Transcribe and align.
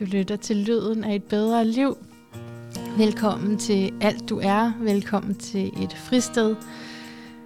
Du 0.00 0.04
lytter 0.04 0.36
til 0.36 0.56
lyden 0.56 1.04
af 1.04 1.14
et 1.14 1.22
bedre 1.22 1.64
liv. 1.64 1.96
Velkommen 2.96 3.58
til 3.58 3.92
alt 4.00 4.28
du 4.28 4.40
er. 4.42 4.72
Velkommen 4.80 5.34
til 5.34 5.66
et 5.82 5.96
fristed. 5.96 6.56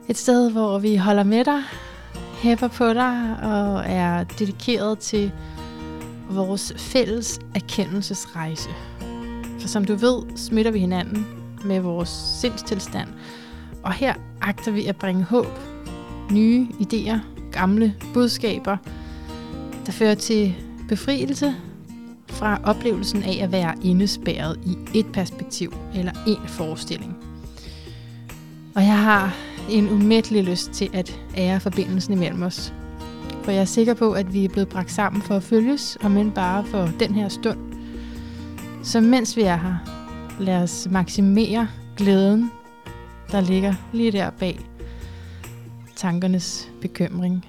Et 0.09 0.17
sted, 0.17 0.51
hvor 0.51 0.79
vi 0.79 0.97
holder 0.97 1.23
med 1.23 1.45
dig, 1.45 1.63
hæpper 2.43 2.69
på 2.69 2.93
dig 2.93 3.37
og 3.43 3.85
er 3.87 4.25
dedikeret 4.25 4.99
til 4.99 5.33
vores 6.31 6.73
fælles 6.77 7.41
erkendelsesrejse. 7.55 8.69
For 9.61 9.69
som 9.69 9.85
du 9.85 9.95
ved, 9.95 10.37
smitter 10.37 10.71
vi 10.71 10.79
hinanden 10.79 11.27
med 11.65 11.81
vores 11.81 12.09
sindstilstand. 12.41 13.09
Og 13.83 13.93
her 13.93 14.15
agter 14.41 14.71
vi 14.71 14.87
at 14.87 14.97
bringe 14.97 15.23
håb, 15.23 15.59
nye 16.33 16.67
idéer, 16.81 17.19
gamle 17.53 17.95
budskaber, 18.15 18.77
der 19.87 19.93
fører 19.93 20.15
til 20.15 20.55
befrielse 20.89 21.55
fra 22.43 22.61
oplevelsen 22.65 23.23
af 23.23 23.39
at 23.43 23.53
være 23.53 23.75
indespærret 23.83 24.61
i 24.67 24.99
et 24.99 25.07
perspektiv 25.13 25.75
eller 25.95 26.13
en 26.27 26.49
forestilling. 26.49 27.17
Og 28.75 28.83
jeg 28.83 28.99
har 28.99 29.37
en 29.71 29.91
umættelig 29.91 30.45
lyst 30.45 30.71
til 30.71 30.91
at 30.93 31.21
ære 31.37 31.61
forbindelsen 31.61 32.13
imellem 32.13 32.43
os. 32.43 32.75
For 33.45 33.51
jeg 33.51 33.61
er 33.61 33.65
sikker 33.65 33.95
på, 33.95 34.13
at 34.13 34.33
vi 34.33 34.45
er 34.45 34.49
blevet 34.49 34.69
bragt 34.69 34.91
sammen 34.91 35.23
for 35.23 35.37
at 35.37 35.43
følges, 35.43 35.97
og 35.97 36.11
men 36.11 36.31
bare 36.31 36.65
for 36.65 36.91
den 37.01 37.15
her 37.15 37.29
stund. 37.29 37.59
Så 38.83 39.01
mens 39.01 39.37
vi 39.37 39.43
er 39.43 39.57
her, 39.57 39.77
lad 40.41 40.63
os 40.63 40.89
maksimere 40.91 41.69
glæden, 41.97 42.51
der 43.31 43.41
ligger 43.41 43.75
lige 43.93 44.13
der 44.13 44.31
bag 44.31 44.61
tankernes 45.97 46.71
bekymring 46.81 47.47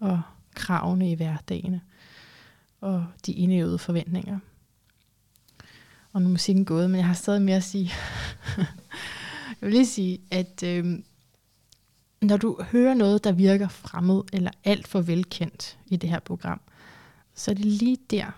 og 0.00 0.20
kravene 0.54 1.10
i 1.10 1.14
hverdagene 1.14 1.80
og 2.80 3.06
de 3.26 3.32
indøvede 3.32 3.78
forventninger. 3.78 4.38
Og 6.12 6.22
nu 6.22 6.28
er 6.28 6.32
musikken 6.32 6.64
gået, 6.64 6.90
men 6.90 6.98
jeg 6.98 7.06
har 7.06 7.14
stadig 7.14 7.42
mere 7.42 7.56
at 7.56 7.64
sige. 7.64 7.92
jeg 9.60 9.60
vil 9.60 9.72
lige 9.72 9.86
sige, 9.86 10.20
at 10.30 10.62
øh, 10.62 10.98
når 12.22 12.36
du 12.36 12.58
hører 12.62 12.94
noget, 12.94 13.24
der 13.24 13.32
virker 13.32 13.68
fremmed 13.68 14.22
eller 14.32 14.50
alt 14.64 14.88
for 14.88 15.00
velkendt 15.00 15.78
i 15.86 15.96
det 15.96 16.10
her 16.10 16.20
program, 16.20 16.60
så 17.34 17.50
er 17.50 17.54
det 17.54 17.64
lige 17.64 17.98
der, 18.10 18.30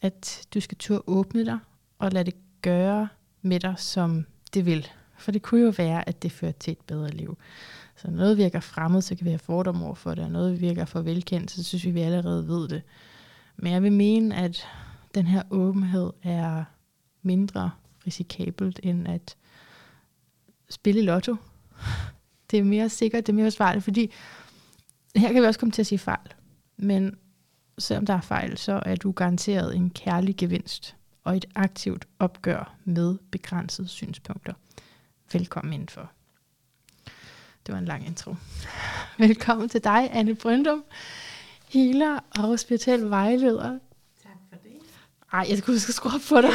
at 0.00 0.46
du 0.54 0.60
skal 0.60 0.78
turde 0.78 1.02
åbne 1.06 1.44
dig 1.44 1.58
og 1.98 2.12
lade 2.12 2.24
det 2.24 2.34
gøre 2.62 3.08
med 3.42 3.60
dig, 3.60 3.74
som 3.78 4.26
det 4.54 4.66
vil. 4.66 4.88
For 5.18 5.32
det 5.32 5.42
kunne 5.42 5.60
jo 5.60 5.72
være, 5.76 6.08
at 6.08 6.22
det 6.22 6.32
fører 6.32 6.52
til 6.52 6.72
et 6.72 6.80
bedre 6.86 7.10
liv. 7.10 7.38
Så 7.96 8.10
noget 8.10 8.36
virker 8.36 8.60
fremmed, 8.60 9.02
så 9.02 9.14
kan 9.14 9.24
vi 9.24 9.30
have 9.30 9.38
fordomme 9.38 9.84
over 9.84 9.94
for 9.94 10.14
det, 10.14 10.24
og 10.24 10.30
noget 10.30 10.60
virker 10.60 10.84
for 10.84 11.00
velkendt, 11.00 11.50
så 11.50 11.62
synes 11.62 11.84
vi, 11.84 11.90
vi 11.90 12.00
allerede 12.00 12.48
ved 12.48 12.68
det. 12.68 12.82
Men 13.58 13.72
jeg 13.72 13.82
vil 13.82 13.92
mene, 13.92 14.36
at 14.36 14.66
den 15.14 15.26
her 15.26 15.42
åbenhed 15.50 16.12
er 16.22 16.64
mindre 17.22 17.70
risikabelt 18.06 18.80
end 18.82 19.08
at 19.08 19.36
spille 20.70 21.02
lotto. 21.02 21.36
Det 22.50 22.58
er 22.58 22.64
mere 22.64 22.88
sikkert, 22.88 23.26
det 23.26 23.32
er 23.32 23.36
mere 23.36 23.46
forsvarligt, 23.46 23.84
fordi 23.84 24.12
her 25.16 25.32
kan 25.32 25.42
vi 25.42 25.46
også 25.46 25.60
komme 25.60 25.72
til 25.72 25.82
at 25.82 25.86
sige 25.86 25.98
fejl. 25.98 26.34
Men 26.76 27.18
selvom 27.78 28.06
der 28.06 28.14
er 28.14 28.20
fejl, 28.20 28.58
så 28.58 28.82
er 28.86 28.96
du 28.96 29.12
garanteret 29.12 29.76
en 29.76 29.90
kærlig 29.90 30.36
gevinst 30.36 30.96
og 31.24 31.36
et 31.36 31.44
aktivt 31.54 32.08
opgør 32.18 32.74
med 32.84 33.18
begrænsede 33.30 33.88
synspunkter. 33.88 34.52
Velkommen 35.32 35.72
indenfor. 35.72 36.10
Det 37.66 37.72
var 37.72 37.78
en 37.78 37.84
lang 37.84 38.06
intro. 38.06 38.34
Velkommen 39.18 39.68
til 39.68 39.84
dig, 39.84 40.08
Anne 40.12 40.34
Brøndum 40.34 40.84
healer 41.70 42.18
og 42.38 42.58
spirituel 42.58 43.10
vejleder. 43.10 43.78
Tak 44.22 44.32
for 44.50 44.58
det. 44.62 44.72
Ej, 45.32 45.46
jeg 45.48 45.58
skulle 45.58 45.76
huske 45.76 45.90
at 45.90 45.94
skrue 45.94 46.12
op 46.14 46.20
for 46.20 46.40
dig. 46.40 46.50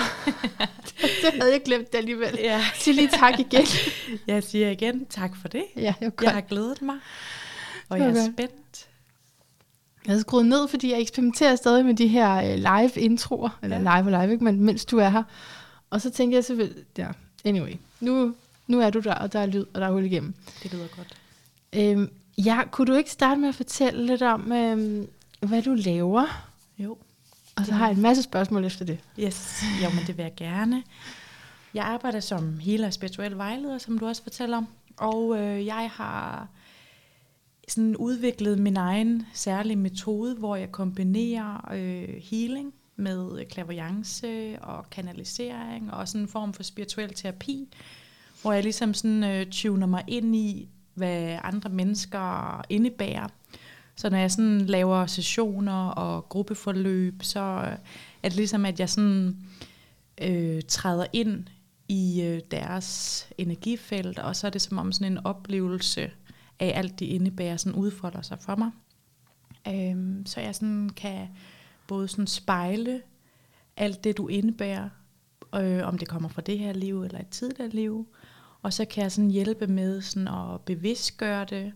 det 1.23 1.33
havde 1.41 1.51
jeg 1.51 1.61
glemt 1.65 1.91
det 1.91 1.97
alligevel. 1.97 2.39
Ja. 2.39 2.61
Sig 2.75 2.93
lige 2.93 3.07
tak 3.07 3.39
igen. 3.39 3.65
jeg 4.27 4.43
siger 4.43 4.69
igen 4.69 5.05
tak 5.05 5.35
for 5.41 5.47
det. 5.47 5.63
Ja, 5.75 5.93
jeg, 6.01 6.11
jeg 6.21 6.31
har 6.31 6.41
glædet 6.41 6.81
mig, 6.81 6.95
og 7.89 7.99
jeg 7.99 8.07
er 8.07 8.31
spændt. 8.33 8.87
Jeg 10.05 10.15
har 10.15 10.19
skruet 10.19 10.45
ned, 10.45 10.67
fordi 10.67 10.91
jeg 10.91 11.01
eksperimenterer 11.01 11.55
stadig 11.55 11.85
med 11.85 11.93
de 11.93 12.07
her 12.07 12.35
øh, 12.35 12.55
live 12.55 12.91
introer, 12.95 13.59
eller 13.63 13.77
ja. 13.77 13.99
live 13.99 14.15
og 14.15 14.21
live, 14.21 14.33
ikke? 14.33 14.43
men 14.43 14.61
mens 14.61 14.85
du 14.85 14.97
er 14.97 15.09
her. 15.09 15.23
Og 15.89 16.01
så 16.01 16.09
tænker 16.09 16.37
jeg 16.37 16.45
selvfølgelig, 16.45 16.83
ja, 16.97 17.07
anyway, 17.45 17.73
nu, 17.99 18.35
nu 18.67 18.81
er 18.81 18.89
du 18.89 18.99
der, 18.99 19.13
og 19.13 19.33
der 19.33 19.39
er 19.39 19.45
lyd, 19.45 19.65
og 19.73 19.81
der 19.81 19.87
er 19.87 19.91
hul 19.91 20.05
igennem. 20.05 20.33
Det 20.63 20.73
lyder 20.73 20.87
godt. 20.97 21.17
Øhm, 21.73 22.09
Ja, 22.37 22.61
kunne 22.71 22.87
du 22.87 22.97
ikke 22.97 23.11
starte 23.11 23.41
med 23.41 23.49
at 23.49 23.55
fortælle 23.55 24.05
lidt 24.05 24.21
om, 24.21 24.51
øh, 24.51 25.07
hvad 25.41 25.61
du 25.61 25.73
laver? 25.73 26.49
Jo. 26.77 26.97
Og 27.55 27.65
så 27.65 27.73
har 27.73 27.87
jeg 27.87 27.95
en 27.95 28.01
masse 28.01 28.23
spørgsmål 28.23 28.65
efter 28.65 28.85
det. 28.85 28.99
Yes, 29.19 29.63
jo, 29.83 29.89
men 29.89 30.07
det 30.07 30.17
vil 30.17 30.23
jeg 30.23 30.33
gerne. 30.37 30.83
Jeg 31.73 31.85
arbejder 31.85 32.19
som 32.19 32.59
healer 32.59 32.87
og 32.87 32.93
spirituel 32.93 33.37
vejleder, 33.37 33.77
som 33.77 33.99
du 33.99 34.07
også 34.07 34.23
fortæller 34.23 34.57
om. 34.57 34.67
Og 34.97 35.37
øh, 35.39 35.65
jeg 35.65 35.89
har 35.93 36.47
sådan 37.67 37.95
udviklet 37.95 38.59
min 38.59 38.77
egen 38.77 39.27
særlige 39.33 39.75
metode, 39.75 40.35
hvor 40.35 40.55
jeg 40.55 40.71
kombinerer 40.71 41.71
øh, 41.73 42.21
healing 42.23 42.73
med 42.95 43.45
klaverjance 43.45 44.57
og 44.61 44.89
kanalisering 44.89 45.93
og 45.93 46.07
sådan 46.07 46.21
en 46.21 46.27
form 46.27 46.53
for 46.53 46.63
spirituel 46.63 47.13
terapi, 47.13 47.67
hvor 48.41 48.53
jeg 48.53 48.63
ligesom 48.63 48.93
sådan 48.93 49.23
øh, 49.23 49.45
tuner 49.51 49.87
mig 49.87 50.03
ind 50.07 50.35
i, 50.35 50.69
hvad 50.93 51.39
andre 51.43 51.69
mennesker 51.69 52.61
indebærer. 52.69 53.27
Så 53.95 54.09
når 54.09 54.17
jeg 54.17 54.31
sådan 54.31 54.61
laver 54.61 55.05
sessioner 55.05 55.87
og 55.87 56.29
gruppeforløb, 56.29 57.23
så 57.23 57.39
er 58.23 58.29
det 58.29 58.35
ligesom, 58.35 58.65
at 58.65 58.79
jeg 58.79 58.89
sådan 58.89 59.37
øh, 60.21 60.61
træder 60.67 61.05
ind 61.13 61.47
i 61.87 62.21
øh, 62.21 62.41
deres 62.51 63.29
energifelt, 63.37 64.19
og 64.19 64.35
så 64.35 64.47
er 64.47 64.51
det 64.51 64.61
som 64.61 64.77
om 64.77 64.91
sådan 64.91 65.11
en 65.11 65.25
oplevelse 65.25 66.11
af 66.59 66.71
alt 66.75 66.99
det 66.99 67.05
indebærer, 67.05 67.57
sådan 67.57 67.79
udfolder 67.79 68.21
sig 68.21 68.39
for 68.39 68.55
mig. 68.55 68.71
Øh, 69.67 70.25
så 70.25 70.41
jeg 70.41 70.55
sådan 70.55 70.89
kan 70.89 71.27
både 71.87 72.07
sådan 72.07 72.27
spejle 72.27 73.01
alt 73.77 74.03
det, 74.03 74.17
du 74.17 74.27
indebærer, 74.27 74.89
øh, 75.55 75.87
om 75.87 75.97
det 75.97 76.07
kommer 76.07 76.29
fra 76.29 76.41
det 76.41 76.59
her 76.59 76.73
liv 76.73 77.03
eller 77.03 77.19
et 77.19 77.29
tidligere 77.29 77.69
liv, 77.69 78.07
og 78.63 78.73
så 78.73 78.85
kan 78.85 79.03
jeg 79.03 79.11
sådan 79.11 79.31
hjælpe 79.31 79.67
med 79.67 80.01
sådan 80.01 80.27
at 80.27 80.61
bevidstgøre 80.61 81.45
det, 81.45 81.73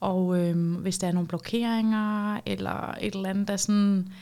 og 0.00 0.38
øh, 0.38 0.76
hvis 0.76 0.98
der 0.98 1.06
er 1.06 1.12
nogle 1.12 1.28
blokeringer, 1.28 2.40
eller 2.46 2.94
et 3.00 3.14
eller 3.14 3.28
andet, 3.28 3.48
der 3.48 3.56
sådan 3.56 3.98
øh, 3.98 4.12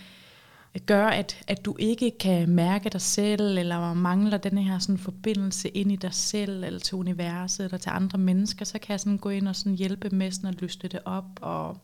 gør, 0.87 1.07
at, 1.07 1.45
at 1.47 1.65
du 1.65 1.77
ikke 1.79 2.13
kan 2.21 2.49
mærke 2.49 2.91
dig 2.91 3.01
selv, 3.01 3.59
eller 3.59 3.95
mangler 3.95 4.39
den 4.39 4.59
her 4.59 4.79
sådan 4.79 4.99
forbindelse 4.99 5.69
ind 5.69 5.93
i 5.93 5.97
dig 5.97 6.15
selv, 6.15 6.65
eller 6.65 6.81
til 6.81 6.95
universet, 6.95 7.65
eller 7.65 7.79
til 7.79 7.91
andre 7.91 8.19
mennesker, 8.19 8.65
så 8.65 8.79
kan 8.79 8.93
jeg 8.93 9.01
sådan 9.01 9.19
gå 9.19 9.29
ind 9.29 9.49
og 9.49 9.57
sådan 9.57 9.75
hjælpe 9.75 10.11
med 10.11 10.31
sådan 10.31 10.51
at 10.51 10.61
løsne 10.61 10.89
det 10.89 11.01
op, 11.05 11.25
og 11.41 11.79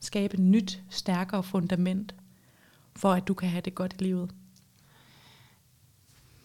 skabe 0.00 0.34
et 0.34 0.40
nyt, 0.40 0.82
stærkere 0.90 1.42
fundament, 1.42 2.14
for 2.96 3.12
at 3.12 3.28
du 3.28 3.34
kan 3.34 3.48
have 3.48 3.60
det 3.60 3.74
godt 3.74 3.94
i 3.98 4.02
livet. 4.02 4.30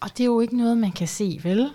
Og 0.00 0.10
det 0.10 0.20
er 0.20 0.24
jo 0.24 0.40
ikke 0.40 0.56
noget, 0.56 0.78
man 0.78 0.92
kan 0.92 1.08
se, 1.08 1.40
vel? 1.42 1.70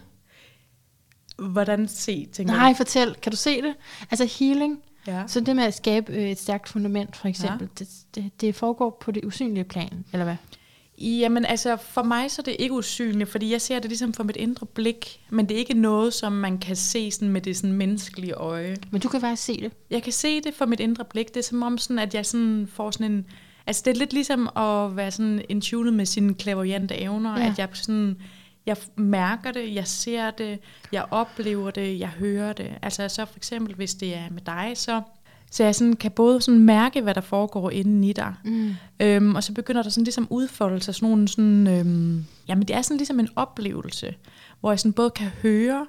Hvordan 1.37 1.87
se, 1.87 2.27
tænker 2.33 2.53
Nej, 2.53 2.69
du? 2.69 2.77
fortæl. 2.77 3.15
Kan 3.21 3.31
du 3.31 3.37
se 3.37 3.61
det? 3.61 3.73
Altså 4.11 4.25
healing. 4.39 4.79
Ja. 5.07 5.23
Så 5.27 5.39
det 5.39 5.55
med 5.55 5.63
at 5.63 5.73
skabe 5.73 6.13
øh, 6.13 6.29
et 6.29 6.39
stærkt 6.39 6.69
fundament, 6.69 7.15
for 7.15 7.27
eksempel, 7.27 7.69
ja. 7.79 7.85
det, 7.85 7.89
det, 8.15 8.41
det 8.41 8.55
foregår 8.55 8.97
på 9.01 9.11
det 9.11 9.25
usynlige 9.25 9.63
plan, 9.63 10.05
eller 10.13 10.23
hvad? 10.23 10.35
Jamen 10.99 11.45
altså, 11.45 11.77
for 11.77 12.03
mig 12.03 12.31
så 12.31 12.41
er 12.41 12.43
det 12.43 12.55
ikke 12.59 12.73
usynligt, 12.73 13.29
fordi 13.29 13.51
jeg 13.51 13.61
ser 13.61 13.79
det 13.79 13.89
ligesom 13.89 14.13
for 14.13 14.23
mit 14.23 14.35
indre 14.35 14.65
blik, 14.65 15.19
men 15.29 15.49
det 15.49 15.55
er 15.55 15.59
ikke 15.59 15.73
noget, 15.73 16.13
som 16.13 16.31
man 16.31 16.57
kan 16.57 16.75
se 16.75 17.11
sådan 17.11 17.29
med 17.29 17.41
det 17.41 17.57
sådan 17.57 17.73
menneskelige 17.73 18.33
øje. 18.33 18.77
Men 18.91 19.01
du 19.01 19.09
kan 19.09 19.21
bare 19.21 19.35
se 19.35 19.61
det? 19.61 19.71
Jeg 19.89 20.03
kan 20.03 20.13
se 20.13 20.41
det 20.41 20.53
for 20.53 20.65
mit 20.65 20.79
indre 20.79 21.05
blik. 21.05 21.27
Det 21.27 21.37
er 21.37 21.43
som 21.43 21.63
om 21.63 21.77
sådan, 21.77 21.99
at 21.99 22.13
jeg 22.13 22.25
sådan 22.25 22.67
får 22.73 22.91
sådan 22.91 23.11
en... 23.11 23.25
Altså 23.67 23.81
det 23.85 23.91
er 23.91 23.95
lidt 23.95 24.13
ligesom 24.13 24.49
at 24.57 24.95
være 24.95 25.11
sådan 25.11 25.41
in 25.49 25.63
med 25.95 26.05
sine 26.05 26.33
klaverjante 26.33 26.95
evner, 26.95 27.39
ja. 27.39 27.47
at 27.47 27.59
jeg 27.59 27.69
sådan 27.73 28.17
jeg 28.67 28.77
mærker 28.95 29.51
det, 29.51 29.75
jeg 29.75 29.87
ser 29.87 30.31
det, 30.31 30.59
jeg 30.91 31.05
oplever 31.11 31.71
det, 31.71 31.99
jeg 31.99 32.09
hører 32.09 32.53
det. 32.53 32.73
Altså 32.81 33.09
så 33.09 33.25
for 33.25 33.37
eksempel, 33.37 33.75
hvis 33.75 33.95
det 33.95 34.15
er 34.15 34.29
med 34.31 34.41
dig, 34.41 34.71
så 34.75 35.01
så 35.51 35.63
jeg 35.63 35.75
sådan, 35.75 35.95
kan 35.95 36.11
både 36.11 36.41
sådan 36.41 36.59
mærke, 36.59 37.01
hvad 37.01 37.13
der 37.13 37.21
foregår 37.21 37.69
inden 37.69 38.03
i 38.03 38.13
dig, 38.13 38.33
mm. 38.43 38.75
øhm, 38.99 39.35
og 39.35 39.43
så 39.43 39.53
begynder 39.53 39.83
der 39.83 39.89
sådan 39.89 40.03
ligesom 40.03 40.27
udfolde 40.29 40.81
sig 40.81 40.95
sådan 40.95 41.09
nogle, 41.09 41.27
sådan, 41.27 41.67
øhm, 41.67 42.25
jamen 42.47 42.67
det 42.67 42.75
er 42.75 42.81
sådan 42.81 42.97
ligesom 42.97 43.19
en 43.19 43.29
oplevelse, 43.35 44.15
hvor 44.59 44.71
jeg 44.71 44.79
sådan 44.79 44.93
både 44.93 45.09
kan 45.09 45.27
høre, 45.27 45.85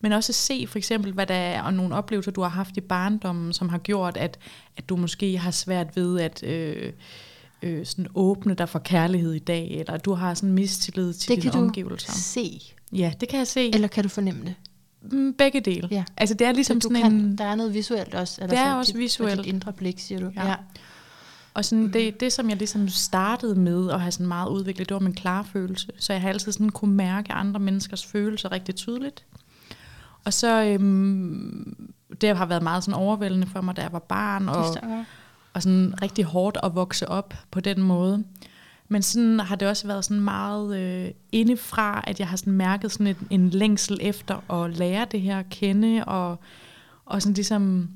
men 0.00 0.12
også 0.12 0.32
se 0.32 0.66
for 0.66 0.78
eksempel, 0.78 1.12
hvad 1.12 1.26
der 1.26 1.34
er, 1.34 1.62
og 1.62 1.74
nogle 1.74 1.94
oplevelser, 1.94 2.30
du 2.30 2.42
har 2.42 2.48
haft 2.48 2.76
i 2.76 2.80
barndommen, 2.80 3.52
som 3.52 3.68
har 3.68 3.78
gjort, 3.78 4.16
at, 4.16 4.38
at 4.76 4.88
du 4.88 4.96
måske 4.96 5.38
har 5.38 5.50
svært 5.50 5.96
ved 5.96 6.20
at... 6.20 6.42
Øh, 6.42 6.92
øh, 7.62 7.86
sådan 7.86 8.06
åbne 8.14 8.54
dig 8.54 8.68
for 8.68 8.78
kærlighed 8.78 9.32
i 9.32 9.38
dag, 9.38 9.68
eller 9.70 9.96
du 9.96 10.14
har 10.14 10.34
sådan 10.34 10.52
mistillid 10.52 11.12
til 11.12 11.34
det 11.34 11.42
dine 11.42 11.54
omgivelser. 11.54 11.96
Det 11.96 12.06
kan 12.06 12.14
du 12.14 12.20
se. 12.20 12.60
Ja, 12.92 13.12
det 13.20 13.28
kan 13.28 13.38
jeg 13.38 13.46
se. 13.46 13.74
Eller 13.74 13.88
kan 13.88 14.02
du 14.02 14.08
fornemme 14.08 14.44
det? 14.44 14.54
Mm, 15.12 15.34
begge 15.34 15.60
dele. 15.60 15.88
Ja. 15.90 16.04
Altså 16.16 16.34
det 16.34 16.46
er 16.46 16.52
ligesom 16.52 16.80
så 16.80 16.88
sådan 16.88 17.02
kan, 17.02 17.12
en... 17.12 17.38
Der 17.38 17.44
er 17.44 17.54
noget 17.54 17.74
visuelt 17.74 18.14
også. 18.14 18.42
Er 18.42 18.46
der, 18.46 18.54
der 18.54 18.62
er 18.62 18.74
også 18.74 18.92
dit, 18.92 18.98
visuelt. 18.98 19.36
Dit 19.36 19.46
indre 19.46 19.72
blik, 19.72 19.98
siger 19.98 20.20
du. 20.20 20.30
Ja. 20.36 20.48
ja. 20.48 20.54
Og 21.54 21.64
sådan 21.64 21.92
det, 21.92 22.20
det, 22.20 22.32
som 22.32 22.50
jeg 22.50 22.58
ligesom 22.58 22.88
startede 22.88 23.54
med 23.54 23.90
at 23.90 24.00
have 24.00 24.12
sådan 24.12 24.26
meget 24.26 24.48
udviklet, 24.48 24.88
det 24.88 24.94
var 24.94 25.00
min 25.00 25.14
klare 25.14 25.44
følelse. 25.44 25.88
Så 25.98 26.12
jeg 26.12 26.22
har 26.22 26.28
altid 26.28 26.52
sådan 26.52 26.70
kunne 26.70 26.94
mærke 26.94 27.32
andre 27.32 27.60
menneskers 27.60 28.06
følelser 28.06 28.52
rigtig 28.52 28.74
tydeligt. 28.74 29.24
Og 30.24 30.32
så, 30.32 30.62
øhm, 30.62 31.90
det 32.20 32.36
har 32.36 32.46
været 32.46 32.62
meget 32.62 32.84
sådan 32.84 33.00
overvældende 33.00 33.46
for 33.46 33.60
mig, 33.60 33.76
da 33.76 33.82
jeg 33.82 33.92
var 33.92 33.98
barn, 33.98 34.48
og, 34.48 34.76
og 35.56 35.62
sådan 35.62 35.94
rigtig 36.02 36.24
hårdt 36.24 36.58
at 36.62 36.74
vokse 36.74 37.08
op 37.08 37.34
på 37.50 37.60
den 37.60 37.82
måde. 37.82 38.24
Men 38.88 39.02
sådan 39.02 39.40
har 39.40 39.56
det 39.56 39.68
også 39.68 39.86
været 39.86 40.04
sådan 40.04 40.22
meget 40.22 40.76
øh, 40.78 41.10
indefra, 41.32 42.04
at 42.06 42.20
jeg 42.20 42.28
har 42.28 42.36
sådan 42.36 42.52
mærket 42.52 42.92
sådan 42.92 43.06
en, 43.06 43.16
en 43.30 43.50
længsel 43.50 43.98
efter 44.00 44.52
at 44.64 44.76
lære 44.76 45.06
det 45.12 45.20
her 45.20 45.38
at 45.38 45.48
kende, 45.50 46.04
og, 46.04 46.38
og 47.04 47.22
sådan 47.22 47.34
ligesom, 47.34 47.90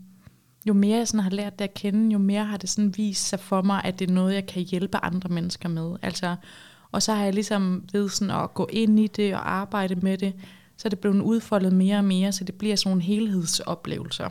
jo 0.67 0.73
mere 0.73 0.99
jeg 0.99 1.09
sådan 1.09 1.21
har 1.21 1.31
lært 1.31 1.59
det 1.59 1.65
at 1.65 1.75
kende, 1.75 2.13
jo 2.13 2.19
mere 2.19 2.45
har 2.45 2.57
det 2.57 2.71
sådan 2.71 2.95
vist 2.97 3.29
sig 3.29 3.41
for 3.41 3.63
mig, 3.63 3.81
at 3.85 3.99
det 3.99 4.11
er 4.11 4.15
noget, 4.15 4.35
jeg 4.35 4.47
kan 4.47 4.63
hjælpe 4.63 5.05
andre 5.05 5.29
mennesker 5.29 5.69
med. 5.69 5.97
Altså, 6.03 6.37
og 6.93 7.03
så 7.03 7.13
har 7.15 7.25
jeg 7.25 7.35
ligesom 7.35 7.85
ved 7.93 8.09
sådan 8.09 8.35
at 8.35 8.55
gå 8.55 8.69
ind 8.73 9.01
i 9.01 9.07
det 9.07 9.35
og 9.35 9.53
arbejde 9.53 9.95
med 9.95 10.19
det, 10.19 10.33
så 10.77 10.89
er 10.89 10.91
det 10.91 10.99
blevet 10.99 11.21
udfoldet 11.21 11.73
mere 11.73 11.97
og 11.97 12.05
mere, 12.05 12.33
så 12.33 12.45
det 12.45 12.55
bliver 12.55 12.77
sådan 12.77 12.91
nogle 12.91 13.03
helhedsoplevelser. 13.03 14.29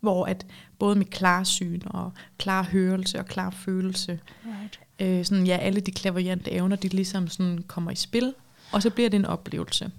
Hvor 0.00 0.24
at 0.26 0.46
både 0.78 0.96
med 0.96 1.06
klarsyn 1.06 1.80
og 1.86 2.12
klar 2.38 2.62
hørelse 2.62 3.18
og 3.18 3.26
klar 3.26 3.50
følelse, 3.50 4.20
right. 4.46 4.80
øh, 4.98 5.24
sådan, 5.24 5.46
ja, 5.46 5.56
alle 5.56 5.80
de 5.80 5.90
klaverjante 5.90 6.52
evner, 6.52 6.76
de 6.76 6.88
ligesom 6.88 7.28
sådan 7.28 7.64
kommer 7.66 7.90
i 7.90 7.94
spil, 7.94 8.34
og 8.72 8.82
så 8.82 8.90
bliver 8.90 9.10
det 9.10 9.16
en 9.16 9.26
oplevelse. 9.26 9.90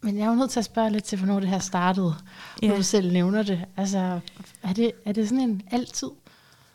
Men 0.00 0.18
jeg 0.18 0.24
er 0.24 0.28
jo 0.28 0.34
nødt 0.34 0.50
til 0.50 0.58
at 0.58 0.64
spørge 0.64 0.90
lidt 0.90 1.04
til, 1.04 1.18
hvornår 1.18 1.40
det 1.40 1.48
her 1.48 1.58
startede, 1.58 2.14
ja. 2.62 2.68
når 2.68 2.76
du 2.76 2.82
selv 2.82 3.12
nævner 3.12 3.42
det. 3.42 3.64
Altså, 3.76 4.20
er 4.62 4.72
det, 4.72 4.92
er 5.04 5.12
det 5.12 5.28
sådan 5.28 5.50
en 5.50 5.62
altid? 5.70 6.08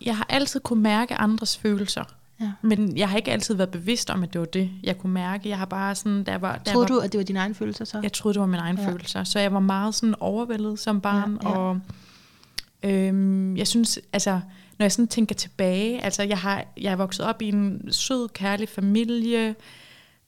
Jeg 0.06 0.18
har 0.18 0.26
altid 0.30 0.60
kunne 0.60 0.84
mærke 0.84 1.16
andres 1.16 1.58
følelser. 1.58 2.04
Ja. 2.42 2.52
Men 2.62 2.98
jeg 2.98 3.10
har 3.10 3.18
ikke 3.18 3.32
altid 3.32 3.56
været 3.56 3.70
bevidst 3.70 4.10
om, 4.10 4.24
at 4.24 4.34
det 4.34 4.42
var 4.42 4.48
det, 4.48 4.70
jeg 4.84 4.98
kunne 4.98 5.14
mærke. 5.14 5.50
Jeg 5.50 5.58
har 5.58 5.66
bare 5.66 5.96
sådan, 5.96 6.24
der 6.24 6.38
var... 6.38 6.58
Der 6.58 6.72
troede 6.72 6.90
var, 6.90 6.96
du, 6.96 7.02
at 7.02 7.12
det 7.12 7.18
var 7.18 7.24
dine 7.24 7.40
egne 7.40 7.56
følelser 7.56 7.86
så? 7.86 8.00
Jeg 8.04 8.14
troede, 8.14 8.34
det 8.34 8.40
var 8.40 8.48
mine 8.48 8.62
egne 8.62 8.82
ja. 8.82 8.90
følelser. 8.90 9.24
Så 9.24 9.40
jeg 9.40 9.54
var 9.54 9.60
meget 9.60 9.96
sådan 9.96 10.16
overvældet 10.20 10.80
som 10.80 11.02
barn, 11.02 11.40
ja, 11.44 11.50
ja. 11.50 11.58
og 11.58 11.80
øhm, 12.84 13.58
jeg 13.58 13.68
synes, 13.68 14.00
altså, 14.14 14.40
når 14.80 14.84
jeg 14.84 14.92
sådan 14.92 15.08
tænker 15.08 15.36
tilbage, 15.36 16.04
altså 16.04 16.24
jeg 16.24 16.38
har, 16.38 16.66
jeg 16.78 16.92
er 16.92 16.96
vokset 16.96 17.26
op 17.26 17.42
i 17.42 17.50
en 17.50 17.92
sød, 17.92 18.30
kærlig 18.30 18.70
familie, 18.70 19.56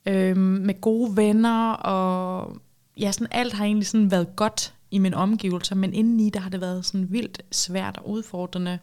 øhm, 0.06 0.40
med 0.40 0.82
gode 0.82 1.18
venner, 1.18 1.72
og 1.74 2.58
ja, 3.00 3.12
sådan 3.12 3.28
alt 3.32 3.54
har 3.54 3.66
egentlig 3.66 3.88
sådan 3.88 4.12
været 4.12 4.36
godt 4.36 4.74
i 4.92 4.98
mine 4.98 5.18
omgivelser, 5.18 5.76
men 5.76 5.94
indeni, 5.94 6.30
der 6.30 6.40
har 6.40 6.50
det 6.50 6.62
været 6.62 6.86
sådan 6.86 7.12
vildt 7.12 7.42
svært 7.52 7.98
og 7.98 8.10
udfordrende. 8.10 8.80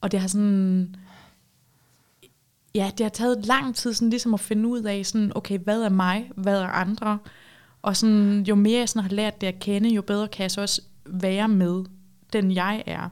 Og 0.00 0.12
det 0.12 0.20
har 0.20 0.28
sådan 0.28 0.96
ja, 2.74 2.90
det 2.98 3.04
har 3.04 3.10
taget 3.10 3.46
lang 3.46 3.76
tid 3.76 3.94
sådan 3.94 4.10
ligesom 4.10 4.34
at 4.34 4.40
finde 4.40 4.68
ud 4.68 4.82
af, 4.82 5.06
sådan, 5.06 5.32
okay, 5.34 5.58
hvad 5.58 5.82
er 5.82 5.88
mig, 5.88 6.30
hvad 6.36 6.60
er 6.60 6.66
andre? 6.66 7.18
Og 7.82 7.96
sådan, 7.96 8.40
jo 8.48 8.54
mere 8.54 8.78
jeg 8.78 8.88
sådan 8.88 9.02
har 9.02 9.16
lært 9.16 9.40
det 9.40 9.46
at 9.46 9.58
kende, 9.58 9.88
jo 9.88 10.02
bedre 10.02 10.28
kan 10.28 10.42
jeg 10.42 10.50
så 10.50 10.60
også 10.60 10.82
være 11.06 11.48
med 11.48 11.84
den 12.32 12.52
jeg 12.52 12.82
er. 12.86 13.08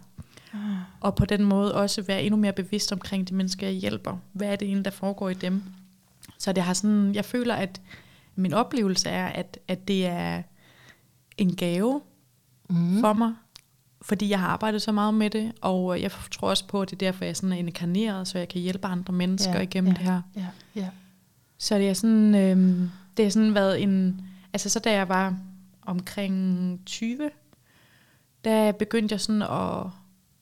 Ah. 0.55 0.61
Og 1.01 1.15
på 1.15 1.25
den 1.25 1.45
måde 1.45 1.75
også 1.75 2.03
være 2.03 2.23
endnu 2.23 2.37
mere 2.41 2.53
bevidst 2.53 2.93
omkring 2.93 3.29
de 3.29 3.35
mennesker, 3.35 3.67
jeg 3.67 3.77
hjælper. 3.77 4.19
Hvad 4.33 4.49
er 4.49 4.57
det 4.57 4.67
egentlig, 4.67 4.85
der 4.85 4.91
foregår 4.91 5.29
i 5.29 5.35
dem? 5.35 5.63
Så 6.39 6.53
det 6.53 6.63
har 6.63 6.73
sådan, 6.73 7.15
jeg 7.15 7.25
føler, 7.25 7.55
at 7.55 7.81
min 8.35 8.53
oplevelse 8.53 9.09
er, 9.09 9.27
at, 9.27 9.59
at 9.69 9.89
det 9.89 10.07
er 10.07 10.43
en 11.39 11.57
gave 11.57 12.01
mm. 12.71 13.01
for 13.01 13.13
mig, 13.13 13.33
fordi 14.03 14.31
jeg 14.31 14.41
har 14.41 14.49
arbejdet 14.49 14.83
så 14.83 14.93
meget 14.93 15.15
med 15.15 15.31
det, 15.31 15.53
og 15.61 16.01
jeg 16.01 16.11
tror 16.31 16.49
også 16.49 16.67
på, 16.67 16.83
at 16.83 16.91
det 16.91 16.97
er 16.97 17.07
derfor, 17.11 17.25
jeg 17.25 17.37
sådan 17.37 17.53
er 17.53 17.57
inkarneret, 17.57 18.29
så 18.29 18.39
jeg 18.39 18.49
kan 18.49 18.61
hjælpe 18.61 18.87
andre 18.87 19.13
mennesker 19.13 19.55
ja, 19.55 19.61
igennem 19.61 19.93
ja, 19.93 19.99
det 19.99 20.05
her. 20.05 20.23
Ja, 20.37 20.47
ja. 20.75 20.89
Så 21.59 21.79
det 21.79 21.89
er 21.89 21.95
sådan, 21.95 22.35
øh, 22.35 22.89
det 23.17 23.25
har 23.25 23.31
sådan 23.31 23.55
været 23.55 23.83
en, 23.83 24.21
altså 24.53 24.69
så 24.69 24.79
da 24.79 24.93
jeg 24.93 25.09
var 25.09 25.37
omkring 25.83 26.81
20, 26.87 27.31
der 28.45 28.73
begyndte 28.73 29.13
jeg 29.13 29.21
sådan 29.21 29.43
at, 29.43 29.87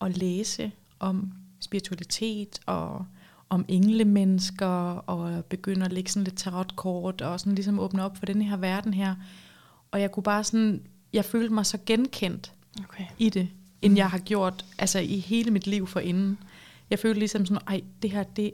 at 0.00 0.16
læse 0.16 0.72
om 1.00 1.32
spiritualitet 1.60 2.60
og 2.66 3.06
om 3.48 3.64
englemennesker, 3.68 4.66
og 5.06 5.44
begynde 5.44 5.84
at 5.84 5.92
lægge 5.92 6.10
sådan 6.10 6.24
lidt 6.24 6.36
tarotkort, 6.36 7.20
og 7.20 7.40
sådan 7.40 7.54
ligesom 7.54 7.78
åbne 7.78 8.04
op 8.04 8.16
for 8.16 8.26
den 8.26 8.42
her 8.42 8.56
verden 8.56 8.94
her. 8.94 9.14
Og 9.90 10.00
jeg 10.00 10.12
kunne 10.12 10.22
bare 10.22 10.44
sådan, 10.44 10.82
jeg 11.12 11.24
følte 11.24 11.54
mig 11.54 11.66
så 11.66 11.78
genkendt 11.86 12.52
okay. 12.84 13.04
i 13.18 13.30
det, 13.30 13.48
end 13.82 13.96
jeg 13.96 14.10
har 14.10 14.18
gjort 14.18 14.64
altså 14.78 14.98
i 14.98 15.18
hele 15.18 15.50
mit 15.50 15.66
liv 15.66 15.86
forinden. 15.86 16.38
Jeg 16.90 16.98
følte 16.98 17.18
ligesom 17.18 17.46
sådan, 17.46 17.62
ej, 17.66 17.82
det 18.02 18.10
her, 18.10 18.22
det, 18.22 18.52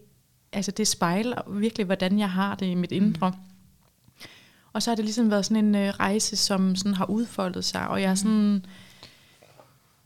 altså 0.52 0.70
det 0.70 0.88
spejler 0.88 1.50
virkelig, 1.50 1.86
hvordan 1.86 2.18
jeg 2.18 2.30
har 2.30 2.54
det 2.54 2.66
i 2.66 2.74
mit 2.74 2.92
indre. 2.92 3.30
Mm. 3.30 3.36
Og 4.72 4.82
så 4.82 4.90
har 4.90 4.96
det 4.96 5.04
ligesom 5.04 5.30
været 5.30 5.44
sådan 5.44 5.64
en 5.64 5.74
øh, 5.74 5.88
rejse, 5.88 6.36
som 6.36 6.76
sådan 6.76 6.94
har 6.94 7.10
udfoldet 7.10 7.64
sig, 7.64 7.88
og 7.88 8.02
jeg 8.02 8.10
er 8.10 8.14
sådan, 8.14 8.66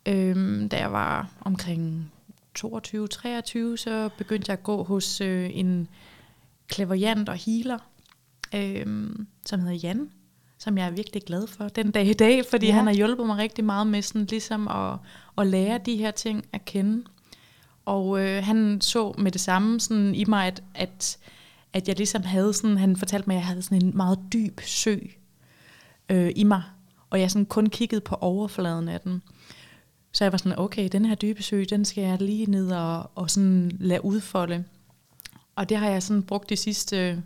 øh, 0.08 0.70
da 0.70 0.76
jeg 0.78 0.92
var 0.92 1.28
omkring 1.40 2.12
22-23, 2.58 2.62
så 3.76 4.10
begyndte 4.18 4.50
jeg 4.50 4.58
at 4.58 4.62
gå 4.62 4.82
hos 4.82 5.20
øh, 5.20 5.50
en 5.52 5.88
klaverjant 6.68 7.28
og 7.28 7.34
healer, 7.34 7.78
øh, 8.54 8.86
som 9.46 9.60
hedder 9.60 9.74
Jan, 9.74 10.10
som 10.58 10.78
jeg 10.78 10.86
er 10.86 10.90
virkelig 10.90 11.22
glad 11.22 11.46
for 11.46 11.68
den 11.68 11.90
dag 11.90 12.06
i 12.06 12.12
dag, 12.12 12.44
fordi 12.50 12.66
ja. 12.66 12.72
han 12.72 12.86
har 12.86 12.94
hjulpet 12.94 13.26
mig 13.26 13.36
rigtig 13.36 13.64
meget 13.64 13.86
med 13.86 14.02
sådan 14.02 14.24
ligesom 14.24 14.68
at, 14.68 14.98
at 15.38 15.46
lære 15.46 15.78
de 15.86 15.96
her 15.96 16.10
ting 16.10 16.44
at 16.52 16.64
kende. 16.64 17.04
Og 17.84 18.20
øh, 18.20 18.44
han 18.44 18.80
så 18.80 19.14
med 19.18 19.32
det 19.32 19.40
samme 19.40 19.80
sådan 19.80 20.14
i 20.14 20.24
mig, 20.24 20.46
at, 20.46 20.62
at, 20.74 21.18
at 21.72 21.88
jeg 21.88 21.96
ligesom 21.96 22.22
havde 22.22 22.54
sådan, 22.54 22.76
han 22.76 22.96
fortalte 22.96 23.28
mig, 23.28 23.34
at 23.34 23.40
jeg 23.40 23.46
havde 23.46 23.62
sådan 23.62 23.82
en 23.82 23.96
meget 23.96 24.18
dyb 24.32 24.60
sø 24.60 24.96
øh, 26.08 26.32
i 26.36 26.44
mig, 26.44 26.62
og 27.10 27.20
jeg 27.20 27.30
sådan 27.30 27.46
kun 27.46 27.66
kiggede 27.66 28.00
på 28.00 28.14
overfladen 28.14 28.88
af 28.88 29.00
den. 29.00 29.22
Så 30.12 30.24
jeg 30.24 30.32
var 30.32 30.38
sådan, 30.38 30.58
okay, 30.58 30.88
den 30.92 31.04
her 31.04 31.14
dybe 31.14 31.42
sø, 31.42 31.64
den 31.70 31.84
skal 31.84 32.04
jeg 32.04 32.22
lige 32.22 32.50
ned 32.50 32.70
og, 32.70 33.10
og 33.14 33.30
sådan 33.30 33.72
lade 33.80 34.04
udfolde. 34.04 34.64
Og 35.56 35.68
det 35.68 35.76
har 35.76 35.88
jeg 35.88 36.02
sådan 36.02 36.22
brugt 36.22 36.50
de 36.50 36.56
sidste 36.56 37.22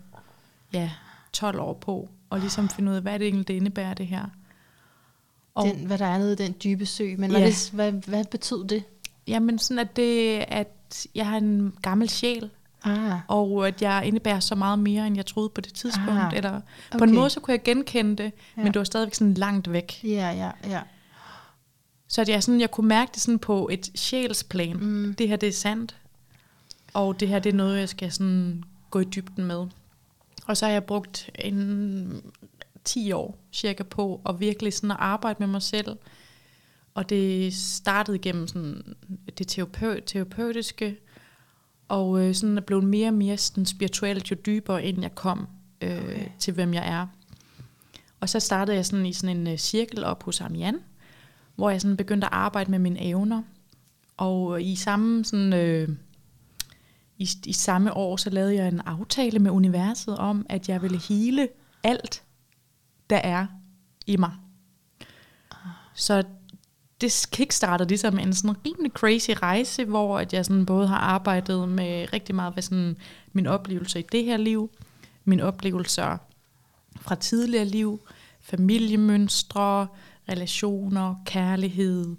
ja, 0.73 0.91
12 1.33 1.59
år 1.59 1.73
på, 1.73 2.09
og 2.29 2.39
ligesom 2.39 2.69
finde 2.69 2.91
ud 2.91 2.95
af, 2.95 3.01
hvad 3.01 3.19
det 3.19 3.27
egentlig 3.27 3.57
indebærer 3.57 3.93
det 3.93 4.07
her. 4.07 4.25
Og 5.55 5.65
den, 5.65 5.85
hvad 5.85 5.97
der 5.97 6.05
er 6.05 6.17
nede 6.17 6.33
i 6.33 6.35
den 6.35 6.55
dybe 6.63 6.85
sø, 6.85 7.03
men 7.17 7.31
ja. 7.31 7.37
hvad, 7.37 7.47
det, 7.47 7.69
hvad, 7.73 7.91
hvad 7.91 8.25
betyder 8.25 8.67
det? 8.67 8.83
Jamen 9.27 9.59
sådan, 9.59 9.79
at, 9.79 9.95
det, 9.95 10.45
at 10.47 11.07
jeg 11.15 11.27
har 11.27 11.37
en 11.37 11.73
gammel 11.81 12.09
sjæl, 12.09 12.49
ah. 12.83 13.19
og 13.27 13.67
at 13.67 13.81
jeg 13.81 14.03
indebærer 14.05 14.39
så 14.39 14.55
meget 14.55 14.79
mere, 14.79 15.07
end 15.07 15.15
jeg 15.15 15.25
troede 15.25 15.49
på 15.49 15.61
det 15.61 15.73
tidspunkt. 15.73 16.19
Ah. 16.19 16.33
Eller 16.35 16.61
okay. 16.89 16.97
på 16.97 17.03
en 17.03 17.15
måde, 17.15 17.29
så 17.29 17.39
kunne 17.39 17.51
jeg 17.51 17.63
genkende 17.63 18.23
det, 18.23 18.31
ja. 18.57 18.63
men 18.63 18.73
det 18.73 18.79
var 18.79 18.83
stadigvæk 18.83 19.13
sådan 19.13 19.33
langt 19.33 19.71
væk. 19.71 20.03
Ja, 20.03 20.31
ja, 20.31 20.51
ja. 20.69 20.81
Så 22.13 22.21
at 22.21 22.29
jeg, 22.29 22.43
sådan, 22.43 22.61
jeg 22.61 22.71
kunne 22.71 22.87
mærke 22.87 23.11
det 23.13 23.21
sådan 23.21 23.39
på 23.39 23.69
et 23.71 23.91
sjælsplan. 23.95 24.77
Mm. 24.77 25.15
Det 25.17 25.27
her, 25.27 25.35
det 25.35 25.49
er 25.49 25.53
sandt. 25.53 25.97
Og 26.93 27.19
det 27.19 27.27
her, 27.27 27.39
det 27.39 27.49
er 27.49 27.57
noget, 27.57 27.79
jeg 27.79 27.89
skal 27.89 28.11
sådan 28.11 28.63
gå 28.89 28.99
i 28.99 29.03
dybden 29.03 29.45
med. 29.45 29.67
Og 30.45 30.57
så 30.57 30.65
har 30.65 30.73
jeg 30.73 30.83
brugt 30.83 31.29
en 31.39 32.23
10 32.83 33.11
år 33.11 33.37
cirka 33.53 33.83
på 33.83 34.21
at 34.29 34.39
virkelig 34.39 34.73
sådan 34.73 34.91
at 34.91 34.97
arbejde 34.99 35.37
med 35.39 35.47
mig 35.47 35.61
selv. 35.61 35.97
Og 36.93 37.09
det 37.09 37.53
startede 37.53 38.19
gennem 38.19 38.47
sådan 38.47 38.95
det 39.37 39.47
terapeut, 39.47 40.03
terapeutiske, 40.05 40.97
og 41.87 42.19
øh, 42.21 42.35
sådan 42.35 42.57
er 42.57 42.61
blevet 42.61 42.83
mere 42.83 43.07
og 43.07 43.13
mere 43.13 43.37
sådan 43.37 43.65
spirituelt, 43.65 44.31
jo 44.31 44.35
dybere 44.45 44.83
ind 44.83 45.01
jeg 45.01 45.15
kom 45.15 45.47
øh, 45.81 46.03
okay. 46.03 46.27
til, 46.39 46.53
hvem 46.53 46.73
jeg 46.73 46.87
er. 46.87 47.07
Og 48.19 48.29
så 48.29 48.39
startede 48.39 48.77
jeg 48.77 48.85
sådan 48.85 49.05
i 49.05 49.13
sådan 49.13 49.37
en 49.37 49.47
uh, 49.47 49.57
cirkel 49.57 50.03
op 50.03 50.23
hos 50.23 50.41
Amian, 50.41 50.79
hvor 51.55 51.69
jeg 51.69 51.81
sådan 51.81 51.97
begyndte 51.97 52.27
at 52.27 52.33
arbejde 52.33 52.71
med 52.71 52.79
mine 52.79 53.01
evner. 53.01 53.43
Og 54.17 54.59
øh, 54.59 54.67
i 54.67 54.75
samme 54.75 55.25
sådan, 55.25 55.53
øh, 55.53 55.89
i, 57.17 57.29
i 57.45 57.53
samme 57.53 57.93
år, 57.93 58.17
så 58.17 58.29
lavede 58.29 58.55
jeg 58.55 58.67
en 58.67 58.81
aftale 58.81 59.39
med 59.39 59.51
universet 59.51 60.17
om, 60.17 60.45
at 60.49 60.69
jeg 60.69 60.81
ville 60.81 60.99
hele 61.09 61.47
alt, 61.83 62.23
der 63.09 63.17
er 63.17 63.47
i 64.07 64.17
mig. 64.17 64.31
Så 65.93 66.23
det 67.01 67.27
kickstartede 67.31 67.89
ligesom 67.89 68.19
en 68.19 68.33
sådan 68.33 68.55
rimelig 68.65 68.91
crazy 68.91 69.31
rejse, 69.31 69.85
hvor 69.85 70.19
at 70.19 70.33
jeg 70.33 70.45
sådan 70.45 70.65
både 70.65 70.87
har 70.87 70.97
arbejdet 70.97 71.69
med 71.69 72.13
rigtig 72.13 72.35
meget 72.35 72.53
hvad 72.53 72.63
sådan 72.63 72.97
min 73.33 73.47
oplevelse 73.47 73.99
i 73.99 74.05
det 74.11 74.23
her 74.25 74.37
liv, 74.37 74.69
mine 75.25 75.43
oplevelser 75.43 76.17
fra 77.01 77.15
tidligere 77.15 77.65
liv, 77.65 77.99
familiemønstre, 78.41 79.87
relationer, 80.29 81.15
kærlighed. 81.25 82.15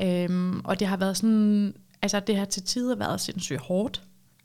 Øhm, 0.00 0.60
og 0.64 0.80
det 0.80 0.88
har 0.88 0.96
været 0.96 1.16
sådan, 1.16 1.74
altså 2.02 2.20
det 2.20 2.36
har 2.36 2.44
til 2.44 2.62
tider 2.62 2.96
været 2.96 3.20
sindssygt 3.20 3.60
hårdt, 3.60 4.02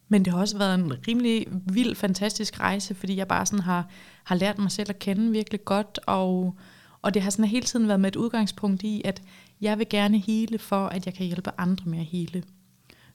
men 0.08 0.25
det 0.25 0.34
har 0.34 0.39
også 0.39 0.58
været 0.58 0.75
en 0.75 1.08
rimelig 1.08 1.46
vild, 1.74 1.96
fantastisk 1.96 2.60
rejse, 2.60 2.96
fordi 2.96 3.15
jeg 3.15 3.27
bare 3.27 3.46
sådan 3.46 3.60
har, 3.60 3.88
har 4.24 4.36
lært 4.36 4.58
mig 4.58 4.72
selv 4.72 4.89
at 4.89 5.00
kende 5.00 5.31
virkelig 5.31 5.65
godt, 5.65 6.00
og, 6.08 6.55
og 7.01 7.13
det 7.13 7.22
har 7.22 7.29
sådan 7.29 7.46
hele 7.46 7.65
tiden 7.65 7.88
været 7.88 8.00
med 8.00 8.08
et 8.08 8.15
udgangspunkt 8.15 8.84
i, 8.84 9.01
at 9.05 9.22
jeg 9.62 9.77
vil 9.77 9.89
gerne 9.89 10.17
hele 10.17 10.60
for, 10.60 10.88
at 10.88 11.05
jeg 11.05 11.13
kan 11.13 11.25
hjælpe 11.25 11.51
andre 11.58 11.86
med 11.86 12.00
at 12.00 12.05
hele. 12.05 12.43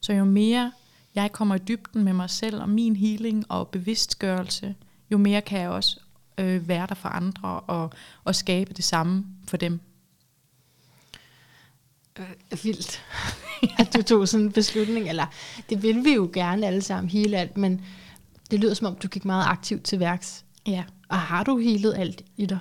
Så 0.00 0.12
jo 0.12 0.24
mere 0.24 0.72
jeg 1.14 1.32
kommer 1.32 1.54
i 1.54 1.58
dybden 1.58 2.04
med 2.04 2.12
mig 2.12 2.30
selv 2.30 2.60
og 2.60 2.68
min 2.68 2.96
healing 2.96 3.44
og 3.48 3.68
bevidstgørelse, 3.68 4.74
jo 5.10 5.18
mere 5.18 5.40
kan 5.40 5.60
jeg 5.60 5.70
også 5.70 6.00
øh, 6.38 6.68
være 6.68 6.86
der 6.86 6.94
for 6.94 7.08
andre 7.08 7.60
og, 7.60 7.90
og 8.24 8.34
skabe 8.34 8.74
det 8.74 8.84
samme 8.84 9.24
for 9.48 9.56
dem. 9.56 9.80
Øh, 12.18 12.64
vildt, 12.64 13.02
at 13.78 13.94
du 13.94 14.02
tog 14.02 14.28
sådan 14.28 14.46
en 14.46 14.52
beslutning. 14.52 15.08
Eller 15.08 15.26
det 15.70 15.82
vil 15.82 16.04
vi 16.04 16.14
jo 16.14 16.30
gerne 16.32 16.66
alle 16.66 16.82
sammen 16.82 17.10
hele 17.10 17.36
alt, 17.36 17.56
men 17.56 17.84
det 18.50 18.60
lyder 18.60 18.74
som 18.74 18.86
om, 18.86 18.96
du 18.96 19.08
gik 19.08 19.24
meget 19.24 19.44
aktivt 19.46 19.84
til 19.84 20.00
værks. 20.00 20.44
Ja. 20.66 20.84
Og 21.08 21.18
har 21.18 21.44
du 21.44 21.58
helet 21.58 21.94
alt 21.94 22.22
i 22.36 22.46
dig? 22.46 22.58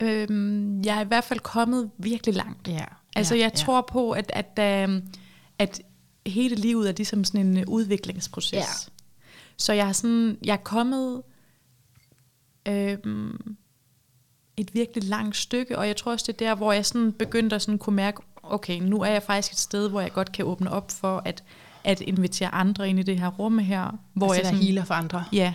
Øhm, 0.00 0.82
jeg 0.82 0.96
er 0.96 1.00
i 1.00 1.06
hvert 1.06 1.24
fald 1.24 1.40
kommet 1.40 1.90
virkelig 1.98 2.34
langt. 2.34 2.68
Ja. 2.68 2.84
Altså 3.16 3.34
ja, 3.34 3.42
jeg 3.42 3.52
tror 3.52 3.80
på, 3.80 4.10
at, 4.10 4.32
at, 4.34 4.88
øh, 4.88 5.02
at 5.58 5.80
hele 6.26 6.54
livet 6.54 6.88
er 6.88 6.92
ligesom 6.96 7.24
sådan 7.24 7.56
en 7.56 7.64
udviklingsproces. 7.64 8.52
Ja. 8.52 8.64
Så 9.56 9.72
jeg 9.72 9.88
er 9.88 9.92
sådan, 9.92 10.38
jeg 10.44 10.52
er 10.52 10.56
kommet 10.56 11.22
øh, 12.68 12.98
et 14.56 14.74
virkelig 14.74 15.04
langt 15.04 15.36
stykke, 15.36 15.78
og 15.78 15.86
jeg 15.86 15.96
tror 15.96 16.12
også, 16.12 16.24
det 16.32 16.42
er 16.42 16.46
der, 16.46 16.54
hvor 16.54 16.72
jeg 16.72 16.86
sådan 16.86 17.12
begyndte 17.12 17.56
at 17.56 17.62
sådan 17.62 17.78
kunne 17.78 17.96
mærke, 17.96 18.22
okay, 18.42 18.80
nu 18.80 19.02
er 19.02 19.10
jeg 19.10 19.22
faktisk 19.22 19.52
et 19.52 19.58
sted, 19.58 19.88
hvor 19.88 20.00
jeg 20.00 20.12
godt 20.12 20.32
kan 20.32 20.44
åbne 20.44 20.70
op 20.70 20.90
for 20.90 21.22
at, 21.24 21.44
at 21.84 22.00
invitere 22.00 22.54
andre 22.54 22.88
ind 22.88 22.98
i 22.98 23.02
det 23.02 23.20
her 23.20 23.28
rum 23.28 23.58
her. 23.58 23.98
Hvor 24.12 24.26
altså, 24.26 24.40
jeg 24.40 24.46
sådan, 24.46 24.62
healer 24.64 24.84
for 24.84 24.94
andre. 24.94 25.24
Ja, 25.32 25.54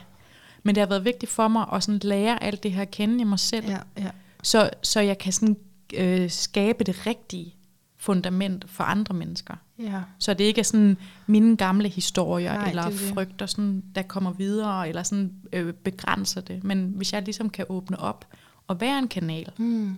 men 0.64 0.76
det 0.76 0.82
har 0.82 0.88
været 0.88 1.06
vigtigt 1.06 1.32
for 1.32 1.48
mig 1.48 1.66
at 1.74 1.84
sådan 1.84 2.00
lære 2.04 2.44
alt 2.44 2.64
det 2.64 2.72
her 2.72 2.82
at 2.82 2.92
kende 2.92 3.22
i 3.22 3.24
mig 3.24 3.40
selv, 3.40 3.66
Ja, 3.66 3.78
ja. 3.98 4.12
så, 4.44 4.70
så 4.84 5.00
jeg 5.00 5.18
kan 5.18 5.34
sådan, 5.34 5.58
øh, 5.94 6.30
skabe 6.30 6.84
det 6.84 7.08
rigtige 7.08 7.56
fundament 7.98 8.66
for 8.68 8.84
andre 8.84 9.16
mennesker. 9.16 9.56
Ja. 9.80 10.02
Så 10.20 10.34
det 10.34 10.44
ikke 10.44 10.60
er 10.60 10.64
sådan 10.64 10.98
mine 11.28 11.58
gamle 11.58 11.90
historier 11.90 12.54
Nej, 12.54 12.70
eller 12.70 12.84
det 12.84 12.92
det. 12.92 13.00
frygter, 13.00 13.46
sådan, 13.46 13.84
der 13.96 14.02
kommer 14.02 14.32
videre, 14.34 14.90
eller 14.90 15.04
sådan 15.04 15.34
øh, 15.54 15.74
begrænser 15.74 16.42
det. 16.42 16.64
Men 16.64 16.94
hvis 16.96 17.14
jeg 17.14 17.22
ligesom 17.22 17.50
kan 17.50 17.66
åbne 17.70 18.00
op 18.00 18.26
og 18.68 18.82
være 18.82 19.00
en 19.00 19.08
kanal 19.08 19.52
Hmm. 19.58 19.98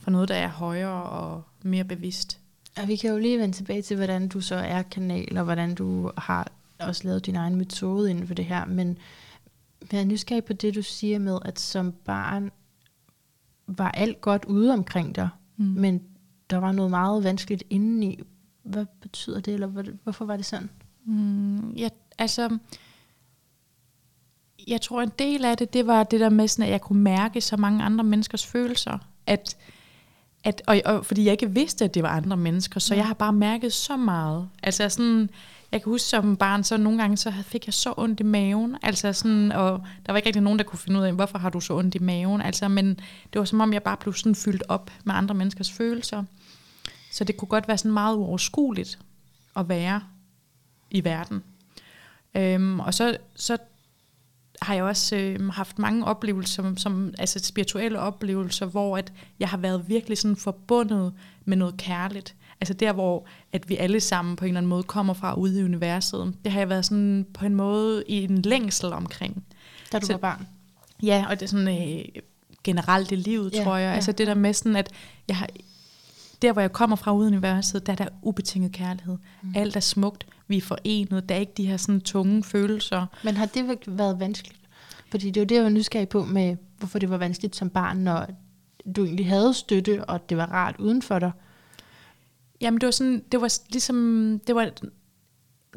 for 0.00 0.10
noget, 0.10 0.28
der 0.28 0.34
er 0.34 0.48
højere 0.48 1.02
og 1.02 1.42
mere 1.62 1.84
bevidst. 1.84 2.38
Og 2.82 2.88
vi 2.88 2.96
kan 2.96 3.10
jo 3.10 3.18
lige 3.18 3.38
vende 3.38 3.54
tilbage 3.54 3.82
til, 3.82 3.96
hvordan 3.96 4.28
du 4.28 4.40
så 4.40 4.54
er 4.54 4.82
kanal, 4.82 5.38
og 5.38 5.44
hvordan 5.44 5.74
du 5.74 6.10
har 6.18 6.48
også 6.78 7.04
lavet 7.04 7.26
din 7.26 7.36
egen 7.36 7.54
metode 7.56 8.10
inden 8.10 8.26
for 8.26 8.34
det 8.34 8.44
her. 8.44 8.64
Men 8.64 8.98
jeg 9.92 10.00
er 10.00 10.04
nysgerrig 10.04 10.44
på 10.44 10.52
det, 10.52 10.74
du 10.74 10.82
siger 10.82 11.18
med, 11.18 11.38
at 11.44 11.60
som 11.60 11.92
barn 11.92 12.50
var 13.66 13.90
alt 13.90 14.20
godt 14.20 14.44
ude 14.44 14.72
omkring 14.72 15.14
dig, 15.14 15.28
Mm. 15.56 15.64
men 15.64 16.02
der 16.50 16.56
var 16.56 16.72
noget 16.72 16.90
meget 16.90 17.24
vanskeligt 17.24 17.64
indeni. 17.70 18.20
Hvad 18.62 18.86
betyder 19.02 19.40
det, 19.40 19.54
eller 19.54 19.66
hvor- 19.66 19.84
hvorfor 20.02 20.24
var 20.24 20.36
det 20.36 20.46
sådan? 20.46 20.70
Mm, 21.04 21.70
ja, 21.70 21.88
altså, 22.18 22.58
jeg 24.68 24.80
tror 24.80 25.02
en 25.02 25.12
del 25.18 25.44
af 25.44 25.56
det, 25.56 25.72
det 25.72 25.86
var 25.86 26.02
det 26.02 26.20
der 26.20 26.28
med, 26.28 26.48
sådan, 26.48 26.64
at 26.64 26.70
jeg 26.72 26.80
kunne 26.80 27.02
mærke 27.02 27.40
så 27.40 27.56
mange 27.56 27.84
andre 27.84 28.04
menneskers 28.04 28.46
følelser. 28.46 28.98
At, 29.26 29.56
at, 30.44 30.62
og, 30.66 30.80
og, 30.84 31.06
fordi 31.06 31.24
jeg 31.24 31.32
ikke 31.32 31.50
vidste, 31.50 31.84
at 31.84 31.94
det 31.94 32.02
var 32.02 32.08
andre 32.08 32.36
mennesker, 32.36 32.80
så 32.80 32.94
Ja. 32.94 32.98
jeg 32.98 33.06
har 33.06 33.14
bare 33.14 33.32
mærket 33.32 33.72
så 33.72 33.96
meget. 33.96 34.48
Altså 34.62 34.88
sådan, 34.88 35.30
jeg 35.72 35.82
kan 35.82 35.90
huske 35.90 36.08
som 36.08 36.36
barn, 36.36 36.64
så 36.64 36.76
nogle 36.76 36.98
gange 36.98 37.16
så 37.16 37.32
fik 37.42 37.66
jeg 37.66 37.74
så 37.74 37.94
ondt 37.96 38.20
i 38.20 38.22
maven. 38.22 38.76
Altså 38.82 39.12
sådan, 39.12 39.52
og 39.52 39.82
der 40.06 40.12
var 40.12 40.16
ikke 40.16 40.26
rigtig 40.26 40.42
nogen, 40.42 40.58
der 40.58 40.64
kunne 40.64 40.78
finde 40.78 41.00
ud 41.00 41.04
af, 41.04 41.12
hvorfor 41.12 41.38
har 41.38 41.50
du 41.50 41.60
så 41.60 41.74
ondt 41.76 41.94
i 41.94 41.98
maven. 41.98 42.40
Altså, 42.40 42.68
men 42.68 42.88
det 43.32 43.38
var 43.38 43.44
som 43.44 43.60
om, 43.60 43.72
jeg 43.72 43.82
bare 43.82 43.96
blev 43.96 44.14
sådan 44.14 44.34
fyldt 44.34 44.62
op 44.68 44.90
med 45.04 45.14
andre 45.14 45.34
menneskers 45.34 45.72
følelser. 45.72 46.24
Så 47.12 47.24
det 47.24 47.36
kunne 47.36 47.48
godt 47.48 47.68
være 47.68 47.78
sådan 47.78 47.92
meget 47.92 48.16
uoverskueligt 48.16 48.98
at 49.56 49.68
være 49.68 50.02
i 50.90 51.04
verden. 51.04 51.42
Øhm, 52.34 52.80
og 52.80 52.94
så, 52.94 53.16
så 53.36 53.56
har 54.62 54.74
jeg 54.74 54.84
også 54.84 55.16
øh, 55.16 55.48
haft 55.48 55.78
mange 55.78 56.04
oplevelser, 56.04 56.54
som, 56.62 56.76
som, 56.76 57.14
altså 57.18 57.38
spirituelle 57.38 57.98
oplevelser, 58.00 58.66
hvor 58.66 58.98
at 58.98 59.12
jeg 59.40 59.48
har 59.48 59.56
været 59.56 59.88
virkelig 59.88 60.18
sådan 60.18 60.36
forbundet 60.36 61.12
med 61.44 61.56
noget 61.56 61.76
kærligt. 61.76 62.34
Altså 62.60 62.74
der, 62.74 62.92
hvor 62.92 63.26
at 63.52 63.68
vi 63.68 63.76
alle 63.76 64.00
sammen 64.00 64.36
på 64.36 64.44
en 64.44 64.48
eller 64.48 64.58
anden 64.58 64.68
måde 64.70 64.82
kommer 64.82 65.14
fra 65.14 65.34
ude 65.34 65.60
i 65.60 65.64
universet. 65.64 66.34
Det 66.44 66.52
har 66.52 66.58
jeg 66.60 66.68
været 66.68 66.84
sådan 66.84 67.26
på 67.34 67.46
en 67.46 67.54
måde 67.54 68.04
i 68.08 68.24
en 68.24 68.42
længsel 68.42 68.92
omkring. 68.92 69.44
Da 69.92 69.98
du 69.98 70.06
Så- 70.06 70.12
var 70.12 70.18
barn? 70.18 70.46
Ja, 71.02 71.26
og 71.30 71.40
det 71.40 71.42
er 71.46 71.48
sådan 71.50 71.98
øh, 71.98 72.04
generelt 72.64 73.12
i 73.12 73.16
livet, 73.16 73.52
Ja, 73.54 73.64
tror 73.64 73.76
jeg. 73.76 73.88
Ja. 73.88 73.94
Altså 73.94 74.12
det 74.12 74.26
der 74.26 74.34
med 74.34 74.52
sådan, 74.54 74.76
at 74.76 74.90
jeg 75.28 75.36
har, 75.36 75.48
der, 76.42 76.52
hvor 76.52 76.60
jeg 76.60 76.72
kommer 76.72 76.96
fra 76.96 77.12
ude 77.12 77.26
universet, 77.26 77.86
der 77.86 77.92
er 77.92 77.96
der 77.96 78.08
ubetinget 78.22 78.72
kærlighed. 78.72 79.16
Mm. 79.42 79.52
Alt 79.56 79.76
er 79.76 79.80
smukt, 79.80 80.26
vi 80.48 80.56
er 80.56 80.60
forenet, 80.60 81.28
der 81.28 81.34
er 81.34 81.38
ikke 81.38 81.52
de 81.56 81.66
her 81.66 81.76
sådan 81.76 82.00
tunge 82.00 82.42
følelser. 82.44 83.06
Men 83.24 83.36
har 83.36 83.46
det 83.46 83.78
været 83.86 84.20
vanskeligt? 84.20 84.60
Fordi 85.10 85.30
det 85.30 85.40
var 85.40 85.46
det, 85.46 85.54
jeg 85.54 85.64
var 85.64 85.70
nysgerrig 85.70 86.08
på 86.08 86.24
med, 86.24 86.56
hvorfor 86.78 86.98
det 86.98 87.10
var 87.10 87.16
vanskeligt 87.16 87.56
som 87.56 87.70
barn, 87.70 87.96
når 87.96 88.26
du 88.96 89.04
egentlig 89.04 89.28
havde 89.28 89.54
støtte, 89.54 90.04
og 90.04 90.28
det 90.28 90.36
var 90.36 90.46
rart 90.46 90.76
uden 90.78 91.02
for 91.02 91.18
dig. 91.18 91.30
Jamen 92.60 92.80
det 92.80 92.86
var 92.86 92.90
sådan, 92.90 93.22
det 93.32 93.40
var 93.40 93.58
ligesom, 93.70 94.40
det 94.46 94.54
var, 94.54 94.70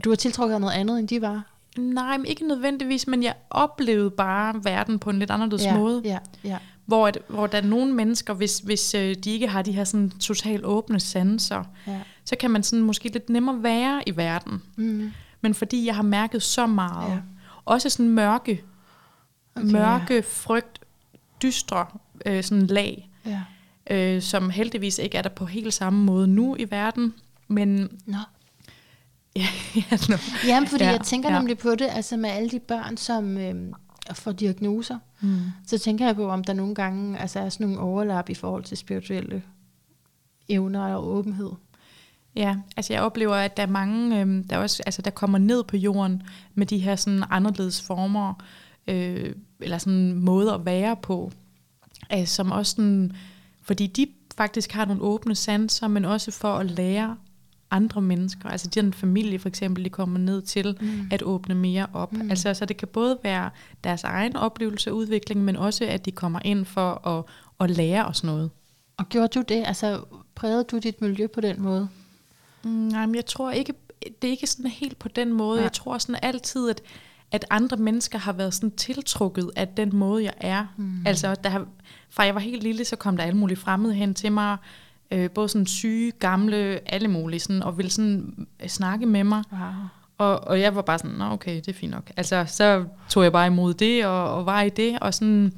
Du 0.04 0.10
var 0.10 0.16
tiltrukket 0.16 0.56
af 0.56 0.62
noget 0.62 0.74
andet, 0.74 1.00
end 1.00 1.08
de 1.08 1.22
var. 1.22 1.52
nej, 1.78 2.18
men 2.18 2.26
ikke 2.26 2.48
nødvendigvis, 2.48 3.08
men 3.08 3.24
jeg 3.24 3.34
oplevede 3.50 4.12
bare 4.12 4.64
verden 4.64 5.00
på 5.00 5.10
en 5.10 5.20
lidt 5.20 5.32
anderledes 5.32 5.66
ja, 5.66 5.78
måde. 5.78 6.02
Ja, 6.06 6.20
ja. 6.44 6.58
Hvor, 6.86 7.08
at, 7.08 7.18
hvor 7.28 7.48
der 7.48 7.58
er 7.58 7.62
nogle 7.62 7.94
mennesker, 7.94 8.34
hvis, 8.34 8.60
hvis 8.60 8.94
øh, 8.96 9.16
de 9.16 9.32
ikke 9.32 9.48
har 9.48 9.62
de 9.62 9.72
her 9.72 9.84
sådan 9.84 10.10
totalt 10.10 10.66
åbne 10.66 11.00
sanser, 11.00 11.64
ja. 11.88 12.00
så 12.26 12.36
kan 12.40 12.52
man 12.52 12.64
sådan 12.64 12.84
måske 12.86 13.10
lidt 13.10 13.30
nemmere 13.30 13.64
være 13.64 14.10
i 14.10 14.18
verden. 14.18 14.62
Mm. 14.76 15.12
Men 15.42 15.54
fordi 15.54 15.86
jeg 15.86 15.96
har 15.96 16.04
mærket 16.04 16.44
så 16.44 16.66
meget, 16.68 17.10
Ja. 17.10 17.14
ja. 17.14 17.20
også 17.66 17.90
sådan 17.90 18.10
mørke, 18.10 18.64
Okay, 19.56 19.72
mørke, 19.72 20.24
frygt, 20.24 20.80
dystre 21.44 21.86
øh, 22.26 22.44
sådan 22.44 22.68
lag, 22.68 23.10
Ja. 23.26 23.42
øh, 23.90 24.22
som 24.22 24.50
heldigvis 24.50 24.98
ikke 24.98 25.18
er 25.18 25.22
der 25.22 25.30
på 25.30 25.46
helt 25.46 25.74
samme 25.74 26.04
måde 26.04 26.28
nu 26.28 26.56
i 26.60 26.72
verden. 26.72 27.14
Men 27.48 27.90
Nå. 28.06 28.18
ja, 29.36 29.48
ja, 29.76 29.98
no. 30.10 30.18
Jamen, 30.48 30.68
fordi 30.70 30.84
ja, 30.84 30.90
Ja, 30.90 30.96
jeg 30.98 31.06
tænker 31.06 31.30
ja. 31.32 31.38
nemlig 31.40 31.58
på 31.58 31.76
det, 31.76 31.88
altså 31.92 32.18
med 32.18 32.30
alle 32.30 32.50
de 32.50 32.60
børn, 32.60 32.98
som 32.98 33.38
øh, 33.38 33.56
får 34.14 34.32
diagnoser, 34.32 35.00
mm. 35.22 35.40
så 35.68 35.78
tænker 35.78 36.06
jeg 36.06 36.16
på, 36.16 36.30
om 36.30 36.44
der 36.44 36.54
nogle 36.54 36.76
gange 36.76 37.20
altså, 37.20 37.40
er 37.40 37.50
sådan 37.50 37.68
nogle 37.68 37.82
overlap 37.82 38.30
i 38.30 38.34
forhold 38.34 38.64
til 38.64 38.78
spirituelle 38.78 39.44
evner 40.50 40.96
og 40.96 41.08
åbenhed. 41.08 41.52
Ja, 42.36 42.56
altså 42.78 42.94
jeg 42.94 43.02
oplever, 43.02 43.36
at 43.36 43.58
der 43.58 43.64
er 43.64 43.68
mange, 43.68 44.22
øh, 44.22 44.44
der 44.50 44.58
også, 44.58 44.84
altså 44.86 45.02
der 45.02 45.12
kommer 45.12 45.38
ned 45.38 45.64
på 45.64 45.78
jorden 45.78 46.24
med 46.54 46.66
de 46.66 46.78
her 46.78 46.96
sådan 46.96 47.24
anderledes 47.30 47.82
former, 47.82 48.34
øh, 48.88 49.36
eller 49.60 49.78
sådan 49.78 50.14
måder 50.14 50.54
at 50.54 50.66
være 50.66 50.96
på, 50.96 51.32
øh, 52.14 52.28
som 52.28 52.52
også 52.52 52.72
sådan, 52.72 53.12
fordi 53.62 53.88
de 53.88 54.08
faktisk 54.38 54.72
har 54.72 54.86
nogle 54.86 55.02
åbne 55.02 55.36
sanser, 55.36 55.88
men 55.88 56.06
også 56.06 56.32
for 56.32 56.54
at 56.54 56.72
lære 56.72 57.18
andre 57.76 58.02
mennesker, 58.02 58.50
altså 58.50 58.68
den 58.68 58.94
familie 58.94 59.40
for 59.40 59.50
eksempel, 59.50 59.86
de 59.86 59.90
kommer 59.90 60.20
ned 60.20 60.42
til 60.42 60.78
Mm. 60.82 61.08
at 61.12 61.22
åbne 61.24 61.56
mere 61.56 61.88
op. 61.94 62.14
Mm. 62.14 62.30
Altså 62.30 62.54
så 62.54 62.66
det 62.66 62.78
kan 62.78 62.88
både 62.88 63.18
være 63.24 63.50
deres 63.84 64.04
egen 64.04 64.36
oplevelse 64.36 64.92
og 64.92 64.98
udvikling, 64.98 65.44
men 65.44 65.56
også 65.56 65.86
at 65.86 66.06
de 66.06 66.12
kommer 66.12 66.40
ind 66.46 66.66
for 66.66 67.08
at, 67.08 67.24
at 67.60 67.78
lære 67.78 68.06
os 68.06 68.24
noget. 68.24 68.50
Og 68.98 69.10
gjorde 69.10 69.28
du 69.28 69.42
det? 69.42 69.64
Altså, 69.68 70.02
prægede 70.36 70.64
du 70.64 70.78
dit 70.78 71.02
miljø 71.02 71.28
på 71.28 71.42
den 71.42 71.62
måde? 71.62 71.88
Mm, 72.64 72.70
Nej, 72.72 73.06
men 73.06 73.16
jeg 73.16 73.26
tror 73.26 73.52
ikke, 73.52 73.74
det 74.22 74.28
er 74.28 74.32
ikke 74.32 74.48
sådan 74.48 74.72
helt 74.72 75.00
på 75.00 75.08
den 75.08 75.34
måde. 75.34 75.50
Nej. 75.50 75.56
Nej. 75.58 75.64
Jeg 75.64 75.72
tror 75.74 75.98
sådan 75.98 76.20
altid, 76.22 76.70
at, 76.70 76.82
at 77.32 77.46
andre 77.50 77.78
mennesker 77.78 78.20
har 78.20 78.34
været 78.34 78.54
sådan 78.54 78.72
tiltrukket 78.72 79.52
af 79.56 79.68
den 79.68 79.96
måde, 79.96 80.24
jeg 80.24 80.34
er. 80.38 80.66
Mm. 80.78 81.08
Altså, 81.08 81.36
der 81.44 81.50
har, 81.50 81.68
fra 82.10 82.24
jeg 82.24 82.36
var 82.36 82.42
helt 82.42 82.64
lille, 82.64 82.86
så 82.86 82.96
kom 82.96 83.18
der 83.18 83.24
alle 83.24 83.38
mulige 83.38 83.58
fremmede 83.58 83.94
hen 83.94 84.14
til 84.14 84.32
mig, 84.32 84.58
øh, 85.12 85.30
både 85.30 85.50
sådan 85.50 85.66
syge, 85.68 86.12
gamle, 86.12 86.80
alle 86.94 87.08
mulige, 87.08 87.40
sådan, 87.40 87.64
og 87.64 87.78
ville 87.78 87.92
sådan 87.92 88.48
øh, 88.64 88.70
snakke 88.70 89.06
med 89.06 89.24
mig. 89.24 89.44
Wow. 89.52 89.62
Og, 90.18 90.40
og 90.40 90.60
jeg 90.60 90.76
var 90.76 90.82
bare 90.82 90.98
sådan, 91.00 91.12
Nå, 91.18 91.26
okay, 91.26 91.56
det 91.56 91.68
er 91.68 91.74
fint 91.74 91.92
nok. 91.92 92.12
Altså, 92.18 92.46
så 92.48 92.86
tog 93.10 93.24
jeg 93.24 93.32
bare 93.32 93.48
imod 93.48 93.74
det, 93.74 94.06
og, 94.06 94.34
og 94.36 94.46
var 94.46 94.62
i 94.62 94.70
det, 94.70 95.00
og 95.00 95.14
sådan... 95.14 95.54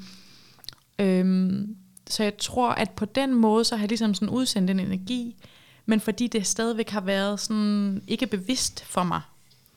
Øhm, 1.00 1.75
så 2.10 2.24
jeg 2.24 2.38
tror, 2.38 2.70
at 2.70 2.89
på 2.92 3.06
den 3.06 3.34
måde, 3.34 3.63
så 3.63 3.75
har 3.75 3.84
jeg 3.84 3.89
ligesom 3.89 4.13
sådan 4.13 4.30
udsendt 4.30 4.70
en 4.70 4.80
energi, 4.80 5.36
men 5.86 6.00
fordi 6.00 6.27
det 6.27 6.48
stadigvæk 6.48 6.89
har 6.89 7.01
været 7.01 7.39
sådan 7.39 8.01
ikke 8.08 8.27
bevidst 8.27 8.86
for 8.86 9.04
mig, 9.04 9.22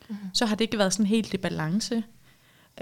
Mhm. 0.09 0.19
mm. 0.23 0.29
så 0.35 0.47
har 0.47 0.57
det 0.57 0.65
ikke 0.65 0.79
været 0.79 0.93
sådan 0.93 1.07
helt 1.07 1.35
i 1.35 1.37
balance. 1.37 2.03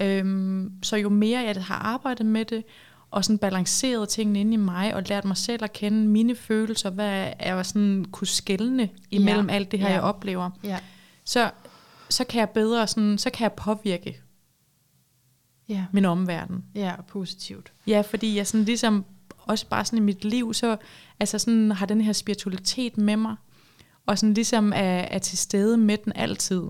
Øhm, 0.01 0.73
så 0.83 0.97
jo 0.97 1.09
mere 1.09 1.41
jeg 1.41 1.65
har 1.65 1.75
arbejdet 1.75 2.27
med 2.27 2.45
det, 2.45 2.65
og 3.11 3.25
sådan 3.25 3.39
balanceret 3.39 4.09
tingene 4.09 4.41
inde 4.41 4.53
i 4.55 4.57
mig, 4.57 4.95
og 4.95 5.03
lært 5.09 5.25
mig 5.25 5.37
selv 5.37 5.65
at 5.65 5.73
kende 5.73 6.09
mine 6.09 6.35
følelser, 6.35 6.91
hvad 6.91 7.33
er 7.39 7.63
sådan 7.63 8.05
kunne 8.13 8.27
skælne 8.27 8.89
imellem 9.11 9.49
Ja, 9.49 9.55
alt 9.55 9.71
det 9.73 9.81
her, 9.81 9.87
ja. 9.89 9.93
jeg 9.95 10.03
oplever, 10.03 10.51
Ja. 10.65 10.79
så, 11.25 11.51
så 12.11 12.25
kan 12.25 12.41
jeg 12.41 12.51
bedre 12.51 12.87
sådan, 12.87 13.19
så 13.19 13.31
kan 13.31 13.43
jeg 13.43 13.53
påvirke 13.53 14.21
Ja. 15.69 15.85
min 15.93 16.05
omverden. 16.05 16.65
ja, 16.75 16.95
positivt. 17.09 17.73
Ja, 17.87 18.01
fordi 18.01 18.37
jeg 18.37 18.47
sådan 18.47 18.65
ligesom, 18.65 19.05
også 19.39 19.67
bare 19.67 19.85
sådan 19.85 19.99
i 19.99 20.03
mit 20.03 20.25
liv, 20.25 20.55
så 20.55 20.77
altså 21.21 21.39
sådan 21.39 21.73
har 21.73 21.87
den 21.87 22.01
her 22.01 22.13
spiritualitet 22.13 22.99
med 22.99 23.17
mig, 23.17 23.37
og 24.07 24.19
sådan 24.19 24.35
ligesom 24.35 24.73
er, 24.73 24.77
er 25.01 25.19
til 25.19 25.39
stede 25.39 25.77
med 25.77 25.97
den 26.05 26.13
altid. 26.17 26.63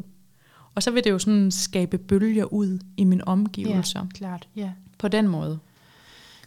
Og 0.75 0.83
så 0.83 0.91
vil 0.91 1.05
det 1.05 1.11
jo 1.11 1.19
sådan 1.19 1.51
skabe 1.51 1.99
bølger 1.99 2.45
ud 2.45 2.79
i 2.97 3.05
mine 3.05 3.29
omgivelser. 3.29 4.01
Ja, 4.01 4.07
klart. 4.15 4.49
Ja. 4.57 4.71
På 4.99 5.09
den 5.09 5.29
måde. 5.29 5.59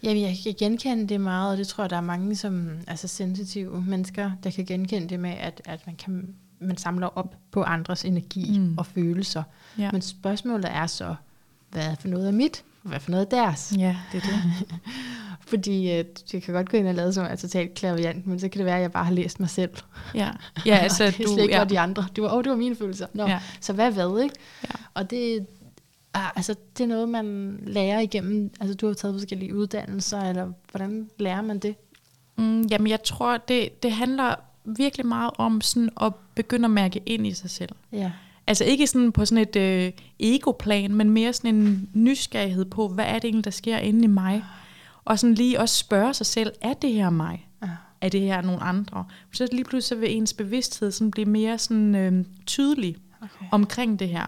Jamen, 0.04 0.24
jeg 0.24 0.38
kan 0.44 0.56
genkende 0.60 1.08
det 1.08 1.22
meget, 1.22 1.52
og 1.52 1.58
det 1.58 1.68
tror 1.68 1.84
jeg, 1.84 1.90
der 1.90 1.98
er 1.98 2.02
mange 2.02 2.36
som 2.36 2.70
altså 2.88 3.08
sensitive 3.08 3.82
mennesker, 3.88 4.32
der 4.44 4.50
kan 4.52 4.66
genkende 4.66 5.10
det 5.10 5.20
med, 5.20 5.34
at, 5.40 5.62
at 5.66 5.88
man, 5.88 5.96
kan, 5.96 6.36
man 6.60 6.78
samler 6.78 7.08
op 7.08 7.36
på 7.52 7.64
andres 7.64 8.06
energi 8.06 8.60
Mm. 8.60 8.78
og 8.78 8.86
følelser. 8.86 9.44
Ja. 9.78 9.92
Men 9.92 10.02
spørgsmålet 10.02 10.72
er 10.72 10.88
så, 10.88 11.16
hvad 11.70 11.86
er 11.86 11.96
for 11.96 12.08
noget 12.08 12.28
af 12.28 12.34
mit, 12.34 12.64
og 12.84 12.88
hvad 12.90 12.98
er 12.98 13.00
for 13.02 13.12
noget 13.12 13.26
af 13.26 13.30
deres? 13.30 13.74
Ja, 13.78 13.98
det 14.12 14.18
er 14.18 14.28
det. 14.28 14.66
Fordi 15.48 15.92
øh, 15.92 16.06
jeg 16.34 16.44
kan 16.44 16.54
godt 16.54 16.70
gå 16.70 16.78
ind 16.78 16.88
og 16.88 16.94
lade 16.94 17.14
som 17.14 17.26
er 17.30 17.36
totalt 17.36 17.74
klaviant, 17.74 18.28
men 18.28 18.40
så 18.40 18.50
kan 18.50 18.60
det 18.60 18.66
være, 18.66 18.76
at 18.76 18.82
jeg 18.82 18.92
bare 18.92 19.06
har 19.06 19.14
læst 19.14 19.40
mig 19.40 19.50
selv. 19.50 19.70
Ja, 20.16 20.30
ja 20.66 20.76
altså 20.84 21.04
det 21.06 21.20
er 21.20 21.28
slet 21.34 21.44
ikke 21.44 21.56
Ja, 21.56 21.64
de 21.64 21.80
andre. 21.80 22.06
Det 22.16 22.24
var, 22.24 22.30
åh, 22.30 22.38
oh, 22.38 22.44
det 22.44 22.50
var 22.50 22.58
mine 22.58 22.76
følelser. 22.76 23.08
Nå, 23.14 23.28
ja. 23.28 23.40
så 23.60 23.74
hvad 23.74 23.92
hvad, 23.92 24.24
ikke? 24.24 24.36
Ja. 24.64 24.70
Og 24.94 25.10
det, 25.10 25.46
ah, 26.14 26.30
altså, 26.36 26.56
det 26.78 26.84
er 26.84 26.88
noget, 26.88 27.10
man 27.10 27.60
lærer 27.68 28.00
igennem, 28.00 28.52
altså 28.60 28.76
du 28.76 28.88
har 28.88 28.94
taget 28.94 29.16
forskellige 29.16 29.56
uddannelser, 29.56 30.22
eller 30.22 30.52
hvordan 30.72 31.10
lærer 31.20 31.42
man 31.42 31.60
det? 31.60 31.76
mm, 32.38 32.62
jamen, 32.62 32.88
jeg 32.88 33.04
tror, 33.04 33.38
det, 33.38 33.84
det 33.84 33.92
handler 33.92 34.36
virkelig 34.66 35.06
meget 35.06 35.32
om 35.38 35.62
sådan 35.62 35.90
at 36.02 36.14
begynde 36.36 36.66
at 36.66 36.72
mærke 36.72 37.02
ind 37.06 37.28
i 37.28 37.34
sig 37.34 37.50
selv. 37.50 37.76
Ja. 37.92 38.12
Altså 38.48 38.64
ikke 38.64 38.88
sådan 38.88 39.12
på 39.12 39.26
sådan 39.26 39.42
et 39.42 39.56
øh, 39.56 39.92
egoplan, 40.20 40.96
men 40.96 41.10
mere 41.10 41.34
sådan 41.34 41.56
en 41.56 41.90
nysgerrighed 41.94 42.66
på, 42.66 42.88
hvad 42.88 43.06
er 43.06 43.14
det 43.14 43.24
egentlig, 43.26 43.46
der 43.46 43.52
sker 43.52 43.78
inde 43.78 44.04
i 44.04 44.08
mig? 44.08 44.44
Og 45.06 45.20
sådan 45.20 45.34
lige 45.34 45.60
også 45.60 45.76
spørge 45.78 46.14
sig 46.14 46.26
selv, 46.26 46.52
er 46.62 46.74
det 46.74 46.94
her 46.94 47.10
mig? 47.10 47.48
Ja. 47.64 47.70
Er 48.02 48.10
det 48.10 48.22
her 48.22 48.42
nogle 48.42 48.62
andre? 48.62 49.06
Så 49.34 49.48
lige 49.52 49.64
pludselig 49.64 50.02
vil 50.02 50.18
ens 50.18 50.34
bevidsthed 50.34 50.92
sådan 50.92 51.12
blive 51.12 51.26
mere 51.26 51.58
sådan, 51.58 51.96
øh, 51.96 52.26
tydelig 52.46 52.96
Okay. 53.22 53.46
omkring 53.52 54.00
det 54.00 54.10
her. 54.10 54.26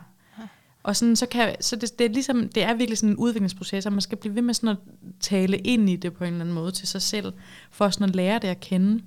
Og 0.83 0.95
sådan, 0.95 1.15
så, 1.15 1.25
kan, 1.25 1.55
så 1.59 1.75
det, 1.75 1.99
det, 1.99 2.05
er 2.05 2.09
ligesom, 2.09 2.49
det 2.49 2.63
er 2.63 2.73
virkelig 2.73 2.97
sådan 2.97 3.09
en 3.09 3.17
udviklingsproces, 3.17 3.85
og 3.85 3.91
man 3.91 4.01
skal 4.01 4.17
blive 4.17 4.35
ved 4.35 4.41
med 4.41 4.53
sådan 4.53 4.69
at 4.69 4.77
tale 5.19 5.57
ind 5.57 5.89
i 5.89 5.95
det 5.95 6.13
på 6.13 6.23
en 6.23 6.27
eller 6.27 6.41
anden 6.41 6.55
måde 6.55 6.71
til 6.71 6.87
sig 6.87 7.01
selv, 7.01 7.33
for 7.71 7.89
sådan 7.89 8.09
at 8.09 8.15
lære 8.15 8.39
det 8.39 8.47
at 8.47 8.59
kende. 8.59 9.03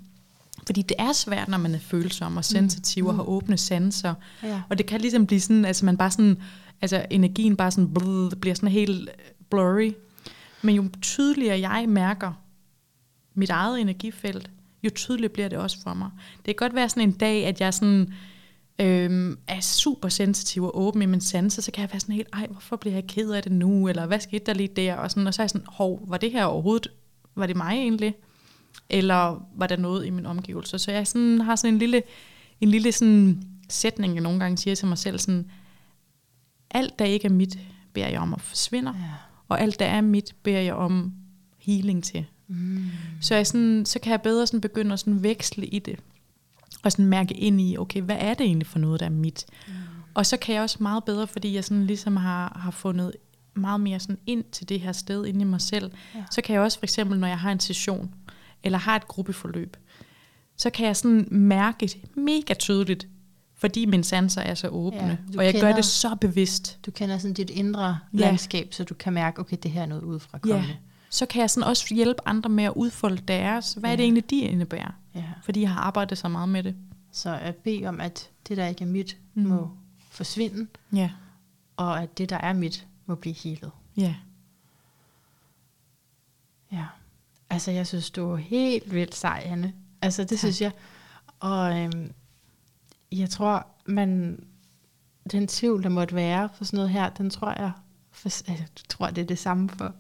Fordi 0.67 0.83
det 0.83 0.95
er 0.99 1.13
svært, 1.13 1.49
når 1.49 1.59
man 1.59 1.75
er 1.75 1.79
følsom 1.79 2.37
og 2.37 2.45
sensitiv 2.45 3.05
mm. 3.05 3.09
og 3.09 3.15
har 3.15 3.23
åbne 3.23 3.57
sanser. 3.57 4.15
Ja. 4.43 4.63
Og 4.69 4.79
det 4.79 4.87
kan 4.87 5.01
ligesom 5.01 5.27
blive 5.27 5.41
sådan, 5.41 5.65
altså 5.65 5.85
man 5.85 5.97
bare 5.97 6.11
sådan, 6.11 6.37
altså 6.83 7.07
energien 7.11 7.57
bare 7.57 7.71
sådan, 7.71 7.95
blød, 7.95 8.37
bliver 8.37 8.55
sådan 8.55 8.69
helt 8.69 9.11
blurry. 9.51 9.93
Men 10.63 10.75
jo 10.75 10.89
tydeligere 11.03 11.61
jeg 11.61 11.85
mærker 11.89 12.33
mit 13.35 13.51
eget 13.51 13.81
energifelt, 13.81 14.51
jo 14.83 14.91
tydeligere 14.95 15.33
bliver 15.33 15.49
det 15.49 15.59
også 15.59 15.83
for 15.83 15.95
mig. 15.95 16.11
Det 16.37 16.45
kan 16.45 16.55
godt 16.55 16.75
være 16.75 16.89
sådan 16.89 17.09
en 17.09 17.13
dag, 17.13 17.47
at 17.47 17.61
jeg 17.61 17.75
sådan, 17.75 18.15
øhm, 18.79 19.39
er 19.47 19.61
super 19.61 20.09
sensitiv 20.09 20.65
og 20.65 20.81
åben 20.81 21.03
i 21.03 21.07
min 21.07 21.21
sanser, 21.21 21.63
så 21.63 21.73
kan 21.73 21.83
jeg 21.83 21.93
være 21.93 22.01
sådan 22.01 22.15
helt, 22.15 22.29
ej, 22.33 22.47
hvorfor 22.51 22.77
bliver 22.77 22.95
jeg 22.95 23.07
ked 23.07 23.31
af 23.31 23.43
det 23.43 23.53
nu, 23.53 23.89
eller 23.89 24.07
hvad 24.07 24.21
skete 24.21 24.45
der 24.47 24.55
lige 24.55 24.69
der, 24.77 24.95
og, 24.95 25.11
sådan, 25.11 25.27
og 25.27 25.35
så 25.35 25.43
er 25.43 25.45
jeg 25.45 25.51
sådan, 25.51 25.67
hov, 25.69 26.05
var 26.07 26.17
det 26.17 26.33
her 26.33 26.45
overhovedet, 26.45 26.89
var 27.35 27.47
det 27.47 27.57
mig 27.57 27.73
egentlig, 27.73 28.15
eller 28.89 29.47
var 29.57 29.67
der 29.67 29.77
noget 29.77 30.07
i 30.07 30.11
min 30.11 30.27
omgivelser, 30.27 30.79
så 30.79 30.93
jeg 30.93 31.07
sådan, 31.07 31.41
har 31.41 31.57
sådan 31.57 31.75
en 31.75 31.79
lille, 31.79 32.03
en 32.61 32.69
lille 32.69 32.93
sådan 32.93 33.43
sætning, 33.69 34.15
jeg 34.15 34.23
nogle 34.23 34.41
gange 34.41 34.57
siger 34.59 34.75
til 34.75 34.89
mig 34.89 34.99
selv, 34.99 35.19
sådan, 35.19 35.51
alt 36.71 36.99
der 36.99 37.05
ikke 37.05 37.27
er 37.27 37.33
mit, 37.33 37.59
beder 37.93 38.09
jeg 38.09 38.21
om 38.21 38.35
at 38.35 38.41
forsvinde, 38.41 38.91
Ja. 38.91 39.03
og 39.49 39.61
alt 39.61 39.79
der 39.79 39.87
er 39.87 40.01
mit, 40.01 40.35
beder 40.43 40.61
jeg 40.61 40.75
om 40.75 41.13
healing 41.59 42.05
til. 42.05 42.25
Mm. 42.49 42.85
Så, 43.21 43.35
jeg 43.35 43.47
sådan, 43.47 43.87
så 43.87 43.99
kan 43.99 44.11
jeg 44.13 44.23
bedre 44.23 44.47
sådan 44.47 44.61
begynde 44.61 44.93
at 44.93 45.01
sådan 45.01 45.23
veksle 45.23 45.67
i 45.67 45.79
det. 45.79 45.99
Og 46.87 46.93
sådan 46.93 47.05
mærke 47.07 47.35
ind 47.35 47.61
i, 47.61 47.77
okay, 47.79 48.03
hvad 48.03 48.17
er 48.21 48.35
det 48.35 48.47
egentlig 48.47 48.67
for 48.67 48.79
noget, 48.79 49.01
der 49.01 49.07
er 49.07 49.11
mit? 49.11 49.47
Mm. 49.69 49.73
Og 50.15 50.27
så 50.27 50.37
kan 50.37 50.55
jeg 50.55 50.63
også 50.63 50.77
meget 50.81 51.05
bedre, 51.05 51.27
fordi 51.27 51.55
jeg 51.55 51.65
sådan 51.65 51.87
ligesom 51.87 52.17
har, 52.17 52.59
har 52.63 52.71
fundet 52.71 53.13
meget 53.55 53.81
mere 53.81 54.01
sådan 54.01 54.19
ind 54.27 54.45
til 54.53 54.69
det 54.69 54.81
her 54.81 54.93
sted 54.93 55.27
inde 55.27 55.41
i 55.41 55.45
mig 55.45 55.61
selv. 55.61 55.91
Ja. 56.15 56.25
Så 56.31 56.43
kan 56.43 56.55
jeg 56.55 56.63
også 56.63 56.79
for 56.79 56.87
eksempel, 56.87 57.19
når 57.19 57.29
jeg 57.29 57.39
har 57.39 57.53
en 57.53 57.61
session, 57.61 58.15
eller 58.63 58.79
har 58.79 58.97
et 58.97 59.09
gruppeforløb, 59.09 59.77
så 60.57 60.71
kan 60.71 60.87
jeg 60.87 60.97
sådan 60.97 61.29
mærke 61.31 61.91
mega 62.15 62.55
tydeligt, 62.55 63.09
fordi 63.55 63.87
mine 63.87 64.05
sanser 64.05 64.41
er 64.41 64.55
så 64.55 64.69
åbne. 64.69 64.99
Ja, 65.01 65.07
Ja, 65.33 65.39
og 65.39 65.45
jeg 65.45 65.53
gør 65.53 65.61
kender- 65.61 65.75
det 65.77 65.85
så 65.85 66.17
bevidst. 66.21 66.79
Du 66.87 66.91
kender 66.91 67.19
sådan 67.19 67.35
dit 67.35 67.51
indre 67.51 67.85
Ja. 67.87 67.95
ja. 68.13 68.27
landskab, 68.27 68.69
så 68.75 68.85
du 68.85 68.95
kan 68.95 69.13
mærke, 69.13 69.41
okay, 69.41 69.57
det 69.63 69.71
her 69.71 69.83
er 69.83 69.87
noget 69.87 70.03
udefra 70.03 70.39
kommende. 70.39 70.77
Så 71.11 71.27
kan 71.27 71.41
jeg 71.41 71.51
sådan 71.51 71.69
også 71.69 71.95
hjælpe 71.95 72.21
andre 72.29 72.51
med 72.51 72.65
at 72.65 72.73
udfolde 72.77 73.17
deres. 73.29 73.73
Hvad 73.73 73.91
er 73.93 73.97
det 73.97 74.03
Ja. 74.03 74.07
egentlig, 74.07 74.31
de 74.31 74.39
indebærer? 74.41 74.91
Ja. 75.15 75.25
Fordi 75.43 75.61
jeg 75.61 75.71
har 75.71 75.81
arbejdet 75.81 76.19
så 76.19 76.29
meget 76.29 76.49
med 76.49 76.63
det. 76.63 76.77
Så 77.13 77.39
at 77.43 77.55
bede 77.57 77.87
om, 77.87 78.01
at 78.01 78.31
det, 78.49 78.57
der 78.57 78.67
ikke 78.67 78.83
er 78.85 78.89
mit, 78.89 79.17
Mm. 79.35 79.43
må 79.43 79.71
forsvinde, 80.11 80.67
Ja, 80.93 81.11
og 81.77 82.03
at 82.03 82.19
det, 82.19 82.31
der 82.31 82.37
er 82.39 82.53
mit, 82.53 82.87
må 83.07 83.15
blive 83.15 83.35
healet. 83.35 83.71
ja. 83.97 84.15
Ja. 86.73 86.85
Altså, 87.51 87.71
jeg 87.71 87.87
synes, 87.87 88.11
du 88.11 88.31
er 88.33 88.37
helt 88.37 88.95
vildt 88.95 89.15
sej, 89.15 89.43
Anne. 89.47 89.73
Altså, 90.03 90.23
det 90.23 90.29
Tak. 90.31 90.39
synes 90.39 90.61
jeg. 90.61 90.73
Og 91.41 91.79
øhm, 91.81 92.13
jeg 93.13 93.31
tror, 93.31 93.67
man, 93.87 94.41
den 95.33 95.49
tvivl, 95.49 95.83
der 95.83 95.89
måtte 95.89 96.15
være 96.15 96.49
for 96.55 96.65
sådan 96.65 96.77
noget 96.77 96.91
her, 96.91 97.09
den 97.11 97.31
tror 97.31 97.51
jeg, 97.51 97.73
for, 98.11 98.29
altså, 98.29 98.45
jeg 98.49 98.67
tror, 98.89 99.11
det 99.11 99.23
er 99.23 99.27
det 99.27 99.39
samme 99.39 99.69
for, 99.69 99.95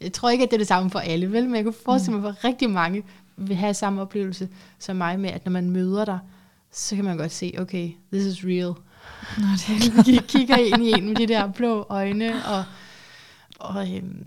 jeg 0.00 0.12
tror 0.12 0.30
ikke, 0.30 0.44
at 0.44 0.50
det 0.50 0.56
er 0.56 0.58
det 0.58 0.66
samme 0.66 0.90
for 0.90 0.98
alle, 0.98 1.32
vel? 1.32 1.44
Men 1.44 1.56
jeg 1.56 1.64
kunne 1.64 1.74
forestille 1.84 2.20
mig, 2.20 2.28
at 2.28 2.44
rigtig 2.44 2.70
mange 2.70 3.02
vil 3.36 3.56
have 3.56 3.74
samme 3.74 4.00
oplevelse 4.00 4.48
som 4.78 4.96
mig 4.96 5.20
med, 5.20 5.30
at 5.30 5.44
når 5.44 5.52
man 5.52 5.70
møder 5.70 6.04
dig, 6.04 6.18
så 6.72 6.96
kan 6.96 7.04
man 7.04 7.16
godt 7.16 7.32
se, 7.32 7.54
okay, 7.58 7.90
this 8.12 8.24
is 8.24 8.44
real. 8.44 8.74
Nå, 9.38 9.46
det 9.56 10.06
Vi 10.06 10.20
kigger 10.28 10.56
ind 10.56 10.82
i 10.82 10.90
en 10.90 11.06
med 11.06 11.14
de 11.14 11.26
der 11.26 11.52
blå 11.52 11.86
øjne, 11.88 12.34
og, 12.46 12.64
og 13.58 13.96
øhm, 13.96 14.26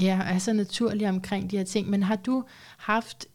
ja, 0.00 0.20
er 0.24 0.38
så 0.38 0.52
naturlig 0.52 1.08
omkring 1.08 1.50
de 1.50 1.56
her 1.56 1.64
ting. 1.64 1.90
Men 1.90 2.02
har 2.02 2.16
du 2.16 2.44
haft 2.76 3.26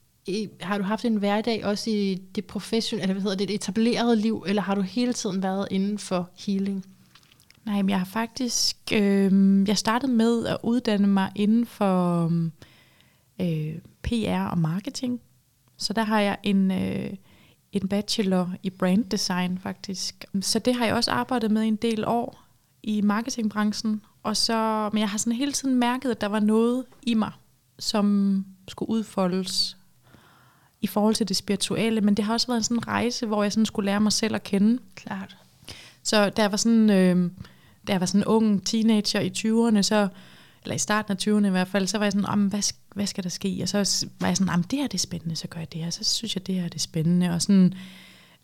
har 0.62 0.78
du 0.78 0.84
haft 0.84 1.06
en 1.06 1.16
hverdag 1.16 1.66
også 1.66 1.90
i 1.90 2.22
det 2.36 2.46
professionelle, 2.46 3.04
eller 3.04 3.14
hvad 3.14 3.22
hedder 3.22 3.38
det, 3.38 3.48
det 3.48 3.56
etablerede 3.56 4.16
liv, 4.16 4.44
eller 4.48 4.62
har 4.62 4.76
du 4.76 4.82
hele 4.82 5.14
tiden 5.14 5.44
været 5.44 5.68
inden 5.72 5.98
for 6.00 6.30
healing? 6.38 6.86
Nej, 7.70 7.82
men 7.82 7.90
jeg 7.90 7.98
har 8.00 8.06
faktisk... 8.06 8.78
Øh, 8.94 9.68
jeg 9.68 9.78
startede 9.78 10.12
med 10.12 10.46
at 10.46 10.58
uddanne 10.64 11.08
mig 11.08 11.32
inden 11.36 11.66
for 11.66 12.24
øh, 13.42 13.76
PR 14.04 14.48
og 14.52 14.58
marketing. 14.58 15.22
Så 15.78 15.94
der 15.94 16.04
har 16.04 16.20
jeg 16.20 16.38
en, 16.44 16.72
øh, 16.72 17.10
en 17.72 17.88
bachelor 17.88 18.54
i 18.64 18.70
brand 18.70 19.06
design 19.06 19.58
faktisk. 19.58 20.26
Så 20.42 20.60
det 20.60 20.76
har 20.76 20.86
jeg 20.86 20.96
også 20.96 21.12
arbejdet 21.12 21.52
med 21.52 21.62
en 21.62 21.76
del 21.76 22.06
år 22.08 22.44
i 22.84 23.02
marketingbranchen. 23.02 24.02
Og 24.24 24.38
så, 24.38 24.90
men 24.94 25.00
jeg 25.00 25.10
har 25.10 25.18
sådan 25.18 25.34
hele 25.34 25.52
tiden 25.52 25.76
mærket, 25.76 26.12
at 26.12 26.22
der 26.22 26.28
var 26.28 26.40
noget 26.40 26.86
i 27.02 27.14
mig, 27.14 27.32
som 27.80 28.46
skulle 28.68 28.90
udfoldes 28.90 29.78
i 30.82 30.88
forhold 30.88 31.16
til 31.16 31.28
det 31.28 31.38
spirituelle. 31.38 32.02
Men 32.02 32.16
det 32.16 32.26
har 32.26 32.34
også 32.34 32.48
været 32.48 32.66
sådan 32.66 32.78
en 32.78 32.88
rejse, 32.88 33.26
hvor 33.26 33.44
jeg 33.44 33.52
sådan 33.52 33.66
skulle 33.66 33.86
lære 33.86 34.02
mig 34.02 34.14
selv 34.14 34.36
at 34.36 34.44
kende. 34.44 34.80
Klart. 34.96 35.38
Så 36.04 36.30
da 36.30 36.42
jeg 36.42 36.52
var 36.52 36.58
sådan, 36.58 36.90
øh, 36.90 37.32
da 37.88 37.92
jeg 37.92 38.00
var 38.00 38.06
sådan 38.06 38.22
en 38.22 38.26
ung 38.26 38.66
teenager 38.66 39.20
i 39.20 39.30
20'erne, 39.38 39.82
så, 39.82 40.08
eller 40.64 40.76
i 40.76 40.80
starten 40.80 41.12
af 41.12 41.28
20'erne 41.28 41.48
i 41.48 41.50
hvert 41.50 41.68
fald, 41.68 41.88
så 41.88 41.98
var 41.98 42.06
jeg 42.06 42.12
sådan, 42.12 42.26
"Jamen, 42.30 42.50
hvad, 42.50 42.74
hvad 42.96 43.08
skal 43.08 43.24
der 43.24 43.30
ske? 43.30 43.60
Og 43.62 43.70
så 43.70 44.08
var 44.20 44.28
jeg 44.28 44.38
sådan, 44.38 44.52
"Jamen, 44.52 44.66
det 44.72 44.80
her 44.80 44.88
det 44.88 44.94
er 44.94 45.00
spændende, 45.00 45.36
så 45.36 45.48
gør 45.48 45.60
jeg 45.60 45.74
det 45.74 45.84
her. 45.84 45.90
Så 45.90 46.04
synes 46.04 46.36
jeg, 46.36 46.48
det 46.48 46.56
her 46.56 46.64
det 46.64 46.76
er 46.76 46.80
spændende. 46.80 47.30
Og 47.30 47.42
sådan, 47.42 47.74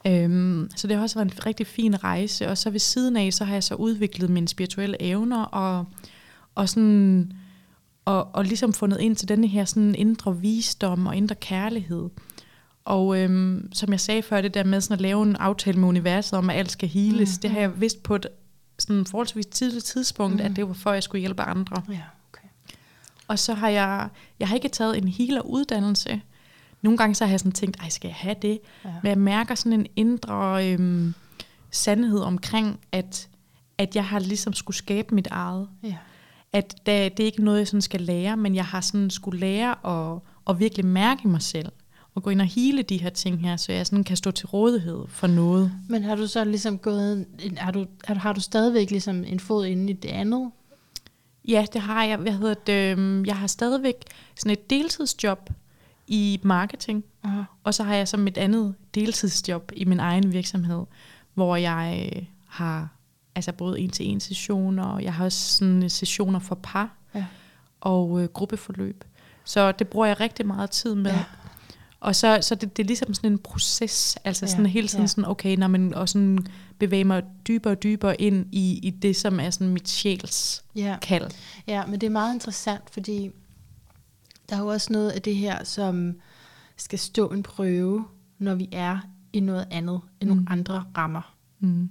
øhm, 0.07 0.69
så 0.75 0.87
det 0.87 0.95
har 0.95 1.03
også 1.03 1.19
været 1.19 1.31
en 1.31 1.45
rigtig 1.45 1.67
fin 1.67 2.03
rejse. 2.03 2.49
Og 2.49 2.57
så 2.57 2.69
ved 2.69 2.79
siden 2.79 3.17
af, 3.17 3.33
så 3.33 3.45
har 3.45 3.53
jeg 3.53 3.63
så 3.63 3.75
udviklet 3.75 4.29
mine 4.29 4.47
spirituelle 4.47 5.01
evner, 5.01 5.43
og, 5.43 5.85
og 6.55 6.69
sådan, 6.69 7.31
og, 8.05 8.35
og 8.35 8.43
ligesom 8.43 8.73
fundet 8.73 8.99
ind 8.99 9.15
til 9.15 9.29
denne 9.29 9.47
her 9.47 9.65
sådan 9.65 9.95
indre 9.95 10.37
visdom 10.37 11.07
og 11.07 11.15
indre 11.15 11.35
kærlighed. 11.35 12.09
Og 12.85 13.19
øhm, 13.19 13.69
som 13.73 13.91
jeg 13.91 13.99
sagde 13.99 14.21
før, 14.21 14.41
det 14.41 14.53
der 14.53 14.63
med 14.63 14.81
sådan 14.81 14.93
at 14.93 15.01
lave 15.01 15.23
en 15.23 15.35
aftale 15.35 15.79
med 15.79 15.87
universet 15.87 16.39
om, 16.39 16.49
at 16.49 16.55
alt 16.55 16.71
skal 16.71 16.89
heales, 16.89 17.37
mm. 17.37 17.41
det 17.41 17.49
har 17.49 17.59
jeg 17.59 17.81
vidst 17.81 18.03
på 18.03 18.15
et 18.15 18.27
sådan 18.79 19.05
forholdsvis 19.05 19.45
tidligt 19.45 19.85
tidspunkt, 19.85 20.35
mm. 20.35 20.45
at 20.45 20.55
det 20.55 20.67
var 20.67 20.73
for, 20.73 20.89
at 20.89 20.93
jeg 20.93 21.03
skulle 21.03 21.19
hjælpe 21.19 21.43
andre. 21.43 21.83
Ja, 21.89 22.01
okay. 22.33 22.47
Og 23.27 23.39
så 23.39 23.53
har 23.53 23.69
jeg, 23.69 24.09
jeg 24.39 24.47
har 24.47 24.55
ikke 24.55 24.69
taget 24.69 24.97
en 24.97 25.07
healeruddannelse. 25.07 26.21
Nogle 26.81 26.97
gange 26.97 27.15
så 27.15 27.25
har 27.25 27.31
jeg 27.31 27.39
sådan 27.39 27.51
tænkt, 27.51 27.77
ej, 27.81 27.89
skal 27.89 28.07
jeg 28.07 28.15
have 28.15 28.35
det? 28.41 28.59
Ja. 28.85 28.89
Men 29.03 29.09
jeg 29.09 29.17
mærker 29.17 29.55
sådan 29.55 29.79
en 29.79 29.87
indre 29.95 30.71
øhm, 30.71 31.13
sandhed 31.71 32.19
omkring, 32.19 32.79
at, 32.91 33.27
at 33.77 33.95
jeg 33.95 34.05
har 34.05 34.19
ligesom 34.19 34.53
skulle 34.53 34.77
skabe 34.77 35.15
mit 35.15 35.27
eget. 35.27 35.67
Ja. 35.83 35.95
At 36.53 36.75
det, 36.85 37.17
det 37.17 37.19
er 37.19 37.25
ikke 37.25 37.43
noget, 37.43 37.59
jeg 37.59 37.67
sådan 37.67 37.81
skal 37.81 38.01
lære, 38.01 38.37
men 38.37 38.55
jeg 38.55 38.65
har 38.65 38.81
sådan 38.81 39.09
skulle 39.09 39.39
lære 39.39 39.87
at, 39.87 40.19
at 40.49 40.59
virkelig 40.59 40.85
mærke 40.85 41.27
mig 41.27 41.41
selv. 41.41 41.71
Og 42.15 42.23
gå 42.23 42.29
ind 42.29 42.41
og 42.41 42.47
hele 42.47 42.81
de 42.83 42.97
her 42.97 43.09
ting 43.09 43.41
her, 43.41 43.57
så 43.57 43.71
jeg 43.71 43.87
sådan 43.87 44.03
kan 44.03 44.17
stå 44.17 44.31
til 44.31 44.47
rådighed 44.47 45.03
for 45.07 45.27
noget. 45.27 45.71
Men 45.89 46.03
har 46.03 46.15
du 46.15 46.27
så 46.27 46.43
ligesom 46.43 46.77
gået, 46.77 47.25
har 47.57 47.71
du, 47.71 47.85
har, 48.05 48.33
du 48.33 48.41
stadigvæk 48.41 48.89
ligesom 48.89 49.23
en 49.23 49.39
fod 49.39 49.65
inde 49.65 49.89
i 49.89 49.93
det 49.95 50.09
andet? 50.09 50.51
Ja, 51.47 51.65
det 51.73 51.81
har 51.81 52.03
jeg. 52.03 52.17
Hvad 52.17 52.31
hedder 52.31 52.53
det? 52.53 52.91
øhm, 52.97 53.25
Jeg 53.25 53.37
har 53.37 53.47
stadigvæk 53.47 53.95
sådan 54.35 54.51
et 54.51 54.69
deltidsjob 54.69 55.49
i 56.07 56.39
marketing. 56.43 57.03
Aha. 57.23 57.41
Og 57.63 57.73
så 57.73 57.83
har 57.83 57.95
jeg 57.95 58.07
som 58.07 58.27
et 58.27 58.37
andet 58.37 58.75
deltidsjob 58.95 59.71
i 59.75 59.85
min 59.85 59.99
egen 59.99 60.31
virksomhed, 60.33 60.83
hvor 61.33 61.55
jeg 61.55 62.11
øh, 62.15 62.21
har 62.47 62.89
altså 63.35 63.51
både 63.51 63.79
en-til-en 63.79 64.19
sessioner, 64.19 64.83
og 64.83 65.03
jeg 65.03 65.13
har 65.13 65.25
også 65.25 65.57
sådan 65.57 65.89
sessioner 65.89 66.39
for 66.39 66.55
par 66.63 66.89
Ja. 67.15 67.25
og 67.81 68.21
øh, 68.21 68.29
gruppeforløb. 68.29 69.03
Så 69.43 69.71
det 69.71 69.87
bruger 69.87 70.05
jeg 70.05 70.19
rigtig 70.19 70.45
meget 70.47 70.69
tid 70.69 70.95
med. 70.95 71.11
Ja. 71.11 71.23
Og 72.05 72.15
så, 72.15 72.39
så 72.41 72.55
det, 72.55 72.77
det 72.77 72.83
er 72.83 72.87
ligesom 72.87 73.13
sådan 73.13 73.31
en 73.31 73.37
proces, 73.39 74.17
altså 74.23 74.45
Ja, 74.45 74.49
sådan 74.51 74.65
hele 74.65 74.87
tiden 74.87 75.03
ja. 75.03 75.07
sådan, 75.07 75.25
okay, 75.25 75.55
når 75.57 75.67
man 75.67 75.93
og 75.93 76.09
sådan 76.09 76.39
bevæger 76.79 77.05
mig 77.05 77.23
dybere 77.47 77.73
og 77.73 77.83
dybere 77.83 78.21
ind 78.21 78.45
i, 78.51 78.79
i 78.83 78.89
det, 78.89 79.15
som 79.15 79.39
er 79.39 79.49
sådan 79.49 79.73
mit 79.73 79.89
sjæls 79.89 80.63
Ja. 80.75 80.97
kald. 81.01 81.31
ja, 81.67 81.85
men 81.85 82.01
det 82.01 82.07
er 82.07 82.11
meget 82.11 82.33
interessant, 82.33 82.89
fordi 82.89 83.29
der 84.49 84.55
er 84.55 84.59
jo 84.59 84.67
også 84.67 84.93
noget 84.93 85.09
af 85.11 85.21
det 85.21 85.35
her, 85.35 85.63
som 85.63 86.15
skal 86.77 86.99
stå 86.99 87.27
en 87.27 87.43
prøve, 87.43 88.05
når 88.39 88.55
vi 88.55 88.69
er 88.71 88.97
i 89.33 89.39
noget 89.39 89.67
andet 89.71 90.01
end 90.21 90.29
nogle 90.29 90.41
Mm. 90.41 90.47
andre 90.49 90.83
rammer. 90.97 91.33
Mm. 91.59 91.89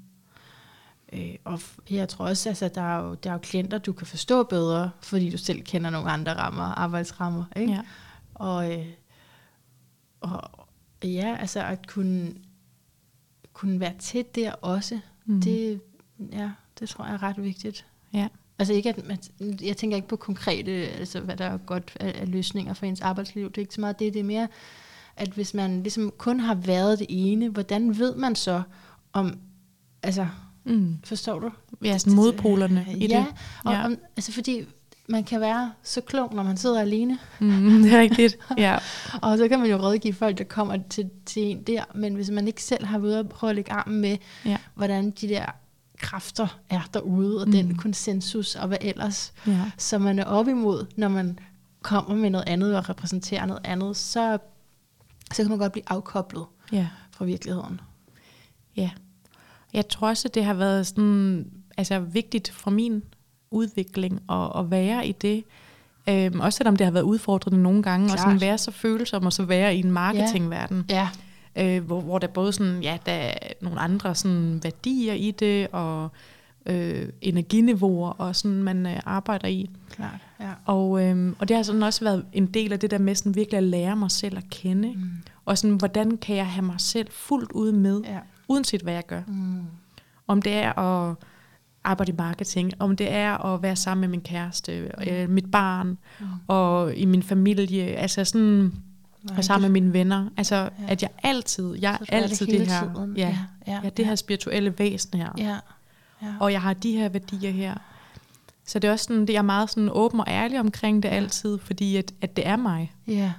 Øh, 1.12 1.34
og 1.44 1.60
jeg 1.90 2.08
tror 2.08 2.26
også, 2.26 2.48
altså, 2.48 2.68
der, 2.74 2.82
er 2.82 3.02
jo, 3.04 3.14
der 3.14 3.30
er 3.30 3.34
jo 3.34 3.38
klienter, 3.42 3.78
du 3.78 3.92
kan 3.92 4.06
forstå 4.06 4.42
bedre, 4.42 4.90
fordi 5.00 5.30
du 5.30 5.38
selv 5.38 5.62
kender 5.62 5.90
nogle 5.90 6.10
andre 6.10 6.34
rammer, 6.34 6.62
arbejdsrammer. 6.64 7.44
Ikke? 7.56 7.72
Ja. 7.72 7.80
Og, 8.34 8.72
øh, 8.72 8.86
og 10.32 10.68
ja, 11.04 11.36
altså 11.40 11.64
at 11.64 11.86
kunne, 11.86 12.34
kunne 13.52 13.80
være 13.80 13.94
tæt 13.98 14.34
der 14.34 14.52
også, 14.52 15.00
Mm. 15.26 15.40
det, 15.40 15.80
ja, 16.32 16.50
det 16.80 16.88
tror 16.88 17.04
jeg 17.04 17.14
er 17.14 17.22
ret 17.22 17.42
vigtigt. 17.42 17.86
Ja. 18.12 18.28
Altså 18.58 18.74
ikke 18.74 18.88
at, 18.88 19.06
man, 19.06 19.18
jeg 19.62 19.76
tænker 19.76 19.96
ikke 19.96 20.08
på 20.08 20.16
konkrete, 20.16 20.70
altså 20.72 21.20
hvad 21.20 21.36
der 21.36 21.44
er 21.44 21.56
godt 21.56 21.96
af, 22.00 22.20
af 22.20 22.30
løsninger 22.30 22.74
for 22.74 22.86
ens 22.86 23.00
arbejdsliv. 23.00 23.48
Det 23.48 23.56
er 23.56 23.60
ikke 23.62 23.74
så 23.74 23.80
meget 23.80 23.98
det, 23.98 24.14
det 24.14 24.20
er 24.20 24.24
mere, 24.24 24.48
at 25.16 25.28
hvis 25.28 25.54
man 25.54 25.82
ligesom 25.82 26.12
kun 26.18 26.40
har 26.40 26.54
været 26.54 26.98
det 26.98 27.06
ene, 27.10 27.48
hvordan 27.48 27.98
ved 27.98 28.14
man 28.16 28.34
så 28.36 28.62
om, 29.12 29.38
altså 30.02 30.26
Mm. 30.66 30.98
forstår 31.04 31.38
du? 31.38 31.50
Ja, 31.84 31.98
sådan 31.98 32.16
modpolerne 32.16 32.86
i 32.96 33.06
ja, 33.06 33.18
det. 33.18 33.26
Og, 33.64 33.72
Ja. 33.72 33.84
Om, 33.84 33.96
altså 34.16 34.32
fordi 34.32 34.64
man 35.08 35.24
kan 35.24 35.40
være 35.40 35.72
så 35.82 36.00
klog, 36.00 36.34
når 36.34 36.42
man 36.42 36.56
sidder 36.56 36.80
alene, 36.80 37.18
Mm, 37.40 37.48
det 37.82 37.92
er 37.92 38.00
rigtigt. 38.00 38.36
Ja. 38.58 38.78
og 39.22 39.38
så 39.38 39.48
kan 39.48 39.60
man 39.60 39.70
jo 39.70 39.76
rådgive 39.76 40.14
folk, 40.14 40.38
der 40.38 40.44
kommer 40.44 40.78
til, 40.90 41.10
til 41.26 41.42
en 41.42 41.62
der, 41.62 41.84
men 41.94 42.14
hvis 42.14 42.30
man 42.30 42.46
ikke 42.48 42.62
selv 42.62 42.84
har 42.86 42.98
været 42.98 43.18
og 43.18 43.28
prøve 43.28 43.50
at 43.50 43.56
lægge 43.56 43.72
armen 43.72 44.00
med, 44.00 44.16
Ja. 44.44 44.56
hvordan 44.74 45.10
de 45.10 45.28
der 45.28 45.46
kræfter 45.98 46.58
er 46.70 46.80
derude, 46.94 47.40
og 47.40 47.46
mm. 47.46 47.52
den 47.52 47.76
konsensus, 47.76 48.54
og 48.54 48.68
hvad 48.68 48.78
ellers, 48.80 49.32
ja. 49.46 49.70
som 49.78 50.00
man 50.02 50.18
er 50.18 50.24
op 50.24 50.48
imod, 50.48 50.86
når 50.96 51.08
man 51.08 51.38
kommer 51.82 52.14
med 52.14 52.30
noget 52.30 52.48
andet 52.48 52.76
og 52.76 52.88
repræsenterer 52.88 53.46
noget 53.46 53.60
andet, 53.64 53.96
så, 53.96 54.38
så 55.32 55.42
kan 55.42 55.48
man 55.48 55.58
godt 55.58 55.72
blive 55.72 55.84
afkoblet 55.90 56.44
Ja. 56.72 56.88
fra 57.10 57.24
virkeligheden. 57.24 57.80
Ja. 58.76 58.90
Jeg 59.72 59.88
tror 59.88 60.08
også, 60.08 60.28
at 60.28 60.34
det 60.34 60.44
har 60.44 60.54
været 60.54 60.86
sådan, 60.86 61.50
altså 61.76 61.98
vigtigt 61.98 62.50
for 62.50 62.70
min 62.70 63.02
udvikling 63.54 64.20
at, 64.30 64.50
at 64.58 64.70
være 64.70 65.06
i 65.06 65.12
det. 65.12 65.44
Øhm, 66.08 66.40
også 66.40 66.56
selvom 66.56 66.76
det 66.76 66.84
har 66.86 66.90
været 66.92 67.02
udfordrende 67.04 67.62
nogle 67.62 67.82
gange, 67.82 68.06
Klart. 68.06 68.18
og 68.18 68.22
sådan 68.22 68.40
være 68.40 68.58
så 68.58 68.70
følsom 68.70 69.26
og 69.26 69.32
så 69.32 69.44
være 69.44 69.76
i 69.76 69.78
en 69.80 69.90
marketingverden. 69.92 70.84
Ja, 70.90 71.08
øh, 71.56 71.84
hvor, 71.84 72.00
hvor 72.00 72.18
der 72.18 72.26
både 72.26 72.52
sådan, 72.52 72.82
ja, 72.82 72.98
der 73.06 73.12
er 73.12 73.34
nogle 73.62 73.80
andre 73.80 74.14
sådan 74.14 74.60
værdier 74.62 75.12
i 75.14 75.30
det, 75.30 75.68
og 75.72 76.08
øh, 76.66 77.08
energiniveauer, 77.22 78.10
og 78.10 78.36
sådan 78.36 78.62
man 78.62 78.86
øh, 78.86 79.00
arbejder 79.04 79.48
i. 79.48 79.70
klart. 79.90 80.20
Ja. 80.40 80.50
Og, 80.66 81.02
øh, 81.04 81.32
og 81.38 81.48
det 81.48 81.56
har 81.56 81.64
sådan 81.64 81.82
også 81.82 82.04
været 82.04 82.24
en 82.32 82.46
del 82.46 82.72
af 82.72 82.80
det 82.80 82.90
der 82.90 82.98
med 82.98 83.14
sådan 83.14 83.34
virkelig 83.34 83.58
at 83.58 83.64
lære 83.64 83.96
mig 83.96 84.10
selv 84.10 84.36
at 84.36 84.44
kende, 84.50 84.88
mm. 84.96 85.10
og 85.44 85.58
sådan, 85.58 85.76
hvordan 85.76 86.16
kan 86.16 86.36
jeg 86.36 86.46
have 86.46 86.64
mig 86.66 86.80
selv 86.80 87.08
fuldt 87.10 87.52
ud 87.52 87.72
med, 87.72 88.00
Ja. 88.04 88.18
uanset 88.48 88.80
hvad 88.82 88.94
jeg 88.94 89.06
gør. 89.06 89.20
Mm. 89.26 89.62
Om 90.26 90.42
det 90.42 90.52
er 90.52 90.78
at 90.78 91.14
arbejde 91.84 92.12
i 92.12 92.14
marketing, 92.18 92.72
om 92.78 92.96
det 92.96 93.12
er 93.12 93.44
at 93.44 93.62
være 93.62 93.76
sammen 93.76 94.00
med 94.00 94.08
min 94.08 94.20
kæreste, 94.20 94.92
øh, 95.06 95.30
mit 95.30 95.50
barn, 95.50 95.98
Mm. 96.20 96.26
og 96.48 96.94
i 96.96 97.04
min 97.04 97.22
familie, 97.22 97.84
altså 97.84 98.24
sådan, 98.24 98.72
Nej, 99.22 99.38
og 99.38 99.44
sammen 99.44 99.72
med 99.72 99.80
mine 99.80 99.92
venner. 99.92 100.28
Altså, 100.36 100.56
Ja. 100.56 100.68
at 100.88 101.02
jeg 101.02 101.10
altid, 101.22 101.74
jeg 101.80 101.92
er 101.92 101.96
det 101.98 102.08
altid 102.10 102.46
hele 102.46 102.58
det 102.58 102.68
her, 102.72 102.94
tiden. 102.94 103.16
ja, 103.16 103.28
Ja, 103.28 103.38
ja, 103.72 103.80
ja, 103.84 103.88
det 103.90 103.98
ja. 104.02 104.04
her 104.08 104.14
spirituelle 104.14 104.78
væsen 104.78 105.18
her. 105.20 105.28
Ja. 105.38 105.56
ja. 106.22 106.32
Og 106.40 106.52
jeg 106.52 106.62
har 106.62 106.74
de 106.74 106.92
her 106.92 107.08
værdier 107.08 107.50
her. 107.50 107.74
Så 108.66 108.78
det 108.78 108.88
er 108.88 108.92
også 108.92 109.04
sådan, 109.04 109.26
det 109.26 109.36
er 109.36 109.42
meget 109.42 109.70
sådan 109.70 109.88
åben 109.92 110.20
og 110.20 110.26
ærlig 110.28 110.60
omkring 110.60 111.02
det 111.02 111.08
altid, 111.08 111.58
fordi 111.58 111.96
at, 111.96 112.12
at 112.20 112.36
det 112.36 112.46
er 112.46 112.56
mig. 112.56 112.92
ja. 113.06 113.32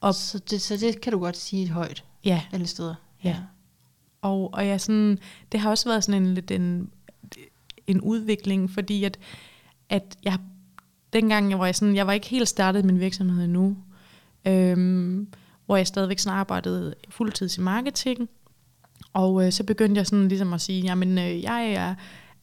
Og- 0.00 0.14
så, 0.14 0.38
det, 0.38 0.62
så 0.62 0.76
det 0.76 1.00
kan 1.00 1.12
du 1.12 1.18
godt 1.18 1.36
sige 1.36 1.70
højt 1.70 2.04
Ja, 2.24 2.42
alle 2.52 2.66
steder. 2.66 2.94
Ja. 3.24 3.36
og, 4.22 4.54
og 4.54 4.66
jeg 4.66 4.80
sådan, 4.80 5.18
det 5.52 5.60
har 5.60 5.70
også 5.70 5.88
været 5.88 6.04
sådan 6.04 6.22
en 6.22 6.34
lidt 6.34 6.50
en, 6.50 6.90
en 7.86 8.00
udvikling, 8.00 8.70
fordi 8.70 9.04
at, 9.04 9.18
at 9.90 10.16
jeg, 10.24 10.38
dengang 11.12 11.50
jeg 11.50 11.58
var, 11.58 11.64
jeg 11.66 11.74
sådan, 11.74 11.96
jeg 11.96 12.06
var 12.06 12.12
ikke 12.12 12.26
helt 12.26 12.48
startet 12.48 12.84
min 12.84 13.00
virksomhed 13.00 13.44
endnu, 13.44 13.76
øhm, 14.46 15.26
hvor 15.66 15.76
jeg 15.76 15.86
stadigvæk 15.86 16.18
sådan 16.18 16.38
arbejdede 16.38 16.94
fuldtids 17.08 17.56
i 17.56 17.60
marketing, 17.60 18.28
og 19.12 19.46
øh, 19.46 19.52
så 19.52 19.64
begyndte 19.64 19.98
jeg 19.98 20.06
sådan 20.06 20.28
ligesom 20.28 20.52
at 20.52 20.60
sige, 20.60 20.82
jamen 20.82 21.18
øh, 21.18 21.42
jeg 21.42 21.72
er 21.72 21.94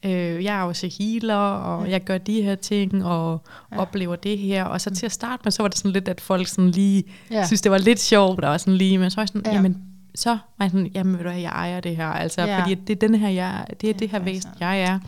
øh, 0.06 0.44
jeg 0.44 0.56
er 0.58 0.62
også 0.62 0.90
healer, 0.98 1.34
og 1.36 1.84
Ja. 1.84 1.90
jeg 1.90 2.04
gør 2.04 2.18
de 2.18 2.42
her 2.42 2.54
ting, 2.54 3.04
og 3.04 3.42
Ja. 3.70 3.76
ja. 3.76 3.80
oplever 3.82 4.16
det 4.16 4.38
her. 4.38 4.64
Og 4.64 4.80
så 4.80 4.90
til 4.90 5.06
at 5.06 5.12
starte 5.12 5.40
med, 5.44 5.52
så 5.52 5.62
var 5.62 5.68
det 5.68 5.78
sådan 5.78 5.90
lidt, 5.92 6.08
at 6.08 6.20
folk 6.20 6.46
sådan 6.48 6.70
lige 6.70 7.04
Ja. 7.30 7.36
ja. 7.36 7.46
synes, 7.46 7.60
det 7.62 7.72
var 7.72 7.78
lidt 7.78 8.00
sjovt, 8.00 8.44
og 8.44 8.60
sådan 8.60 8.74
lige, 8.74 8.98
men 8.98 9.10
så 9.10 9.16
var 9.16 9.22
jeg 9.22 9.28
sådan, 9.28 9.42
Ja. 9.44 9.50
ja. 9.50 9.56
jamen, 9.56 9.82
så 10.14 10.30
var 10.30 10.64
jeg 10.64 10.70
sådan, 10.70 10.90
jamen 10.94 11.12
ved 11.12 11.24
du 11.24 11.28
hvad, 11.30 11.40
jeg 11.40 11.50
ejer 11.50 11.80
det 11.80 11.96
her, 11.96 12.06
altså, 12.06 12.40
Ja. 12.40 12.46
ja. 12.46 12.60
fordi 12.62 12.74
det 12.74 12.90
er 13.02 13.08
den 13.08 13.14
her, 13.14 13.28
jeg, 13.28 13.66
det 13.80 13.88
er 13.88 13.92
Det 13.92 14.00
det, 14.00 14.06
er 14.06 14.10
her 14.10 14.18
væsen, 14.24 14.50
jeg 14.60 14.80
er. 14.80 14.90
Ja. 14.92 14.98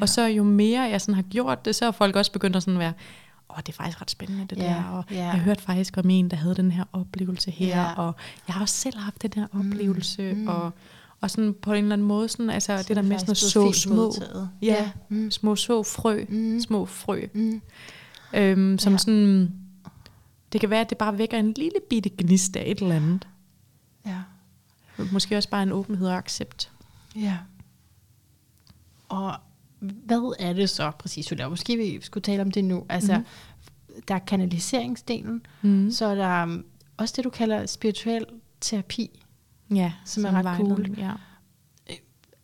Og 0.00 0.08
så 0.08 0.26
jo 0.26 0.42
mere 0.44 0.80
jeg 0.82 1.00
sådan 1.00 1.14
har 1.14 1.22
gjort 1.22 1.64
det, 1.64 1.74
så 1.76 1.84
har 1.84 1.92
folk 1.92 2.16
også 2.16 2.32
begyndt 2.32 2.56
at 2.56 2.62
sådan 2.62 2.78
være, 2.78 2.92
åh, 3.50 3.56
det 3.56 3.68
er 3.68 3.72
faktisk 3.72 4.00
ret 4.00 4.10
spændende 4.10 4.46
det 4.50 4.56
Ja, 4.58 4.62
der, 4.62 4.84
og 4.84 5.04
ja. 5.10 5.16
jeg 5.16 5.30
har 5.30 5.38
hørt 5.38 5.60
faktisk 5.60 5.96
om 5.96 6.10
en, 6.10 6.30
der 6.30 6.36
havde 6.36 6.54
den 6.54 6.70
her 6.70 6.84
oplevelse 6.92 7.50
her, 7.50 7.66
Ja. 7.80 7.92
og 7.96 8.14
jeg 8.48 8.54
har 8.54 8.60
også 8.62 8.74
selv 8.74 8.98
haft 8.98 9.22
den 9.22 9.30
her 9.36 9.46
Mm, 9.52 9.60
oplevelse, 9.72 10.32
mm. 10.32 10.46
og, 10.48 10.70
og 11.20 11.30
sådan 11.30 11.54
på 11.62 11.72
en 11.72 11.78
eller 11.84 11.92
anden 11.92 12.06
måde, 12.06 12.28
sådan, 12.28 12.50
altså 12.50 12.76
Så 12.78 12.82
det 12.88 12.96
der 12.96 13.02
er 13.02 13.06
med 13.06 13.18
sådan 13.18 13.30
at 13.30 13.36
så 13.36 13.72
små, 13.72 13.94
modtaget. 13.94 14.50
ja, 14.62 14.66
Ja. 14.66 14.90
Mm. 15.08 15.30
små 15.30 15.56
så 15.56 15.82
frø, 15.82 16.24
Mm. 16.28 16.60
små 16.60 16.86
frø, 16.86 17.26
Mm. 17.34 17.60
øhm, 18.34 18.78
som 18.78 18.92
ja. 18.92 18.98
sådan, 18.98 19.52
det 20.52 20.60
kan 20.60 20.70
være, 20.70 20.80
at 20.80 20.90
det 20.90 20.98
bare 20.98 21.18
vækker 21.18 21.38
en 21.38 21.52
lille 21.52 21.78
bitte 21.90 22.10
gnist 22.18 22.56
af 22.56 22.64
et 22.66 22.78
eller 22.78 22.94
andet. 22.96 23.28
Ja. 24.06 24.18
Måske 25.12 25.36
også 25.36 25.48
bare 25.48 25.62
en 25.62 25.72
åbenhed 25.72 26.08
og 26.08 26.16
accept. 26.16 26.70
Ja. 27.16 27.36
Og 29.08 29.34
hvad 29.78 30.34
er 30.38 30.52
det 30.52 30.70
så 30.70 30.90
præcis, 30.98 31.30
Julia? 31.30 31.48
Måske 31.48 31.76
vi 31.76 32.00
skulle 32.00 32.22
tale 32.22 32.42
om 32.42 32.50
det 32.50 32.64
nu. 32.64 32.86
Altså, 32.88 33.14
Mhm. 33.18 33.24
der 34.08 34.14
er 34.14 34.18
kanaliseringsdelen, 34.18 35.46
Mm. 35.62 35.90
så 35.90 36.06
er 36.06 36.14
der 36.14 36.42
um, 36.42 36.64
også 36.96 37.14
det, 37.16 37.24
du 37.24 37.30
kalder 37.30 37.66
spirituel 37.66 38.26
terapi. 38.60 39.24
Ja, 39.74 39.92
Som 40.04 40.24
er 40.24 40.42
ret 40.44 40.56
cool. 40.56 40.94
Ja. 40.98 41.12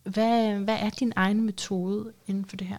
Hvad, 0.03 0.55
hvad 0.59 0.77
er 0.79 0.89
din 0.89 1.13
egen 1.15 1.41
metode 1.45 2.11
inden 2.27 2.45
for 2.45 2.55
det 2.55 2.67
her? 2.67 2.77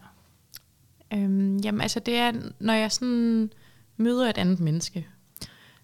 Øhm, 1.13 1.57
jamen 1.57 1.81
altså 1.81 2.01
det 2.01 2.17
er, 2.17 2.33
når 2.61 2.73
jeg 2.75 2.93
sådan 2.93 3.51
møder 3.97 4.31
et 4.31 4.39
andet 4.39 4.61
menneske, 4.61 5.07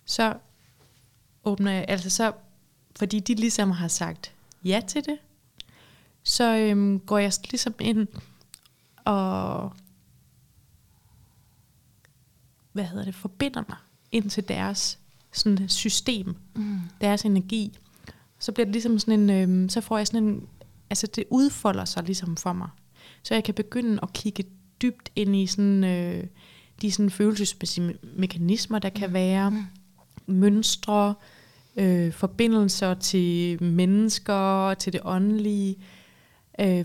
så 0.05 0.35
åbner 1.45 1.73
jeg, 1.73 1.85
altså 1.89 2.11
så, 2.11 2.33
fordi 2.97 3.21
de 3.21 3.35
ligesom 3.35 3.71
har 3.71 3.89
sagt 3.89 4.33
ja 4.65 4.81
til 4.89 5.05
det, 5.05 5.19
så 6.23 6.57
øhm, 6.57 7.01
går 7.01 7.19
jeg 7.19 7.33
ligesom 7.51 7.75
ind 7.81 8.07
og, 9.05 9.73
hvad 12.73 12.85
hedder 12.85 13.05
det, 13.05 13.15
forbinder 13.15 13.63
mig 13.69 13.77
ind 14.13 14.31
til 14.31 14.49
deres 14.49 14.99
sådan 15.33 15.69
system, 15.69 16.35
Mm. 16.55 16.79
deres 17.01 17.23
energi. 17.23 17.79
Så 18.39 18.53
bliver 18.53 18.65
det 18.65 18.73
ligesom 18.73 18.99
sådan 18.99 19.21
en, 19.21 19.31
øhm, 19.31 19.69
så 19.69 19.81
får 19.81 19.99
jeg 19.99 20.07
sådan 20.07 20.25
en, 20.25 20.47
altså 20.91 21.07
det 21.07 21.25
udfolder 21.31 21.85
sig 21.85 22.03
ligesom 22.05 22.37
for 22.37 22.53
mig. 22.53 22.69
Så 23.23 23.35
jeg 23.35 23.45
kan 23.45 23.55
begynde 23.55 23.99
at 24.03 24.13
kigge 24.13 24.45
dybt 24.83 25.11
ind 25.17 25.37
i 25.37 25.47
sådan, 25.47 25.85
øh, 25.85 26.25
de 26.83 26.91
sådan 26.93 27.11
følelsesmæssige 27.11 27.89
me- 27.91 28.07
mekanismer, 28.21 28.79
der 28.79 28.89
kan 28.89 29.13
være, 29.13 29.51
Mm. 29.51 29.65
mønstre, 30.27 31.15
øh, 31.77 32.13
forbindelser 32.13 32.95
til 32.95 33.63
mennesker, 33.63 34.75
til 34.75 34.93
det 34.93 35.01
åndelige, 35.05 35.75
øh, 35.77 35.83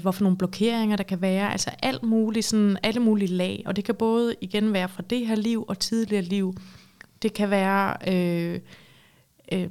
hvorfor 0.01 0.23
nogle 0.23 0.37
blokeringer 0.37 0.95
der 0.95 1.03
kan 1.03 1.21
være, 1.21 1.51
altså 1.51 1.69
alt 1.81 2.03
muligt, 2.03 2.45
sådan 2.45 2.77
alle 2.83 2.99
mulige 2.99 3.27
lag, 3.27 3.63
og 3.65 3.75
det 3.75 3.83
kan 3.83 3.95
både 3.95 4.35
igen 4.41 4.73
være 4.73 4.89
fra 4.89 5.03
det 5.09 5.27
her 5.27 5.35
liv 5.35 5.65
og 5.67 5.79
tidligere 5.79 6.23
liv. 6.23 6.53
Det 7.21 7.33
kan 7.33 7.49
være 7.49 7.97
øh, 8.07 8.59
øh, 9.51 9.69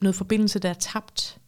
noget 0.00 0.14
forbindelse, 0.14 0.58
der 0.58 0.68
er 0.68 0.74
tabt. 0.74 1.38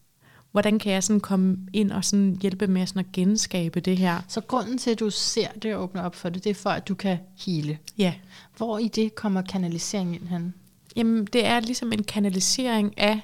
Hvordan 0.53 0.79
kan 0.79 0.93
jeg 0.93 1.05
sådan 1.05 1.21
komme 1.21 1.59
ind 1.73 1.93
og 1.93 2.05
sådan 2.05 2.39
hjælpe 2.43 2.67
med 2.67 2.87
sådan 2.87 3.01
at 3.01 3.12
genskabe 3.12 3.81
det 3.81 3.99
her? 3.99 4.21
Så 4.29 4.41
grunden 4.41 4.79
til, 4.79 4.91
at 4.91 5.01
du 5.01 5.11
ser 5.11 5.49
det 5.62 5.75
og 5.75 5.83
åbner 5.83 6.03
op 6.03 6.15
for 6.15 6.29
det, 6.29 6.45
det 6.45 6.51
er 6.51 6.55
for, 6.55 6.71
at 6.71 6.89
du 6.89 6.95
kan 6.95 7.19
hele. 7.47 7.79
Ja, 7.99 8.15
Hvor 8.57 8.79
i 8.79 8.89
det 8.89 9.15
kommer 9.15 9.43
kanalisering 9.43 10.15
ind 10.15 10.29
hen? 10.29 10.55
Jamen, 10.97 11.25
det 11.25 11.47
er 11.47 11.61
ligesom 11.61 11.93
en 11.93 12.03
kanalisering 12.03 12.99
af 12.99 13.21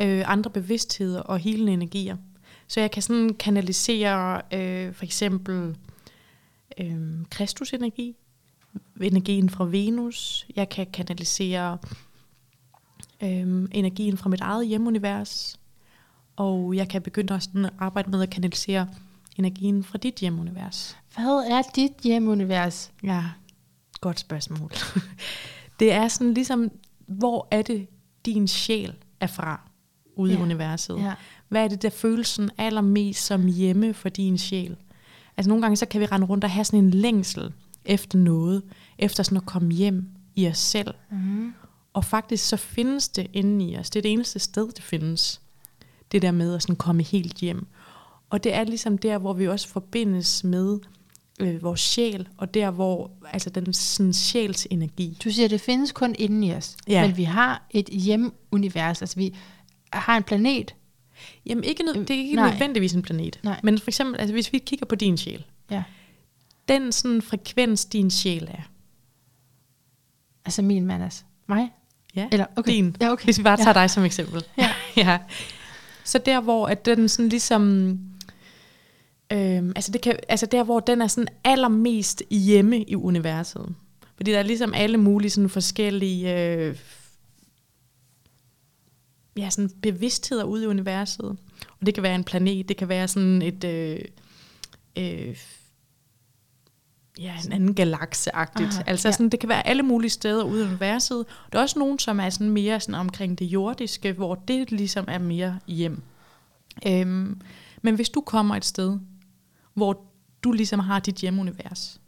øh, 0.00 0.30
andre 0.30 0.50
bevidstheder 0.50 1.20
og 1.20 1.38
helende 1.38 1.72
energier. 1.72 2.16
Så 2.68 2.80
jeg 2.80 2.90
kan 2.90 3.02
sådan 3.02 3.34
kanalisere 3.34 4.42
øh, 4.52 4.94
for 4.94 5.04
eksempel 5.04 5.76
øh, 6.78 7.24
Kristusenergi, 7.30 8.16
energien 9.00 9.50
fra 9.50 9.64
Venus. 9.64 10.46
Jeg 10.56 10.68
kan 10.68 10.86
kanalisere 10.92 11.78
øh, 13.22 13.68
energien 13.72 14.16
fra 14.16 14.28
mit 14.28 14.40
eget 14.40 14.66
hjemunivers. 14.66 15.60
Og 16.36 16.76
jeg 16.76 16.88
kan 16.88 17.02
begynde 17.02 17.34
også 17.34 17.50
at 17.54 17.70
arbejde 17.78 18.10
med 18.10 18.22
at 18.22 18.30
kanalisere 18.30 18.88
energien 19.36 19.84
fra 19.84 19.98
dit 19.98 20.14
hjemunivers. 20.14 20.96
Hvad 21.14 21.44
er 21.50 21.62
dit 21.76 21.92
hjemunivers? 22.02 22.92
Ja, 23.02 23.24
godt 24.00 24.20
spørgsmål. 24.20 24.72
det 25.80 25.92
er 25.92 26.08
sådan 26.08 26.34
ligesom, 26.34 26.70
hvor 27.06 27.48
er 27.50 27.62
det, 27.62 27.88
din 28.26 28.48
sjæl 28.48 28.94
er 29.20 29.26
fra 29.26 29.60
ude 30.16 30.32
ja. 30.32 30.38
i 30.38 30.42
universet? 30.42 30.98
Ja. 30.98 31.14
Hvad 31.48 31.64
er 31.64 31.68
det, 31.68 31.82
der 31.82 31.90
føles 31.90 32.28
sådan 32.28 32.50
allermest 32.58 33.26
som 33.26 33.46
hjemme 33.46 33.94
for 33.94 34.08
din 34.08 34.38
sjæl? 34.38 34.76
Altså 35.36 35.48
nogle 35.48 35.62
gange, 35.62 35.76
så 35.76 35.86
kan 35.86 36.00
vi 36.00 36.06
rende 36.06 36.26
rundt 36.26 36.44
og 36.44 36.50
have 36.50 36.64
sådan 36.64 36.84
en 36.84 36.90
længsel 36.90 37.52
efter 37.84 38.18
noget, 38.18 38.62
efter 38.98 39.22
sådan 39.22 39.38
at 39.38 39.46
komme 39.46 39.72
hjem 39.72 40.08
i 40.36 40.48
os 40.48 40.58
selv. 40.58 40.94
Mm. 41.10 41.52
Og 41.92 42.04
faktisk 42.04 42.48
så 42.48 42.56
findes 42.56 43.08
det 43.08 43.26
inde 43.32 43.64
i 43.64 43.76
os. 43.76 43.90
Det 43.90 44.00
er 44.00 44.02
det 44.02 44.12
eneste 44.12 44.38
sted, 44.38 44.68
det 44.68 44.84
findes. 44.84 45.40
Det 46.12 46.22
der 46.22 46.30
med 46.30 46.54
at 46.54 46.62
sådan 46.62 46.76
komme 46.76 47.02
helt 47.02 47.36
hjem. 47.36 47.66
Og 48.30 48.44
det 48.44 48.54
er 48.54 48.64
ligesom 48.64 48.98
der, 48.98 49.18
hvor 49.18 49.32
vi 49.32 49.48
også 49.48 49.68
forbindes 49.68 50.44
med 50.44 50.78
øh, 51.40 51.62
vores 51.62 51.80
sjæl, 51.80 52.28
og 52.36 52.54
der, 52.54 52.70
hvor 52.70 53.10
altså 53.32 53.50
den 53.50 53.72
sådan, 53.72 54.12
sjæls 54.12 54.66
energi. 54.70 55.18
Du 55.24 55.30
siger, 55.30 55.48
det 55.48 55.60
findes 55.60 55.92
kun 55.92 56.14
inde 56.18 56.46
i 56.46 56.54
os. 56.54 56.76
Ja. 56.88 57.06
Men 57.06 57.16
vi 57.16 57.24
har 57.24 57.66
et 57.70 57.88
hjemunivers. 57.88 59.02
Altså 59.02 59.16
vi 59.16 59.34
har 59.92 60.16
en 60.16 60.22
planet. 60.22 60.74
Jamen, 61.46 61.64
ikke 61.64 61.82
nød, 61.82 61.94
det 61.94 62.10
er 62.10 62.14
ikke 62.14 62.34
Nej. 62.34 62.50
nødvendigvis 62.50 62.92
en 62.92 63.02
planet. 63.02 63.40
Nej. 63.42 63.60
Men 63.62 63.78
for 63.78 63.90
eksempel, 63.90 64.20
altså, 64.20 64.32
hvis 64.32 64.52
vi 64.52 64.58
kigger 64.58 64.86
på 64.86 64.94
din 64.94 65.16
sjæl, 65.16 65.44
Ja. 65.70 65.82
den 66.68 66.92
sådan 66.92 67.22
frekvens, 67.22 67.84
din 67.84 68.10
sjæl 68.10 68.44
er, 68.50 68.62
Altså 70.44 70.62
min 70.62 70.86
mandas. 70.86 71.24
Mig? 71.48 71.70
ja, 72.16 72.28
Eller, 72.32 72.46
okay. 72.56 72.72
din, 72.72 72.96
Ja, 73.00 73.10
okay. 73.12 73.24
hvis 73.24 73.38
vi 73.38 73.42
bare 73.42 73.56
tager 73.56 73.68
ja. 73.76 73.80
dig 73.80 73.90
som 73.90 74.04
eksempel. 74.04 74.44
Ja. 74.58 74.70
ja. 74.96 75.18
Så 76.04 76.18
der, 76.18 76.40
hvor 76.40 76.66
at 76.66 76.84
den 76.86 77.08
sådan 77.08 77.28
ligesom... 77.28 77.98
Øhm, 79.32 79.72
altså, 79.76 79.92
det 79.92 80.00
kan, 80.00 80.16
altså 80.28 80.46
der, 80.46 80.64
hvor 80.64 80.80
den 80.80 81.02
er 81.02 81.06
sådan 81.06 81.28
allermest 81.44 82.22
hjemme 82.30 82.82
i 82.82 82.94
universet. 82.94 83.74
Fordi 84.16 84.32
der 84.32 84.38
er 84.38 84.42
ligesom 84.42 84.74
alle 84.74 84.96
mulige 84.98 85.30
sådan 85.30 85.50
forskellige 85.50 86.34
øh, 86.42 86.76
ja, 89.38 89.50
sådan 89.50 89.70
bevidstheder 89.82 90.44
ude 90.44 90.64
i 90.64 90.66
universet. 90.66 91.24
Og 91.80 91.86
det 91.86 91.94
kan 91.94 92.02
være 92.02 92.14
en 92.14 92.24
planet, 92.24 92.68
det 92.68 92.76
kan 92.76 92.88
være 92.88 93.08
sådan 93.08 93.42
et... 93.42 93.64
Øh, 93.64 94.00
øh, 94.98 95.36
ja, 97.18 97.34
en 97.46 97.52
anden 97.52 97.74
galakseagtigt. 97.74 98.68
Aha, 98.68 98.82
altså 98.86 99.08
ja. 99.08 99.12
sådan, 99.12 99.28
det 99.28 99.40
kan 99.40 99.48
være 99.48 99.66
alle 99.66 99.82
mulige 99.82 100.10
steder 100.10 100.44
ude 100.44 100.64
i 100.64 100.66
universet. 100.66 101.26
Der 101.52 101.58
er 101.58 101.62
også 101.62 101.78
nogen, 101.78 101.98
som 101.98 102.20
er 102.20 102.30
sådan 102.30 102.50
mere 102.50 102.80
sådan 102.80 102.94
omkring 102.94 103.38
det 103.38 103.44
jordiske, 103.44 104.12
hvor 104.12 104.34
det 104.34 104.70
ligesom 104.70 105.04
er 105.08 105.18
mere 105.18 105.58
hjem. 105.66 106.02
Øhm, 106.86 107.40
men 107.82 107.94
hvis 107.94 108.08
du 108.08 108.20
kommer 108.20 108.56
et 108.56 108.64
sted, 108.64 108.98
hvor 109.74 110.04
du 110.42 110.52
ligesom 110.52 110.80
har 110.80 111.00
dit 111.00 111.14
hjemunivers, 111.14 112.00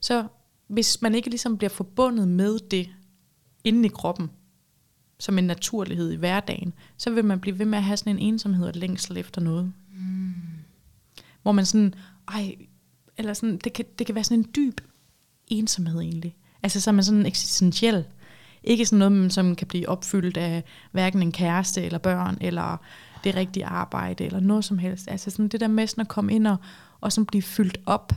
så 0.00 0.26
hvis 0.68 1.02
man 1.02 1.14
ikke 1.14 1.30
ligesom 1.30 1.58
bliver 1.58 1.70
forbundet 1.70 2.28
med 2.28 2.58
det 2.58 2.88
inde 3.64 3.86
i 3.86 3.88
kroppen, 3.88 4.30
som 5.20 5.38
en 5.38 5.44
naturlighed 5.44 6.12
i 6.12 6.16
hverdagen, 6.16 6.72
så 6.96 7.10
vil 7.10 7.24
man 7.24 7.40
blive 7.40 7.58
ved 7.58 7.66
med 7.66 7.78
at 7.78 7.84
have 7.84 7.96
sådan 7.96 8.16
en 8.16 8.18
ensomhed 8.18 8.66
og 8.66 8.74
længsel 8.74 9.16
efter 9.16 9.40
noget. 9.40 9.72
Mm. 9.92 10.34
Hvor 11.42 11.52
man 11.52 11.66
sådan, 11.66 11.94
ej, 12.28 12.56
eller 13.16 13.34
sådan, 13.34 13.56
det 13.64 13.72
kan, 13.72 13.84
det 13.98 14.06
kan 14.06 14.14
være 14.14 14.24
sådan 14.24 14.38
en 14.38 14.50
dyb 14.56 14.80
ensomhed 15.46 16.00
egentlig. 16.00 16.36
Altså 16.62 16.80
så 16.80 16.90
er 16.90 16.92
man 16.92 17.04
sådan 17.04 17.26
eksistentiel. 17.26 18.04
Ikke 18.64 18.86
sådan 18.86 19.10
noget, 19.10 19.32
som 19.32 19.56
kan 19.56 19.66
blive 19.66 19.88
opfyldt 19.88 20.36
af 20.36 20.64
hverken 20.92 21.22
en 21.22 21.32
kæreste 21.32 21.82
eller 21.82 21.98
børn, 21.98 22.38
eller 22.40 22.76
det 23.24 23.34
rigtige 23.34 23.66
arbejde, 23.66 24.24
eller 24.24 24.40
noget 24.40 24.64
som 24.64 24.78
helst. 24.78 25.08
Altså 25.08 25.30
sådan 25.30 25.48
det 25.48 25.60
der 25.60 25.68
med 25.68 25.86
sådan 25.86 26.02
at 26.02 26.08
komme 26.08 26.34
ind 26.34 26.46
og, 26.46 26.56
og 27.00 27.12
sådan 27.12 27.26
blive 27.26 27.42
fyldt 27.42 27.78
op 27.86 28.12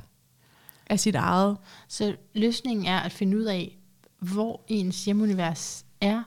af 0.87 0.99
sit 0.99 1.15
eget. 1.15 1.57
Så 1.87 2.15
løsningen 2.33 2.85
er 2.85 2.99
at 2.99 3.11
finde 3.11 3.37
ud 3.37 3.43
af, 3.43 3.77
hvor 4.19 4.61
ens 4.67 5.05
hjemunivers 5.05 5.85
er. 6.01 6.23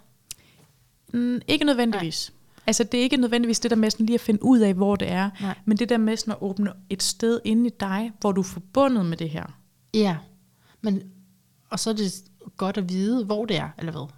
Mm, 1.14 1.40
ikke 1.48 1.64
nødvendigvis. 1.64 2.30
Nej. 2.30 2.62
Altså 2.66 2.84
det 2.84 2.98
er 2.98 3.02
ikke 3.02 3.16
nødvendigvis 3.16 3.60
det 3.60 3.70
der 3.70 3.76
med 3.76 3.90
sådan 3.90 4.06
lige 4.06 4.14
at 4.14 4.20
finde 4.20 4.44
ud 4.44 4.58
af, 4.58 4.74
hvor 4.74 4.96
det 4.96 5.10
er. 5.10 5.30
Nej. 5.40 5.58
Men 5.64 5.76
det 5.76 5.88
der 5.88 5.98
med 5.98 6.16
sådan 6.16 6.32
at 6.32 6.38
åbne 6.40 6.72
et 6.90 7.02
sted 7.02 7.40
inde 7.44 7.66
i 7.66 7.72
dig, 7.80 8.12
hvor 8.20 8.32
du 8.32 8.40
er 8.40 8.44
forbundet 8.44 9.06
med 9.06 9.16
det 9.16 9.30
her. 9.30 9.58
Ja. 9.94 10.16
Men, 10.80 11.02
og 11.70 11.78
så 11.80 11.90
er 11.90 11.94
det 11.94 12.12
godt 12.56 12.76
at 12.76 12.88
vide, 12.88 13.24
hvor 13.24 13.44
det 13.44 13.56
er, 13.56 13.68
eller 13.78 13.92
hvad? 13.92 14.08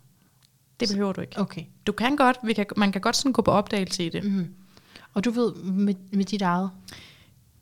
Det 0.81 0.89
behøver 0.89 1.13
du 1.13 1.21
ikke. 1.21 1.41
Okay. 1.41 1.63
Du 1.87 1.93
kan 1.93 2.17
godt, 2.17 2.39
vi 2.45 2.53
kan, 2.53 2.67
man 2.77 2.93
kan 2.93 3.01
godt 3.01 3.17
sådan 3.17 3.33
gå 3.33 3.43
på 3.43 3.51
opdagelse 3.51 4.07
i 4.07 4.09
det. 4.09 4.25
Mm. 4.25 4.49
Og 5.15 5.25
du 5.25 5.31
ved 5.31 5.55
med, 5.55 5.95
med 6.13 6.25
dit 6.25 6.43
eget. 6.43 6.71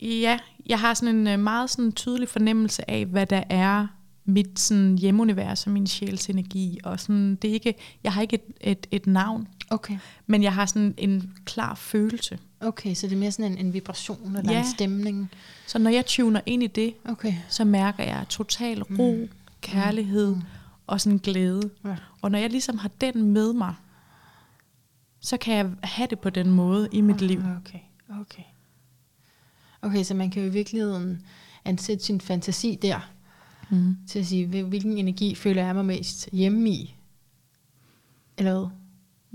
Ja, 0.00 0.38
jeg 0.66 0.80
har 0.80 0.94
sådan 0.94 1.14
en 1.14 1.26
øh, 1.26 1.38
meget 1.38 1.70
sådan 1.70 1.92
tydelig 1.92 2.28
fornemmelse 2.28 2.90
af, 2.90 3.06
hvad 3.06 3.26
der 3.26 3.42
er 3.50 3.86
mit 4.24 4.58
sådan 4.58 4.98
hjemmeunivers 4.98 5.66
og 5.66 5.72
min 5.72 5.86
sjæls 5.86 6.28
energi. 6.28 6.78
Og 6.84 7.00
sådan, 7.00 7.34
det 7.34 7.50
er 7.50 7.54
ikke, 7.54 7.74
jeg 8.04 8.12
har 8.12 8.22
ikke 8.22 8.34
et, 8.34 8.42
et, 8.60 8.86
et 8.90 9.06
navn, 9.06 9.48
Okay. 9.70 9.98
men 10.26 10.42
jeg 10.42 10.54
har 10.54 10.66
sådan 10.66 10.94
en 10.98 11.32
klar 11.44 11.74
følelse. 11.74 12.38
Okay, 12.60 12.94
så 12.94 13.06
det 13.06 13.12
er 13.14 13.18
mere 13.18 13.32
sådan 13.32 13.52
en, 13.52 13.58
en 13.66 13.72
vibration 13.72 14.36
eller 14.36 14.52
Ja. 14.52 14.58
en 14.58 14.64
stemning. 14.74 15.30
Så 15.66 15.78
når 15.78 15.90
jeg 15.90 16.06
tuner 16.06 16.40
ind 16.46 16.62
i 16.62 16.66
det, 16.66 16.94
Okay. 17.08 17.34
så 17.48 17.64
mærker 17.64 18.04
jeg 18.04 18.26
total 18.28 18.82
ro, 18.82 19.12
mm. 19.20 19.28
kærlighed 19.60 20.34
Mm. 20.34 20.42
og 20.86 21.00
sådan 21.00 21.18
glæde. 21.18 21.70
Ja. 21.84 21.96
Og 22.22 22.30
når 22.30 22.38
jeg 22.38 22.50
ligesom 22.50 22.78
har 22.78 22.90
den 23.00 23.22
med 23.32 23.52
mig, 23.52 23.74
så 25.20 25.36
kan 25.36 25.54
jeg 25.56 25.70
have 25.82 26.06
det 26.10 26.18
på 26.18 26.30
den 26.30 26.50
måde 26.50 26.88
i 26.92 27.00
mit 27.00 27.20
liv. 27.20 27.38
Okay, 27.38 27.78
okay. 28.20 28.42
Okay, 29.82 30.04
så 30.04 30.14
man 30.14 30.30
kan 30.30 30.42
jo 30.42 30.48
i 30.48 30.52
virkeligheden 30.52 31.22
ansætte 31.64 32.04
sin 32.04 32.20
fantasi 32.20 32.78
der, 32.82 33.10
Mm. 33.70 33.96
til 34.08 34.18
at 34.18 34.26
sige, 34.26 34.46
hvil- 34.46 34.64
hvilken 34.64 34.98
energi 34.98 35.34
føler 35.34 35.64
jeg 35.64 35.74
mig 35.74 35.84
mest 35.84 36.28
hjemme 36.32 36.70
i? 36.70 36.96
Eller 38.38 38.52
hvad? 38.58 38.68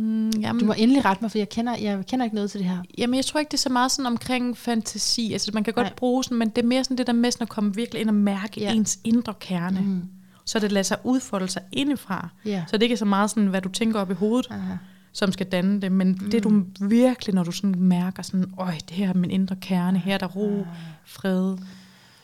Mm, 0.05 0.29
jamen, 0.29 0.59
Du 0.59 0.65
må 0.65 0.73
endelig 0.77 1.05
rette 1.05 1.23
mig, 1.23 1.31
for 1.31 1.37
jeg 1.37 1.49
kender, 1.49 1.75
jeg 1.77 2.05
kender 2.05 2.23
ikke 2.25 2.35
noget 2.35 2.51
til 2.51 2.59
det 2.59 2.67
her. 2.69 2.77
Jamen, 2.97 3.15
jeg 3.15 3.25
tror 3.25 3.39
ikke, 3.39 3.49
det 3.49 3.57
er 3.57 3.61
så 3.61 3.69
meget 3.69 3.91
sådan 3.91 4.05
omkring 4.05 4.57
fantasi. 4.57 5.33
Altså, 5.33 5.51
man 5.53 5.63
kan 5.63 5.73
godt 5.73 5.85
Nej. 5.85 5.93
bruge 5.95 6.23
sådan, 6.23 6.37
men 6.37 6.49
det 6.49 6.57
er 6.63 6.67
mere 6.67 6.83
sådan 6.83 6.97
det 6.97 7.07
der 7.07 7.13
med 7.13 7.31
sådan 7.31 7.43
at 7.43 7.49
komme 7.49 7.75
virkelig 7.75 8.01
ind 8.01 8.09
og 8.09 8.15
mærke 8.15 8.61
Ja. 8.61 8.73
ens 8.73 8.99
indre 9.03 9.33
kerne. 9.39 9.81
Mm. 9.81 9.87
Mm. 9.87 10.01
Så 10.45 10.59
det 10.59 10.71
lader 10.71 10.83
sig 10.83 10.97
udfolde 11.03 11.47
sig 11.47 11.61
indefra. 11.71 12.29
Ja. 12.45 12.63
Så 12.67 12.77
det 12.77 12.83
ikke 12.83 12.93
er 12.93 12.97
så 12.97 13.05
meget 13.05 13.29
sådan, 13.29 13.47
hvad 13.47 13.61
du 13.61 13.69
tænker 13.69 13.99
op 13.99 14.11
i 14.11 14.13
hovedet, 14.13 14.47
Aha. 14.49 14.73
som 15.11 15.31
skal 15.31 15.45
danne 15.45 15.81
det. 15.81 15.91
Men 15.91 16.07
mm. 16.21 16.29
det 16.31 16.43
du 16.43 16.63
virkelig, 16.81 17.35
når 17.35 17.43
du 17.43 17.51
sådan 17.51 17.79
mærker 17.79 18.23
sådan, 18.23 18.53
øj, 18.57 18.71
det 18.71 18.91
her 18.91 19.09
er 19.09 19.13
min 19.13 19.31
indre 19.31 19.55
kerne. 19.55 19.99
Her 19.99 20.13
er 20.13 20.17
der 20.17 20.27
ro, 20.27 20.65
fred, 21.05 21.57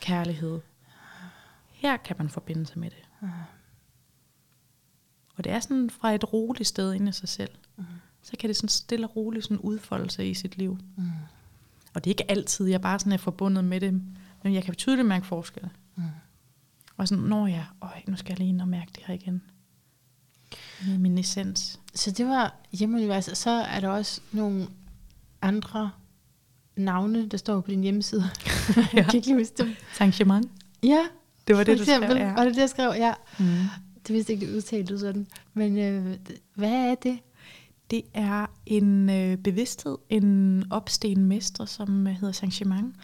kærlighed. 0.02 0.60
Her 1.86 1.98
kan 1.98 2.16
man 2.18 2.30
forbinde 2.30 2.66
sig 2.66 2.80
med 2.80 2.90
det. 2.90 3.30
Og 5.36 5.44
det 5.44 5.52
er 5.52 5.60
sådan 5.60 5.90
fra 5.90 6.14
et 6.14 6.34
roligt 6.34 6.68
sted 6.68 6.94
inde 6.94 7.10
i 7.10 7.12
sig 7.12 7.30
selv. 7.30 7.50
Mm. 7.76 7.84
Så 8.22 8.32
kan 8.40 8.48
det 8.48 8.56
sådan 8.56 8.70
stille 8.70 9.08
og 9.08 9.16
roligt 9.16 9.46
sådan 9.46 9.58
udfolde 9.58 10.10
sig 10.10 10.30
i 10.30 10.34
sit 10.34 10.58
liv. 10.58 10.78
Mm. 10.98 11.10
Og 11.94 12.04
det 12.04 12.10
er 12.10 12.12
ikke 12.12 12.32
altid, 12.32 12.66
jeg 12.68 12.82
bare 12.82 13.00
sådan 13.00 13.12
er 13.12 13.18
forbundet 13.18 13.64
med 13.64 13.82
det, 13.82 13.94
men 14.44 14.54
jeg 14.54 14.64
kan 14.64 14.76
tydeligt 14.76 15.08
mærke 15.08 15.26
forskel. 15.26 15.70
Mm. 15.96 16.04
Og 16.98 17.08
sådan, 17.08 17.24
når 17.24 17.48
jeg, 17.48 17.66
øj, 17.82 18.02
nu 18.08 18.16
skal 18.16 18.32
jeg 18.32 18.40
lige 18.40 18.50
ind 18.50 18.62
og 18.62 18.68
mærke 18.68 18.92
det 18.96 19.04
her 19.06 19.14
igen. 19.14 19.42
Med 20.88 20.98
min 20.98 21.18
essens. 21.18 21.80
Så 21.94 22.12
det 22.12 22.26
var 22.26 22.56
hjemmeuniverset. 22.72 23.38
Så 23.38 23.50
er 23.50 23.80
der 23.80 23.90
også 23.90 24.22
nogle 24.32 24.68
andre 25.42 25.92
navne, 26.76 27.28
der 27.28 27.38
står 27.38 27.62
på 27.62 27.72
din 27.72 27.82
hjemmeside. 27.82 28.24
jeg 28.94 29.06
kan 29.06 29.16
ikke 29.16 29.28
lige 29.28 29.40
huske 29.40 29.56
dem. 29.58 29.76
Saint-Germain. 29.94 30.50
Ja, 30.84 31.06
Det 31.48 31.58
var 31.58 31.64
det, 31.64 31.78
for 31.78 31.86
du 31.86 31.92
skrev, 31.92 32.18
ja. 32.18 32.34
Var 32.34 32.44
det 32.44 32.56
det, 32.56 32.62
jeg 32.62 32.70
skrev? 32.70 32.94
Ja. 32.98 33.14
Mm. 33.40 33.46
Det 34.08 34.16
vidste 34.16 34.34
ikke, 34.34 34.46
det 34.46 34.56
udtalte 34.56 35.00
sådan. 35.00 35.28
Men 35.54 35.78
øh, 35.78 36.18
hvad 36.56 36.72
er 36.72 36.96
det? 36.96 37.20
Det 37.92 38.02
er 38.14 38.46
en 38.66 39.10
øh, 39.10 39.38
bevidsthed, 39.38 39.98
en 40.10 40.64
opstigende 40.70 41.24
mestre, 41.24 41.68
som 41.68 42.08
øh, 42.08 42.14
hedder 42.14 42.34
Saint-Germain. 42.34 42.96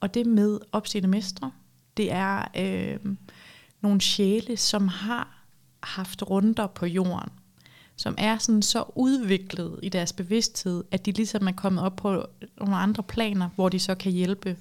Og 0.00 0.14
det 0.14 0.26
med 0.26 0.58
opstigende 0.72 1.08
mestre, 1.08 1.50
det 1.96 2.12
er 2.12 2.44
øh, 2.56 3.14
nogle 3.80 4.00
sjæle, 4.00 4.56
som 4.56 4.88
har 4.88 5.44
haft 5.82 6.22
runder 6.30 6.66
på 6.66 6.86
jorden, 6.86 7.30
som 7.96 8.14
er 8.18 8.38
sådan 8.38 8.62
så 8.62 8.84
udviklet 8.94 9.80
i 9.82 9.88
deres 9.88 10.12
bevidsthed, 10.12 10.84
at 10.90 11.06
de 11.06 11.12
ligesom 11.12 11.48
er 11.48 11.52
kommet 11.52 11.84
op 11.84 11.96
på 11.96 12.26
nogle 12.58 12.76
andre 12.76 13.02
planer, 13.02 13.48
hvor 13.54 13.68
de 13.68 13.78
så 13.78 13.94
kan 13.94 14.12
hjælpe 14.12 14.56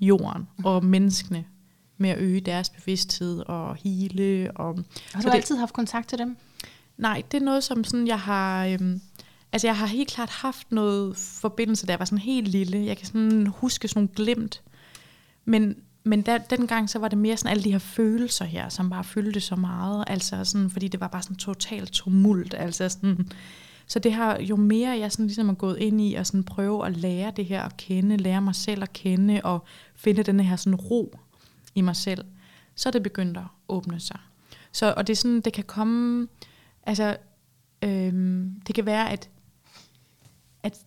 jorden 0.00 0.48
og 0.64 0.84
menneskene 0.84 1.44
med 1.98 2.10
at 2.10 2.18
øge 2.18 2.40
deres 2.40 2.70
bevidsthed 2.70 3.38
og 3.46 3.76
hele. 3.76 4.50
Og, 4.54 4.78
Har 5.12 5.22
du 5.22 5.28
det- 5.28 5.34
altid 5.34 5.56
haft 5.56 5.72
kontakt 5.72 6.08
til 6.08 6.18
dem? 6.18 6.36
Nej, 6.96 7.22
det 7.32 7.40
er 7.40 7.44
noget, 7.44 7.64
som 7.64 7.84
sådan, 7.84 8.06
jeg 8.06 8.20
har... 8.20 8.66
Øhm, 8.66 9.00
Altså, 9.52 9.66
jeg 9.66 9.76
har 9.76 9.86
helt 9.86 10.08
klart 10.10 10.30
haft 10.30 10.72
noget 10.72 11.16
forbindelse, 11.16 11.86
da 11.86 11.92
jeg 11.92 11.98
var 11.98 12.04
sådan 12.04 12.18
helt 12.18 12.48
lille. 12.48 12.86
Jeg 12.86 12.96
kan 12.96 13.06
sådan 13.06 13.46
huske 13.46 13.88
sådan 13.88 14.00
nogle 14.00 14.14
glimt. 14.14 14.62
Men, 15.44 15.76
men 16.04 16.22
der, 16.22 16.38
dengang, 16.38 16.90
så 16.90 16.98
var 16.98 17.08
det 17.08 17.18
mere 17.18 17.36
sådan 17.36 17.50
alle 17.50 17.64
de 17.64 17.70
her 17.72 17.78
følelser 17.78 18.44
her, 18.44 18.68
som 18.68 18.90
bare 18.90 19.04
fyldte 19.04 19.40
så 19.40 19.56
meget. 19.56 20.04
Altså 20.06 20.44
sådan, 20.44 20.70
fordi 20.70 20.88
det 20.88 21.00
var 21.00 21.08
bare 21.08 21.22
sådan 21.22 21.36
totalt 21.36 21.92
tumult. 21.92 22.54
Altså 22.58 22.88
sådan, 22.88 23.28
så 23.86 23.98
det 23.98 24.12
har 24.12 24.38
jo 24.40 24.56
mere, 24.56 24.98
jeg 24.98 25.12
sådan 25.12 25.26
ligesom 25.26 25.48
er 25.48 25.54
gået 25.54 25.78
ind 25.78 26.00
i, 26.00 26.14
og 26.14 26.26
sådan 26.26 26.44
prøve 26.44 26.86
at 26.86 26.96
lære 26.96 27.32
det 27.36 27.44
her 27.46 27.62
at 27.62 27.76
kende, 27.76 28.16
lære 28.16 28.42
mig 28.42 28.54
selv 28.54 28.82
at 28.82 28.92
kende, 28.92 29.40
og 29.44 29.64
finde 29.96 30.22
den 30.22 30.40
her 30.40 30.56
sådan 30.56 30.74
ro 30.76 31.18
i 31.78 31.80
mig 31.80 31.96
selv, 31.96 32.24
så 32.74 32.88
er 32.88 32.90
det 32.90 33.02
begyndt 33.02 33.36
at 33.36 33.44
åbne 33.68 34.00
sig. 34.00 34.20
Så, 34.72 34.94
og 34.96 35.06
det 35.06 35.12
er 35.12 35.16
sådan, 35.16 35.40
det 35.40 35.52
kan 35.52 35.64
komme, 35.64 36.28
altså, 36.82 37.16
øhm, 37.84 38.60
det 38.66 38.74
kan 38.74 38.86
være, 38.86 39.10
at, 39.10 39.30
at 40.62 40.78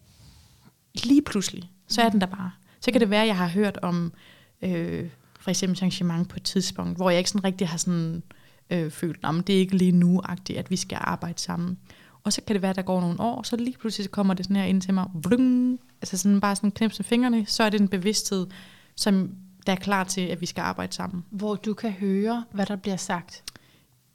lige 1.03 1.21
pludselig, 1.21 1.71
så 1.87 2.01
er 2.01 2.09
den 2.09 2.21
der 2.21 2.27
bare. 2.27 2.51
Så 2.79 2.91
kan 2.91 3.01
det 3.01 3.09
være, 3.09 3.21
at 3.21 3.27
jeg 3.27 3.37
har 3.37 3.47
hørt 3.47 3.79
om, 3.81 4.13
øh, 4.61 5.09
for 5.39 5.49
eksempel 5.49 5.79
arrangement 5.79 6.29
på 6.29 6.35
et 6.37 6.43
tidspunkt, 6.43 6.97
hvor 6.97 7.09
jeg 7.09 7.19
ikke 7.19 7.29
sådan 7.29 7.43
rigtig 7.43 7.67
har 7.67 7.77
sådan, 7.77 8.23
øh, 8.69 8.91
følt, 8.91 9.19
at 9.23 9.47
det 9.47 9.55
er 9.55 9.59
ikke 9.59 9.77
lige 9.77 9.91
nu 9.91 10.21
at 10.55 10.69
vi 10.69 10.75
skal 10.75 10.97
arbejde 11.01 11.39
sammen. 11.39 11.77
Og 12.23 12.33
så 12.33 12.41
kan 12.47 12.53
det 12.53 12.61
være, 12.61 12.69
at 12.69 12.75
der 12.75 12.81
går 12.81 13.01
nogle 13.01 13.19
år, 13.19 13.43
så 13.43 13.55
lige 13.55 13.77
pludselig 13.77 14.03
så 14.03 14.09
kommer 14.09 14.33
det 14.33 14.45
sådan 14.45 14.55
her 14.55 14.63
ind 14.63 14.81
til 14.81 14.93
mig, 14.93 15.05
vlung, 15.13 15.79
altså 16.01 16.17
sådan 16.17 16.41
bare 16.41 16.55
sådan 16.55 16.71
knips 16.71 16.99
med 16.99 17.05
fingrene, 17.05 17.45
så 17.45 17.63
er 17.63 17.69
det 17.69 17.81
en 17.81 17.87
bevidsthed, 17.87 18.47
som 18.95 19.35
der 19.67 19.71
er 19.71 19.77
klar 19.77 20.03
til, 20.03 20.21
at 20.21 20.41
vi 20.41 20.45
skal 20.45 20.61
arbejde 20.61 20.93
sammen. 20.93 21.25
Hvor 21.29 21.55
du 21.55 21.73
kan 21.73 21.91
høre, 21.91 22.45
hvad 22.51 22.65
der 22.65 22.75
bliver 22.75 22.97
sagt. 22.97 23.43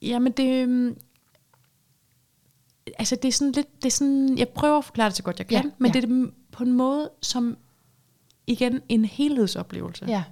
Jamen 0.02 0.32
det, 0.32 0.62
øhm, 0.62 0.96
altså 2.98 3.16
det 3.16 3.28
er 3.28 3.32
sådan 3.32 3.52
lidt, 3.52 3.76
det 3.76 3.84
er 3.84 3.90
sådan, 3.90 4.38
jeg 4.38 4.48
prøver 4.48 4.78
at 4.78 4.84
forklare 4.84 5.08
det 5.08 5.16
så 5.16 5.22
godt 5.22 5.38
jeg 5.38 5.46
kan, 5.46 5.64
ja, 5.64 5.70
men 5.78 5.94
ja. 5.94 6.00
det 6.00 6.10
er 6.10 6.26
på 6.52 6.64
en 6.64 6.72
måde 6.72 7.10
som, 7.22 7.56
igen, 8.46 8.80
en 8.88 9.04
helhedsoplevelse. 9.04 10.04
Ja. 10.08 10.24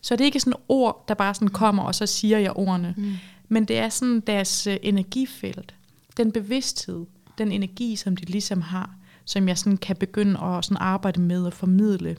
Så 0.00 0.16
det 0.16 0.20
er 0.20 0.26
ikke 0.26 0.40
sådan 0.40 0.60
ord, 0.68 1.04
der 1.08 1.14
bare 1.14 1.34
sådan 1.34 1.48
kommer, 1.48 1.82
og 1.82 1.94
så 1.94 2.06
siger 2.06 2.38
jeg 2.38 2.52
ordene. 2.52 2.94
Mm. 2.96 3.12
Men 3.48 3.64
det 3.64 3.78
er 3.78 3.88
sådan 3.88 4.20
deres 4.20 4.66
uh, 4.66 4.74
energifelt, 4.82 5.74
den 6.16 6.32
bevidsthed, 6.32 7.06
den 7.38 7.52
energi, 7.52 7.96
som 7.96 8.16
de 8.16 8.24
ligesom 8.24 8.60
har, 8.60 8.96
som 9.24 9.48
jeg 9.48 9.58
sådan 9.58 9.76
kan 9.76 9.96
begynde 9.96 10.40
at 10.40 10.64
sådan 10.64 10.76
arbejde 10.80 11.20
med 11.20 11.46
og 11.46 11.52
formidle. 11.52 12.16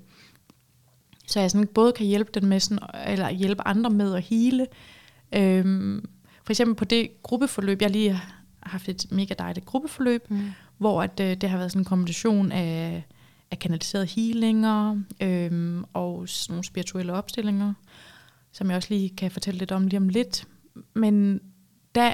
Så 1.27 1.39
jeg 1.39 1.51
sådan 1.51 1.67
både 1.67 1.91
kan 1.91 2.05
hjælpe 2.05 2.31
den 2.33 2.45
med 2.49 2.59
sådan, 2.59 2.79
eller 3.07 3.29
hjælpe 3.29 3.67
andre 3.67 3.89
med 3.89 4.15
at 4.15 4.21
hele. 4.21 4.67
Øhm, 5.35 6.05
for 6.43 6.51
eksempel 6.51 6.75
på 6.75 6.85
det 6.85 7.23
gruppeforløb, 7.23 7.81
jeg 7.81 7.89
lige 7.89 8.11
har 8.11 8.35
haft 8.61 8.89
et 8.89 9.11
mega 9.11 9.33
dejligt 9.39 9.65
gruppeforløb, 9.65 10.29
mm. 10.29 10.51
hvor 10.77 11.01
at, 11.01 11.19
øh, 11.19 11.37
det 11.37 11.49
har 11.49 11.57
været 11.57 11.71
sådan 11.71 11.81
en 11.81 11.85
kombination 11.85 12.51
af, 12.51 13.03
af 13.51 13.59
kanaliserede 13.59 14.05
healinger 14.05 15.01
øhm, 15.21 15.83
og 15.93 16.29
sådan 16.29 16.53
nogle 16.53 16.63
spirituelle 16.63 17.13
opstillinger, 17.13 17.73
som 18.51 18.69
jeg 18.69 18.77
også 18.77 18.89
lige 18.93 19.09
kan 19.09 19.31
fortælle 19.31 19.57
lidt 19.57 19.71
om 19.71 19.87
lige 19.87 19.97
om 19.97 20.09
lidt. 20.09 20.47
Men 20.93 21.41
der 21.95 22.13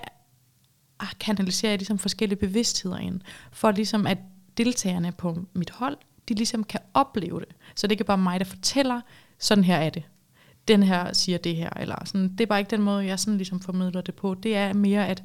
kanaliserer 1.19 1.71
jeg 1.71 1.79
ligesom 1.79 1.99
forskellige 1.99 2.39
bevidstheder 2.39 2.97
ind, 2.97 3.21
for 3.51 3.71
ligesom 3.71 4.07
at 4.07 4.17
deltagerne 4.57 5.11
på 5.11 5.45
mit 5.53 5.69
hold, 5.69 5.97
de 6.33 6.37
ligesom 6.37 6.63
kan 6.63 6.79
opleve 6.93 7.39
det. 7.39 7.55
Så 7.75 7.87
det 7.87 7.91
er 7.91 7.93
ikke 7.93 8.03
bare 8.03 8.17
mig, 8.17 8.39
der 8.39 8.45
fortæller, 8.45 9.01
sådan 9.39 9.63
her 9.63 9.77
er 9.77 9.89
det. 9.89 10.03
Den 10.67 10.83
her 10.83 11.13
siger 11.13 11.37
det 11.37 11.55
her. 11.55 11.69
Eller 11.69 12.05
sådan. 12.05 12.29
Det 12.29 12.41
er 12.41 12.45
bare 12.45 12.59
ikke 12.59 12.71
den 12.71 12.81
måde, 12.81 13.05
jeg 13.05 13.19
sådan 13.19 13.37
ligesom 13.37 13.59
formidler 13.59 14.01
det 14.01 14.15
på. 14.15 14.33
Det 14.33 14.55
er 14.55 14.73
mere 14.73 15.07
at 15.07 15.23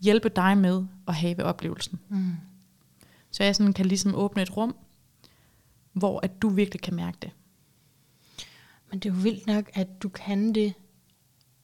hjælpe 0.00 0.28
dig 0.28 0.58
med 0.58 0.86
at 1.08 1.14
have 1.14 1.44
oplevelsen. 1.44 2.00
Mm. 2.08 2.32
Så 3.30 3.44
jeg 3.44 3.56
sådan 3.56 3.72
kan 3.72 3.86
ligesom 3.86 4.14
åbne 4.14 4.42
et 4.42 4.56
rum, 4.56 4.76
hvor 5.92 6.20
at 6.22 6.42
du 6.42 6.48
virkelig 6.48 6.80
kan 6.80 6.94
mærke 6.94 7.18
det. 7.22 7.30
Men 8.90 8.98
det 8.98 9.10
er 9.10 9.14
jo 9.14 9.20
vildt 9.20 9.46
nok, 9.46 9.70
at 9.74 10.02
du 10.02 10.08
kan 10.08 10.54
det, 10.54 10.74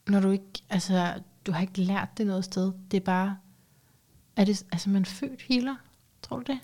når 0.08 0.20
du 0.20 0.30
ikke, 0.30 0.62
altså, 0.70 1.14
du 1.46 1.52
har 1.52 1.60
ikke 1.60 1.80
lært 1.80 2.08
det 2.18 2.26
noget 2.26 2.44
sted. 2.44 2.72
Det 2.90 2.96
er 2.96 3.04
bare, 3.04 3.36
er 4.36 4.44
det, 4.44 4.64
altså 4.72 4.90
man 4.90 5.02
er 5.02 5.06
født 5.06 5.42
healer, 5.42 5.76
tror 6.22 6.36
du 6.36 6.52
det? 6.52 6.58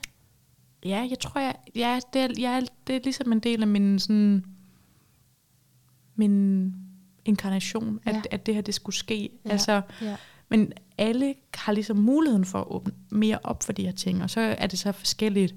Ja, 0.84 1.06
jeg 1.10 1.18
tror, 1.18 1.40
jeg, 1.40 1.54
ja, 1.74 2.00
det, 2.12 2.22
er, 2.22 2.28
ja, 2.38 2.60
det 2.86 2.96
er 2.96 3.00
ligesom 3.04 3.32
en 3.32 3.40
del 3.40 3.62
af 3.62 3.68
min, 3.68 3.98
sådan, 3.98 4.44
min 6.14 6.74
inkarnation, 7.24 8.00
at, 8.04 8.14
ja. 8.14 8.22
at 8.30 8.46
det 8.46 8.54
her 8.54 8.62
det 8.62 8.74
skulle 8.74 8.96
ske. 8.96 9.30
Ja. 9.44 9.50
Altså, 9.50 9.82
ja. 10.02 10.16
Men 10.48 10.72
alle 10.98 11.34
har 11.54 11.72
ligesom 11.72 11.96
muligheden 11.96 12.44
for 12.44 12.60
at 12.60 12.66
åbne 12.70 12.92
mere 13.10 13.38
op 13.42 13.62
for 13.62 13.72
de 13.72 13.84
her 13.84 13.92
ting, 13.92 14.22
og 14.22 14.30
så 14.30 14.40
er 14.40 14.66
det 14.66 14.78
så 14.78 14.92
forskelligt, 14.92 15.54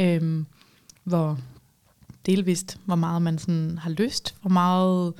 øhm, 0.00 0.46
hvor 1.04 1.38
delvist, 2.26 2.78
hvor 2.84 2.94
meget 2.94 3.22
man 3.22 3.38
sådan 3.38 3.78
har 3.78 3.90
lyst, 3.90 4.34
hvor 4.40 4.50
meget 4.50 5.14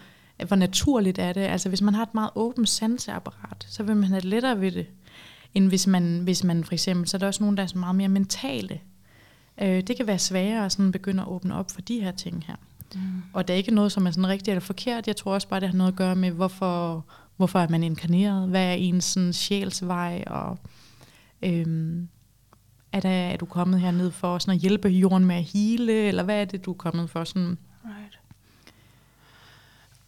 hvor 0.47 0.57
naturligt 0.57 1.19
er 1.19 1.33
det. 1.33 1.41
Altså 1.41 1.69
hvis 1.69 1.83
man 1.83 1.95
har 1.95 2.03
et 2.03 2.15
meget 2.15 2.31
åbent 2.35 2.69
sanseapparat, 2.69 3.67
så 3.69 3.83
vil 3.83 3.97
man 3.97 4.05
have 4.05 4.21
det 4.21 4.25
lettere 4.25 4.61
ved 4.61 4.73
det, 4.73 4.87
end 5.55 5.69
hvis 5.69 5.87
man, 5.87 6.21
hvis 6.21 6.45
man 6.45 6.65
for 6.65 6.73
eksempel, 6.73 7.09
så 7.09 7.17
er 7.17 7.19
der 7.19 7.27
også 7.27 7.43
nogen, 7.43 7.57
der 7.57 7.63
er 7.63 7.67
så 7.67 7.79
meget 7.79 7.95
mere 7.95 8.09
mentale. 8.09 8.81
Øh, 9.61 9.81
det 9.81 9.97
kan 9.97 10.07
være 10.07 10.19
sværere 10.19 10.65
at 10.65 10.73
sådan 10.73 10.93
begynde 10.93 11.23
at 11.23 11.29
åbne 11.29 11.55
op 11.55 11.71
for 11.71 11.81
de 11.81 12.01
her 12.01 12.11
ting 12.13 12.45
her. 12.47 12.57
Mm. 12.95 13.01
Og 13.33 13.49
det 13.49 13.55
er 13.55 13.59
ikke 13.59 13.75
noget, 13.75 13.93
som 13.93 14.07
er 14.07 14.11
sådan 14.11 14.29
rigtigt 14.29 14.49
eller 14.49 14.61
forkert. 14.61 15.07
Jeg 15.07 15.17
tror 15.17 15.35
også 15.35 15.49
bare, 15.49 15.61
det 15.61 15.69
har 15.69 15.77
noget 15.77 15.93
at 15.93 15.97
gøre 15.97 16.17
med, 16.17 16.31
hvorfor, 16.31 17.05
hvorfor 17.37 17.59
er 17.59 17.69
man 17.69 17.83
inkarneret? 17.83 18.49
Hvad 18.49 18.65
er 18.65 18.73
ens 18.73 19.05
sådan, 19.05 19.33
sjælsvej? 19.33 20.25
Og, 20.27 20.59
øhm, 21.43 22.09
er, 22.93 23.01
der, 23.01 23.09
er 23.09 23.37
du 23.37 23.47
kommet 23.47 23.81
herned 23.81 24.11
for 24.11 24.39
sådan 24.39 24.55
at 24.55 24.61
hjælpe 24.61 24.89
jorden 24.89 25.25
med 25.25 25.37
at 25.37 25.43
hele? 25.43 25.93
Eller 25.93 26.23
hvad 26.23 26.41
er 26.41 26.45
det, 26.45 26.65
du 26.65 26.71
er 26.71 26.77
kommet 26.77 27.11
for? 27.11 27.25
Sådan, 27.25 27.59
right. 27.85 28.19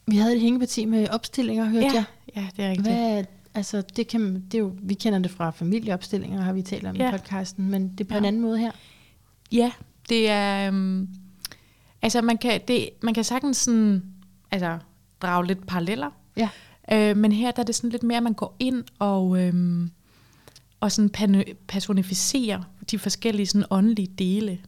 Vi 0.06 0.16
havde 0.16 0.34
et 0.34 0.40
hængeparti 0.40 0.84
med 0.84 1.08
opstillinger, 1.08 1.64
hørte 1.64 1.86
ja, 1.86 1.92
jeg. 1.94 2.04
Ja, 2.36 2.48
det 2.56 2.64
er 2.64 2.70
rigtigt. 2.70 2.88
Hvad, 2.88 3.24
altså, 3.54 3.82
det 3.96 4.08
kan, 4.08 4.34
det 4.34 4.54
er 4.54 4.58
jo, 4.58 4.72
vi 4.82 4.94
kender 4.94 5.18
det 5.18 5.30
fra 5.30 5.50
familieopstillinger, 5.50 6.40
har 6.40 6.52
vi 6.52 6.62
talt 6.62 6.86
om 6.86 6.96
ja. 6.96 7.08
i 7.08 7.10
podcasten, 7.10 7.70
men 7.70 7.88
det 7.88 8.00
er 8.00 8.08
på 8.08 8.14
ja. 8.14 8.18
en 8.18 8.24
anden 8.24 8.42
måde 8.42 8.58
her. 8.58 8.70
Ja, 9.54 9.72
det 10.08 10.30
er... 10.30 10.68
Um, 10.68 11.08
altså, 12.02 12.22
man 12.22 12.38
kan, 12.38 12.60
det, 12.68 12.88
man 13.02 13.14
kan 13.14 13.24
sagtens 13.24 13.56
sådan, 13.56 14.02
altså, 14.50 14.78
drage 15.22 15.46
lidt 15.46 15.66
paralleller. 15.66 16.10
Ja. 16.36 16.48
Øh, 16.92 17.16
men 17.16 17.32
her 17.32 17.50
der 17.50 17.62
er 17.62 17.66
det 17.66 17.74
sådan 17.74 17.90
lidt 17.90 18.02
mere, 18.02 18.16
at 18.16 18.22
man 18.22 18.34
går 18.34 18.56
ind 18.58 18.84
og, 18.98 19.40
øhm, 19.40 19.90
og 20.80 20.92
sådan 20.92 21.44
personificerer 21.68 22.62
de 22.90 22.98
forskellige 22.98 23.46
sådan 23.46 23.66
åndelige 23.70 24.08
dele. 24.18 24.58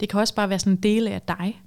Det 0.00 0.08
kan 0.08 0.20
også 0.20 0.34
bare 0.34 0.48
være 0.48 0.58
sådan 0.58 0.76
dele 0.76 1.10
af 1.10 1.22
dig. 1.22 1.62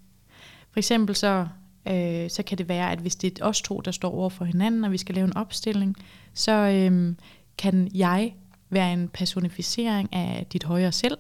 For 0.71 0.79
eksempel 0.79 1.15
så 1.15 1.47
øh, 1.87 2.29
så 2.29 2.43
kan 2.47 2.57
det 2.57 2.69
være, 2.69 2.91
at 2.91 2.99
hvis 2.99 3.15
det 3.15 3.39
er 3.39 3.45
os 3.45 3.61
to, 3.61 3.81
der 3.85 3.91
står 3.91 4.11
over 4.11 4.29
for 4.29 4.45
hinanden, 4.45 4.83
og 4.83 4.91
vi 4.91 4.97
skal 4.97 5.15
lave 5.15 5.25
en 5.25 5.37
opstilling, 5.37 5.95
så 6.33 6.51
øh, 6.51 7.15
kan 7.57 7.91
jeg 7.93 8.33
være 8.69 8.93
en 8.93 9.07
personificering 9.07 10.13
af 10.13 10.45
dit 10.53 10.63
højere 10.63 10.91
selv, 10.91 11.17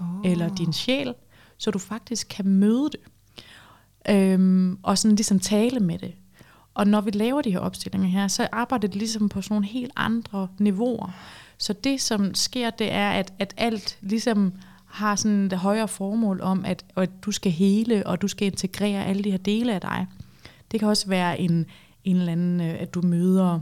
oh. 0.00 0.30
eller 0.30 0.54
din 0.54 0.72
sjæl, 0.72 1.14
så 1.58 1.70
du 1.70 1.78
faktisk 1.78 2.26
kan 2.30 2.48
møde 2.48 2.90
det. 2.92 3.00
Øhm, 4.08 4.78
og 4.82 4.98
sådan 4.98 5.16
ligesom 5.16 5.40
tale 5.40 5.80
med 5.80 5.98
det. 5.98 6.14
Og 6.74 6.86
når 6.86 7.00
vi 7.00 7.10
laver 7.10 7.42
de 7.42 7.50
her 7.50 7.58
opstillinger 7.58 8.08
her, 8.08 8.28
så 8.28 8.48
arbejder 8.52 8.88
det 8.88 8.96
ligesom 8.96 9.28
på 9.28 9.42
sådan 9.42 9.54
nogle 9.54 9.66
helt 9.66 9.92
andre 9.96 10.48
niveauer. 10.58 11.10
Så 11.58 11.72
det, 11.72 12.00
som 12.00 12.34
sker, 12.34 12.70
det 12.70 12.92
er, 12.92 13.10
at, 13.10 13.32
at 13.38 13.54
alt 13.56 13.98
ligesom 14.00 14.52
har 14.86 15.16
sådan 15.16 15.50
det 15.50 15.58
højere 15.58 15.88
formål 15.88 16.40
om, 16.40 16.64
at, 16.64 16.84
at 16.96 17.10
du 17.22 17.32
skal 17.32 17.52
hele, 17.52 18.06
og 18.06 18.22
du 18.22 18.28
skal 18.28 18.46
integrere 18.46 19.04
alle 19.04 19.24
de 19.24 19.30
her 19.30 19.38
dele 19.38 19.74
af 19.74 19.80
dig. 19.80 20.06
Det 20.70 20.80
kan 20.80 20.88
også 20.88 21.08
være 21.08 21.40
en, 21.40 21.66
en 22.04 22.16
eller 22.16 22.32
anden, 22.32 22.60
øh, 22.60 22.80
at 22.80 22.94
du 22.94 23.02
møder 23.02 23.60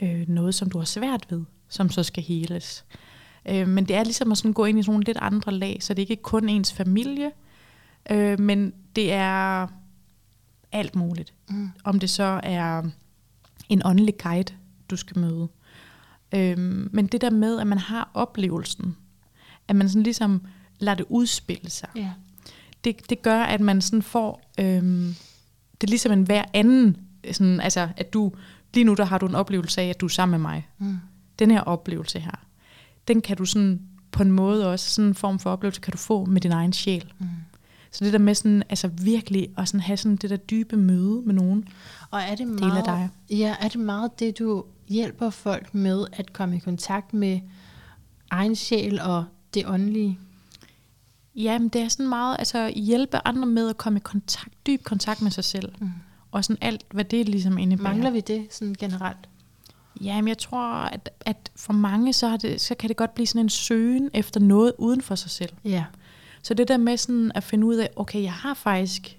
øh, 0.00 0.28
noget, 0.28 0.54
som 0.54 0.70
du 0.70 0.78
har 0.78 0.84
svært 0.84 1.26
ved, 1.30 1.44
som 1.68 1.90
så 1.90 2.02
skal 2.02 2.22
heles. 2.22 2.84
Øh, 3.48 3.68
men 3.68 3.84
det 3.84 3.96
er 3.96 4.04
ligesom 4.04 4.32
at 4.32 4.38
sådan 4.38 4.52
gå 4.52 4.64
ind 4.64 4.78
i 4.78 4.82
sådan 4.82 4.92
nogle 4.92 5.04
lidt 5.04 5.18
andre 5.20 5.52
lag, 5.52 5.78
så 5.80 5.94
det 5.94 6.02
er 6.02 6.10
ikke 6.10 6.22
kun 6.22 6.48
ens 6.48 6.72
familie, 6.72 7.30
øh, 8.10 8.40
men 8.40 8.72
det 8.96 9.12
er 9.12 9.66
alt 10.72 10.96
muligt. 10.96 11.34
Mm. 11.50 11.70
Om 11.84 12.00
det 12.00 12.10
så 12.10 12.40
er 12.42 12.82
en 13.68 13.82
åndelig 13.84 14.18
guide, 14.18 14.54
du 14.90 14.96
skal 14.96 15.18
møde. 15.18 15.48
Øh, 16.34 16.58
men 16.92 17.06
det 17.06 17.20
der 17.20 17.30
med, 17.30 17.60
at 17.60 17.66
man 17.66 17.78
har 17.78 18.10
oplevelsen, 18.14 18.96
at 19.68 19.76
man 19.76 19.88
sådan 19.88 20.02
ligesom 20.02 20.42
lader 20.78 20.96
det 20.96 21.06
udspille 21.08 21.70
sig. 21.70 21.88
Yeah. 21.96 22.10
Det, 22.84 23.10
det 23.10 23.22
gør, 23.22 23.42
at 23.42 23.60
man 23.60 23.80
sådan 23.80 24.02
får, 24.02 24.52
øhm, 24.60 25.14
det 25.80 25.86
er 25.86 25.90
ligesom 25.90 26.12
en 26.12 26.22
hver 26.22 26.44
anden, 26.52 26.96
sådan, 27.32 27.60
altså 27.60 27.88
at 27.96 28.12
du, 28.12 28.32
lige 28.74 28.84
nu 28.84 28.94
der 28.94 29.04
har 29.04 29.18
du 29.18 29.26
en 29.26 29.34
oplevelse 29.34 29.80
af, 29.80 29.88
at 29.88 30.00
du 30.00 30.06
er 30.06 30.10
sammen 30.10 30.40
med 30.40 30.50
mig. 30.50 30.68
Mm. 30.78 30.98
Den 31.38 31.50
her 31.50 31.60
oplevelse 31.60 32.20
her, 32.20 32.46
den 33.08 33.20
kan 33.20 33.36
du 33.36 33.44
sådan 33.44 33.80
på 34.10 34.22
en 34.22 34.30
måde 34.30 34.72
også, 34.72 34.90
sådan 34.90 35.08
en 35.08 35.14
form 35.14 35.38
for 35.38 35.50
oplevelse, 35.50 35.80
kan 35.80 35.92
du 35.92 35.98
få 35.98 36.24
med 36.24 36.40
din 36.40 36.52
egen 36.52 36.72
sjæl. 36.72 37.12
Mm. 37.18 37.26
Så 37.90 38.04
det 38.04 38.12
der 38.12 38.18
med 38.18 38.34
sådan, 38.34 38.62
altså 38.68 38.88
virkelig 38.88 39.48
at 39.58 39.68
sådan 39.68 39.80
have 39.80 39.96
sådan 39.96 40.16
det 40.16 40.30
der 40.30 40.36
dybe 40.36 40.76
møde 40.76 41.22
med 41.24 41.34
nogen. 41.34 41.68
Og 42.10 42.20
er 42.20 42.34
det 42.34 42.46
meget, 42.46 42.78
af 42.78 42.84
dig. 42.84 43.08
Ja, 43.30 43.56
er 43.60 43.68
det 43.68 43.80
meget 43.80 44.20
det, 44.20 44.38
du 44.38 44.64
hjælper 44.88 45.30
folk 45.30 45.74
med 45.74 46.06
at 46.12 46.32
komme 46.32 46.56
i 46.56 46.58
kontakt 46.58 47.14
med 47.14 47.40
egen 48.30 48.56
sjæl 48.56 49.00
og 49.00 49.24
det 49.54 49.66
åndelige? 49.66 50.18
Jamen, 51.36 51.68
det 51.68 51.80
er 51.80 51.88
sådan 51.88 52.08
meget, 52.08 52.36
altså 52.38 52.72
hjælpe 52.76 53.26
andre 53.26 53.46
med 53.46 53.68
at 53.68 53.76
komme 53.76 53.98
i 53.98 54.02
kontakt, 54.04 54.66
dyb 54.66 54.84
kontakt 54.84 55.22
med 55.22 55.30
sig 55.30 55.44
selv. 55.44 55.72
Mm. 55.80 55.90
Og 56.30 56.44
sådan 56.44 56.58
alt, 56.60 56.84
hvad 56.90 57.04
det 57.04 57.28
ligesom 57.28 57.58
indebærer. 57.58 57.88
Mangler 57.88 58.10
vi 58.10 58.20
det 58.20 58.46
sådan 58.50 58.74
generelt? 58.78 59.28
Jamen, 60.00 60.28
jeg 60.28 60.38
tror, 60.38 60.72
at, 60.72 61.10
at 61.20 61.50
for 61.56 61.72
mange, 61.72 62.12
så, 62.12 62.28
har 62.28 62.36
det, 62.36 62.60
så 62.60 62.74
kan 62.74 62.88
det 62.88 62.96
godt 62.96 63.14
blive 63.14 63.26
sådan 63.26 63.40
en 63.40 63.48
søgen 63.48 64.10
efter 64.14 64.40
noget 64.40 64.72
uden 64.78 65.00
for 65.02 65.14
sig 65.14 65.30
selv. 65.30 65.50
Ja. 65.64 65.84
Så 66.42 66.54
det 66.54 66.68
der 66.68 66.76
med 66.76 66.96
sådan 66.96 67.32
at 67.34 67.44
finde 67.44 67.66
ud 67.66 67.74
af, 67.74 67.90
okay, 67.96 68.22
jeg 68.22 68.32
har 68.32 68.54
faktisk 68.54 69.18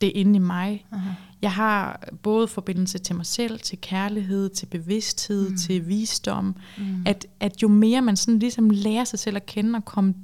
det 0.00 0.06
inde 0.14 0.36
i 0.36 0.38
mig. 0.38 0.86
Aha. 0.92 1.10
Jeg 1.42 1.52
har 1.52 2.08
både 2.22 2.48
forbindelse 2.48 2.98
til 2.98 3.16
mig 3.16 3.26
selv, 3.26 3.60
til 3.60 3.78
kærlighed, 3.80 4.48
til 4.48 4.66
bevidsthed, 4.66 5.44
Mm. 5.46 5.50
mm. 5.52 5.56
til 5.56 5.88
visdom. 5.88 6.56
Mm. 6.78 7.02
At, 7.06 7.26
at 7.40 7.62
jo 7.62 7.68
mere 7.68 8.02
man 8.02 8.16
sådan 8.16 8.38
ligesom 8.38 8.70
lærer 8.70 9.04
sig 9.04 9.18
selv 9.18 9.36
at 9.36 9.46
kende 9.46 9.76
og 9.76 9.84
komme 9.84 10.14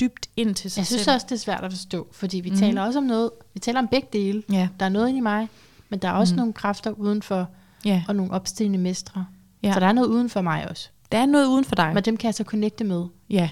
dybt 0.00 0.26
ind 0.36 0.54
til 0.54 0.70
sig 0.70 0.78
Jeg 0.78 0.86
synes 0.86 1.02
selv. 1.02 1.14
også, 1.14 1.26
det 1.30 1.34
er 1.34 1.38
svært 1.40 1.64
at 1.64 1.72
forstå, 1.72 2.08
fordi 2.12 2.40
vi 2.40 2.50
Mhm. 2.50 2.58
taler 2.58 2.82
også 2.82 2.98
om 2.98 3.04
noget, 3.04 3.30
vi 3.54 3.60
taler 3.60 3.78
om 3.78 3.88
begge 3.88 4.08
dele. 4.12 4.42
Ja, 4.52 4.68
Der 4.80 4.84
er 4.86 4.90
noget 4.90 5.08
inde 5.08 5.18
i 5.18 5.22
mig, 5.22 5.48
men 5.88 5.98
der 5.98 6.08
er 6.08 6.12
også 6.12 6.34
Mhm. 6.34 6.38
nogle 6.38 6.52
kræfter 6.52 6.90
udenfor, 6.90 7.48
ja, 7.84 8.04
og 8.08 8.16
nogle 8.16 8.32
opstigende 8.32 8.78
mestre. 8.78 9.26
ja. 9.62 9.72
Så 9.72 9.80
der 9.80 9.86
er 9.86 9.92
noget 9.92 10.08
uden 10.08 10.30
for 10.30 10.40
mig 10.40 10.68
også. 10.70 10.88
Der 11.12 11.18
er 11.18 11.26
noget 11.26 11.46
uden 11.46 11.64
for 11.64 11.74
dig. 11.74 11.94
Men 11.94 12.04
dem 12.04 12.16
kan 12.16 12.26
jeg 12.26 12.34
så 12.34 12.44
connecte 12.44 12.84
med. 12.84 13.04
Ja. 13.30 13.50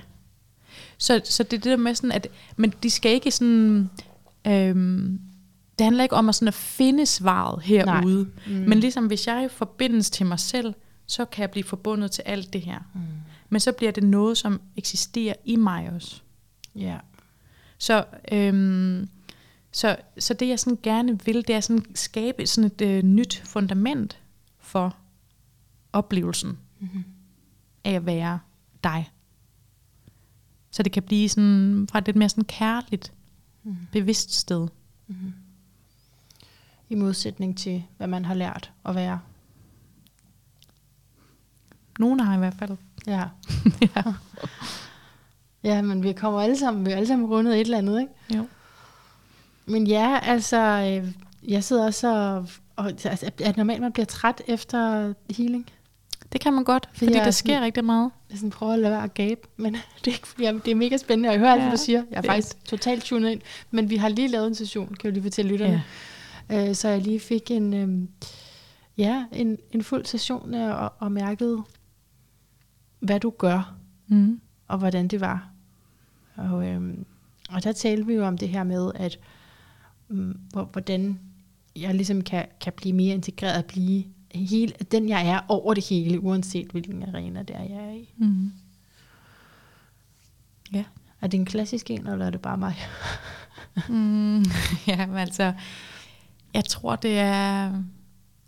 Så, 0.98 1.20
så 1.24 1.42
det 1.42 1.52
er 1.52 1.60
det 1.60 1.70
der 1.70 1.76
med 1.76 1.94
sådan, 1.94 2.12
at 2.12 2.28
men 2.56 2.74
de 2.82 2.90
skal 2.90 3.12
ikke 3.12 3.30
sådan, 3.30 3.90
øhm, 4.46 5.20
det 5.78 5.84
handler 5.84 6.02
ikke 6.02 6.16
om 6.16 6.28
at, 6.28 6.34
sådan 6.34 6.48
at 6.48 6.54
finde 6.54 7.06
svaret 7.06 7.62
herude. 7.62 8.28
Mm. 8.46 8.52
Mm. 8.52 8.68
Men 8.68 8.80
ligesom 8.80 9.06
hvis 9.06 9.26
jeg 9.26 9.48
forbindes 9.50 10.10
til 10.10 10.26
mig 10.26 10.38
selv, 10.38 10.74
så 11.06 11.24
kan 11.24 11.42
jeg 11.42 11.50
blive 11.50 11.64
forbundet 11.64 12.10
til 12.10 12.22
alt 12.26 12.52
det 12.52 12.60
her. 12.60 12.78
Mm. 12.94 13.00
Men 13.48 13.60
så 13.60 13.72
bliver 13.72 13.92
det 13.92 14.04
noget, 14.04 14.38
som 14.38 14.60
eksisterer 14.76 15.34
i 15.44 15.56
mig 15.56 15.90
også. 15.94 16.20
Ja. 16.76 16.96
Så, 17.78 18.04
øhm, 18.32 19.08
så, 19.72 19.96
så 20.18 20.34
det 20.34 20.48
jeg 20.48 20.58
sådan 20.60 20.78
gerne 20.82 21.24
vil, 21.24 21.46
det 21.46 21.54
er 21.54 21.60
sådan 21.60 21.84
skabe 21.94 22.46
sådan 22.46 22.70
et 22.70 22.80
øh, 22.80 23.02
nyt 23.02 23.42
fundament 23.44 24.18
for 24.58 24.96
oplevelsen 25.92 26.58
Mm-hmm. 26.82 27.04
af 27.84 27.92
at 27.92 28.06
være 28.06 28.38
dig. 28.84 29.10
Så 30.70 30.82
det 30.82 30.92
kan 30.92 31.02
blive 31.02 31.28
sådan 31.28 31.88
fra 31.90 31.98
et 31.98 32.06
lidt 32.06 32.16
mere 32.16 32.28
sådan 32.28 32.44
kærligt, 32.44 33.12
Mm. 33.62 33.76
bevidst 33.92 34.34
sted. 34.34 34.68
Mm-hmm. 35.06 35.32
I 36.88 36.94
modsætning 36.94 37.58
til, 37.58 37.84
hvad 37.96 38.06
man 38.06 38.24
har 38.24 38.34
lært 38.34 38.72
at 38.84 38.94
være. 38.94 39.20
Nogle 41.98 42.24
har 42.24 42.34
i 42.34 42.38
hvert 42.38 42.54
fald. 42.54 42.76
Ja. 43.06 43.24
ja. 43.96 44.02
Ja, 45.64 45.82
men 45.82 46.02
vi 46.02 46.12
kommer 46.12 46.40
alle 46.40 46.58
sammen, 46.58 46.86
vi 46.86 46.90
er 46.90 46.96
alle 46.96 47.06
sammen 47.06 47.28
rundet 47.28 47.54
et 47.54 47.60
eller 47.60 47.78
andet, 47.78 48.00
ikke? 48.00 48.12
Jo. 48.36 48.48
Men 49.70 49.86
ja, 49.86 50.18
altså, 50.22 50.56
øh, 51.02 51.12
jeg 51.50 51.64
sidder 51.64 51.84
også 51.84 52.08
og, 52.08 52.48
og 52.76 52.86
altså, 52.86 53.30
er 53.40 53.46
det 53.46 53.56
normalt, 53.56 53.80
man 53.80 53.92
bliver 53.92 54.06
træt 54.06 54.42
efter 54.46 55.12
healing? 55.36 55.66
Det 56.32 56.40
kan 56.40 56.52
man 56.52 56.64
godt, 56.64 56.86
Fordi 56.88 56.98
fordi 56.98 57.12
jeg 57.12 57.20
er 57.20 57.24
der 57.24 57.30
sådan- 57.30 57.46
sker 57.56 57.60
rigtig 57.60 57.84
meget. 57.84 58.10
Jeg 58.30 58.38
sådan 58.38 58.50
prøver 58.50 58.72
at 58.72 58.78
lade 58.78 58.92
være 58.92 59.02
at 59.04 59.14
gabe, 59.14 59.40
men 59.56 59.72
det 60.04 60.10
er, 60.38 60.48
ikke, 60.48 60.58
det 60.64 60.70
er 60.70 60.74
mega 60.74 60.96
spændende, 60.96 61.28
og 61.28 61.32
jeg 61.32 61.38
hører 61.40 61.52
alt, 61.52 61.60
hvad 61.60 61.68
Ja. 61.70 61.76
du 61.76 61.82
siger. 61.82 62.02
Jeg 62.10 62.16
er 62.18 62.22
faktisk 62.22 62.64
totalt 62.64 63.04
tunet 63.04 63.30
ind, 63.30 63.40
men 63.70 63.90
vi 63.90 63.96
har 63.96 64.08
lige 64.08 64.28
lavet 64.28 64.46
en 64.46 64.54
session, 64.54 64.86
kan 64.88 65.00
jeg 65.04 65.12
lige 65.12 65.22
fortælle 65.22 65.50
lytterne. 65.50 65.82
Ja. 66.50 66.68
Øh, 66.68 66.74
så 66.74 66.88
jeg 66.88 67.00
lige 67.02 67.20
fik 67.20 67.50
en, 67.50 67.74
øhm, 67.74 68.08
ja, 68.98 69.24
en, 69.32 69.58
en 69.72 69.82
fuld 69.84 70.04
session 70.06 70.54
øh, 70.54 70.82
og, 70.82 70.92
og 70.98 71.12
mærkede, 71.12 71.62
hvad 73.00 73.20
du 73.20 73.30
gør, 73.38 73.74
Mm. 74.06 74.40
og 74.68 74.78
hvordan 74.78 75.08
det 75.08 75.20
var. 75.20 75.48
Og, 76.36 76.66
øhm, 76.66 77.04
og 77.50 77.64
der 77.64 77.72
talte 77.72 78.06
vi 78.06 78.14
jo 78.14 78.26
om 78.26 78.38
det 78.38 78.48
her 78.48 78.64
med, 78.64 78.90
at 78.94 79.18
hvordan 80.72 81.20
jeg 81.76 81.94
ligesom 81.94 82.20
kan, 82.22 82.46
kan 82.60 82.72
blive 82.76 82.92
mere 82.92 83.14
integreret, 83.14 83.58
at 83.58 83.64
blive 83.66 84.04
hele, 84.34 84.72
den 84.92 85.08
jeg 85.08 85.28
er 85.28 85.40
over 85.48 85.74
det 85.74 85.84
hele, 85.88 86.20
uanset 86.20 86.70
hvilken 86.70 87.02
arena 87.02 87.42
det 87.42 87.56
er, 87.56 87.62
jeg 87.62 87.88
er 87.88 87.92
i. 87.92 88.14
Mm. 88.16 88.52
Ja. 90.72 90.84
Er 91.20 91.26
det 91.26 91.38
en 91.38 91.46
klassisk 91.46 91.90
en, 91.90 92.06
eller 92.06 92.26
er 92.26 92.30
det 92.30 92.40
bare 92.40 92.58
mig? 92.58 92.76
Mm. 93.88 94.38
ja, 94.88 95.06
men 95.06 95.16
altså, 95.16 95.52
jeg 96.54 96.64
tror, 96.64 96.96
det 96.96 97.18
er, 97.18 97.72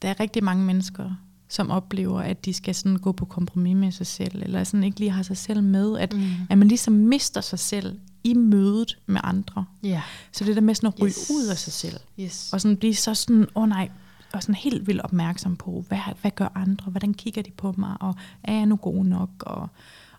der 0.02 0.08
er 0.08 0.20
rigtig 0.20 0.44
mange 0.44 0.64
mennesker, 0.64 1.10
som 1.48 1.70
oplever, 1.70 2.20
at 2.20 2.44
de 2.44 2.52
skal 2.52 2.74
sådan 2.74 2.96
gå 2.98 3.12
på 3.12 3.24
kompromis 3.24 3.76
med 3.76 3.92
sig 3.92 4.06
selv, 4.06 4.42
eller 4.42 4.64
sådan 4.64 4.84
ikke 4.84 4.98
lige 4.98 5.10
har 5.10 5.22
sig 5.22 5.36
selv 5.36 5.62
med, 5.62 5.98
at, 5.98 6.12
Mm. 6.12 6.22
at 6.50 6.58
man 6.58 6.68
ligesom 6.68 6.92
mister 6.94 7.40
sig 7.40 7.58
selv 7.58 7.98
i 8.24 8.34
mødet 8.34 8.98
med 9.06 9.20
andre. 9.24 9.64
Ja. 9.82 10.02
Så 10.32 10.44
det 10.44 10.56
der 10.56 10.62
med 10.62 10.74
sådan 10.74 10.86
at 10.88 11.00
ryge 11.00 11.08
Yes. 11.08 11.30
ud 11.30 11.46
af 11.46 11.58
sig 11.58 11.72
selv, 11.72 12.00
Yes. 12.20 12.52
og 12.52 12.60
sådan 12.60 12.76
blive 12.76 12.94
så 12.94 13.14
sådan, 13.14 13.42
åh 13.54 13.62
oh 13.62 13.68
nej, 13.68 13.90
og 14.32 14.42
sådan 14.42 14.54
helt 14.54 14.86
vildt 14.86 15.00
opmærksom 15.00 15.56
på, 15.56 15.84
hvad, 15.88 15.98
hvad 16.20 16.30
gør 16.30 16.48
andre, 16.54 16.90
hvordan 16.90 17.14
kigger 17.14 17.42
de 17.42 17.50
på 17.50 17.74
mig, 17.78 17.96
og 18.00 18.14
er 18.42 18.54
jeg 18.54 18.66
nu 18.66 18.76
god 18.76 19.04
nok, 19.04 19.30
og, 19.40 19.68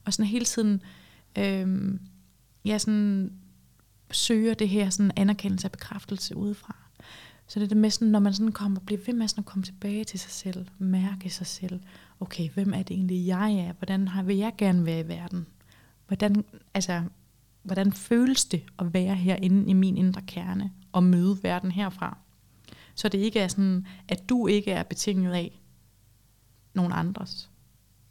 og 0.05 0.13
sådan 0.13 0.25
hele 0.25 0.45
tiden, 0.45 0.81
øhm, 1.37 1.99
ja, 2.65 2.77
sådan 2.77 3.31
søger 4.11 4.53
det 4.53 4.69
her 4.69 4.89
sådan 4.89 5.11
anerkendelse 5.15 5.67
og 5.67 5.71
bekræftelse 5.71 6.37
udefra. 6.37 6.75
Så 7.47 7.59
det 7.59 7.65
er 7.65 7.69
det 7.69 7.77
med 7.77 7.89
sådan, 7.89 8.07
når 8.07 8.19
man 8.19 8.33
sådan 8.33 8.51
kommer, 8.51 8.79
bliver 8.79 9.01
ved 9.05 9.13
med 9.13 9.27
sådan 9.27 9.41
at 9.41 9.45
komme 9.45 9.63
tilbage 9.63 10.03
til 10.03 10.19
sig 10.19 10.31
selv, 10.31 10.67
mærke 10.77 11.29
sig 11.29 11.47
selv, 11.47 11.79
okay, 12.19 12.49
hvem 12.49 12.73
er 12.73 12.83
det 12.83 12.91
egentlig 12.95 13.27
jeg 13.27 13.53
er, 13.53 13.73
hvordan 13.73 14.07
har, 14.07 14.23
vil 14.23 14.37
jeg 14.37 14.53
gerne 14.57 14.85
være 14.85 14.99
i 14.99 15.07
verden, 15.07 15.45
hvordan, 16.07 16.43
altså, 16.73 17.01
hvordan 17.64 17.93
føles 17.93 18.45
det 18.45 18.64
at 18.80 18.93
være 18.93 19.16
herinde 19.16 19.70
i 19.70 19.74
min 19.74 19.97
indre 19.97 20.22
kerne, 20.22 20.72
og 20.91 21.03
møde 21.03 21.38
verden 21.43 21.72
herfra. 21.72 22.18
Så 22.95 23.09
det 23.09 23.18
ikke 23.18 23.39
er 23.39 23.47
sådan, 23.47 23.88
at 24.07 24.30
du 24.30 24.47
ikke 24.47 24.72
er 24.72 24.84
betinget 24.84 25.34
af 25.34 25.59
nogen 26.74 26.91
andres 26.91 27.49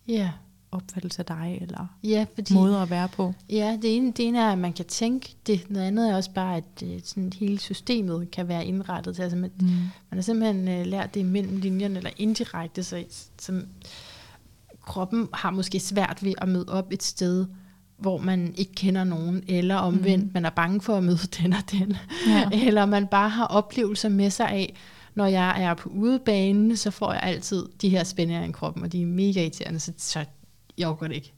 Ja. 0.09 0.31
opfattelse 0.73 1.19
af 1.19 1.27
dig, 1.27 1.59
eller 1.61 1.87
Ja, 2.05 2.27
fordi, 2.35 2.55
måder 2.55 2.79
at 2.83 2.91
være 2.91 3.09
på. 3.09 3.35
ja 3.51 3.79
det, 3.83 3.97
ene, 3.97 4.07
det 4.13 4.29
ene 4.29 4.39
er, 4.39 4.53
at 4.53 4.59
man 4.59 4.73
kan 4.73 4.85
tænke 4.85 5.37
det. 5.47 5.71
Noget 5.71 5.87
andet 5.87 6.11
er 6.11 6.17
også 6.17 6.31
bare, 6.35 6.57
at 6.57 6.83
øh, 6.85 7.01
sådan 7.05 7.33
hele 7.33 7.59
systemet 7.59 8.31
kan 8.31 8.49
være 8.49 8.67
indrettet 8.67 9.15
til. 9.15 9.23
Altså, 9.23 9.37
man, 9.39 9.51
Mm. 9.61 9.67
man 9.67 9.91
har 10.13 10.21
simpelthen 10.21 10.69
øh, 10.69 10.87
lært 10.87 11.15
det 11.15 11.27
mellem 11.27 11.57
linjerne, 11.57 11.97
eller 11.97 12.11
indirekte, 12.17 12.83
så 12.83 13.05
som 13.39 13.63
kroppen 14.81 15.29
har 15.35 15.51
måske 15.51 15.81
svært 15.81 16.23
ved 16.23 16.33
at 16.39 16.49
møde 16.49 16.69
op 16.69 16.93
et 16.93 17.03
sted, 17.03 17.47
hvor 18.03 18.19
man 18.19 18.55
ikke 18.57 18.73
kender 18.75 19.05
nogen, 19.05 19.43
eller 19.49 19.75
omvendt, 19.77 20.25
Mhm. 20.25 20.31
man 20.35 20.45
er 20.45 20.51
bange 20.51 20.81
for 20.81 20.97
at 20.97 21.05
møde 21.05 21.19
den 21.43 21.53
og 21.53 21.71
den. 21.71 21.97
Ja. 22.27 22.49
Eller 22.53 22.87
man 22.87 23.07
bare 23.07 23.29
har 23.29 23.45
oplevelser 23.47 24.09
med 24.09 24.31
sig 24.31 24.49
af, 24.49 24.75
når 25.15 25.27
jeg 25.27 25.63
er 25.63 25.75
på 25.75 25.89
udebanen, 25.89 26.77
så 26.77 26.91
får 26.91 27.13
jeg 27.13 27.23
altid 27.23 27.67
de 27.83 27.89
her 27.89 28.05
spændinger 28.05 28.45
i 28.49 28.51
kroppen, 28.53 28.83
og 28.83 28.93
de 28.93 29.03
er 29.03 29.07
mega 29.07 29.41
irriterende, 29.43 29.81
så, 29.81 29.93
så 29.99 30.25
jeg 30.79 30.87
overgår 30.87 31.07
det 31.07 31.15
ikke. 31.15 31.33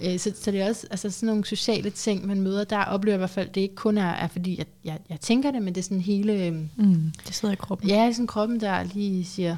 Øh, 0.00 0.18
Så, 0.18 0.32
så 0.42 0.50
det 0.50 0.60
er 0.60 0.68
også 0.68 0.86
altså 0.90 1.10
sådan 1.10 1.26
nogle 1.26 1.44
sociale 1.44 1.90
ting, 1.90 2.26
man 2.26 2.40
møder, 2.40 2.64
der 2.64 2.84
oplever 2.84 3.12
jeg 3.14 3.18
i 3.18 3.20
hvert 3.20 3.30
fald, 3.30 3.48
det 3.48 3.60
ikke 3.60 3.74
kun 3.74 3.98
er, 3.98 4.06
er 4.10 4.26
fordi, 4.28 4.58
jeg, 4.58 4.66
jeg, 4.84 4.98
jeg 5.08 5.20
tænker 5.20 5.50
det, 5.50 5.62
men 5.62 5.74
det 5.74 5.80
er 5.80 5.82
sådan 5.82 6.00
hele, 6.00 6.32
øh, 6.32 6.54
Mm. 6.76 7.12
Det 7.26 7.34
sidder 7.34 7.52
i 7.52 7.56
kroppen. 7.56 7.88
ja, 7.88 8.12
sådan 8.12 8.26
kroppen, 8.26 8.60
der 8.60 8.82
lige 8.82 9.24
siger, 9.24 9.56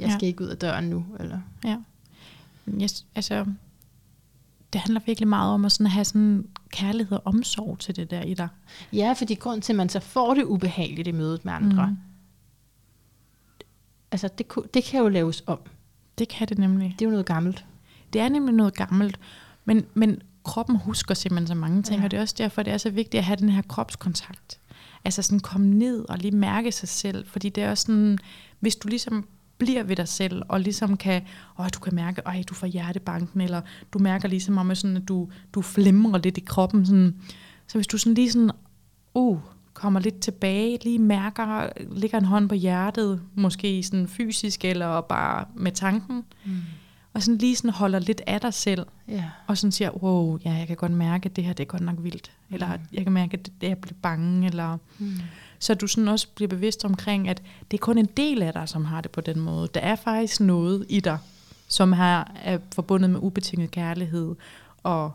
jeg 0.00 0.08
Ja. 0.08 0.14
skal 0.18 0.28
ikke 0.28 0.44
ud 0.44 0.48
af 0.48 0.56
døren 0.56 0.84
nu, 0.84 1.04
eller 1.20 1.38
Ja. 1.64 1.76
Yes, 2.82 3.06
altså, 3.14 3.44
det 4.74 4.82
handler 4.82 5.00
virkelig 5.06 5.28
meget 5.28 5.54
om 5.54 5.64
at 5.64 5.72
sådan 5.72 5.86
have 5.86 6.04
sådan 6.04 6.46
kærlighed 6.70 7.16
og 7.16 7.22
omsorg 7.26 7.78
til 7.78 7.96
det 7.96 8.10
der 8.10 8.22
i 8.22 8.34
dig. 8.34 8.48
Ja, 8.92 9.12
fordi 9.12 9.34
grund 9.34 9.62
til, 9.62 9.72
at 9.72 9.76
man 9.76 9.88
så 9.88 10.00
får 10.00 10.34
det 10.34 10.44
ubehageligt 10.44 11.08
i 11.08 11.12
mødet 11.12 11.44
med 11.44 11.52
andre, 11.52 11.86
mm. 11.86 11.96
Altså 14.12 14.28
det, 14.38 14.46
det 14.74 14.84
kan 14.84 15.00
jo 15.00 15.08
laves 15.08 15.42
om. 15.46 15.58
Det 16.18 16.28
kan 16.28 16.48
det 16.48 16.58
nemlig. 16.58 16.94
Det 16.98 17.04
er 17.04 17.06
jo 17.06 17.10
noget 17.10 17.26
gammelt. 17.26 17.64
Det 18.12 18.20
er 18.20 18.28
nemlig 18.28 18.54
noget 18.54 18.74
gammelt, 18.74 19.18
men, 19.64 19.86
men 19.94 20.22
kroppen 20.44 20.76
husker 20.76 21.14
simpelthen 21.14 21.46
så 21.46 21.54
mange 21.54 21.82
ting, 21.82 21.98
ja. 21.98 22.04
og 22.04 22.10
det 22.10 22.16
er 22.16 22.20
også 22.20 22.34
derfor, 22.38 22.62
det 22.62 22.72
er 22.72 22.78
så 22.78 22.90
vigtigt 22.90 23.18
at 23.18 23.24
have 23.24 23.36
den 23.36 23.48
her 23.48 23.62
kropskontakt. 23.62 24.60
Altså 25.04 25.22
sådan 25.22 25.40
komme 25.40 25.66
ned 25.66 26.08
og 26.08 26.18
lige 26.18 26.36
mærke 26.36 26.72
sig 26.72 26.88
selv, 26.88 27.26
fordi 27.26 27.48
det 27.48 27.64
er 27.64 27.70
også 27.70 27.82
sådan, 27.82 28.18
hvis 28.60 28.76
du 28.76 28.88
ligesom 28.88 29.28
bliver 29.64 29.82
ved 29.82 29.96
dig 29.96 30.08
selv, 30.08 30.42
og 30.48 30.60
ligesom 30.60 30.96
kan, 30.96 31.22
åh, 31.58 31.66
du 31.74 31.78
kan 31.80 31.94
mærke, 31.94 32.28
at 32.28 32.48
du 32.48 32.54
får 32.54 32.66
hjertebanken, 32.66 33.40
eller 33.40 33.60
du 33.92 33.98
mærker 33.98 34.28
ligesom 34.28 34.58
om, 34.58 34.74
sådan, 34.74 34.96
at 34.96 35.08
du, 35.08 35.28
du 35.54 35.62
flimrer 35.62 36.18
lidt 36.18 36.38
i 36.38 36.40
kroppen, 36.40 36.86
sådan, 36.86 37.14
så 37.66 37.78
hvis 37.78 37.86
du 37.86 37.98
sådan 37.98 38.14
lige 38.14 38.30
sådan, 38.32 38.50
uh, 39.14 39.38
kommer 39.74 40.00
lidt 40.00 40.20
tilbage, 40.20 40.78
lige 40.84 40.98
mærker, 40.98 41.68
ligger 41.90 42.18
en 42.18 42.24
hånd 42.24 42.48
på 42.48 42.54
hjertet, 42.54 43.20
måske 43.34 43.82
sådan 43.82 44.08
fysisk, 44.08 44.64
eller 44.64 45.00
bare 45.00 45.44
med 45.56 45.72
tanken, 45.72 46.24
Mm. 46.44 46.56
og 47.14 47.22
sådan 47.22 47.38
lige 47.38 47.56
sådan 47.56 47.70
holder 47.70 47.98
lidt 47.98 48.20
af 48.26 48.40
dig 48.40 48.54
selv, 48.54 48.86
Ja. 49.08 49.24
og 49.46 49.58
sådan 49.58 49.72
siger, 49.72 49.90
wow, 49.90 50.38
ja, 50.44 50.52
jeg 50.52 50.66
kan 50.66 50.76
godt 50.76 50.92
mærke, 50.92 51.26
at 51.26 51.36
det 51.36 51.44
her 51.44 51.52
det 51.52 51.62
er 51.62 51.68
godt 51.68 51.82
nok 51.82 51.96
vildt. 51.98 52.30
Eller 52.50 52.66
Mm. 52.76 52.82
jeg 52.92 53.02
kan 53.04 53.12
mærke, 53.12 53.32
at 53.38 53.46
det, 53.46 53.52
det 53.60 53.68
jeg 53.68 53.78
bliver 53.78 53.96
bange. 54.02 54.46
Eller, 54.46 54.78
Mm. 54.98 55.12
Så 55.58 55.74
du 55.74 55.86
sådan 55.86 56.08
også 56.08 56.28
bliver 56.34 56.48
bevidst 56.48 56.84
omkring, 56.84 57.28
at 57.28 57.42
det 57.70 57.76
er 57.76 57.80
kun 57.80 57.98
en 57.98 58.08
del 58.16 58.42
af 58.42 58.52
dig, 58.52 58.68
som 58.68 58.84
har 58.84 59.00
det 59.00 59.10
på 59.10 59.20
den 59.20 59.40
måde. 59.40 59.68
Der 59.74 59.80
er 59.80 59.96
faktisk 59.96 60.40
noget 60.40 60.86
i 60.88 61.00
dig, 61.00 61.18
som 61.68 61.92
har, 61.92 62.32
er 62.42 62.58
forbundet 62.74 63.10
med 63.10 63.20
ubetinget 63.22 63.70
kærlighed, 63.70 64.34
og 64.82 65.12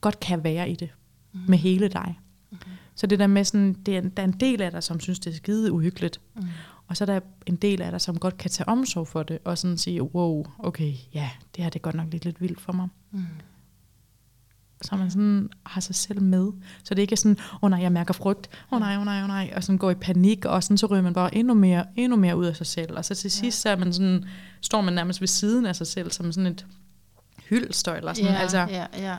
godt 0.00 0.20
kan 0.20 0.44
være 0.44 0.70
i 0.70 0.74
det 0.74 0.90
Mm. 1.34 1.40
med 1.48 1.58
hele 1.58 1.88
dig. 1.88 2.18
Mm-hmm. 2.50 2.72
Så 2.94 3.06
det 3.06 3.18
der 3.18 3.26
med 3.26 3.44
sådan, 3.44 3.72
det 3.72 3.96
er, 3.96 4.00
der 4.00 4.22
er 4.22 4.26
en 4.26 4.32
del 4.32 4.62
af 4.62 4.70
dig, 4.70 4.82
som 4.82 5.00
synes, 5.00 5.18
det 5.18 5.30
er 5.30 5.36
skide 5.36 5.72
uhyggeligt. 5.72 6.20
Mm. 6.34 6.42
Og 6.86 6.96
så 6.96 7.04
er 7.04 7.06
der 7.06 7.20
en 7.46 7.56
del 7.56 7.82
af 7.82 7.90
dig, 7.90 8.00
som 8.00 8.18
godt 8.18 8.38
kan 8.38 8.50
tage 8.50 8.68
omsorg 8.68 9.08
for 9.08 9.22
det, 9.22 9.38
og 9.44 9.58
sådan 9.58 9.78
sige, 9.78 10.02
wow, 10.02 10.44
okay, 10.58 10.92
ja, 11.14 11.30
det 11.56 11.64
her 11.64 11.70
det 11.70 11.78
er 11.78 11.82
godt 11.82 11.94
nok 11.94 12.08
lidt, 12.12 12.24
lidt 12.24 12.40
vildt 12.40 12.60
for 12.60 12.72
mig. 12.72 12.88
Mm. 13.10 13.24
Så 14.84 14.96
man 14.96 15.10
sådan 15.10 15.48
har 15.66 15.80
sig 15.80 15.94
selv 15.94 16.22
med. 16.22 16.52
Så 16.84 16.94
det 16.94 17.02
ikke 17.02 17.12
er 17.12 17.16
sådan, 17.16 17.36
åh 17.52 17.58
oh, 17.62 17.70
nej, 17.70 17.80
jeg 17.80 17.92
mærker 17.92 18.14
frygt, 18.14 18.48
åh 18.70 18.76
oh, 18.76 18.80
nej, 18.80 18.94
åh 18.94 19.00
oh, 19.00 19.04
nej, 19.04 19.18
åh 19.18 19.22
oh, 19.22 19.28
nej, 19.28 19.52
og 19.56 19.64
sådan 19.64 19.78
går 19.78 19.90
i 19.90 19.94
panik, 19.94 20.44
og 20.44 20.62
sådan 20.62 20.78
så 20.78 20.86
ryger 20.86 21.02
man 21.02 21.14
bare 21.14 21.34
endnu 21.34 21.54
mere, 21.54 21.84
endnu 21.96 22.16
mere 22.16 22.36
ud 22.36 22.44
af 22.46 22.56
sig 22.56 22.66
selv. 22.66 22.96
Og 22.96 23.04
så 23.04 23.14
til 23.14 23.30
sidst, 23.30 23.60
så 23.60 23.68
er 23.68 23.76
man 23.76 23.92
sådan, 23.92 24.24
står 24.60 24.80
man 24.80 24.94
nærmest 24.94 25.20
ved 25.20 25.28
siden 25.28 25.66
af 25.66 25.76
sig 25.76 25.86
selv, 25.86 26.10
som 26.10 26.32
sådan 26.32 26.50
et 26.52 26.66
hyldstøj, 27.48 27.96
eller 27.96 28.12
sådan. 28.12 28.30
Ja, 28.30 28.38
altså. 28.38 28.58
ja, 28.58 28.86
ja. 28.98 29.16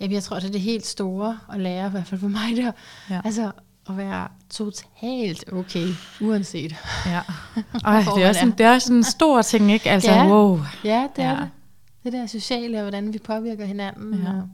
Jamen, 0.00 0.14
jeg 0.14 0.22
tror, 0.22 0.36
det 0.36 0.48
er 0.48 0.52
det 0.52 0.60
helt 0.60 0.86
store 0.86 1.38
at 1.52 1.60
lære, 1.60 1.86
i 1.86 1.90
hvert 1.90 2.06
fald 2.06 2.20
for 2.20 2.28
mig 2.28 2.56
der. 2.56 2.72
Ja. 3.10 3.20
Altså, 3.24 3.52
at 3.88 3.96
være 3.96 4.28
totalt 4.50 5.52
okay, 5.52 5.88
uanset. 6.20 6.74
Ja. 7.06 7.20
Ej, 7.84 8.04
det 8.16 8.24
er, 8.24 8.28
også 8.28 8.44
en, 8.46 8.50
det 8.50 8.66
er 8.66 8.74
også 8.74 8.92
en 8.92 9.04
stor 9.04 9.42
ting, 9.42 9.72
ikke? 9.72 9.90
Altså, 9.98 10.12
ja. 10.12 10.28
wow. 10.28 10.60
Ja, 10.84 11.06
det 11.16 11.24
er 11.24 11.30
ja. 11.30 11.36
det. 11.36 11.50
Det 12.04 12.12
der 12.12 12.26
sociale, 12.26 12.78
og 12.78 12.82
hvordan 12.82 13.12
vi 13.12 13.18
påvirker 13.18 13.64
hinanden. 13.64 14.14
Ja. 14.14 14.28
Og, 14.28 14.48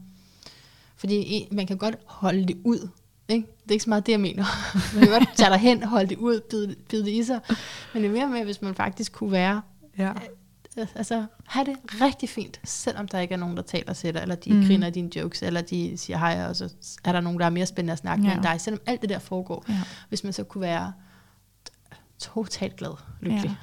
fordi 1.05 1.47
man 1.51 1.67
kan 1.67 1.77
godt 1.77 1.95
holde 2.05 2.45
det 2.45 2.57
ud. 2.63 2.89
Ikke? 3.27 3.47
Det 3.63 3.69
er 3.69 3.73
ikke 3.73 3.83
så 3.83 3.89
meget 3.89 4.05
det, 4.05 4.11
jeg 4.11 4.19
mener. 4.19 4.45
Man 4.95 5.03
kan 5.03 5.19
godt 5.19 5.35
tage 5.35 5.49
dig 5.49 5.59
hen, 5.59 5.83
holde 5.83 6.09
det 6.09 6.17
ud, 6.17 6.41
bide, 6.49 6.75
bide 6.89 7.05
det 7.05 7.11
i 7.11 7.23
sig. 7.23 7.39
Men 7.93 8.03
det 8.03 8.09
er 8.09 8.13
mere 8.13 8.27
med, 8.27 8.43
hvis 8.43 8.61
man 8.61 8.75
faktisk 8.75 9.11
kunne 9.11 9.31
være 9.31 9.61
ja 9.97 10.11
altså, 10.95 11.25
have 11.47 11.65
det 11.65 12.01
rigtig 12.01 12.29
fint, 12.29 12.59
selvom 12.63 13.07
der 13.07 13.19
ikke 13.19 13.33
er 13.33 13.37
nogen, 13.37 13.57
der 13.57 13.63
taler 13.63 13.93
til 13.93 14.13
dig, 14.13 14.21
eller 14.21 14.35
de 14.35 14.53
mm. 14.53 14.65
griner 14.65 14.89
dine 14.89 15.09
jokes, 15.15 15.43
eller 15.43 15.61
de 15.61 15.97
siger 15.97 16.17
hej, 16.17 16.45
og 16.49 16.55
så 16.55 16.73
er 17.03 17.11
der 17.11 17.21
nogen, 17.21 17.39
der 17.39 17.45
er 17.45 17.49
mere 17.49 17.65
spændende 17.65 17.93
at 17.93 17.99
snakke 17.99 18.23
ja. 18.23 18.27
med 18.27 18.35
end 18.35 18.43
dig, 18.43 18.61
selvom 18.61 18.81
alt 18.85 19.01
det 19.01 19.09
der 19.09 19.19
foregår. 19.19 19.65
Ja. 19.69 19.81
Hvis 20.09 20.23
man 20.23 20.33
så 20.33 20.43
kunne 20.43 20.61
være 20.61 20.93
totalt 22.19 22.75
glad, 22.75 22.97
lykkelig. 23.21 23.57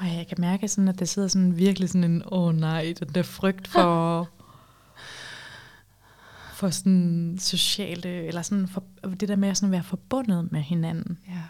Ja. 0.00 0.06
Ej, 0.06 0.16
jeg 0.16 0.26
kan 0.26 0.36
mærke 0.40 0.68
sådan, 0.68 0.88
at 0.88 0.98
der 0.98 1.04
sidder 1.04 1.28
sådan 1.28 1.56
virkelig 1.56 1.88
sådan 1.88 2.04
en, 2.04 2.22
åh 2.26 2.42
oh, 2.42 2.54
nej, 2.54 2.94
den 3.00 3.08
der 3.08 3.22
frygt 3.22 3.68
for, 3.68 4.28
for 6.58 6.70
sådan 6.70 7.36
sociale, 7.40 8.08
eller 8.08 8.42
sådan 8.42 8.68
for, 8.68 8.84
det 9.20 9.28
der 9.28 9.36
med 9.36 9.48
at 9.48 9.56
sådan 9.56 9.72
være 9.72 9.82
forbundet 9.82 10.52
med 10.52 10.60
hinanden. 10.60 11.18
Ja. 11.28 11.42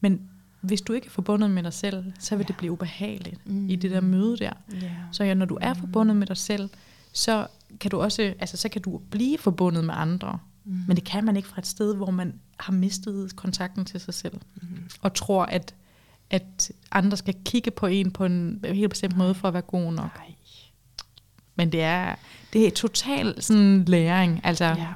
Men 0.00 0.20
hvis 0.60 0.80
du 0.80 0.92
ikke 0.92 1.06
er 1.06 1.10
forbundet 1.10 1.50
med 1.50 1.62
dig 1.62 1.72
selv, 1.72 2.12
så 2.18 2.36
vil 2.36 2.44
ja. 2.44 2.48
det 2.48 2.56
blive 2.56 2.72
ubehageligt 2.72 3.46
mm. 3.46 3.68
i 3.68 3.76
det 3.76 3.90
der 3.90 4.00
møde 4.00 4.36
der. 4.36 4.52
Yeah. 4.74 4.92
Så 5.12 5.24
ja, 5.24 5.34
når 5.34 5.46
du 5.46 5.58
er 5.60 5.74
mm. 5.74 5.80
forbundet 5.80 6.16
med 6.16 6.26
dig 6.26 6.36
selv, 6.36 6.70
så 7.12 7.46
kan 7.80 7.90
du 7.90 8.00
også, 8.00 8.22
altså 8.22 8.56
så 8.56 8.68
kan 8.68 8.82
du 8.82 9.00
blive 9.10 9.38
forbundet 9.38 9.84
med 9.84 9.94
andre. 9.96 10.38
Mm. 10.64 10.80
Men 10.88 10.96
det 10.96 11.04
kan 11.04 11.24
man 11.24 11.36
ikke 11.36 11.48
fra 11.48 11.60
et 11.60 11.66
sted, 11.66 11.96
hvor 11.96 12.10
man 12.10 12.34
har 12.58 12.72
mistet 12.72 13.36
kontakten 13.36 13.84
til 13.84 14.00
sig 14.00 14.14
selv. 14.14 14.40
Mm. 14.62 14.68
Og 15.00 15.14
tror, 15.14 15.44
at, 15.44 15.74
at 16.30 16.72
andre 16.92 17.16
skal 17.16 17.34
kigge 17.44 17.70
på 17.70 17.86
en 17.86 18.10
på 18.10 18.24
en 18.24 18.64
helt 18.64 18.90
bestemt 18.90 19.16
måde 19.16 19.34
for 19.34 19.48
at 19.48 19.54
være 19.54 19.62
god 19.62 19.92
nok. 19.92 20.18
Nej. 20.18 20.34
Men 21.56 21.72
det 21.72 21.82
er, 21.82 22.14
det 22.52 22.66
er 22.66 22.70
total 22.70 23.42
sådan 23.42 23.84
læring. 23.84 24.40
Altså. 24.44 24.64
Ja. 24.64 24.92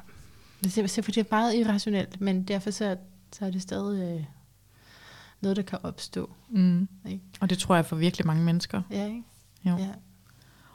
Det 0.63 0.77
er, 0.77 1.01
det 1.05 1.17
er 1.17 1.23
meget 1.31 1.55
irrationelt, 1.55 2.21
men 2.21 2.43
derfor 2.43 2.71
så, 2.71 2.97
så 3.33 3.45
er 3.45 3.51
det 3.51 3.61
stadig... 3.61 4.17
Øh 4.17 4.25
noget, 5.41 5.57
der 5.57 5.63
kan 5.63 5.79
opstå. 5.83 6.29
Mm. 6.49 6.87
Ikke? 7.09 7.23
Og 7.39 7.49
det 7.49 7.57
tror 7.57 7.75
jeg 7.75 7.85
for 7.85 7.95
virkelig 7.95 8.27
mange 8.27 8.43
mennesker. 8.43 8.81
Ja, 8.91 9.05
ikke? 9.05 9.23
Jo. 9.65 9.77
Ja. 9.77 9.89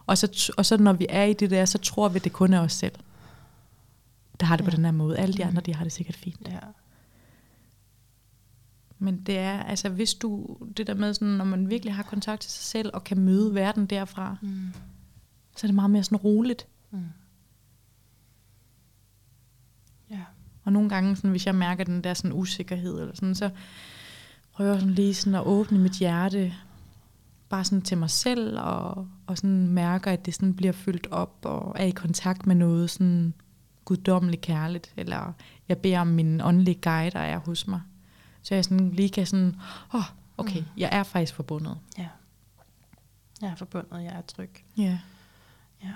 Og, 0.06 0.18
så, 0.18 0.52
og 0.56 0.66
så 0.66 0.76
når 0.76 0.92
vi 0.92 1.06
er 1.08 1.24
i 1.24 1.32
det 1.32 1.50
der, 1.50 1.64
så 1.64 1.78
tror 1.78 2.08
vi, 2.08 2.18
det 2.18 2.32
kun 2.32 2.52
er 2.52 2.60
os 2.60 2.72
selv. 2.72 2.94
Der 4.40 4.46
har 4.46 4.56
det 4.56 4.64
ja. 4.64 4.70
på 4.70 4.76
den 4.76 4.84
her 4.84 4.92
måde. 4.92 5.18
Alle 5.18 5.34
de 5.34 5.42
mm. 5.42 5.48
andre, 5.48 5.62
de 5.62 5.74
har 5.74 5.84
det 5.84 5.92
sikkert 5.92 6.16
fint. 6.16 6.48
Ja. 6.48 6.58
Men 8.98 9.22
det 9.22 9.38
er, 9.38 9.62
altså 9.62 9.88
hvis 9.88 10.14
du, 10.14 10.56
det 10.76 10.86
der 10.86 10.94
med 10.94 11.14
sådan, 11.14 11.28
når 11.28 11.44
man 11.44 11.70
virkelig 11.70 11.94
har 11.94 12.02
kontakt 12.02 12.42
til 12.42 12.50
sig 12.50 12.64
selv, 12.64 12.90
og 12.94 13.04
kan 13.04 13.18
møde 13.18 13.54
verden 13.54 13.86
derfra, 13.86 14.36
mm. 14.42 14.72
Så 15.56 15.66
er 15.66 15.68
det 15.68 15.74
meget 15.74 15.90
mere 15.90 16.04
sådan 16.04 16.18
roligt. 16.18 16.66
Mm. 16.90 17.04
Ja. 20.10 20.20
Og 20.64 20.72
nogle 20.72 20.88
gange, 20.88 21.16
sådan, 21.16 21.30
hvis 21.30 21.46
jeg 21.46 21.54
mærker 21.54 21.84
den 21.84 22.04
der 22.04 22.14
sådan 22.14 22.32
usikkerhed, 22.32 23.00
eller 23.00 23.14
sådan, 23.14 23.34
så 23.34 23.50
prøver 24.52 24.78
sådan 24.78 24.94
lige 24.94 25.14
sådan 25.14 25.34
at 25.34 25.46
åbne 25.46 25.78
mit 25.78 25.92
hjerte 25.92 26.54
bare 27.48 27.64
sådan 27.64 27.82
til 27.82 27.98
mig 27.98 28.10
selv, 28.10 28.58
og, 28.58 29.08
og 29.26 29.38
sådan 29.38 29.68
mærker, 29.68 30.12
at 30.12 30.26
det 30.26 30.34
sådan 30.34 30.54
bliver 30.54 30.72
fyldt 30.72 31.06
op, 31.10 31.38
og 31.44 31.76
er 31.78 31.84
i 31.84 31.90
kontakt 31.90 32.46
med 32.46 32.54
noget 32.54 32.90
sådan 32.90 33.34
guddommeligt 33.84 34.42
kærligt, 34.42 34.92
eller 34.96 35.32
jeg 35.68 35.78
beder 35.78 36.00
om 36.00 36.06
min 36.06 36.40
åndelige 36.40 36.78
guide, 36.82 37.10
der 37.10 37.18
er 37.18 37.38
hos 37.38 37.66
mig. 37.66 37.80
Så 38.42 38.54
jeg 38.54 38.64
sådan 38.64 38.90
lige 38.90 39.08
kan 39.08 39.26
sådan, 39.26 39.56
åh, 39.94 40.00
oh, 40.00 40.04
okay, 40.36 40.60
mm. 40.60 40.66
jeg 40.76 40.88
er 40.92 41.02
faktisk 41.02 41.34
forbundet. 41.34 41.78
Ja. 41.98 42.08
Jeg 43.42 43.50
er 43.50 43.54
forbundet, 43.54 44.02
jeg 44.02 44.12
er 44.12 44.20
tryg. 44.20 44.50
Ja. 44.76 44.98
Ja. 45.84 45.88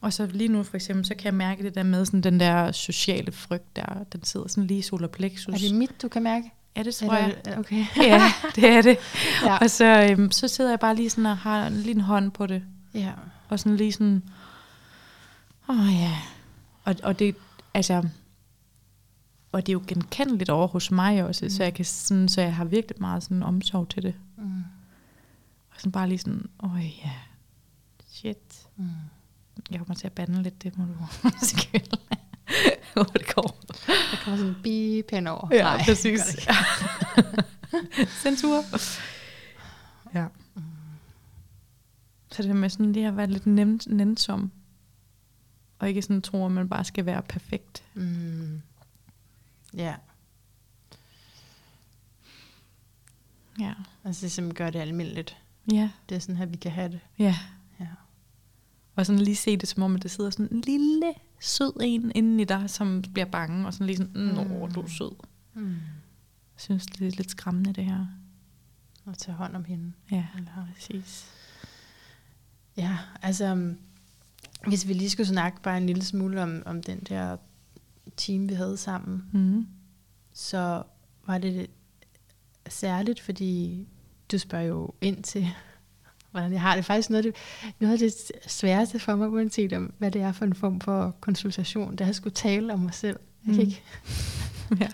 Og 0.00 0.12
så 0.12 0.26
lige 0.26 0.48
nu 0.48 0.62
for 0.62 0.74
eksempel, 0.74 1.04
så 1.04 1.14
kan 1.14 1.24
jeg 1.24 1.34
mærke 1.34 1.62
det 1.62 1.74
der 1.74 1.82
med 1.82 2.06
sådan 2.06 2.20
den 2.20 2.40
der 2.40 2.72
sociale 2.72 3.32
frygt, 3.32 3.76
der 3.76 4.04
den 4.12 4.24
sidder 4.24 4.48
sådan 4.48 4.66
lige 4.66 4.78
i 4.78 4.82
solar 4.82 5.08
plexus. 5.08 5.54
Er 5.54 5.58
det 5.58 5.74
mit, 5.74 6.02
du 6.02 6.08
kan 6.08 6.22
mærke? 6.22 6.52
Ja, 6.76 6.82
det 6.82 6.94
tror 6.94 7.14
jeg. 7.14 7.36
Det, 7.44 7.58
okay. 7.58 7.84
ja, 7.96 8.32
det 8.56 8.64
er 8.64 8.82
det. 8.82 8.98
ja. 9.42 9.56
Og 9.56 9.70
så, 9.70 10.08
øhm, 10.10 10.30
så 10.30 10.48
sidder 10.48 10.70
jeg 10.70 10.80
bare 10.80 10.94
lige 10.94 11.10
sådan 11.10 11.26
og 11.26 11.36
har 11.36 11.68
lige 11.68 11.94
en 11.94 12.00
hånd 12.00 12.30
på 12.30 12.46
det. 12.46 12.62
Ja. 12.94 13.12
Og 13.48 13.58
sådan 13.58 13.76
lige 13.76 13.92
sådan, 13.92 14.22
åh 15.68 15.80
oh, 15.80 15.92
ja. 15.92 16.16
Og, 16.84 16.96
og 17.02 17.18
det, 17.18 17.36
altså, 17.74 18.08
og 19.52 19.66
det 19.66 19.68
er 19.68 19.72
jo 19.72 19.82
genkendeligt 19.86 20.50
over 20.50 20.66
hos 20.66 20.90
mig 20.90 21.24
også, 21.24 21.44
mm. 21.44 21.50
så 21.50 21.62
jeg 21.62 21.74
kan 21.74 21.84
sådan, 21.84 22.28
så 22.28 22.40
jeg 22.40 22.54
har 22.54 22.64
virkelig 22.64 22.96
meget 23.00 23.22
sådan 23.22 23.42
omsorg 23.42 23.88
til 23.88 24.02
det. 24.02 24.14
Mm. 24.36 24.64
Og 25.70 25.76
sådan 25.76 25.92
bare 25.92 26.08
lige 26.08 26.18
sådan, 26.18 26.46
åh 26.62 26.74
oh, 26.74 26.86
ja, 26.86 27.10
shit. 28.12 28.66
Mm. 28.76 28.88
Jeg 29.70 29.78
kommer 29.78 29.94
til 29.94 30.06
at 30.06 30.12
bande 30.12 30.42
lidt, 30.42 30.62
det 30.62 30.78
må 30.78 30.84
du 30.84 31.06
skille. 31.42 31.86
Hvor 32.92 33.02
det 33.02 33.34
går. 33.34 33.60
Der 33.86 34.16
kommer 34.24 34.36
sådan 34.38 34.54
en 34.56 34.62
bip 34.62 35.10
henover. 35.10 35.48
Ja, 35.50 35.62
Nej, 35.62 35.82
præcis. 35.84 36.20
Censur. 38.22 38.62
Ja. 40.14 40.26
Mm. 40.54 40.62
Så 42.32 42.42
det 42.42 42.56
med 42.56 42.68
sådan 42.70 42.92
lige 42.92 43.08
at 43.08 43.16
være 43.16 43.26
lidt 43.26 43.46
nemt, 43.46 43.86
nænsom. 43.86 44.52
Og 45.78 45.88
ikke 45.88 46.02
sådan 46.02 46.22
tro, 46.22 46.46
at 46.46 46.52
man 46.52 46.68
bare 46.68 46.84
skal 46.84 47.06
være 47.06 47.22
perfekt. 47.22 47.82
Mm. 47.94 48.62
Ja. 49.74 49.94
Ja. 53.60 53.72
Altså 54.04 54.26
det 54.26 54.32
simpelthen 54.32 54.56
gør 54.66 54.70
det 54.70 54.78
almindeligt. 54.78 55.36
Ja. 55.72 55.90
Det 56.08 56.14
er 56.14 56.18
sådan 56.18 56.36
her, 56.36 56.46
vi 56.46 56.56
kan 56.56 56.70
have 56.72 56.88
det. 56.92 57.00
Ja. 57.18 57.38
Og 58.96 59.06
sådan 59.06 59.22
lige 59.22 59.36
se 59.36 59.56
det, 59.56 59.68
som 59.68 59.82
om 59.82 59.94
at 59.94 60.02
der 60.02 60.08
sidder 60.08 60.30
sådan 60.30 60.48
en 60.50 60.60
lille 60.60 61.14
sød 61.40 61.72
en 61.80 62.12
inden 62.14 62.40
i 62.40 62.44
dig, 62.44 62.70
som 62.70 63.02
bliver 63.12 63.26
bange, 63.26 63.66
og 63.66 63.72
sådan 63.72 63.86
lige 63.86 63.96
sådan, 63.96 64.12
nå, 64.12 64.44
mm. 64.44 64.72
du 64.72 64.80
er 64.80 64.88
sød. 64.88 65.12
Mm. 65.54 65.70
Jeg 65.70 66.60
synes, 66.60 66.86
det 66.86 67.06
er 67.06 67.10
lidt 67.10 67.30
skræmmende, 67.30 67.72
det 67.72 67.84
her. 67.84 68.06
At 69.06 69.18
tage 69.18 69.34
hånd 69.34 69.56
om 69.56 69.64
hende. 69.64 69.92
Ja, 70.10 70.26
Eller, 70.36 70.68
præcis. 70.74 71.26
Ja, 72.76 72.98
altså, 73.22 73.52
um, 73.52 73.78
hvis 74.66 74.88
vi 74.88 74.92
lige 74.92 75.10
skulle 75.10 75.26
snakke 75.26 75.62
bare 75.62 75.76
en 75.76 75.86
lille 75.86 76.04
smule 76.04 76.42
om, 76.42 76.62
om 76.66 76.82
den 76.82 77.00
der 77.00 77.36
team, 78.16 78.48
vi 78.48 78.54
havde 78.54 78.76
sammen, 78.76 79.24
mm. 79.32 79.66
så 80.32 80.82
var 81.26 81.38
det 81.38 81.70
særligt, 82.68 83.20
fordi 83.20 83.86
du 84.32 84.38
spørger 84.38 84.64
jo 84.64 84.94
ind 85.00 85.22
til, 85.22 85.48
hvordan 86.32 86.52
jeg 86.52 86.60
har 86.60 86.76
det. 86.76 86.84
Faktisk 86.84 87.10
noget 87.10 87.26
af 87.26 87.32
det, 87.32 87.40
noget 87.80 87.92
af 87.92 87.98
det 87.98 88.12
sværeste 88.46 88.98
for 88.98 89.16
mig, 89.16 89.28
uanset 89.28 89.72
om, 89.72 89.92
hvad 89.98 90.10
det 90.10 90.22
er 90.22 90.32
for 90.32 90.44
en 90.44 90.54
form 90.54 90.80
for 90.80 91.16
konsultation, 91.20 91.92
det 91.92 92.00
er 92.00 92.08
at 92.08 92.14
skulle 92.14 92.34
tale 92.34 92.72
om 92.72 92.78
mig 92.78 92.94
selv. 92.94 93.18
Jeg 93.46 93.54
kan 93.54 93.64
mm. 93.64 93.70
ikke, 93.70 93.82
ja. 94.80 94.88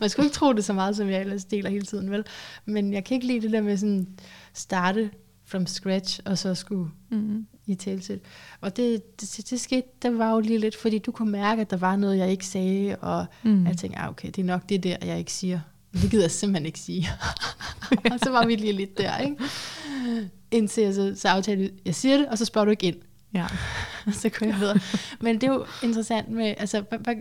Man 0.00 0.10
skulle 0.10 0.26
ikke 0.26 0.34
tro 0.34 0.52
det 0.52 0.64
så 0.64 0.72
meget, 0.72 0.96
som 0.96 1.08
jeg 1.08 1.20
ellers 1.20 1.44
deler 1.44 1.70
hele 1.70 1.86
tiden, 1.86 2.10
vel? 2.10 2.24
Men 2.64 2.92
jeg 2.92 3.04
kan 3.04 3.14
ikke 3.14 3.26
lide 3.26 3.40
det 3.40 3.52
der 3.52 3.60
med 3.60 3.76
sådan 3.76 4.08
starte 4.54 5.10
from 5.46 5.66
scratch, 5.66 6.20
og 6.24 6.38
så 6.38 6.54
skulle 6.54 6.90
mm. 7.10 7.46
i 7.66 7.74
til. 7.74 8.20
Og 8.60 8.76
det, 8.76 9.20
det, 9.20 9.50
det, 9.50 9.60
skete, 9.60 9.86
det 10.02 10.18
var 10.18 10.32
jo 10.32 10.40
lige 10.40 10.58
lidt, 10.58 10.76
fordi 10.76 10.98
du 10.98 11.12
kunne 11.12 11.30
mærke, 11.30 11.60
at 11.60 11.70
der 11.70 11.76
var 11.76 11.96
noget, 11.96 12.18
jeg 12.18 12.30
ikke 12.30 12.46
sagde, 12.46 12.96
og 12.96 13.26
mm. 13.42 13.66
jeg 13.66 13.76
tænkte, 13.76 13.98
ah, 13.98 14.08
okay, 14.08 14.28
det 14.28 14.38
er 14.38 14.44
nok 14.44 14.68
det 14.68 14.82
der, 14.82 14.96
jeg 15.02 15.18
ikke 15.18 15.32
siger. 15.32 15.60
Men 15.92 16.02
det 16.02 16.10
gider 16.10 16.24
jeg 16.24 16.30
simpelthen 16.30 16.66
ikke 16.66 16.80
sige. 16.80 17.08
og 18.12 18.18
så 18.22 18.30
var 18.30 18.46
vi 18.46 18.56
lige 18.56 18.72
lidt 18.72 18.98
der, 18.98 19.18
ikke? 19.18 19.36
Indtil 20.52 20.84
jeg 20.84 20.94
så, 20.94 21.14
så 21.16 21.28
aftalte, 21.28 21.70
jeg 21.84 21.94
siger 21.94 22.16
det, 22.16 22.28
og 22.28 22.38
så 22.38 22.44
spørger 22.44 22.64
du 22.64 22.70
ikke 22.70 22.86
ind. 22.86 22.96
Ja. 23.34 23.46
så 24.22 24.28
kunne 24.28 24.50
jeg 24.50 24.60
videre. 24.60 24.80
Men 25.20 25.34
det 25.34 25.48
er 25.48 25.52
jo 25.52 25.66
interessant 25.82 26.28
med, 26.28 26.54
altså, 26.58 26.80
hvad, 26.80 26.98
hvad, 26.98 27.14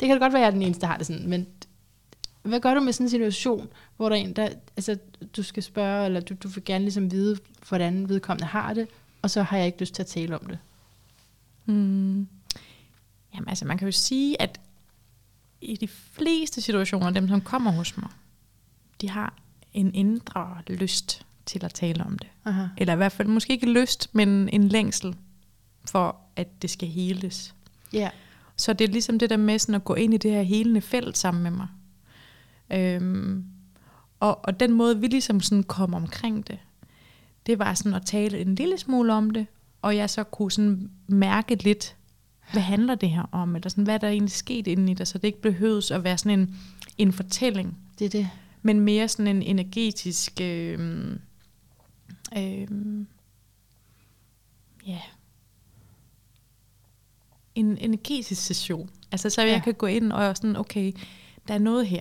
det 0.00 0.08
kan 0.08 0.10
da 0.10 0.24
godt 0.24 0.32
være, 0.32 0.42
at 0.42 0.44
jeg 0.44 0.46
er 0.46 0.50
den 0.50 0.62
eneste, 0.62 0.80
der 0.80 0.86
har 0.86 0.96
det 0.96 1.06
sådan, 1.06 1.28
men 1.28 1.46
hvad 2.42 2.60
gør 2.60 2.74
du 2.74 2.80
med 2.80 2.92
sådan 2.92 3.06
en 3.06 3.10
situation, 3.10 3.68
hvor 3.96 4.08
der 4.08 4.16
er 4.16 4.20
en, 4.20 4.36
der, 4.36 4.48
altså, 4.76 4.98
du 5.36 5.42
skal 5.42 5.62
spørge, 5.62 6.06
eller 6.06 6.20
du, 6.20 6.34
du 6.42 6.48
vil 6.48 6.64
gerne 6.64 6.84
ligesom 6.84 7.10
vide, 7.10 7.38
hvordan 7.68 8.08
vedkommende 8.08 8.46
har 8.46 8.74
det, 8.74 8.88
og 9.22 9.30
så 9.30 9.42
har 9.42 9.56
jeg 9.56 9.66
ikke 9.66 9.80
lyst 9.80 9.94
til 9.94 10.02
at 10.02 10.06
tale 10.06 10.38
om 10.38 10.46
det? 10.46 10.58
Mm. 11.66 12.28
Jamen 13.34 13.48
altså, 13.48 13.64
man 13.64 13.78
kan 13.78 13.88
jo 13.88 13.92
sige, 13.92 14.42
at 14.42 14.60
i 15.60 15.76
de 15.76 15.88
fleste 15.88 16.60
situationer, 16.60 17.10
dem 17.10 17.28
som 17.28 17.40
kommer 17.40 17.70
hos 17.70 17.96
mig, 17.96 18.10
de 19.00 19.10
har 19.10 19.34
en 19.72 19.94
indre 19.94 20.58
lyst 20.66 21.26
til 21.48 21.64
at 21.64 21.74
tale 21.74 22.04
om 22.04 22.18
det. 22.18 22.28
Aha. 22.44 22.66
Eller 22.76 22.92
i 22.92 22.96
hvert 22.96 23.12
fald 23.12 23.28
måske 23.28 23.52
ikke 23.52 23.72
lyst, 23.72 24.08
men 24.12 24.48
en 24.48 24.68
længsel 24.68 25.16
for, 25.84 26.16
at 26.36 26.62
det 26.62 26.70
skal 26.70 26.88
heles. 26.88 27.54
Ja. 27.92 28.10
Så 28.56 28.72
det 28.72 28.88
er 28.88 28.92
ligesom 28.92 29.18
det 29.18 29.30
der 29.30 29.36
med 29.36 29.58
sådan 29.58 29.74
at 29.74 29.84
gå 29.84 29.94
ind 29.94 30.14
i 30.14 30.16
det 30.16 30.30
her 30.30 30.42
helende 30.42 30.80
felt 30.80 31.18
sammen 31.18 31.42
med 31.42 31.50
mig. 31.50 31.66
Øhm, 32.72 33.44
og, 34.20 34.44
og 34.44 34.60
den 34.60 34.72
måde, 34.72 35.00
vi 35.00 35.06
ligesom 35.06 35.40
sådan 35.40 35.62
kom 35.62 35.94
omkring 35.94 36.46
det, 36.48 36.58
det 37.46 37.58
var 37.58 37.74
sådan 37.74 37.94
at 37.94 38.06
tale 38.06 38.40
en 38.40 38.54
lille 38.54 38.78
smule 38.78 39.12
om 39.12 39.30
det, 39.30 39.46
og 39.82 39.96
jeg 39.96 40.10
så 40.10 40.24
kunne 40.24 40.50
sådan 40.52 40.90
mærke 41.06 41.54
lidt, 41.54 41.96
hvad 42.52 42.62
handler 42.62 42.94
det 42.94 43.10
her 43.10 43.28
om, 43.32 43.56
eller 43.56 43.68
sådan, 43.68 43.84
hvad 43.84 43.94
er 43.94 43.98
der 43.98 44.08
egentlig 44.08 44.32
sket 44.32 44.66
inde 44.66 44.92
i 44.92 44.94
det, 44.94 45.08
så 45.08 45.18
det 45.18 45.24
ikke 45.28 45.42
behøves 45.42 45.90
at 45.90 46.04
være 46.04 46.18
sådan 46.18 46.38
en, 46.38 46.56
en 46.98 47.12
fortælling, 47.12 47.78
Det 47.98 48.04
er 48.04 48.08
det. 48.10 48.30
men 48.62 48.80
mere 48.80 49.08
sådan 49.08 49.36
en 49.36 49.42
energetisk, 49.42 50.40
øh, 50.40 51.16
øh, 52.36 52.68
ja, 54.86 55.00
en 57.54 57.78
energetisk 57.78 58.42
session. 58.42 58.90
Altså 59.12 59.30
så 59.30 59.42
jeg 59.42 59.50
Ja. 59.56 59.60
kan 59.64 59.74
gå 59.74 59.86
ind 59.86 60.12
og 60.12 60.36
sådan, 60.36 60.56
okay, 60.56 60.92
der 61.48 61.54
er 61.54 61.58
noget 61.58 61.86
her, 61.86 62.00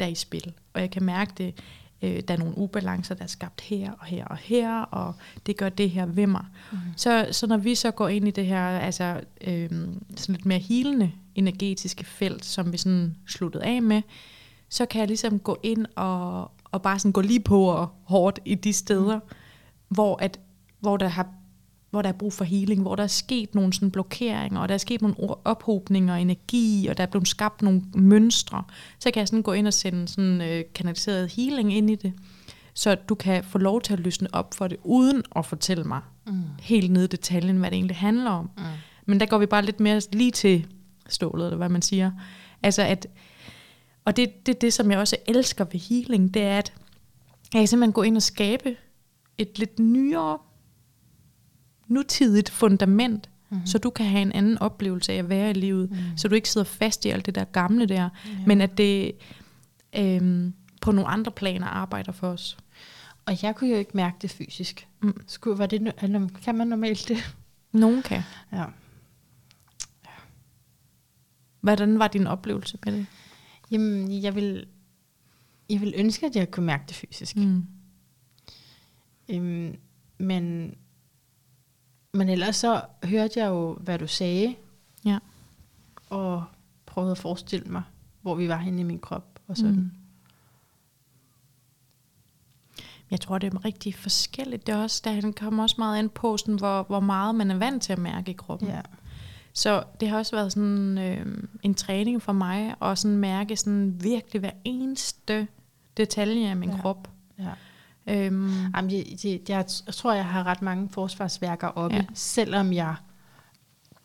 der 0.00 0.06
er 0.06 0.10
i 0.10 0.14
spil, 0.14 0.52
og 0.74 0.80
jeg 0.80 0.90
kan 0.90 1.02
mærke 1.04 1.32
det, 1.38 1.54
øh, 2.02 2.22
der 2.28 2.34
er 2.34 2.38
nogle 2.38 2.58
ubalancer, 2.58 3.14
der 3.14 3.22
er 3.22 3.28
skabt 3.28 3.60
her 3.60 3.92
og 3.92 4.06
her 4.06 4.24
og 4.24 4.36
her, 4.36 4.80
og 4.80 5.14
det 5.46 5.56
gør 5.56 5.68
det 5.68 5.90
her 5.90 6.06
ved 6.06 6.26
mig. 6.26 6.44
Mm. 6.72 6.78
Så, 6.96 7.28
så 7.32 7.46
når 7.46 7.56
vi 7.56 7.74
så 7.74 7.90
går 7.90 8.08
ind 8.08 8.28
i 8.28 8.30
det 8.30 8.46
her, 8.46 8.62
altså 8.68 9.20
øh, 9.40 9.70
sådan 10.16 10.34
lidt 10.34 10.46
mere 10.46 10.58
helende 10.58 11.12
energetiske 11.34 12.04
felt, 12.04 12.44
som 12.44 12.72
vi 12.72 12.76
sådan 12.78 13.16
sluttede 13.26 13.64
af 13.64 13.82
med, 13.82 14.02
så 14.68 14.86
kan 14.86 14.98
jeg 15.00 15.08
ligesom 15.08 15.38
gå 15.38 15.58
ind 15.62 15.86
og, 15.96 16.50
og 16.72 16.82
bare 16.82 16.98
sådan 16.98 17.12
gå 17.12 17.20
lige 17.20 17.40
på 17.40 17.62
og 17.64 17.88
hårdt 18.04 18.38
i 18.44 18.54
de 18.54 18.72
steder, 18.72 19.20
hvor, 19.88 20.22
at, 20.22 20.40
hvor, 20.80 20.96
der 20.96 21.08
har, 21.08 21.28
hvor 21.90 22.02
der 22.02 22.08
er 22.08 22.12
brug 22.12 22.32
for 22.32 22.44
healing, 22.44 22.82
hvor 22.82 22.96
der 22.96 23.02
er 23.02 23.06
sket 23.06 23.54
nogle 23.54 23.72
sådan 23.72 23.90
blokeringer, 23.90 24.60
og 24.60 24.68
der 24.68 24.74
er 24.74 24.78
sket 24.78 25.02
nogle 25.02 25.16
ophobninger 25.44 26.14
og 26.14 26.20
energi, 26.20 26.86
og 26.90 26.96
der 26.96 27.02
er 27.02 27.06
blevet 27.06 27.28
skabt 27.28 27.62
nogle 27.62 27.82
mønstre. 27.94 28.62
Så 28.98 29.10
kan 29.10 29.20
jeg 29.20 29.28
sådan 29.28 29.42
gå 29.42 29.52
ind 29.52 29.66
og 29.66 29.74
sende 29.74 30.08
sådan 30.08 30.40
øh, 30.40 30.64
kanaliseret 30.74 31.32
healing 31.32 31.74
ind 31.74 31.90
i 31.90 31.94
det, 31.94 32.12
så 32.74 32.94
du 32.94 33.14
kan 33.14 33.44
få 33.44 33.58
lov 33.58 33.80
til 33.80 33.92
at 33.92 34.00
løsne 34.00 34.28
op 34.32 34.54
for 34.54 34.68
det, 34.68 34.78
uden 34.84 35.22
at 35.36 35.46
fortælle 35.46 35.84
mig 35.84 36.00
Mm. 36.26 36.42
helt 36.60 36.90
ned 36.90 37.04
i 37.04 37.06
detaljen, 37.06 37.56
hvad 37.56 37.70
det 37.70 37.76
egentlig 37.76 37.96
handler 37.96 38.30
om. 38.30 38.50
Mm. 38.56 38.62
Men 39.06 39.20
der 39.20 39.26
går 39.26 39.38
vi 39.38 39.46
bare 39.46 39.64
lidt 39.64 39.80
mere 39.80 40.00
lige 40.12 40.30
til 40.30 40.66
stålet, 41.08 41.46
eller 41.46 41.56
hvad 41.56 41.68
man 41.68 41.82
siger. 41.82 42.10
Altså 42.62 42.82
at, 42.82 43.06
og 44.08 44.16
det, 44.16 44.46
det, 44.46 44.60
det, 44.60 44.72
som 44.72 44.90
jeg 44.90 44.98
også 44.98 45.16
elsker 45.26 45.64
ved 45.64 45.80
healing, 45.80 46.34
det 46.34 46.42
er, 46.42 46.58
at 46.58 46.72
jeg 47.52 47.60
kan 47.60 47.66
simpelthen 47.66 47.92
gå 47.92 48.02
ind 48.02 48.16
og 48.16 48.22
skabe 48.22 48.76
et 49.38 49.58
lidt 49.58 49.78
nyere, 49.78 50.38
nutidigt 51.86 52.50
fundament, 52.50 53.30
Mhm. 53.50 53.66
så 53.66 53.78
du 53.78 53.90
kan 53.90 54.06
have 54.06 54.22
en 54.22 54.32
anden 54.32 54.58
oplevelse 54.58 55.12
af 55.12 55.16
at 55.16 55.28
være 55.28 55.50
i 55.50 55.52
livet, 55.52 55.90
Mm. 55.90 55.96
så 56.16 56.28
du 56.28 56.34
ikke 56.34 56.50
sidder 56.50 56.64
fast 56.64 57.04
i 57.04 57.08
alt 57.08 57.26
det 57.26 57.34
der 57.34 57.44
gamle 57.44 57.86
der, 57.86 57.94
Ja. 58.02 58.10
men 58.46 58.60
at 58.60 58.78
det 58.78 59.12
øhm, 59.96 60.54
på 60.80 60.92
nogle 60.92 61.10
andre 61.10 61.32
planer 61.32 61.66
arbejder 61.66 62.12
for 62.12 62.28
os. 62.28 62.58
Og 63.26 63.42
jeg 63.42 63.56
kunne 63.56 63.70
jo 63.70 63.76
ikke 63.76 63.90
mærke 63.94 64.16
det 64.22 64.30
fysisk. 64.30 64.88
Mm. 65.02 65.20
Skulle, 65.26 65.58
var 65.58 65.66
det, 65.66 65.92
kan 66.44 66.54
man 66.54 66.66
normalt 66.66 67.08
det? 67.08 67.36
Nogen 67.72 68.02
kan. 68.02 68.22
Ja. 68.52 68.64
Hvordan 71.60 71.98
var 71.98 72.08
din 72.08 72.26
oplevelse 72.26 72.78
med 72.84 72.92
det? 72.92 73.06
Jamen, 73.70 74.22
jeg 74.22 74.34
vil, 74.34 74.66
jeg 75.70 75.80
vil 75.80 75.94
ønske, 75.96 76.26
at 76.26 76.36
jeg 76.36 76.50
kunne 76.50 76.66
mærke 76.66 76.84
det 76.88 76.96
fysisk. 76.96 77.36
Mm. 77.36 77.66
Øhm, 79.28 79.76
men, 80.18 80.74
men 82.12 82.28
ellers 82.28 82.56
så 82.56 82.82
hørte 83.04 83.40
jeg 83.40 83.48
jo, 83.48 83.74
hvad 83.74 83.98
du 83.98 84.06
sagde. 84.06 84.54
Ja. 85.04 85.18
Og 86.10 86.44
prøvede 86.86 87.10
at 87.10 87.18
forestille 87.18 87.66
mig, 87.66 87.82
hvor 88.22 88.34
vi 88.34 88.48
var 88.48 88.56
henne 88.58 88.80
i 88.80 88.84
min 88.84 88.98
krop. 88.98 89.40
Og 89.46 89.56
sådan. 89.56 89.74
Mm. 89.74 89.90
Jeg 93.10 93.20
tror, 93.20 93.38
det 93.38 93.54
er 93.54 93.64
rigtig 93.64 93.94
forskelligt. 93.94 94.66
Det 94.66 94.74
er 94.74 94.82
også, 94.82 95.02
der 95.04 95.32
kommer 95.32 95.62
også 95.62 95.74
meget 95.78 95.98
an 95.98 96.08
på, 96.08 96.36
sådan, 96.36 96.54
hvor, 96.54 96.82
hvor 96.82 97.00
meget 97.00 97.34
man 97.34 97.50
er 97.50 97.56
vant 97.56 97.82
til 97.82 97.92
at 97.92 97.98
mærke 97.98 98.30
i 98.30 98.34
kroppen. 98.34 98.68
Ja. 98.68 98.80
Så 99.58 99.82
det 100.00 100.08
har 100.08 100.18
også 100.18 100.36
været 100.36 100.52
sådan 100.52 100.98
øh, 100.98 101.26
en 101.62 101.74
træning 101.74 102.22
for 102.22 102.32
mig, 102.32 102.74
at 102.82 102.98
sådan 102.98 103.16
mærke 103.16 103.56
sådan 103.56 103.94
virkelig 104.02 104.40
hver 104.40 104.50
eneste 104.64 105.46
detalje 105.96 106.50
af 106.50 106.56
min 106.56 106.70
Ja. 106.70 106.76
krop. 106.80 107.08
ja. 107.38 107.50
Øhm, 108.06 108.50
Jamen, 108.76 108.90
jeg, 108.90 109.04
jeg, 109.24 109.40
jeg 109.48 109.66
tror, 109.94 110.12
jeg 110.14 110.24
har 110.24 110.46
ret 110.46 110.62
mange 110.62 110.88
forsvarsværker 110.88 111.66
oppe, 111.68 111.96
ja. 111.96 112.04
Selvom 112.14 112.72
jeg 112.72 112.94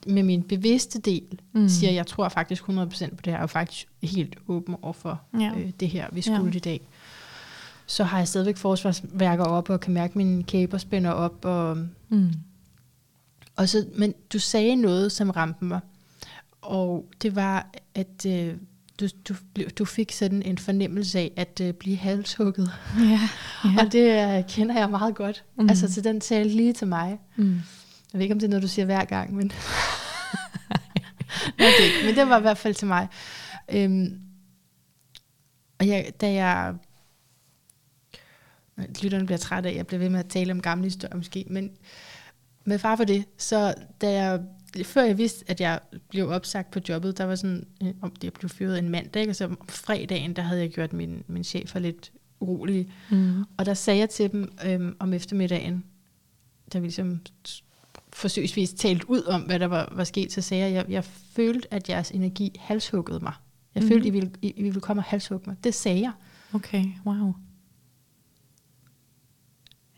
med 0.07 0.23
min 0.23 0.43
bevidste 0.43 0.99
del 1.01 1.39
mm. 1.53 1.69
Siger, 1.69 1.91
jeg 1.91 2.07
tror 2.07 2.29
faktisk 2.29 2.63
100% 2.63 2.69
på 3.15 3.21
det 3.25 3.33
her, 3.33 3.39
og 3.41 3.49
faktisk 3.49 3.87
helt 4.03 4.35
åben 4.47 4.75
over 4.81 4.93
for 4.93 5.21
Ja. 5.39 5.51
øh, 5.57 5.71
det 5.79 5.89
her, 5.89 6.07
vi 6.11 6.21
skulle 6.21 6.49
Ja. 6.51 6.55
i 6.55 6.59
dag. 6.59 6.81
Så 7.85 8.03
har 8.03 8.17
jeg 8.17 8.27
stadigvæk 8.27 8.57
forsvarsværker 8.57 9.43
op, 9.45 9.69
og 9.69 9.79
kan 9.79 9.93
mærke 9.93 10.17
mine 10.17 10.43
kæber 10.43 10.77
spænder 10.77 11.11
op. 11.11 11.45
Og, 11.45 11.77
mm. 12.09 12.31
Og 13.55 13.69
så, 13.69 13.85
men 13.95 14.13
du 14.33 14.39
sagde 14.39 14.75
noget, 14.75 15.11
som 15.11 15.29
ramte 15.29 15.65
mig. 15.65 15.79
Og 16.61 17.05
det 17.21 17.35
var, 17.35 17.69
at 17.95 18.25
øh, 18.27 18.55
du, 18.99 19.07
du, 19.29 19.35
du 19.77 19.85
fik 19.85 20.11
sådan 20.11 20.41
en 20.41 20.57
fornemmelse 20.57 21.19
af 21.19 21.31
at 21.35 21.61
øh, 21.63 21.73
blive 21.73 21.97
halshugget. 21.97 22.71
Ja. 22.99 23.29
Ja. 23.65 23.69
Og 23.79 23.91
det 23.91 24.37
øh, 24.37 24.43
kender 24.49 24.79
jeg 24.79 24.89
meget 24.89 25.15
godt. 25.15 25.43
Mm. 25.57 25.69
Altså, 25.69 25.93
så 25.93 26.01
den 26.01 26.21
talte 26.21 26.55
lige 26.55 26.73
til 26.73 26.87
mig. 26.87 27.19
Mm. 27.35 27.53
Jeg 28.13 28.19
ved 28.19 28.21
ikke, 28.21 28.33
om 28.33 28.39
det 28.39 28.47
er 28.47 28.49
noget, 28.49 28.63
du 28.63 28.67
siger 28.67 28.85
hver 28.85 29.05
gang, 29.05 29.35
men... 29.35 29.47
Nej, 31.59 31.69
det 31.79 31.85
ikke. 31.85 32.05
Men 32.05 32.15
det 32.15 32.29
var 32.29 32.37
i 32.37 32.41
hvert 32.41 32.57
fald 32.57 32.73
til 32.73 32.87
mig. 32.87 33.07
Øhm, 33.71 34.19
og 35.79 35.87
jeg, 35.87 36.11
da 36.21 36.31
jeg... 36.31 36.73
Nå, 38.77 38.83
Lytterne 39.01 39.25
bliver 39.25 39.37
træt 39.37 39.65
af, 39.65 39.69
at 39.69 39.75
jeg 39.75 39.87
bliver 39.87 39.99
ved 39.99 40.09
med 40.09 40.19
at 40.19 40.29
tale 40.29 40.51
om 40.51 40.61
gamle 40.61 40.83
historier 40.83 41.15
måske, 41.15 41.45
men 41.49 41.71
med 42.65 42.79
far 42.79 42.95
for 42.95 43.03
det, 43.03 43.25
så 43.37 43.73
da 44.01 44.11
jeg, 44.11 44.41
før 44.83 45.03
jeg 45.03 45.17
vidste, 45.17 45.45
at 45.47 45.61
jeg 45.61 45.79
blev 46.09 46.29
opsagt 46.29 46.71
på 46.71 46.79
jobbet, 46.89 47.17
der 47.17 47.23
var 47.23 47.35
sådan, 47.35 47.67
øh, 47.83 47.93
om 48.01 48.11
det 48.11 48.23
jeg 48.23 48.33
blev 48.33 48.49
fyret 48.49 48.79
en 48.79 48.89
mandag, 48.89 49.19
ikke? 49.21 49.31
og 49.31 49.35
så 49.35 49.45
om 49.45 49.57
fredagen, 49.69 50.33
der 50.35 50.41
havde 50.41 50.61
jeg 50.61 50.69
gjort 50.69 50.93
min, 50.93 51.23
min 51.27 51.43
chef 51.43 51.69
for 51.69 51.79
lidt 51.79 52.11
urolig, 52.39 52.89
Mm. 53.11 53.43
og 53.57 53.65
der 53.65 53.73
sagde 53.73 53.99
jeg 53.99 54.09
til 54.09 54.31
dem 54.31 54.53
øhm, 54.65 54.95
om 54.99 55.13
eftermiddagen, 55.13 55.83
da 56.73 56.79
vi 56.79 56.85
ligesom 56.85 57.21
forsøgsvis 58.13 58.73
talt 58.73 59.03
ud 59.03 59.23
om, 59.23 59.41
hvad 59.41 59.59
der 59.59 59.65
var, 59.67 59.93
var 59.95 60.03
sket, 60.03 60.31
så 60.31 60.41
sagde 60.41 60.63
jeg, 60.63 60.73
jeg, 60.73 60.85
jeg 60.89 61.03
følte, 61.05 61.73
at 61.73 61.89
jeres 61.89 62.11
energi 62.11 62.55
halshuggede 62.59 63.19
mig. 63.19 63.33
Jeg 63.75 63.83
mm. 63.83 63.89
Følte, 63.89 64.07
I 64.07 64.09
ville, 64.11 64.31
I, 64.41 64.53
I 64.57 64.63
ville 64.63 64.81
komme 64.81 64.99
og 64.99 65.03
halshugge 65.03 65.49
mig. 65.49 65.57
Det 65.63 65.73
sagde 65.73 66.01
jeg. 66.01 66.11
Okay, 66.53 66.85
wow. 67.05 67.33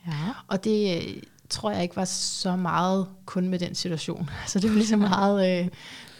Ja. 0.06 0.30
Og 0.48 0.64
det 0.64 0.96
øh, 0.96 1.22
tror 1.50 1.70
jeg 1.70 1.82
ikke 1.82 1.96
var 1.96 2.04
så 2.04 2.56
meget 2.56 3.08
kun 3.24 3.48
med 3.48 3.58
den 3.58 3.74
situation. 3.74 4.30
Så 4.46 4.60
det 4.60 4.70
var 4.70 4.76
ligesom 4.76 4.98
meget 4.98 5.70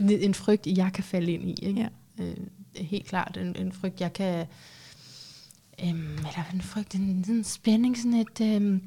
øh, 0.01 0.11
en 0.23 0.35
frygt, 0.35 0.67
jeg 0.67 0.93
kan 0.93 1.05
falde 1.05 1.33
ind 1.33 1.49
i. 1.49 1.55
Ikke? 1.63 1.81
Ja. 2.19 2.25
Øh, 2.25 2.37
helt 2.75 3.07
klart 3.07 3.37
en, 3.37 3.57
en 3.57 3.73
frygt, 3.73 4.01
jeg 4.01 4.13
kan... 4.13 4.47
Øhm, 5.85 6.13
eller 6.13 6.45
en 6.55 6.61
frygt, 6.61 6.95
en, 6.95 7.25
en 7.29 7.45
spænding, 7.45 7.97
sådan 7.97 8.15
et... 8.15 8.41
Øhm, 8.41 8.83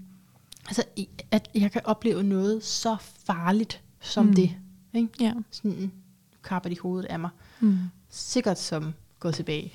altså, 0.68 0.84
at 1.32 1.50
jeg 1.56 1.72
kan 1.72 1.82
opleve 1.84 2.24
noget 2.24 2.64
så 2.64 2.98
farligt 3.26 3.82
som. 4.02 4.26
Mm. 4.26 4.34
det. 4.34 4.56
Ikke? 4.94 5.10
Ja. 5.20 5.34
Sådan, 5.52 5.92
kapper 6.44 6.70
de 6.70 6.80
hovedet 6.80 7.06
af 7.06 7.20
mig. 7.20 7.30
Mm. 7.60 7.78
Sikkert 8.10 8.60
som 8.60 8.94
gået 9.20 9.36
tilbage 9.36 9.74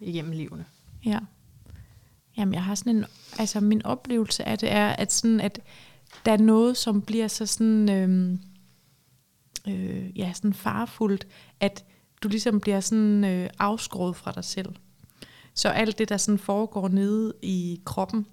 igennem 0.00 0.32
livene. 0.32 0.64
Ja. 1.04 1.18
Jamen, 2.36 2.54
jeg 2.54 2.64
har 2.64 2.74
sådan 2.74 2.96
en, 2.96 3.04
altså 3.38 3.60
min 3.60 3.84
oplevelse 3.84 4.44
af 4.44 4.58
det 4.58 4.72
er, 4.72 4.88
at 4.88 5.12
sådan, 5.12 5.40
at 5.40 5.60
der 6.28 6.34
er 6.34 6.38
noget, 6.38 6.76
som 6.76 7.02
bliver 7.02 7.28
så 7.28 7.46
sådan, 7.46 7.88
øhm, 7.88 8.40
øh, 9.68 10.18
ja, 10.18 10.32
sådan 10.32 10.54
farfuldt, 10.54 11.26
at 11.60 11.84
du 12.22 12.28
ligesom 12.28 12.60
bliver 12.60 12.80
sådan 12.80 13.24
øh, 13.24 13.50
afskåret 13.58 14.16
fra 14.16 14.32
dig 14.32 14.44
selv. 14.44 14.68
Så 15.54 15.68
alt 15.68 15.98
det, 15.98 16.08
der 16.08 16.16
sådan 16.16 16.38
foregår 16.38 16.88
nede 16.88 17.34
i 17.42 17.80
kroppen, 17.84 18.26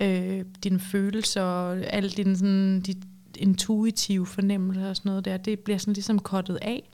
øh, 0.00 0.44
dine 0.64 0.80
følelser, 0.80 1.44
alle 1.70 2.10
dine 2.10 2.36
sådan, 2.36 2.80
dit 2.80 2.98
intuitive 3.36 4.26
fornemmelser 4.26 4.88
og 4.88 4.96
sådan 4.96 5.10
noget 5.10 5.24
der, 5.24 5.36
det 5.36 5.60
bliver 5.60 5.78
sådan 5.78 5.94
ligesom 5.94 6.18
kottet 6.18 6.58
af. 6.62 6.90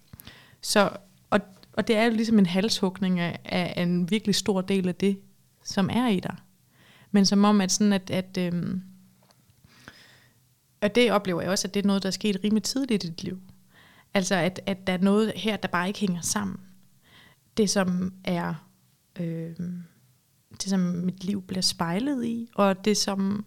Så, 0.60 0.90
og, 1.30 1.40
og 1.72 1.88
det 1.88 1.96
er 1.96 2.04
jo 2.04 2.10
ligesom 2.10 2.38
en 2.38 2.46
halshugning 2.46 3.20
af, 3.20 3.38
af 3.44 3.82
en 3.82 4.10
virkelig 4.10 4.34
stor 4.34 4.60
del 4.60 4.88
af 4.88 4.94
det, 4.94 5.18
som 5.64 5.90
er 5.92 6.08
i 6.08 6.20
dig. 6.20 6.36
Men 7.10 7.26
som 7.26 7.44
om, 7.44 7.60
at 7.60 7.72
sådan, 7.72 7.92
at, 7.92 8.10
at, 8.10 8.38
øh, 8.38 8.76
og 10.82 10.94
det 10.94 11.12
oplever 11.12 11.40
jeg 11.40 11.50
også, 11.50 11.68
at 11.68 11.74
det 11.74 11.82
er 11.82 11.86
noget, 11.86 12.02
der 12.02 12.06
er 12.06 12.10
sket 12.10 12.40
rimelig 12.44 12.62
tidligt 12.62 13.04
i 13.04 13.08
dit 13.08 13.24
liv. 13.24 13.40
Altså, 14.14 14.34
at, 14.34 14.60
at 14.66 14.86
der 14.86 14.92
er 14.92 14.98
noget 14.98 15.32
her, 15.36 15.56
der 15.56 15.68
bare 15.68 15.88
ikke 15.88 16.00
hænger 16.00 16.20
sammen. 16.20 16.60
Det, 17.56 17.70
som 17.70 18.12
er... 18.24 18.54
Øh, 19.20 19.56
det, 20.50 20.70
som 20.70 20.80
mit 20.80 21.24
liv 21.24 21.42
bliver 21.42 21.62
spejlet 21.62 22.24
i, 22.24 22.48
og 22.54 22.84
det, 22.84 22.96
som 22.96 23.44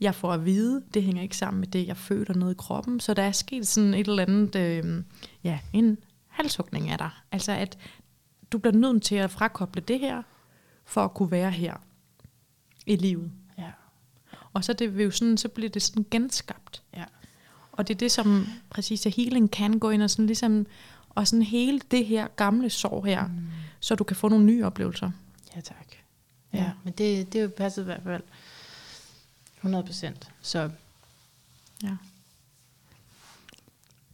jeg 0.00 0.14
får 0.14 0.32
at 0.32 0.44
vide, 0.44 0.82
det 0.94 1.02
hænger 1.02 1.22
ikke 1.22 1.36
sammen 1.36 1.60
med 1.60 1.68
det, 1.68 1.86
jeg 1.86 1.96
føler 1.96 2.34
noget 2.34 2.54
i 2.54 2.56
kroppen. 2.58 3.00
Så 3.00 3.14
der 3.14 3.22
er 3.22 3.32
sket 3.32 3.66
sådan 3.66 3.94
et 3.94 4.08
eller 4.08 4.22
andet, 4.22 4.56
øh, 4.56 5.04
ja, 5.44 5.58
en 5.72 5.98
halshugning 6.28 6.90
af 6.90 6.98
dig. 6.98 7.10
Altså, 7.32 7.52
at 7.52 7.78
du 8.52 8.58
bliver 8.58 8.74
nødt 8.74 9.02
til 9.02 9.14
at 9.14 9.30
frakoble 9.30 9.80
det 9.80 10.00
her, 10.00 10.22
for 10.84 11.04
at 11.04 11.14
kunne 11.14 11.30
være 11.30 11.50
her 11.50 11.76
i 12.86 12.96
livet. 12.96 13.30
Og 14.54 14.64
så, 14.64 14.72
det 14.72 14.96
vil 14.96 15.04
jo 15.04 15.10
sådan, 15.10 15.36
så 15.36 15.48
bliver 15.48 15.70
det 15.70 15.82
sådan 15.82 16.06
genskabt. 16.10 16.82
Ja. 16.96 17.04
Og 17.72 17.88
det 17.88 17.94
er 17.94 17.98
det, 17.98 18.12
som 18.12 18.46
præcis 18.70 19.06
at 19.06 19.14
healing 19.14 19.50
kan 19.50 19.78
gå 19.78 19.90
ind 19.90 20.02
og 20.02 20.10
sådan 20.10 20.26
ligesom, 20.26 20.66
og 21.10 21.28
sådan 21.28 21.42
hele 21.42 21.80
det 21.90 22.06
her 22.06 22.26
gamle 22.36 22.70
sår 22.70 23.04
her, 23.04 23.26
mm. 23.26 23.46
så 23.80 23.94
du 23.94 24.04
kan 24.04 24.16
få 24.16 24.28
nogle 24.28 24.44
nye 24.44 24.64
oplevelser. 24.64 25.10
Ja, 25.56 25.60
tak. 25.60 25.86
Ja, 26.52 26.58
ja. 26.58 26.70
men 26.84 26.92
det, 26.92 27.32
det 27.32 27.38
er 27.38 27.42
jo 27.42 27.50
passet 27.56 27.82
i 27.82 27.84
hvert 27.84 28.02
fald 28.02 28.22
100 29.56 29.84
procent. 29.84 30.30
Så, 30.42 30.70
Ja. 31.82 31.96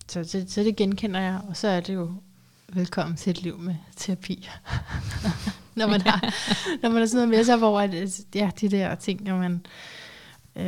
så, 0.09 0.25
så, 0.25 0.45
så 0.49 0.63
det 0.63 0.77
genkender 0.77 1.21
jeg, 1.21 1.41
og 1.49 1.57
så 1.57 1.69
er 1.69 1.81
det 1.81 1.95
jo 1.95 2.13
velkommen 2.69 3.17
til 3.17 3.31
et 3.31 3.43
liv 3.43 3.59
med 3.59 3.75
terapi. 3.97 4.49
når, 5.75 5.87
man 5.87 6.01
har, 6.01 6.35
når 6.83 6.89
man 6.89 6.99
har 6.99 7.07
sådan 7.07 7.17
noget 7.17 7.29
med 7.29 7.45
sig, 7.45 7.57
hvor 7.57 7.81
at, 7.81 8.21
ja, 8.35 8.51
de 8.61 8.69
der 8.69 8.95
ting, 8.95 9.23
når 9.23 9.39
man 9.39 9.67
øh, 10.59 10.67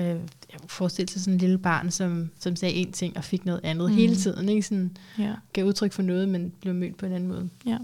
jeg 0.52 0.60
kunne 0.60 0.68
forestille 0.68 1.08
sig 1.08 1.20
sådan 1.20 1.34
en 1.34 1.40
lille 1.40 1.58
barn, 1.58 1.90
som, 1.90 2.30
som 2.40 2.56
sagde 2.56 2.74
en 2.74 2.92
ting 2.92 3.16
og 3.16 3.24
fik 3.24 3.44
noget 3.44 3.60
andet 3.64 3.90
Mm. 3.90 3.96
hele 3.96 4.16
tiden. 4.16 4.48
Ikke? 4.48 4.62
Sådan, 4.62 4.96
Ja. 5.18 5.32
gav 5.52 5.64
udtryk 5.64 5.92
for 5.92 6.02
noget, 6.02 6.28
men 6.28 6.52
blev 6.60 6.74
mødt 6.74 6.96
på 6.96 7.06
en 7.06 7.12
anden 7.12 7.28
måde. 7.28 7.50
ja. 7.66 7.78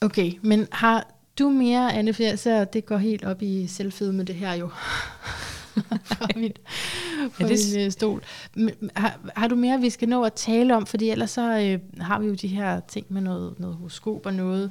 Okay, 0.00 0.32
men 0.42 0.66
har 0.72 1.10
du 1.38 1.48
mere, 1.50 1.92
Anne, 1.94 2.14
for 2.14 2.36
så 2.36 2.64
det 2.64 2.86
går 2.86 2.96
helt 2.96 3.24
op 3.24 3.42
i 3.42 3.66
selvfede 3.66 4.12
med 4.12 4.24
det 4.24 4.34
her 4.34 4.52
jo. 4.54 4.68
fra 6.10 6.26
mit, 6.36 6.58
fra 7.32 7.44
Ja, 7.44 7.48
det- 7.48 7.74
min 7.76 7.84
øh, 7.86 7.92
stol. 7.92 8.22
Har, 8.96 9.18
har 9.36 9.48
du 9.48 9.54
mere, 9.56 9.80
vi 9.80 9.90
skal 9.90 10.08
nå 10.08 10.22
at 10.24 10.32
tale 10.32 10.76
om? 10.76 10.86
Fordi 10.86 11.10
ellers 11.10 11.30
så 11.30 11.58
øh, 11.60 12.00
har 12.02 12.18
vi 12.20 12.26
jo 12.26 12.34
de 12.34 12.48
her 12.48 12.80
ting 12.88 13.06
med 13.08 13.22
noget, 13.22 13.60
noget 13.60 13.76
horoskop 13.76 14.26
og 14.26 14.34
noget. 14.34 14.70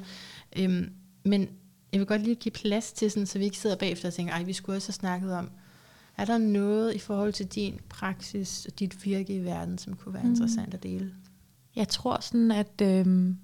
Øhm, 0.58 0.90
men 1.24 1.48
jeg 1.92 1.98
vil 2.00 2.06
godt 2.06 2.22
lige 2.22 2.34
give 2.34 2.52
plads 2.52 2.92
til, 2.92 3.10
sådan, 3.10 3.26
så 3.26 3.38
vi 3.38 3.44
ikke 3.44 3.58
sidder 3.58 3.76
bagefter 3.76 4.08
og 4.08 4.14
tænker, 4.14 4.32
ej, 4.32 4.42
vi 4.42 4.52
skulle 4.52 4.76
også 4.76 4.88
have 4.88 4.94
snakket 4.94 5.32
om, 5.34 5.50
er 6.18 6.24
der 6.24 6.38
noget 6.38 6.94
i 6.94 6.98
forhold 6.98 7.32
til 7.32 7.46
din 7.46 7.80
praksis 7.88 8.66
og 8.66 8.78
dit 8.78 9.04
virke 9.04 9.36
i 9.36 9.44
verden, 9.44 9.78
som 9.78 9.96
kunne 9.96 10.14
være 10.14 10.22
Mm. 10.22 10.30
interessant 10.30 10.74
at 10.74 10.82
dele? 10.82 11.14
Jeg 11.76 11.88
tror 11.88 12.20
sådan, 12.20 12.50
at 12.50 12.82
øhm, 12.82 13.36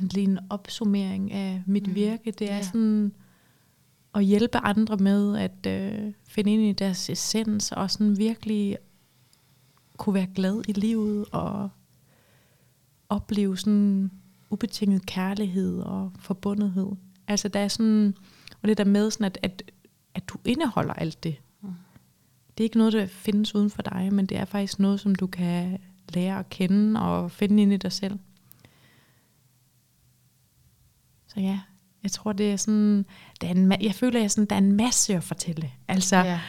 lige 0.00 0.24
en 0.24 0.38
opsummering 0.50 1.32
af 1.32 1.62
mit 1.66 1.86
Mm. 1.86 1.94
virke, 1.94 2.30
det 2.30 2.50
er 2.50 2.56
Ja. 2.56 2.62
sådan 2.62 3.12
at 4.14 4.24
hjælpe 4.24 4.58
andre 4.58 4.96
med 4.96 5.36
at 5.38 5.66
øh, 5.66 6.12
finde 6.28 6.52
ind 6.52 6.62
i 6.62 6.72
deres 6.72 7.10
essens, 7.10 7.72
og 7.72 7.90
sådan 7.90 8.18
virkelig 8.18 8.76
kunne 9.96 10.14
være 10.14 10.28
glad 10.34 10.62
i 10.68 10.72
livet, 10.72 11.26
og 11.32 11.68
opleve 13.08 13.58
sådan 13.58 14.10
ubetinget 14.50 15.06
kærlighed 15.06 15.80
og 15.80 16.12
forbundethed. 16.18 16.90
Altså 17.28 17.48
der 17.48 17.60
er 17.60 17.68
sådan, 17.68 18.14
og 18.62 18.68
det 18.68 18.78
der 18.78 18.84
med 18.84 19.10
sådan, 19.10 19.24
at, 19.24 19.38
at, 19.42 19.62
at 20.14 20.28
du 20.28 20.38
indeholder 20.44 20.94
alt 20.94 21.24
det. 21.24 21.36
Mm. 21.62 21.68
Det 22.58 22.64
er 22.64 22.64
ikke 22.64 22.78
noget, 22.78 22.92
der 22.92 23.06
findes 23.06 23.54
uden 23.54 23.70
for 23.70 23.82
dig, 23.82 24.08
men 24.12 24.26
det 24.26 24.36
er 24.36 24.44
faktisk 24.44 24.78
noget, 24.78 25.00
som 25.00 25.14
du 25.14 25.26
kan 25.26 25.78
lære 26.08 26.38
at 26.38 26.48
kende 26.48 27.00
og 27.02 27.30
finde 27.30 27.62
ind 27.62 27.72
i 27.72 27.76
dig 27.76 27.92
selv. 27.92 28.18
Så 31.28 31.40
ja, 31.40 31.60
jeg 32.02 32.10
tror, 32.12 32.32
det 32.32 32.52
er 32.52 32.56
sådan, 32.56 33.06
der 33.40 33.46
er 33.48 33.50
en, 33.54 33.72
jeg 33.82 33.94
føler, 33.94 34.18
at 34.18 34.22
jeg 34.22 34.30
sådan, 34.30 34.46
der 34.50 34.54
er 34.54 34.60
en 34.60 34.72
masse 34.72 35.14
at 35.14 35.24
fortælle. 35.24 35.72
Altså, 35.88 36.16
Ja. 36.16 36.40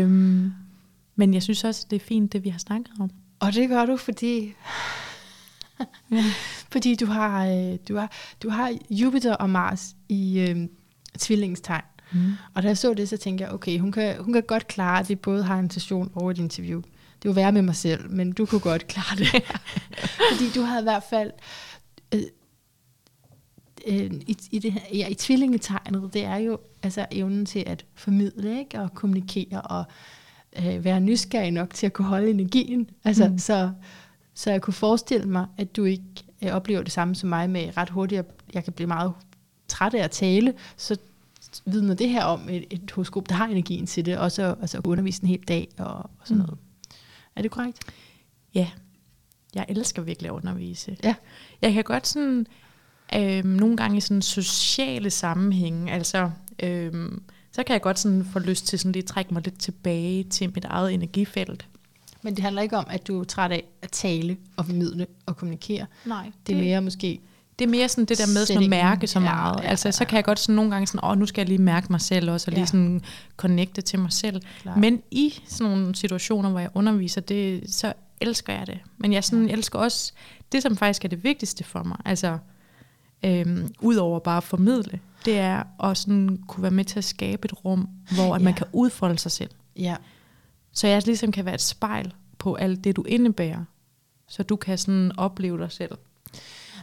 øhm, 0.00 0.52
men 1.16 1.34
jeg 1.34 1.42
synes 1.42 1.64
også, 1.64 1.86
det 1.90 1.96
er 1.96 2.00
fint, 2.06 2.32
det 2.32 2.44
vi 2.44 2.48
har 2.48 2.58
snakket 2.58 2.90
om. 3.00 3.10
Og 3.40 3.54
det 3.54 3.68
gør 3.68 3.86
du, 3.86 3.96
fordi 3.96 4.52
Ja. 6.10 6.24
Fordi 6.72 6.94
du 6.94 7.06
har, 7.06 7.46
øh, 7.46 7.78
du 7.88 7.96
har, 7.96 8.12
du 8.42 8.48
har 8.50 8.78
Jupiter 8.90 9.34
og 9.34 9.50
Mars 9.50 9.96
i 10.08 10.40
øh, 10.40 10.68
tvillingestegn. 11.18 11.82
Mm. 12.14 12.32
Og 12.54 12.62
da 12.62 12.68
jeg 12.68 12.78
så 12.78 12.94
det, 12.94 13.08
så 13.08 13.16
tænkte 13.16 13.44
jeg, 13.44 13.52
okay, 13.52 13.78
hun 13.78 13.92
kan, 13.92 14.16
hun 14.22 14.32
kan 14.32 14.42
godt 14.42 14.66
klare, 14.66 15.00
at 15.00 15.08
vi 15.08 15.14
både 15.14 15.42
har 15.42 15.58
en 15.58 15.70
session 15.70 16.10
og 16.14 16.30
et 16.30 16.38
interview. 16.38 16.80
Det 17.22 17.28
vil 17.28 17.36
være 17.36 17.52
med 17.52 17.62
mig 17.62 17.76
selv, 17.76 18.10
men 18.10 18.32
du 18.32 18.46
kunne 18.46 18.60
godt 18.60 18.86
klare 18.86 19.16
det. 19.18 19.44
Fordi 20.32 20.50
du 20.54 20.62
har 20.62 20.80
i 20.80 20.82
hvert 20.82 21.02
fald... 21.10 21.30
Øh, 22.14 22.20
øh, 23.86 24.10
i, 24.26 24.36
i, 24.50 24.58
det, 24.58 24.74
ja, 24.94 25.08
i 25.08 25.14
tvillingetegnet, 25.14 26.14
det 26.14 26.24
er 26.24 26.36
jo 26.36 26.58
altså 26.82 27.06
evnen 27.10 27.46
til 27.46 27.64
at 27.66 27.84
formidle 27.94 28.58
ikke? 28.58 28.80
og 28.80 28.94
kommunikere 28.94 29.62
og 29.62 29.84
øh, 30.58 30.84
være 30.84 31.00
nysgerrig 31.00 31.50
nok 31.50 31.74
til 31.74 31.86
at 31.86 31.92
kunne 31.92 32.08
holde 32.08 32.30
energien. 32.30 32.90
Altså, 33.04 33.28
mm. 33.28 33.38
så, 33.38 33.70
så 34.34 34.50
jeg 34.50 34.62
kunne 34.62 34.74
forestille 34.74 35.28
mig, 35.28 35.46
at 35.58 35.76
du 35.76 35.84
ikke 35.84 36.04
øh, 36.42 36.52
oplever 36.52 36.82
det 36.82 36.92
samme 36.92 37.14
som 37.14 37.28
mig 37.28 37.50
med 37.50 37.76
ret 37.76 37.90
hurtigt, 37.90 38.18
at 38.18 38.26
jeg 38.54 38.64
kan 38.64 38.72
blive 38.72 38.86
meget 38.86 39.12
træt 39.68 39.94
af 39.94 40.04
at 40.04 40.10
tale, 40.10 40.54
så 40.76 40.96
vidner 41.66 41.94
det 41.94 42.08
her 42.08 42.24
om 42.24 42.48
et, 42.48 42.64
et 42.70 42.90
horoskop, 42.90 43.28
der 43.28 43.34
har 43.34 43.46
energien 43.46 43.86
til 43.86 44.06
det, 44.06 44.18
og 44.18 44.32
så 44.32 44.54
altså, 44.60 44.80
undervise 44.84 45.22
en 45.22 45.28
hel 45.28 45.40
dag 45.48 45.68
og, 45.78 45.86
og 45.94 46.10
sådan 46.24 46.36
Mm. 46.36 46.42
noget. 46.46 46.58
Er 47.36 47.42
det 47.42 47.50
korrekt? 47.50 47.78
Ja, 48.54 48.68
jeg 49.54 49.66
elsker 49.68 50.02
virkelig 50.02 50.28
at 50.30 50.34
undervise. 50.34 50.96
Ja. 51.04 51.14
Jeg 51.62 51.72
kan 51.72 51.84
godt 51.84 52.06
sådan, 52.06 52.46
øhm, 53.14 53.48
nogle 53.48 53.76
gange 53.76 53.96
i 53.96 54.00
sådan 54.00 54.22
sociale 54.22 55.10
sammenhænge, 55.10 55.92
altså, 55.92 56.30
øhm, 56.62 57.22
så 57.52 57.62
kan 57.62 57.72
jeg 57.74 57.82
godt 57.82 57.98
sådan 57.98 58.24
få 58.24 58.38
lyst 58.38 58.66
til 58.66 58.78
sådan 58.78 58.92
lige 58.92 59.02
at 59.02 59.08
trække 59.08 59.34
mig 59.34 59.42
lidt 59.44 59.58
tilbage 59.58 60.24
til 60.24 60.52
mit 60.54 60.64
eget 60.64 60.94
energifelt. 60.94 61.68
Men 62.22 62.34
det 62.36 62.42
handler 62.44 62.62
ikke 62.62 62.76
om, 62.76 62.86
at 62.90 63.06
du 63.08 63.20
er 63.20 63.24
træt 63.24 63.50
af 63.52 63.64
at 63.82 63.90
tale 63.90 64.36
og 64.56 64.66
formidle 64.66 65.06
og 65.26 65.36
kommunikere. 65.36 65.86
Nej, 66.06 66.30
Det 66.46 66.56
er 66.56 66.60
mere 66.60 66.80
måske... 66.82 67.20
det 67.62 67.68
er 67.68 67.70
mere 67.78 67.88
sådan 67.88 68.04
det 68.04 68.18
der 68.18 68.26
med 68.26 68.46
sådan 68.46 68.62
at 68.62 68.68
mærke 68.70 69.06
så 69.06 69.18
Ja, 69.18 69.24
meget. 69.24 69.60
ja, 69.62 69.68
altså, 69.68 69.92
så 69.92 70.04
ja. 70.04 70.08
kan 70.08 70.16
jeg 70.16 70.24
godt 70.24 70.38
sådan 70.38 70.54
nogle 70.54 70.70
gange 70.70 70.86
sådan, 70.86 71.00
åh, 71.10 71.18
nu 71.18 71.26
skal 71.26 71.40
jeg 71.40 71.48
lige 71.48 71.62
mærke 71.62 71.86
mig 71.90 72.00
selv 72.00 72.30
også, 72.30 72.50
og 72.50 72.52
lige 72.52 72.60
Ja. 72.60 72.66
sådan 72.66 73.00
connecte 73.36 73.82
til 73.82 73.98
mig 73.98 74.12
selv. 74.12 74.42
Klar. 74.62 74.76
Men 74.76 75.02
i 75.10 75.34
sådan 75.48 75.72
nogle 75.72 75.94
situationer, 75.94 76.50
hvor 76.50 76.60
jeg 76.60 76.70
underviser, 76.74 77.20
det, 77.20 77.62
så 77.74 77.92
elsker 78.20 78.52
jeg 78.52 78.66
det. 78.66 78.78
Men 78.98 79.12
jeg 79.12 79.24
sådan, 79.24 79.48
elsker 79.50 79.78
også 79.78 80.12
det, 80.52 80.62
som 80.62 80.76
faktisk 80.76 81.04
er 81.04 81.08
det 81.08 81.24
vigtigste 81.24 81.64
for 81.64 81.82
mig. 81.82 81.96
Altså, 82.04 82.38
øhm, 83.24 83.74
udover 83.80 84.18
bare 84.18 84.36
at 84.36 84.44
formidle, 84.44 85.00
det 85.24 85.38
er 85.38 85.62
at 85.90 85.98
sådan 85.98 86.38
kunne 86.48 86.62
være 86.62 86.70
med 86.70 86.84
til 86.84 86.98
at 86.98 87.04
skabe 87.04 87.44
et 87.44 87.64
rum, 87.64 87.88
hvor 88.14 88.34
at 88.34 88.42
man 88.42 88.52
Ja. 88.52 88.58
kan 88.58 88.66
udfolde 88.72 89.18
sig 89.18 89.32
selv. 89.32 89.50
Ja, 89.76 89.96
Så 90.72 90.86
jeg 90.86 91.02
ligesom 91.06 91.32
kan 91.32 91.44
være 91.44 91.54
et 91.54 91.60
spejl 91.60 92.12
på 92.38 92.54
alt 92.54 92.84
det, 92.84 92.96
du 92.96 93.02
indebærer. 93.02 93.64
Så 94.28 94.42
du 94.42 94.56
kan 94.56 94.78
sådan 94.78 95.12
opleve 95.18 95.58
dig 95.58 95.72
selv. 95.72 95.90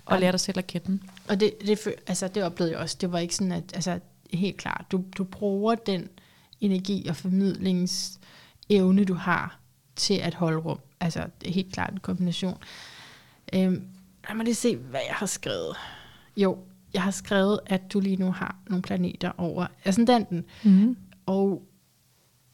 Og 0.10 0.16
Ja. 0.16 0.20
lære 0.22 0.32
dig 0.32 0.40
selv 0.40 0.58
at 0.58 0.68
kende. 0.68 1.00
og 1.28 1.40
det, 1.40 1.54
det, 1.68 1.88
altså, 2.08 2.28
det 2.28 2.44
oplevede 2.44 2.72
jeg 2.74 2.82
også. 2.82 2.98
Det 3.02 3.12
var 3.12 3.20
ikke 3.20 3.36
sådan, 3.36 3.52
at 3.52 3.64
altså, 3.74 4.00
helt 4.34 4.58
klart, 4.58 4.86
du, 4.92 5.04
du 5.18 5.24
bruger 5.24 5.76
den 5.76 6.10
energi 6.62 7.08
og 7.10 7.16
formidlingsevne, 7.16 9.06
du 9.06 9.14
har 9.14 9.60
til 9.96 10.14
at 10.14 10.34
holde 10.34 10.58
rum. 10.58 10.80
Altså, 11.00 11.26
det 11.42 11.48
er 11.50 11.54
helt 11.54 11.74
klart 11.74 11.94
en 11.94 12.00
kombination. 12.00 12.58
Øhm, 13.54 13.84
lad 14.28 14.36
mig 14.36 14.44
lige 14.46 14.56
se, 14.56 14.76
hvad 14.76 15.00
jeg 15.08 15.16
har 15.16 15.26
skrevet. 15.26 15.76
Jo, 16.38 16.58
jeg 16.94 17.02
har 17.04 17.12
skrevet, 17.12 17.60
at 17.66 17.94
du 17.94 18.00
lige 18.00 18.16
nu 18.16 18.32
har 18.32 18.56
nogle 18.70 18.82
planeter 18.82 19.32
over 19.38 19.68
ascendanten. 19.86 20.46
Mm. 20.64 20.98
Og 21.26 21.64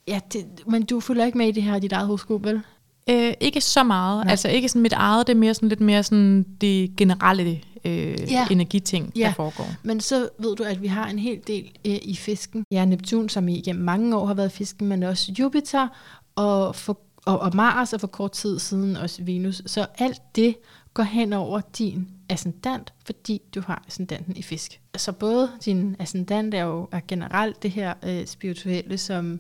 ja, 0.08 0.20
det, 0.34 0.46
men 0.68 0.86
du 0.86 1.00
følger 1.00 1.26
ikke 1.26 1.38
med 1.38 1.48
i 1.48 1.52
det 1.52 1.64
her, 1.64 1.80
dit 1.80 1.92
eget 1.92 2.08
horoskop, 2.08 2.44
vel? 2.44 2.62
Øh, 3.10 3.34
ikke 3.40 3.62
så 3.62 3.84
meget. 3.84 4.26
Nej. 4.26 4.32
Altså 4.32 4.50
ikke 4.50 4.70
sådan 4.70 4.82
mit 4.82 4.94
eget, 4.94 5.28
det 5.28 5.34
er 5.34 5.38
mere 5.40 5.54
sådan 5.54 5.70
lidt 5.70 5.80
mere 5.82 6.04
sådan 6.04 6.44
det 6.62 6.96
generelle 6.96 7.62
øh, 7.86 8.32
Ja. 8.32 8.48
energiting, 8.52 9.12
Ja. 9.16 9.26
der 9.28 9.34
foregår. 9.34 9.68
Men 9.84 10.00
så 10.02 10.30
ved 10.40 10.56
du, 10.56 10.64
at 10.64 10.82
vi 10.82 10.88
har 10.88 11.08
en 11.10 11.20
hel 11.20 11.40
del 11.48 11.72
øh, 11.86 11.98
i 12.02 12.16
fisken. 12.16 12.64
Ja, 12.72 12.86
Neptun, 12.86 13.30
som 13.30 13.48
i 13.48 13.58
igennem 13.58 13.86
mange 13.86 14.18
år 14.18 14.26
har 14.26 14.34
været 14.34 14.52
fisken, 14.52 14.88
men 14.88 15.04
også 15.04 15.32
Jupiter 15.40 15.88
og, 16.36 16.76
for, 16.76 17.00
og, 17.26 17.40
og 17.40 17.56
Mars, 17.56 17.94
og 17.94 18.00
for 18.00 18.08
kort 18.08 18.32
tid 18.32 18.60
siden 18.60 18.98
også 18.98 19.24
Venus. 19.24 19.62
Så 19.66 19.86
alt 19.98 20.22
det 20.36 20.56
går 20.94 21.04
hen 21.04 21.34
over 21.34 21.62
din 21.78 22.08
ascendant, 22.30 22.94
fordi 23.06 23.42
du 23.56 23.62
har 23.68 23.84
ascendanten 23.88 24.38
i 24.38 24.42
fisk. 24.42 24.80
Så 24.98 25.12
både 25.12 25.50
din 25.66 25.96
ascendant 26.00 26.54
er 26.54 26.64
jo 26.64 26.88
er 26.92 27.00
generelt 27.08 27.64
det 27.64 27.72
her 27.72 27.94
øh, 28.04 28.26
spirituelle, 28.28 28.98
som 28.98 29.40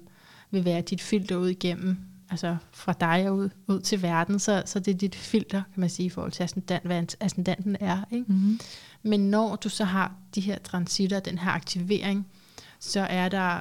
vil 0.51 0.65
være 0.65 0.81
dit 0.81 1.01
filter 1.01 1.35
ud 1.35 1.49
igennem, 1.49 1.97
altså 2.35 2.57
fra 2.71 2.93
dig 2.93 3.29
og 3.29 3.35
ud, 3.35 3.49
ud 3.67 3.79
til 3.79 4.01
verden, 4.01 4.39
så, 4.39 4.63
så 4.65 4.79
det 4.79 4.93
er 4.93 4.97
dit 4.97 5.15
filter, 5.15 5.63
kan 5.73 5.81
man 5.81 5.89
sige, 5.89 6.05
i 6.05 6.09
forhold 6.09 6.31
til 6.31 6.43
ascendant, 6.43 6.85
hvad 6.85 7.03
ascendanten 7.19 7.77
er. 7.79 8.03
Ikke? 8.11 8.25
Mm-hmm. 8.27 8.59
Men 9.03 9.19
når 9.19 9.55
du 9.55 9.69
så 9.69 9.83
har 9.83 10.13
de 10.35 10.41
her 10.41 10.59
transitter, 10.59 11.19
den 11.19 11.37
her 11.37 11.51
aktivering, 11.51 12.27
så 12.79 12.99
er 12.99 13.29
der 13.29 13.59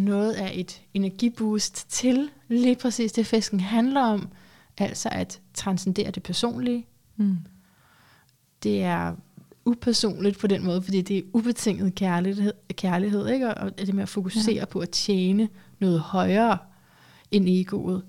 noget 0.00 0.32
af 0.32 0.52
et 0.54 0.80
energiboost 0.94 1.90
til 1.90 2.30
lige 2.48 2.76
præcis 2.76 3.12
det, 3.12 3.26
fisken 3.26 3.60
handler 3.60 4.02
om, 4.02 4.28
altså 4.78 5.08
at 5.12 5.40
transcendere 5.54 6.10
det 6.10 6.22
personlige. 6.22 6.86
Mm. 7.16 7.36
Det 8.62 8.82
er 8.82 9.14
upersonligt 9.64 10.38
på 10.38 10.46
den 10.46 10.64
måde, 10.64 10.82
fordi 10.82 11.02
det 11.02 11.18
er 11.18 11.22
ubetinget 11.32 11.94
kærlighed, 11.94 12.52
kærlighed 12.72 13.28
ikke? 13.28 13.54
og 13.54 13.78
det 13.78 13.94
med 13.94 14.02
at 14.02 14.08
fokusere 14.08 14.54
ja. 14.54 14.64
på 14.64 14.78
at 14.78 14.90
tjene 14.90 15.48
noget 15.78 16.00
højere 16.00 16.58
end 17.30 17.48
egoet. 17.48 18.04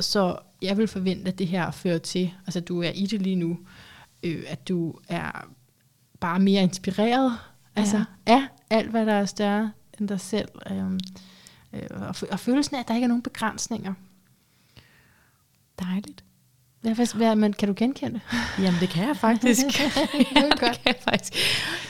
Så 0.00 0.38
jeg 0.62 0.76
vil 0.76 0.88
forvente, 0.88 1.28
at 1.28 1.38
det 1.38 1.46
her 1.46 1.70
fører 1.70 1.98
til, 1.98 2.32
altså 2.46 2.60
du 2.60 2.82
er 2.82 2.90
i 2.90 3.06
det 3.06 3.22
lige 3.22 3.36
nu, 3.36 3.58
øh, 4.22 4.44
at 4.46 4.68
du 4.68 4.94
er 5.08 5.48
bare 6.20 6.38
mere 6.38 6.62
inspireret 6.62 7.32
altså, 7.76 7.96
ja. 7.96 8.04
af 8.70 8.78
alt, 8.78 8.90
hvad 8.90 9.06
der 9.06 9.12
er 9.12 9.26
større 9.26 9.72
end 10.00 10.08
dig 10.08 10.20
selv. 10.20 10.48
Øh, 10.70 10.92
øh, 11.72 11.82
og, 11.90 12.14
og 12.30 12.40
følelsen 12.40 12.76
af, 12.76 12.80
at 12.80 12.88
der 12.88 12.94
ikke 12.94 13.04
er 13.04 13.08
nogen 13.08 13.22
begrænsninger. 13.22 13.94
Dejligt. 15.78 16.24
Ja, 16.84 16.94
hvad, 17.14 17.36
men 17.36 17.52
kan 17.52 17.68
du 17.68 17.74
genkende 17.76 18.12
det? 18.12 18.22
Jamen, 18.64 18.80
det 18.80 18.88
kan 18.88 19.08
jeg 19.08 19.16
faktisk. 19.16 19.80
ja, 19.80 19.90
det 20.50 20.58
kan 20.58 20.74
jeg 20.84 20.94
faktisk. 21.10 21.34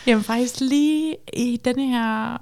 Jamen, 0.06 0.24
faktisk 0.24 0.60
lige 0.60 1.16
i 1.32 1.60
denne 1.64 1.88
her 1.88 2.36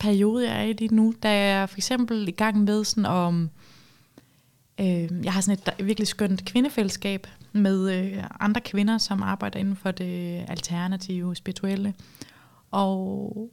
periode, 0.00 0.50
jeg 0.50 0.60
er 0.60 0.64
i 0.64 0.72
lige 0.72 0.94
nu, 0.94 1.14
der 1.22 1.28
er 1.28 1.58
jeg 1.58 1.68
for 1.68 1.76
eksempel 1.76 2.28
i 2.28 2.30
gang 2.30 2.64
med 2.64 2.84
sådan 2.84 3.06
om, 3.06 3.50
øh, 4.80 5.24
jeg 5.24 5.32
har 5.32 5.40
sådan 5.40 5.58
et 5.78 5.86
virkelig 5.86 6.08
skønt 6.08 6.44
kvindefællesskab 6.44 7.26
med 7.52 7.92
øh, 7.92 8.24
andre 8.40 8.60
kvinder, 8.60 8.98
som 8.98 9.22
arbejder 9.22 9.58
inden 9.58 9.76
for 9.76 9.90
det 9.90 10.44
alternative, 10.48 11.36
spirituelle. 11.36 11.94
Og 12.70 13.50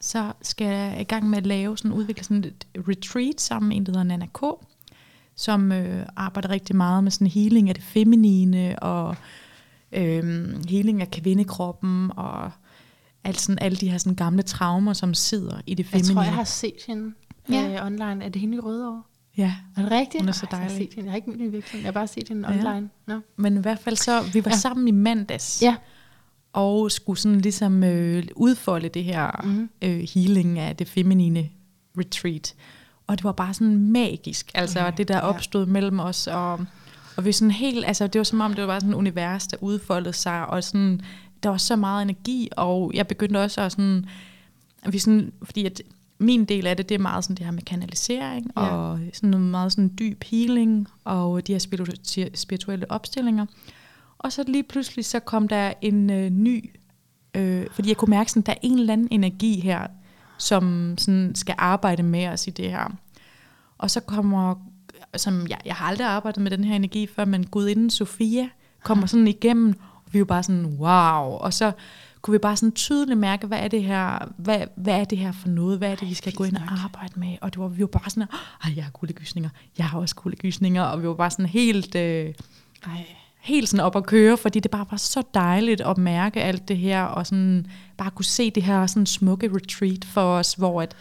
så 0.00 0.32
skal 0.42 0.66
jeg 0.66 1.00
i 1.00 1.04
gang 1.04 1.30
med 1.30 1.38
at 1.38 1.46
lave 1.46 1.78
sådan, 1.78 1.92
udvikle 1.92 2.24
sådan 2.24 2.44
et 2.44 2.66
retreat 2.88 3.40
sammen 3.40 3.68
med 3.68 3.76
en, 3.76 3.86
der 3.86 3.92
hedder 3.92 4.04
Nana 4.04 4.26
K., 4.26 4.42
som 5.34 5.72
øh, 5.72 6.06
arbejder 6.16 6.50
rigtig 6.50 6.76
meget 6.76 7.04
med 7.04 7.10
sådan 7.10 7.26
healing 7.26 7.68
af 7.68 7.74
det 7.74 7.84
feminine, 7.84 8.82
og 8.82 9.16
øh, 9.92 10.54
healing 10.68 11.00
af 11.00 11.10
kvindekroppen, 11.10 12.10
og 12.16 12.44
øh, 12.44 12.50
sådan, 13.32 13.58
alle 13.60 13.76
de 13.76 13.90
her 13.90 13.98
sådan 13.98 14.16
gamle 14.16 14.42
traumer, 14.42 14.92
som 14.92 15.14
sidder 15.14 15.60
i 15.66 15.74
det 15.74 15.86
feminine. 15.86 16.08
Jeg 16.08 16.14
tror, 16.14 16.22
jeg 16.22 16.34
har 16.34 16.44
set 16.44 16.82
hende 16.86 17.14
ja. 17.50 17.80
øh, 17.80 17.86
online. 17.86 18.24
Er 18.24 18.28
det 18.28 18.40
hende 18.40 18.56
i 18.56 18.60
Rødovre? 18.60 19.02
Ja. 19.36 19.54
Er 19.76 19.82
det 19.82 19.90
rigtigt? 19.90 20.22
Hun 20.22 20.28
er 20.28 20.32
så 20.32 20.46
dejlig. 20.50 20.64
Jeg 20.64 20.72
har, 20.72 20.78
set 20.78 20.94
hende. 20.94 21.06
jeg 21.06 21.12
har 21.12 21.16
ikke 21.16 21.30
mødt 21.30 21.40
hende 21.40 21.50
i 21.50 21.52
virkeligheden. 21.52 21.84
Jeg 21.84 21.88
har 21.88 22.00
bare 22.00 22.06
set 22.06 22.28
hende 22.28 22.52
ja. 22.52 22.58
online. 22.58 22.90
No. 23.06 23.20
Men 23.36 23.56
i 23.56 23.60
hvert 23.60 23.78
fald 23.78 23.96
så, 23.96 24.22
vi 24.32 24.44
var 24.44 24.50
ja. 24.50 24.56
sammen 24.56 24.88
i 24.88 24.90
mandags. 24.90 25.62
Ja. 25.62 25.76
Og 26.52 26.90
skulle 26.90 27.18
sådan 27.18 27.40
ligesom 27.40 27.84
øh, 27.84 28.22
udfolde 28.36 28.88
det 28.88 29.04
her 29.04 29.40
mm. 29.44 29.70
øh, 29.82 30.08
healing 30.14 30.58
af 30.58 30.76
det 30.76 30.88
feminine 30.88 31.48
retreat. 31.98 32.54
Og 33.06 33.18
det 33.18 33.24
var 33.24 33.32
bare 33.32 33.54
sådan 33.54 33.78
magisk, 33.92 34.50
altså 34.54 34.80
okay. 34.80 34.96
det 34.96 35.08
der 35.08 35.20
opstod 35.20 35.66
ja. 35.66 35.72
mellem 35.72 36.00
os, 36.00 36.26
og, 36.26 36.66
og 37.16 37.24
vi 37.24 37.32
sådan 37.32 37.50
helt, 37.50 37.84
altså 37.86 38.06
det 38.06 38.18
var 38.18 38.24
som 38.24 38.40
om, 38.40 38.54
det 38.54 38.66
var 38.66 38.78
sådan 38.78 38.90
et 38.90 38.96
univers, 38.96 39.46
der 39.46 39.56
udfoldede 39.60 40.12
sig, 40.12 40.46
og 40.46 40.64
sådan, 40.64 41.00
der 41.42 41.48
var 41.48 41.56
så 41.56 41.76
meget 41.76 42.02
energi, 42.02 42.48
og 42.56 42.90
jeg 42.94 43.06
begyndte 43.06 43.42
også 43.42 43.60
at 43.60 43.72
sådan, 43.72 44.06
vi 44.88 44.98
sådan, 44.98 45.32
fordi 45.42 45.66
at 45.66 45.82
min 46.18 46.44
del 46.44 46.66
af 46.66 46.76
det, 46.76 46.88
det 46.88 46.94
er 46.94 46.98
meget 46.98 47.24
sådan 47.24 47.36
det 47.36 47.44
her 47.44 47.52
med 47.52 47.62
kanalisering, 47.62 48.50
ja. 48.56 48.62
og 48.62 49.00
sådan 49.12 49.30
noget 49.30 49.46
meget 49.46 49.72
sådan 49.72 49.92
dyb 49.98 50.24
healing, 50.24 50.88
og 51.04 51.46
de 51.46 51.52
her 51.52 51.58
spirituelle 52.34 52.90
opstillinger. 52.90 53.46
Og 54.18 54.32
så 54.32 54.44
lige 54.46 54.62
pludselig, 54.62 55.04
så 55.04 55.20
kom 55.20 55.48
der 55.48 55.72
en 55.82 56.10
øh, 56.10 56.30
ny, 56.30 56.70
øh, 57.34 57.66
fordi 57.72 57.88
jeg 57.88 57.96
kunne 57.96 58.10
mærke, 58.10 58.30
sådan, 58.30 58.42
der 58.42 58.52
er 58.52 58.58
en 58.62 58.78
eller 58.78 58.92
anden 58.92 59.08
energi 59.10 59.60
her, 59.60 59.86
som 60.38 60.94
sådan 60.98 61.34
skal 61.34 61.54
arbejde 61.58 62.02
med 62.02 62.26
os 62.26 62.46
i 62.46 62.50
det 62.50 62.70
her. 62.70 62.96
Og 63.78 63.90
så 63.90 64.00
kommer, 64.00 64.54
som 65.16 65.46
jeg, 65.48 65.58
jeg 65.64 65.74
har 65.74 65.86
aldrig 65.86 66.06
arbejdet 66.06 66.42
med 66.42 66.50
den 66.50 66.64
her 66.64 66.76
energi 66.76 67.06
før, 67.06 67.24
men 67.24 67.46
gudinden 67.46 67.90
Sofia 67.90 68.48
kommer 68.82 69.06
sådan 69.06 69.28
igennem, 69.28 69.74
vi 70.12 70.18
jo 70.18 70.24
bare 70.24 70.42
sådan, 70.42 70.66
wow. 70.66 71.24
Og 71.24 71.54
så 71.54 71.72
kunne 72.22 72.32
vi 72.32 72.38
bare 72.38 72.56
sådan 72.56 72.72
tydeligt 72.72 73.18
mærke, 73.18 73.46
hvad 73.46 73.58
er 73.58 73.68
det 73.68 73.84
her, 73.84 74.32
hvad, 74.36 74.60
hvad 74.76 75.00
er 75.00 75.04
det 75.04 75.18
her 75.18 75.32
for 75.32 75.48
noget, 75.48 75.78
hvad 75.78 75.90
er 75.90 75.94
det, 75.94 76.08
vi 76.08 76.14
skal 76.14 76.32
gå 76.32 76.44
ind 76.44 76.56
og 76.56 76.62
arbejde 76.84 77.20
med. 77.20 77.36
Og 77.40 77.52
det 77.52 77.62
var, 77.62 77.68
vi 77.68 77.80
var 77.80 77.86
bare 77.86 78.10
sådan, 78.10 78.28
ej, 78.64 78.72
jeg 78.76 78.84
har 78.84 78.90
kuldegysninger, 78.90 79.50
jeg 79.78 79.86
har 79.86 79.98
også 79.98 80.14
kuldegysninger, 80.14 80.82
og 80.82 81.02
vi 81.02 81.08
var 81.08 81.14
bare 81.14 81.30
sådan 81.30 81.46
helt... 81.46 81.94
Øh, 81.94 82.34
ej. 82.86 83.06
helt 83.40 83.68
sådan 83.68 83.84
op 83.84 83.96
at 83.96 84.06
køre, 84.06 84.36
fordi 84.36 84.60
det 84.60 84.70
bare 84.70 84.86
var 84.90 84.96
så 84.96 85.22
dejligt 85.34 85.80
at 85.80 85.98
mærke 85.98 86.42
alt 86.42 86.68
det 86.68 86.76
her, 86.76 87.02
og 87.02 87.26
sådan 87.26 87.66
bare 87.96 88.10
kunne 88.10 88.24
se 88.24 88.50
det 88.50 88.62
her 88.62 88.86
sådan 88.86 89.06
smukke 89.06 89.50
retreat 89.54 90.04
for 90.04 90.22
os, 90.22 90.54
hvor, 90.54 90.82
at, 90.82 90.96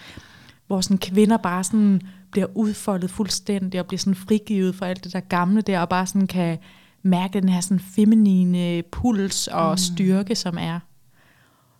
hvor 0.67 0.81
sådan 0.81 0.97
kvinder 0.97 1.37
bare 1.37 1.63
sådan 1.63 2.01
bliver 2.31 2.47
udfoldet 2.55 3.11
fuldstændig, 3.11 3.79
og 3.79 3.85
bliver 3.85 3.99
sådan 3.99 4.15
frigivet 4.15 4.75
for 4.75 4.85
alt 4.85 5.03
det 5.03 5.13
der 5.13 5.19
gamle 5.19 5.61
der, 5.61 5.79
og 5.79 5.89
bare 5.89 6.05
sådan 6.05 6.27
kan 6.27 6.57
mærke 7.03 7.41
den 7.41 7.49
her 7.49 7.61
sådan 7.61 7.79
feminine 7.79 8.83
puls 8.91 9.47
og 9.47 9.71
mm. 9.71 9.77
styrke, 9.77 10.35
som 10.35 10.57
er. 10.59 10.79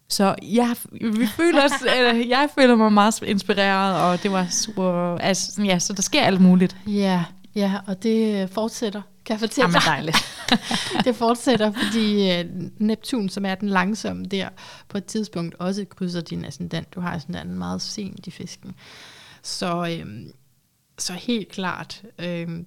Så 0.07 0.35
jeg, 0.43 0.75
vi 0.91 1.27
føler 1.27 1.65
os, 1.65 1.71
eller 1.97 2.27
jeg 2.27 2.49
føler 2.59 2.75
mig 2.75 2.93
meget 2.93 3.21
inspireret, 3.21 4.01
og 4.01 4.23
det 4.23 4.31
var 4.31 4.47
super, 4.51 5.17
altså, 5.17 5.63
ja, 5.63 5.79
så 5.79 5.93
der 5.93 6.01
sker 6.01 6.21
alt 6.21 6.41
muligt. 6.41 6.77
Ja, 6.87 7.25
ja, 7.55 7.73
og 7.87 8.03
det 8.03 8.49
fortsætter 8.49 9.01
kan 9.29 9.33
jeg 9.33 9.39
fortælle 9.39 9.67
Jamen, 9.67 9.81
dejligt. 9.85 10.17
det 11.05 11.15
fortsætter, 11.15 11.71
fordi 11.71 12.39
uh, 12.39 12.45
Neptun, 12.77 13.29
som 13.29 13.45
er 13.45 13.55
den 13.55 13.69
langsomme 13.69 14.25
der, 14.25 14.49
på 14.87 14.97
et 14.97 15.05
tidspunkt 15.05 15.55
også 15.55 15.85
krydser 15.85 16.21
din 16.21 16.45
ascendant. 16.45 16.95
Du 16.95 17.01
har 17.01 17.17
sådan 17.19 17.47
en 17.47 17.57
meget 17.57 17.81
sent 17.81 18.27
i 18.27 18.31
fisken. 18.31 18.75
Så, 19.43 19.97
øhm, 19.99 20.31
så 20.97 21.13
helt 21.13 21.49
klart, 21.49 22.03
øhm, 22.19 22.65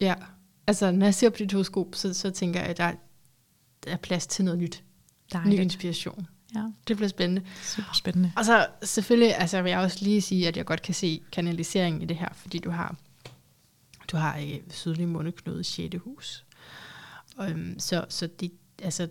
ja, 0.00 0.14
altså 0.66 0.90
når 0.90 1.06
jeg 1.06 1.14
ser 1.14 1.30
på 1.30 1.36
dit 1.36 1.52
horoskop, 1.52 1.94
så, 1.94 2.14
så 2.14 2.30
tænker 2.30 2.60
jeg, 2.60 2.68
at 2.68 2.76
der, 2.76 2.92
der 3.84 3.92
er 3.92 3.96
plads 3.96 4.26
til 4.26 4.44
noget 4.44 4.60
nyt. 4.60 4.82
Dejligt. 5.32 5.58
Ny 5.60 5.62
inspiration. 5.62 6.26
Ja. 6.54 6.64
Det 6.88 6.96
bliver 6.96 7.08
spændende. 7.08 7.42
Super 7.62 7.94
spændende. 7.94 8.32
Og 8.36 8.44
så 8.44 8.66
selvfølgelig, 8.82 9.36
altså 9.36 9.62
vil 9.62 9.70
jeg 9.70 9.78
også 9.78 9.98
lige 10.04 10.20
sige, 10.20 10.48
at 10.48 10.56
jeg 10.56 10.66
godt 10.66 10.82
kan 10.82 10.94
se 10.94 11.22
kanalisering 11.32 12.02
i 12.02 12.06
det 12.06 12.16
her, 12.16 12.28
fordi 12.34 12.58
du 12.58 12.70
har 12.70 12.96
du 14.08 14.16
har 14.16 14.38
øh, 14.38 14.60
sydlig 14.70 15.08
mundeknude 15.08 15.60
i 15.60 15.64
6. 15.64 15.96
hus. 16.04 16.44
Um, 17.38 17.74
så, 17.78 18.04
så 18.08 18.26
det, 18.26 18.52
altså, 18.82 19.08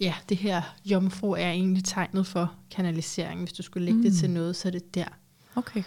ja, 0.00 0.14
det 0.28 0.36
her 0.36 0.62
jomfru 0.84 1.32
er 1.32 1.50
egentlig 1.50 1.84
tegnet 1.84 2.26
for 2.26 2.54
kanalisering. 2.70 3.40
Hvis 3.40 3.52
du 3.52 3.62
skulle 3.62 3.84
lægge 3.84 3.98
mm. 3.98 4.04
det 4.04 4.14
til 4.14 4.30
noget, 4.30 4.56
så 4.56 4.68
er 4.68 4.72
det 4.72 4.94
der. 4.94 5.08
Okay. 5.54 5.82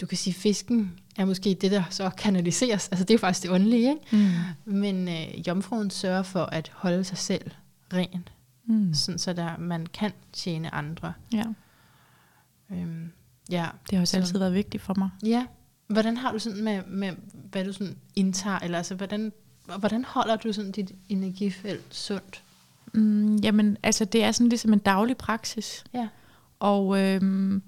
Du 0.00 0.06
kan 0.06 0.18
sige, 0.18 0.34
fisken 0.34 1.00
er 1.16 1.24
måske 1.24 1.54
det, 1.60 1.70
der 1.70 1.82
så 1.90 2.10
kanaliseres. 2.10 2.88
Altså 2.88 3.04
det 3.04 3.14
er 3.14 3.18
faktisk 3.18 3.42
det 3.42 3.50
åndelige, 3.50 3.90
ikke? 3.90 4.16
Mm. 4.64 4.74
Men 4.74 5.08
øh, 5.08 5.48
jomfruen 5.48 5.90
sørger 5.90 6.22
for 6.22 6.44
at 6.44 6.70
holde 6.74 7.04
sig 7.04 7.18
selv 7.18 7.50
ren. 7.92 8.28
Mm. 8.66 8.94
Sådan, 8.94 9.18
så 9.18 9.32
der, 9.32 9.56
man 9.58 9.86
kan 9.86 10.12
tjene 10.32 10.74
andre. 10.74 11.12
Ja. 11.32 11.44
Øhm, 12.72 13.12
ja. 13.50 13.66
Det 13.90 13.96
har 13.96 14.00
også 14.00 14.10
så, 14.10 14.16
altid 14.16 14.38
været 14.38 14.54
vigtigt 14.54 14.82
for 14.82 14.94
mig. 14.98 15.10
Ja, 15.22 15.46
Hvordan 15.86 16.16
har 16.16 16.32
du 16.32 16.38
sådan 16.38 16.64
med, 16.64 16.82
med 16.86 17.12
hvad 17.50 17.64
du 17.64 17.72
sådan 17.72 17.96
indtager, 18.16 18.58
eller 18.58 18.78
altså, 18.78 18.94
hvordan, 18.94 19.32
hvordan 19.78 20.04
holder 20.04 20.36
du 20.36 20.52
sådan 20.52 20.72
dit 20.72 20.92
energifelt 21.08 21.94
sundt? 21.94 22.42
Mm, 22.92 23.36
jamen, 23.36 23.76
altså 23.82 24.04
det 24.04 24.24
er 24.24 24.32
sådan 24.32 24.48
ligesom 24.48 24.72
en 24.72 24.78
daglig 24.78 25.16
praksis. 25.16 25.84
Ja. 25.94 26.08
Og, 26.58 27.00
øhm, 27.00 27.62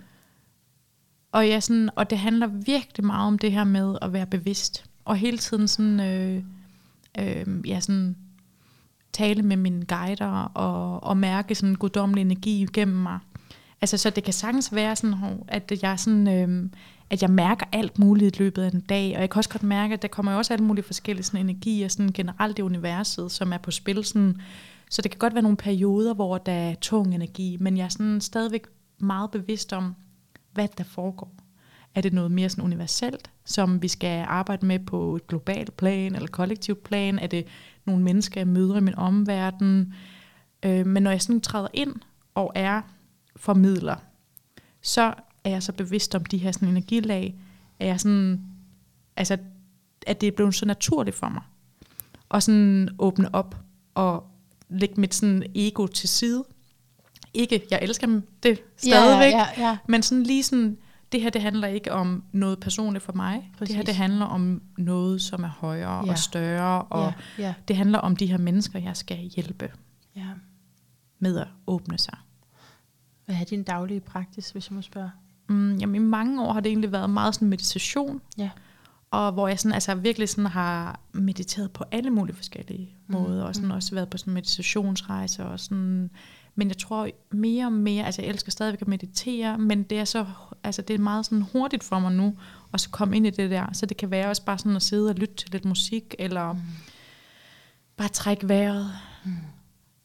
og, 1.37 1.49
ja, 1.49 1.61
sådan, 1.61 1.91
og 1.97 2.11
det 2.11 2.19
handler 2.19 2.47
virkelig 2.47 3.07
meget 3.07 3.27
om 3.27 3.39
det 3.39 3.53
her 3.53 3.65
med 3.65 3.99
at 4.03 4.13
være 4.13 4.27
bevidst. 4.27 4.85
Og 5.05 5.17
hele 5.17 5.39
tiden 5.39 5.69
sådan, 5.69 6.01
øh, 6.01 6.43
øh, 7.19 7.69
ja, 7.69 7.81
sådan 7.81 8.17
tale 9.13 9.43
med 9.43 9.57
mine 9.57 9.85
guider 9.85 10.51
og, 10.55 11.03
og 11.03 11.17
mærke 11.17 11.55
sådan 11.55 11.75
guddommelig 11.75 12.21
energi 12.21 12.63
igennem 12.63 12.97
mig. 12.97 13.19
Altså, 13.81 13.97
så 13.97 14.11
det 14.11 14.25
kan 14.25 14.33
sagtens 14.33 14.75
være 14.75 14.97
sådan, 14.97 15.15
at 15.49 15.73
jeg 15.83 15.99
sådan, 15.99 16.29
øh, 16.29 16.71
at 17.11 17.23
jeg 17.23 17.31
mærker 17.31 17.67
alt 17.73 17.99
muligt 17.99 18.37
i 18.37 18.43
løbet 18.43 18.63
af 18.63 18.71
en 18.75 18.81
dag, 18.81 19.15
og 19.15 19.21
jeg 19.21 19.31
kan 19.31 19.39
også 19.39 19.51
godt 19.51 19.63
mærke, 19.63 19.95
at 19.95 20.03
der 20.03 20.09
kommer 20.09 20.33
jo 20.33 20.39
også 20.39 20.53
alt 20.53 20.63
mulige 20.63 20.85
forskellige 20.85 21.25
sådan, 21.25 21.41
energier 21.41 21.89
sådan 21.89 22.13
generelt 22.13 22.59
i 22.59 22.63
universet, 22.63 23.33
som 23.33 23.53
er 23.53 23.59
på 23.59 23.71
spil. 23.71 24.05
Sådan, 24.05 24.41
så 24.91 25.03
det 25.03 25.11
kan 25.11 25.19
godt 25.19 25.35
være 25.35 25.43
nogle 25.43 25.57
perioder, 25.57 26.15
hvor 26.15 26.39
der 26.39 26.53
er 26.53 26.75
tung 26.75 27.15
energi, 27.15 27.57
men 27.61 27.77
jeg 27.77 27.85
er 27.85 27.89
sådan 27.89 28.21
stadigvæk 28.21 28.67
meget 28.99 29.31
bevidst 29.31 29.73
om, 29.73 29.95
hvad 30.57 30.69
der 30.79 30.85
foregår. 30.85 31.33
Er 31.95 32.01
det 32.01 32.13
noget 32.13 32.31
mere 32.31 32.49
sådan 32.49 32.65
universelt, 32.65 33.31
som 33.45 33.83
vi 33.83 33.89
skal 33.89 34.25
arbejde 34.29 34.67
med 34.67 34.79
på 34.79 35.17
et 35.17 35.27
globalt 35.27 35.77
plan 35.77 36.15
eller 36.15 36.29
kollektivt 36.29 36.83
plan? 36.83 37.19
Er 37.19 37.27
det 37.27 37.47
nogle 37.85 38.03
mennesker, 38.03 38.41
jeg 38.41 38.49
møder 38.49 38.77
i 38.77 38.81
min 38.81 38.95
omverden? 38.95 39.95
Øh, 40.63 40.87
men 40.87 41.03
når 41.03 41.11
jeg 41.11 41.23
sådan 41.23 41.41
træder 41.41 41.69
ind 41.75 41.95
og 42.35 42.53
er 42.55 42.83
formidler, 43.37 43.97
så 44.83 45.15
er 45.45 45.51
jeg 45.51 45.63
så 45.63 45.73
bevidst 45.73 46.15
om 46.15 46.25
de 46.25 46.39
her 46.39 46.53
sådan, 46.53 46.69
energilag, 46.69 47.39
er 47.81 47.87
jeg 47.87 48.01
sådan, 48.01 48.41
altså, 49.17 49.39
at 50.07 50.21
det 50.21 50.27
er 50.27 50.33
blevet 50.37 50.55
så 50.55 50.67
naturligt 50.67 51.17
for 51.17 51.29
mig. 51.29 51.43
Og 52.29 52.43
sådan 52.43 52.89
åbne 52.99 53.35
op 53.35 53.57
og 53.95 54.27
lægge 54.69 55.01
mit 55.01 55.15
sådan 55.15 55.43
ego 55.55 55.87
til 55.87 56.09
side. 56.09 56.45
Ikke, 57.37 57.63
jeg 57.71 57.79
elsker 57.83 58.07
dem 58.07 58.29
det 58.43 58.61
stadigvæk, 58.77 59.33
ja, 59.33 59.39
ja, 59.59 59.69
ja. 59.69 59.77
men 59.89 60.03
sådan 60.03 60.23
lige 60.23 60.43
sådan, 60.43 60.77
det 61.13 61.21
her 61.23 61.31
det 61.31 61.43
handler 61.43 61.69
ikke 61.69 61.93
om 61.93 62.25
noget 62.33 62.61
personligt 62.61 63.05
for 63.05 63.13
mig. 63.13 63.51
Præcis. 63.59 63.69
Det 63.69 63.77
her 63.77 63.85
det 63.85 63.95
handler 63.95 64.27
om 64.27 64.63
noget, 64.79 65.23
som 65.23 65.45
er 65.45 65.49
højere 65.49 66.05
ja. 66.07 66.11
Og 66.11 66.19
større, 66.19 66.83
og 66.83 67.13
ja, 67.39 67.43
ja, 67.45 67.55
det 67.69 67.77
handler 67.77 67.99
om 67.99 68.17
de 68.17 68.27
her 68.27 68.39
mennesker, 68.39 68.79
jeg 68.79 68.97
skal 68.97 69.17
hjælpe 69.17 69.71
ja. 70.17 70.27
med 71.19 71.39
at 71.39 71.49
åbne 71.67 71.99
sig. 71.99 72.19
Hvad 73.27 73.37
er 73.41 73.45
din 73.45 73.63
daglige 73.63 74.01
praksis, 74.01 74.51
hvis 74.51 74.71
jeg 74.71 74.75
må 74.75 74.83
spørge? 74.83 75.11
Mm, 75.49 75.77
jamen, 75.77 75.95
i 75.95 75.99
mange 75.99 76.43
år 76.43 76.53
har 76.53 76.61
det 76.61 76.71
egentlig 76.71 76.93
været 76.93 77.11
meget 77.11 77.35
sådan 77.35 77.49
meditation, 77.49 78.21
Ja. 78.39 78.51
og 79.11 79.33
hvor 79.33 79.49
jeg 79.49 79.59
sådan, 79.59 79.73
altså, 79.75 79.95
virkelig 79.95 80.29
sådan 80.29 80.47
har 80.47 81.01
mediteret 81.13 81.71
på 81.71 81.85
alle 81.91 82.11
mulige 82.11 82.37
forskellige 82.37 82.95
Mhm, 83.07 83.19
måder, 83.19 83.45
og 83.45 83.55
sådan 83.55 83.71
også 83.71 83.95
været 83.95 84.09
på 84.11 84.17
sådan 84.19 84.33
meditationsrejser, 84.35 85.45
og 85.45 85.61
sådan, 85.61 86.11
men 86.59 86.69
jeg 86.69 86.79
tror 86.79 87.09
mere 87.31 87.67
og 87.67 87.73
mere, 87.73 88.05
altså 88.07 88.23
jeg 88.23 88.29
elsker 88.29 88.51
stadigvæk 88.53 88.83
at 88.83 88.89
meditere, 88.89 89.59
men 89.59 89.83
det 89.83 89.99
er 89.99 90.05
så, 90.05 90.27
altså 90.65 90.83
det 90.83 90.95
er 90.95 90.99
meget 90.99 91.27
sådan 91.27 91.43
hurtigt 91.43 91.85
for 91.85 91.99
mig 91.99 92.13
nu, 92.13 92.39
at 92.73 92.81
så 92.81 92.91
komme 92.91 93.17
ind 93.17 93.27
i 93.27 93.31
det 93.31 93.51
der, 93.51 93.73
så 93.73 93.87
det 93.87 93.97
kan 93.97 94.11
være 94.11 94.29
også 94.29 94.45
bare 94.45 94.59
sådan 94.59 94.77
at 94.77 94.83
sidde 94.83 95.09
og 95.11 95.15
lytte 95.15 95.35
til 95.35 95.51
lidt 95.51 95.65
musik, 95.65 96.15
eller 96.19 96.53
Mm. 96.53 96.59
bare 97.97 98.09
trække 98.09 98.49
vejret, 98.49 98.91
Mm. 99.25 99.31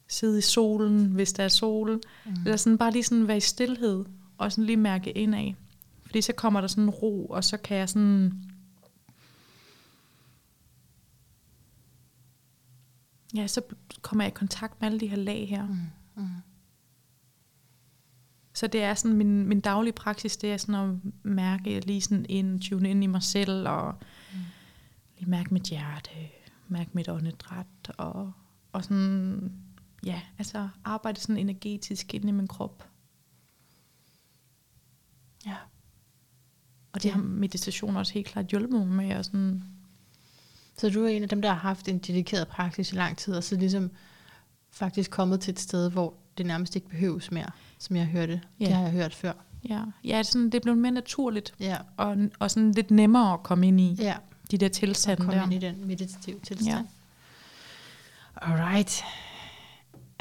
sidde 0.07 0.37
i 0.37 0.41
solen, 0.41 1.05
hvis 1.05 1.33
der 1.33 1.43
er 1.43 1.47
sol, 1.47 2.01
Mm. 2.25 2.31
eller 2.45 2.57
sådan 2.57 2.77
bare 2.77 2.91
lige 2.91 3.03
sådan 3.03 3.27
være 3.27 3.37
i 3.37 3.39
stillhed, 3.39 4.05
og 4.37 4.51
sådan 4.51 4.65
lige 4.65 4.77
mærke 4.77 5.11
indad. 5.11 5.53
Fordi 6.05 6.21
så 6.21 6.33
kommer 6.33 6.61
der 6.61 6.67
sådan 6.67 6.89
ro, 6.89 7.25
og 7.25 7.43
så 7.43 7.57
kan 7.57 7.77
jeg 7.77 7.89
sådan... 7.89 8.33
Ja, 13.35 13.47
så 13.47 13.61
kommer 14.01 14.23
jeg 14.23 14.31
i 14.31 14.35
kontakt 14.35 14.81
med 14.81 14.87
alle 14.89 14.99
de 14.99 15.07
her 15.07 15.17
lag 15.17 15.47
her. 15.49 15.67
Mm. 15.67 15.77
Mm. 16.15 16.27
Så 18.53 18.67
det 18.67 18.83
er 18.83 18.93
sådan, 18.93 19.17
min, 19.17 19.47
min 19.47 19.59
daglige 19.61 19.93
praksis, 19.93 20.37
det 20.37 20.51
er 20.53 20.57
sådan 20.57 20.75
at 20.89 21.13
mærke 21.23 21.79
lige 21.79 22.01
sådan 22.01 22.25
ind, 22.29 22.61
tune 22.61 22.89
ind 22.89 23.03
i 23.03 23.07
mig 23.07 23.23
selv, 23.23 23.67
og 23.67 23.95
Mm. 24.33 24.39
lige 25.17 25.29
mærke 25.29 25.53
mit 25.53 25.63
hjerte, 25.63 26.09
mærke 26.67 26.89
mit 26.93 27.09
åndedræt, 27.09 27.65
og, 27.97 28.31
og 28.71 28.83
sådan, 28.83 29.51
ja, 30.05 30.21
altså 30.37 30.69
arbejde 30.83 31.19
sådan 31.19 31.37
energetisk 31.37 32.13
ind 32.13 32.29
i 32.29 32.31
min 32.31 32.47
krop. 32.47 32.87
Ja. 35.45 35.55
Og 36.93 37.03
det 37.03 37.09
Ja. 37.09 37.13
har 37.13 37.21
meditation 37.21 37.95
også 37.95 38.13
helt 38.13 38.27
klart 38.27 38.45
hjulpet 38.45 38.79
mig 38.79 38.87
med 38.87 39.09
at 39.09 39.25
sådan, 39.25 39.63
Så 40.77 40.89
du 40.89 41.03
er 41.03 41.09
en 41.09 41.23
af 41.23 41.29
dem, 41.29 41.41
der 41.41 41.49
har 41.49 41.57
haft 41.59 41.87
en 41.87 41.99
dedikeret 41.99 42.47
praksis 42.47 42.91
i 42.91 42.95
lang 42.95 43.17
tid, 43.17 43.33
og 43.33 43.43
så 43.43 43.55
ligesom 43.55 43.91
faktisk 44.71 45.11
kommet 45.11 45.39
til 45.39 45.51
et 45.51 45.59
sted, 45.59 45.91
hvor 45.91 46.13
det 46.37 46.45
nærmest 46.45 46.75
ikke 46.75 46.89
behøves 46.89 47.31
mere, 47.31 47.49
som 47.79 47.95
jeg 47.95 48.05
hørte. 48.05 48.41
Ja. 48.59 48.65
Det 48.65 48.73
har 48.73 48.81
jeg 48.83 48.91
hørt 48.91 49.15
før. 49.15 49.33
ja, 49.69 49.81
ja 50.03 50.23
sådan, 50.23 50.45
det 50.45 50.55
er 50.55 50.59
blevet 50.59 50.77
mere 50.77 50.91
naturligt, 50.91 51.53
Ja, 51.59 51.77
og, 51.97 52.17
og 52.39 52.51
sådan 52.51 52.71
lidt 52.71 52.91
nemmere 52.91 53.33
at 53.33 53.43
komme 53.43 53.67
ind 53.67 53.81
i 53.81 53.95
ja. 53.99 54.15
de 54.51 54.57
der 54.57 54.67
Så 54.67 54.73
tilstande 54.79 55.23
kom 55.25 55.33
der. 55.33 55.43
ind 55.43 55.53
i 55.53 55.57
den 55.57 55.87
meditative 55.87 56.39
tilstand. 56.43 56.77
Ja. 56.77 56.83
Alright. 58.41 59.03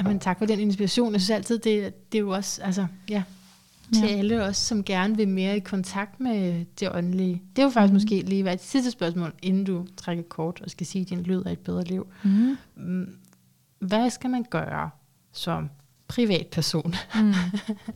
Jamen 0.01 0.19
tak 0.19 0.37
for 0.37 0.45
den 0.45 0.59
inspiration. 0.59 1.11
Jeg 1.13 1.21
synes 1.21 1.29
altid, 1.35 1.59
det, 1.59 2.11
det 2.11 2.17
er 2.17 2.21
jo 2.21 2.29
også, 2.29 2.61
altså, 2.61 2.87
ja, 3.09 3.23
til 3.93 4.03
Ja. 4.09 4.15
alle 4.15 4.43
os, 4.43 4.57
som 4.57 4.83
gerne 4.83 5.17
vil 5.17 5.27
mere 5.27 5.57
i 5.57 5.59
kontakt 5.59 6.19
med 6.19 6.65
det 6.79 6.95
åndelige. 6.95 7.41
Det 7.55 7.61
er 7.61 7.65
jo 7.65 7.69
faktisk 7.69 7.91
Mhm. 7.91 7.91
mm. 7.91 7.95
måske 7.95 8.29
lige 8.29 8.45
været 8.45 8.55
et 8.55 8.63
sidste 8.65 8.91
spørgsmål, 8.91 9.33
inden 9.41 9.63
du 9.63 9.87
trækker 9.97 10.23
kort 10.23 10.61
og 10.61 10.69
skal 10.69 10.87
sige, 10.87 11.01
at 11.01 11.09
din 11.09 11.21
lyd 11.23 11.41
er 11.45 11.51
et 11.51 11.59
bedre 11.59 11.83
liv. 11.83 12.07
Mm. 12.23 13.07
Hvad 13.81 14.09
skal 14.09 14.29
man 14.29 14.45
gøre 14.49 14.89
som 15.31 15.69
privatperson, 16.07 16.95
Mm. 17.15 17.33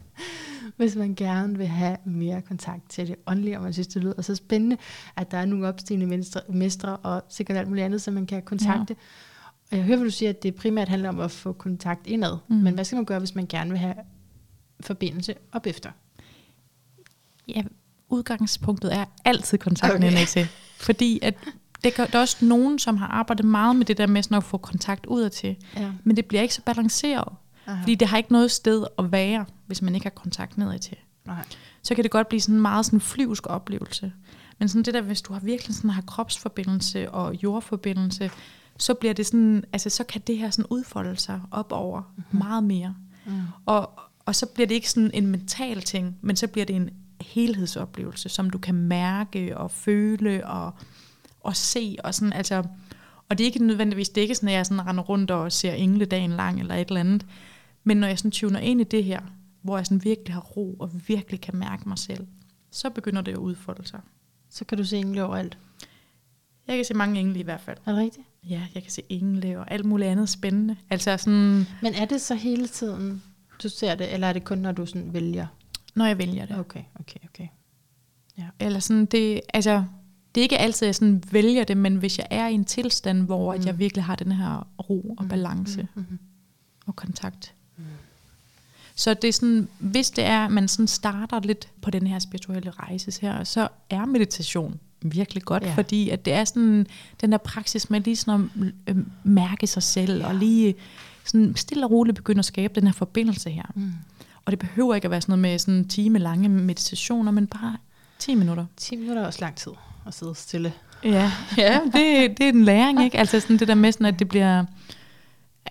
hvis 0.77 0.95
man 0.95 1.15
gerne 1.15 1.57
vil 1.57 1.67
have 1.67 1.97
mere 2.05 2.41
kontakt 2.41 2.89
til 2.89 3.07
det 3.07 3.15
åndelige, 3.27 3.57
og 3.57 3.63
man 3.63 3.73
synes, 3.73 3.88
det 3.88 4.01
lyder 4.03 4.21
så 4.21 4.36
spændende, 4.36 4.77
at 5.15 5.31
der 5.31 5.38
er 5.38 5.45
nogle 5.45 5.67
opstigende 5.67 6.05
mestre, 6.05 6.41
mestre 6.49 6.97
og 6.97 7.23
sikkert 7.29 7.57
alt 7.57 7.67
muligt 7.67 7.86
andet, 7.86 8.01
som 8.01 8.13
man 8.13 8.25
kan 8.25 8.41
kontakte. 8.43 8.95
Ja. 8.99 9.03
Og 9.71 9.77
jeg 9.77 9.86
hører, 9.86 9.97
hvad 9.97 10.05
du 10.05 10.11
siger, 10.11 10.29
at 10.29 10.43
det 10.43 10.55
primært 10.55 10.89
handler 10.89 11.09
om 11.09 11.19
at 11.19 11.31
få 11.31 11.53
kontakt 11.53 12.07
indad. 12.07 12.38
Mm. 12.47 12.55
Men 12.55 12.73
hvad 12.73 12.86
skal 12.86 12.95
man 12.95 13.05
gøre, 13.05 13.19
hvis 13.19 13.36
man 13.36 13.45
gerne 13.47 13.69
vil 13.69 13.79
have 13.79 13.95
forbindelse 14.79 15.36
op 15.51 15.65
efter? 15.67 15.91
Ja, 17.47 17.63
udgangspunktet 18.09 18.95
er 18.95 19.05
altid 19.25 19.57
kontakten 19.57 20.03
Okay. 20.03 20.11
okay. 20.13 20.25
til. 20.25 20.47
Fordi 20.77 21.19
at 21.21 21.36
det 21.86 21.95
gør, 21.95 22.05
der 22.05 22.17
er 22.17 22.21
også 22.21 22.45
nogen, 22.45 22.79
som 22.79 22.97
har 22.97 23.07
arbejdet 23.07 23.45
meget 23.45 23.75
med 23.75 23.86
det 23.86 23.97
der 23.97 24.07
med 24.07 24.23
sådan 24.23 24.38
at 24.38 24.43
få 24.43 24.57
kontakt 24.57 25.05
udad 25.05 25.29
til. 25.29 25.55
Ja. 25.75 25.91
Men 26.03 26.15
det 26.15 26.25
bliver 26.25 26.41
ikke 26.41 26.53
så 26.53 26.61
balanceret. 26.61 27.33
Aha. 27.67 27.81
Fordi 27.81 27.95
det 27.95 28.07
har 28.07 28.17
ikke 28.17 28.31
noget 28.31 28.51
sted 28.51 28.86
at 28.99 29.11
være, 29.11 29.45
hvis 29.65 29.81
man 29.81 29.95
ikke 29.95 30.05
har 30.05 30.09
kontakt 30.09 30.57
nedad 30.57 30.79
til. 30.79 30.97
Nej. 31.25 31.45
Så 31.83 31.95
kan 31.95 32.03
det 32.03 32.11
godt 32.11 32.27
blive 32.27 32.41
sådan 32.41 32.55
en 32.55 32.61
meget 32.61 32.86
sådan 32.86 33.01
flyvsk 33.01 33.47
oplevelse. 33.47 34.13
Men 34.59 34.69
sådan 34.69 34.83
det 34.83 34.93
der, 34.93 35.01
hvis 35.01 35.21
du 35.21 35.33
har 35.33 35.39
virkelig 35.39 35.75
sådan 35.75 35.89
har 35.89 36.01
kropsforbindelse 36.01 37.11
og 37.11 37.43
jordforbindelse, 37.43 38.31
så 38.77 38.93
bliver 38.93 39.13
det 39.13 39.25
sådan, 39.25 39.63
altså 39.73 39.89
så 39.89 40.03
kan 40.03 40.21
det 40.27 40.38
her 40.38 40.49
sådan 40.49 40.65
udfolde 40.69 41.17
sig 41.17 41.41
op 41.51 41.71
over 41.71 42.01
mm-hmm. 42.01 42.39
meget 42.39 42.63
mere. 42.63 42.95
Mm. 43.25 43.41
Og, 43.65 43.99
og 44.25 44.36
så 44.36 44.45
bliver 44.45 44.67
det 44.67 44.75
ikke 44.75 44.89
sådan 44.89 45.11
en 45.13 45.27
mental 45.27 45.81
ting, 45.81 46.17
men 46.21 46.36
så 46.36 46.47
bliver 46.47 46.65
det 46.65 46.75
en 46.75 46.89
helhedsoplevelse, 47.21 48.29
som 48.29 48.49
du 48.49 48.57
kan 48.57 48.75
mærke 48.75 49.57
og 49.57 49.71
føle 49.71 50.47
og, 50.47 50.73
og 51.46 51.56
se. 51.56 51.98
Og, 52.04 52.16
sådan, 52.16 52.34
altså, 52.34 52.64
og 53.30 53.38
det 53.38 53.43
er 53.43 53.46
ikke 53.46 53.66
nødvendigvis, 53.66 54.10
det 54.10 54.18
er 54.18 54.22
ikke 54.22 54.36
sådan, 54.36 54.50
at 54.50 54.56
jeg 54.56 54.66
sådan 54.66 54.88
render 54.88 55.04
rundt 55.04 55.32
og 55.32 55.52
ser 55.52 55.74
engle 55.74 56.06
dagen 56.06 56.32
lang 56.32 56.60
eller 56.60 56.76
et 56.76 56.88
eller 56.88 57.00
andet. 57.00 57.26
Men 57.84 57.98
når 57.98 58.08
jeg 58.08 58.18
sådan 58.18 58.32
tuner 58.32 58.60
ind 58.60 58.82
i 58.82 58.84
det 58.84 59.04
her, 59.04 59.22
hvor 59.62 59.78
jeg 59.78 59.86
sådan 59.86 60.04
virkelig 60.04 60.34
har 60.34 60.41
ro 60.41 60.76
og 60.80 60.91
virkelig 61.08 61.41
kan 61.41 61.56
mærke 61.56 61.89
mig 61.89 61.98
selv, 61.98 62.28
så 62.72 62.89
begynder 62.89 63.22
det 63.22 63.32
at 63.32 63.38
udfolde 63.38 63.88
sig. 63.88 64.00
Så 64.50 64.66
kan 64.66 64.78
du 64.78 64.84
se 64.84 64.98
engle 64.98 65.24
overalt. 65.24 65.58
Jeg 66.68 66.76
kan 66.76 66.86
se 66.86 66.93
mange 66.93 67.20
engle 67.20 67.39
i 67.39 67.43
hvert 67.43 67.62
fald. 67.62 67.78
Er 67.86 67.91
det 67.91 68.02
rigtigt? 68.02 68.28
Ja, 68.43 68.62
jeg 68.76 68.84
kan 68.84 68.91
se 68.91 69.02
engle 69.10 69.60
og 69.60 69.72
alt 69.72 69.86
muligt 69.86 70.10
andet 70.10 70.30
spændende. 70.30 70.76
Altså 70.89 71.18
sådan, 71.18 71.68
Men 71.82 71.93
er 71.93 72.06
det 72.06 72.22
så 72.22 72.36
hele 72.36 72.68
tiden, 72.68 73.24
du 73.64 73.70
ser 73.70 73.96
det, 73.96 74.14
eller 74.14 74.28
er 74.28 74.34
det 74.34 74.43
kun, 74.43 74.58
når 74.58 74.72
du 74.72 74.86
sådan 74.86 75.14
vælger? 75.14 75.48
når 75.96 76.06
jeg 76.06 76.18
vælger 76.18 76.46
det. 76.46 76.60
Okay, 76.60 76.84
okay, 77.00 77.20
okay. 77.30 77.48
Eller 78.60 78.80
sådan, 78.80 79.06
det, 79.06 79.41
altså, 79.54 79.84
det 80.36 80.41
er 80.41 80.43
ikke 80.43 80.57
altid, 80.57 80.88
jeg 80.88 80.95
sådan 80.95 81.23
vælger 81.31 81.63
det, 81.63 81.77
men 81.77 81.95
hvis 81.95 82.17
jeg 82.17 82.27
er 82.29 82.47
i 82.47 82.53
en 82.53 82.65
tilstand, 82.65 83.21
hvor 83.21 83.53
mm. 83.53 83.59
at 83.59 83.65
jeg 83.65 83.73
Mm. 83.73 83.79
virkelig 83.79 84.03
har 84.03 84.15
den 84.15 84.31
her 84.31 84.67
ro 84.89 85.15
og 85.17 85.29
balance 85.29 85.81
mm. 85.81 85.88
Mm-hmm. 86.01 86.19
og 86.86 86.95
kontakt. 86.95 87.53
Mm. 87.77 87.83
Så 88.95 89.13
det 89.13 89.27
er 89.27 89.33
sådan, 89.33 89.67
hvis 89.79 90.09
det 90.11 90.23
er, 90.23 90.45
at 90.45 90.51
man 90.51 90.67
sådan 90.67 90.88
starter 90.88 91.39
lidt 91.39 91.67
på 91.81 91.91
den 91.91 92.07
her 92.07 92.19
spirituelle 92.19 92.71
rejse 92.71 93.21
her, 93.21 93.43
så 93.43 93.67
er 93.89 94.05
meditation 94.05 94.79
virkelig 95.01 95.43
godt, 95.43 95.63
ja. 95.63 95.73
Fordi 95.73 96.09
at 96.09 96.25
det 96.25 96.33
er 96.33 96.43
sådan 96.43 96.88
den 97.21 97.31
der 97.31 97.38
praksis 97.38 97.89
med 97.89 98.01
lige 98.01 98.15
sådan 98.15 98.73
at 98.88 98.95
øh, 98.95 99.03
mærke 99.23 99.67
sig 99.67 99.83
selv, 99.83 100.19
ja. 100.19 100.27
og 100.27 100.36
lige 100.36 100.75
sådan 101.23 101.55
stille 101.55 101.86
og 101.86 101.91
roligt 101.91 102.15
begynde 102.15 102.39
at 102.39 102.45
skabe 102.45 102.75
den 102.75 102.88
her 102.88 102.93
forbindelse 102.93 103.49
her. 103.49 103.71
Mm. 103.75 103.91
Og 104.45 104.51
det 104.51 104.59
behøver 104.59 104.95
ikke 104.95 105.05
at 105.05 105.11
være 105.11 105.21
sådan 105.21 105.31
noget 105.31 105.41
med 105.41 105.59
sådan 105.59 105.88
time 105.88 106.19
lange 106.19 106.49
meditationer, 106.49 107.31
men 107.31 107.47
bare 107.47 107.77
10 108.19 108.36
minutter. 108.36 108.65
10 108.77 108.95
minutter 108.95 109.21
er 109.21 109.25
også 109.25 109.41
lang 109.41 109.55
tid 109.55 109.71
at 110.08 110.14
sidde 110.14 110.36
stille. 110.36 110.74
Ja, 111.03 111.32
ja 111.58 111.80
det, 111.86 112.38
det 112.38 112.41
er 112.45 112.49
en 112.49 112.64
læring, 112.64 113.03
ikke? 113.03 113.18
Altså 113.18 113.39
sådan 113.39 113.58
det 113.58 113.68
der 113.68 113.76
med 113.76 113.91
sådan, 113.91 114.06
at 114.08 114.20
det 114.20 114.28
bliver... 114.28 114.66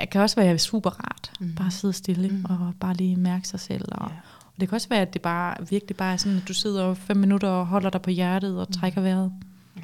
Det 0.01 0.11
kan 0.11 0.21
også 0.21 0.37
være 0.37 0.59
super 0.59 0.91
rart. 0.91 1.33
Mm. 1.41 1.47
Mhm. 1.47 1.55
Bare 1.55 1.71
sidde 1.71 1.95
stille 1.95 2.29
mm. 2.29 2.35
Mhm. 2.35 2.45
og 2.45 2.73
bare 2.81 2.95
lige 2.95 3.17
mærke 3.17 3.49
sig 3.49 3.61
selv. 3.61 3.85
Og, 3.93 4.11
Ja. 4.11 4.17
og 4.55 4.61
det 4.61 4.69
kan 4.69 4.77
også 4.77 4.89
være, 4.89 5.01
at 5.01 5.15
det 5.15 5.23
bare 5.23 5.57
virkelig 5.71 5.97
bare 5.97 6.13
er 6.13 6.17
sådan, 6.17 6.39
at 6.39 6.49
du 6.49 6.55
sidder 6.55 6.95
fem 6.95 7.17
minutter 7.17 7.49
og 7.49 7.67
holder 7.67 7.91
dig 7.91 8.03
på 8.03 8.11
hjertet 8.11 8.61
og 8.61 8.73
trækker 8.73 9.01
vejret. 9.01 9.33
Ja. 9.77 9.83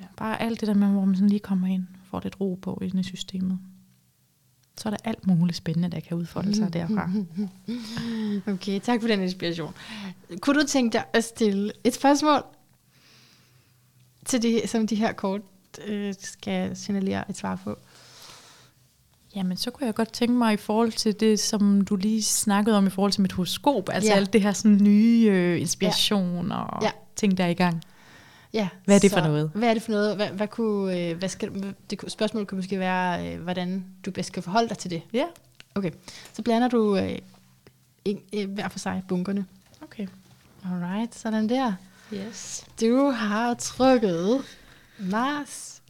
Ja. 0.00 0.04
Bare 0.16 0.42
alt 0.42 0.60
det 0.60 0.68
der 0.68 0.74
med, 0.74 0.88
hvor 0.88 1.04
man 1.04 1.14
sådan 1.14 1.28
lige 1.28 1.40
kommer 1.40 1.66
ind, 1.66 1.86
får 2.10 2.20
lidt 2.24 2.40
ro 2.40 2.58
på 2.62 2.78
ind 2.82 2.98
i 3.00 3.02
systemet. 3.02 3.58
Så 4.78 4.88
er 4.88 4.90
der 4.90 4.96
alt 5.04 5.26
muligt 5.26 5.56
spændende, 5.56 5.88
der 5.90 6.00
kan 6.00 6.16
udfolde 6.16 6.54
sig 6.56 6.72
derfra. 6.72 7.10
Okay, 8.52 8.80
tak 8.80 9.00
for 9.00 9.08
den 9.08 9.20
inspiration. 9.22 9.74
Kunne 10.40 10.60
du 10.60 10.66
tænke 10.66 10.92
dig 10.92 11.04
at 11.12 11.24
stille 11.24 11.72
et 11.84 11.94
spørgsmål 11.94 12.42
til 14.26 14.42
det, 14.42 14.68
som 14.70 14.86
de 14.86 14.94
her 14.94 15.12
kort 15.12 15.40
øh, 15.86 16.14
skal 16.20 16.76
signalere 16.76 17.30
et 17.30 17.36
svar 17.36 17.56
på? 17.64 17.78
Jamen, 19.36 19.56
så 19.56 19.70
kunne 19.70 19.86
jeg 19.86 19.94
godt 19.94 20.12
tænke 20.12 20.34
mig 20.34 20.54
i 20.54 20.56
forhold 20.56 20.92
til 20.92 21.20
det, 21.20 21.40
som 21.40 21.80
du 21.80 21.96
lige 21.96 22.22
snakkede 22.22 22.76
om 22.76 22.86
i 22.86 22.90
forhold 22.90 23.12
til 23.12 23.22
mit 23.22 23.32
horoskop. 23.32 23.88
Altså 23.92 24.10
Ja. 24.10 24.16
alt 24.16 24.32
det 24.32 24.42
her 24.42 24.52
sådan 24.52 24.78
nye 24.82 25.28
øh, 25.32 25.60
inspiration 25.60 26.48
ja. 26.48 26.54
og 26.62 26.82
Ja. 26.82 26.90
ting, 27.16 27.38
der 27.38 27.44
er 27.44 27.48
i 27.48 27.54
gang. 27.54 27.82
Ja. 28.52 28.68
Hvad 28.84 28.96
er 28.96 29.00
det 29.00 29.10
så, 29.10 29.16
for 29.16 29.24
noget? 29.26 29.50
Hvad 29.54 29.68
er 29.68 29.74
det 29.74 29.82
for 29.82 29.92
noget? 29.92 30.16
Hvad, 30.16 30.28
hvad 30.28 30.48
kunne, 30.48 30.98
øh, 31.00 31.16
hvad 31.18 31.28
skal, 31.28 31.74
det 31.90 31.98
kunne- 31.98 32.10
spørgsmål 32.10 32.46
kunne 32.46 32.56
måske 32.58 32.78
være, 32.78 33.32
øh, 33.34 33.40
hvordan 33.42 33.84
du 34.06 34.10
bedst 34.10 34.26
skal 34.26 34.42
forholde 34.42 34.68
dig 34.68 34.78
til 34.78 34.90
det. 34.90 35.02
Ja, 35.12 35.24
Okay, 35.74 35.90
så 36.32 36.42
blander 36.42 36.68
du 36.68 36.96
øh, 36.96 37.18
en, 38.04 38.20
øh, 38.32 38.50
hver 38.50 38.68
for 38.68 38.78
sig 38.78 39.02
bunkerne. 39.08 39.46
okay. 39.82 40.06
Alright, 40.72 41.14
sådan 41.14 41.48
der. 41.48 41.72
Yes. 42.12 42.66
Du 42.80 43.10
har 43.10 43.54
trykket 43.54 44.42
Mars 44.98 45.82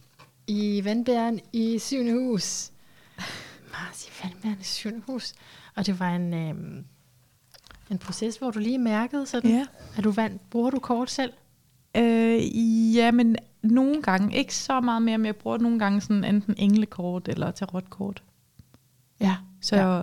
i 0.47 0.81
vandbæren 0.83 1.39
i 1.53 1.79
syvende 1.79 2.13
hus. 2.13 2.71
Mars 3.71 4.07
i 4.07 4.11
vandbæren 4.23 4.57
i 4.59 4.63
syvende 4.63 5.01
hus. 5.05 5.33
Og 5.75 5.85
det 5.85 5.99
var 5.99 6.15
en, 6.15 6.33
øhm, 6.33 6.85
en 7.91 7.97
proces, 7.97 8.37
hvor 8.37 8.51
du 8.51 8.59
lige 8.59 8.77
mærkede 8.77 9.25
sådan, 9.25 9.49
Ja. 9.51 9.65
er 9.97 10.01
du 10.01 10.11
vant, 10.11 10.49
bruger 10.49 10.69
du 10.69 10.79
kort 10.79 11.11
selv? 11.11 11.33
Øh, 11.97 12.95
ja, 12.95 13.11
men 13.11 13.35
nogle 13.61 14.01
gange, 14.01 14.37
ikke 14.37 14.55
så 14.55 14.79
meget 14.81 15.01
mere, 15.01 15.17
men 15.17 15.25
jeg 15.25 15.35
bruger 15.35 15.57
nogle 15.57 15.79
gange 15.79 16.01
sådan 16.01 16.23
enten 16.23 16.55
englekort 16.57 17.27
eller 17.27 17.51
tarotkort. 17.51 18.23
Ja. 19.19 19.35
Så, 19.61 19.75
ja. 19.75 20.01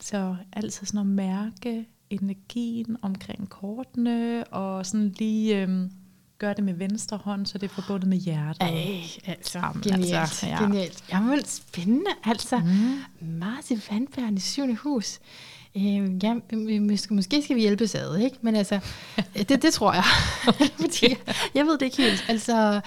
så 0.00 0.36
altid 0.52 0.86
sådan 0.86 1.00
at 1.00 1.06
mærke 1.06 1.88
energien 2.10 2.96
omkring 3.02 3.48
kortene, 3.48 4.44
og 4.44 4.86
sådan 4.86 5.14
lige 5.18 5.62
øhm, 5.62 5.90
gøre 6.38 6.54
det 6.54 6.64
med 6.64 6.74
venstre 6.74 7.16
hånd, 7.16 7.46
så 7.46 7.58
det 7.58 7.70
er 7.70 7.74
forbundet 7.74 8.08
med 8.08 8.18
hjertet. 8.18 8.62
Ej, 8.62 9.00
altså, 9.26 9.58
Jamen, 9.58 9.82
genialt, 9.82 10.14
altså, 10.14 10.46
ja. 10.46 10.62
genialt. 10.62 11.04
Jamen, 11.12 11.44
spændende, 11.44 12.10
altså. 12.24 12.58
Mm. 12.58 13.26
Martin 13.28 13.82
Vandbæren 13.90 14.36
i 14.36 14.40
syvende 14.40 14.76
hus. 14.76 15.18
Øh, 15.76 16.24
ja, 16.24 16.34
måske, 16.80 17.14
måske 17.14 17.42
skal 17.42 17.56
vi 17.56 17.60
hjælpes 17.60 17.94
ad, 17.94 18.18
ikke? 18.18 18.36
Men 18.40 18.56
altså, 18.56 18.80
det, 19.48 19.62
det 19.62 19.74
tror 19.74 19.92
jeg. 19.92 20.04
Fordi, 20.80 21.16
jeg 21.54 21.66
ved 21.66 21.78
det 21.78 21.82
ikke 21.82 21.96
helt. 21.96 22.24
Altså, 22.28 22.80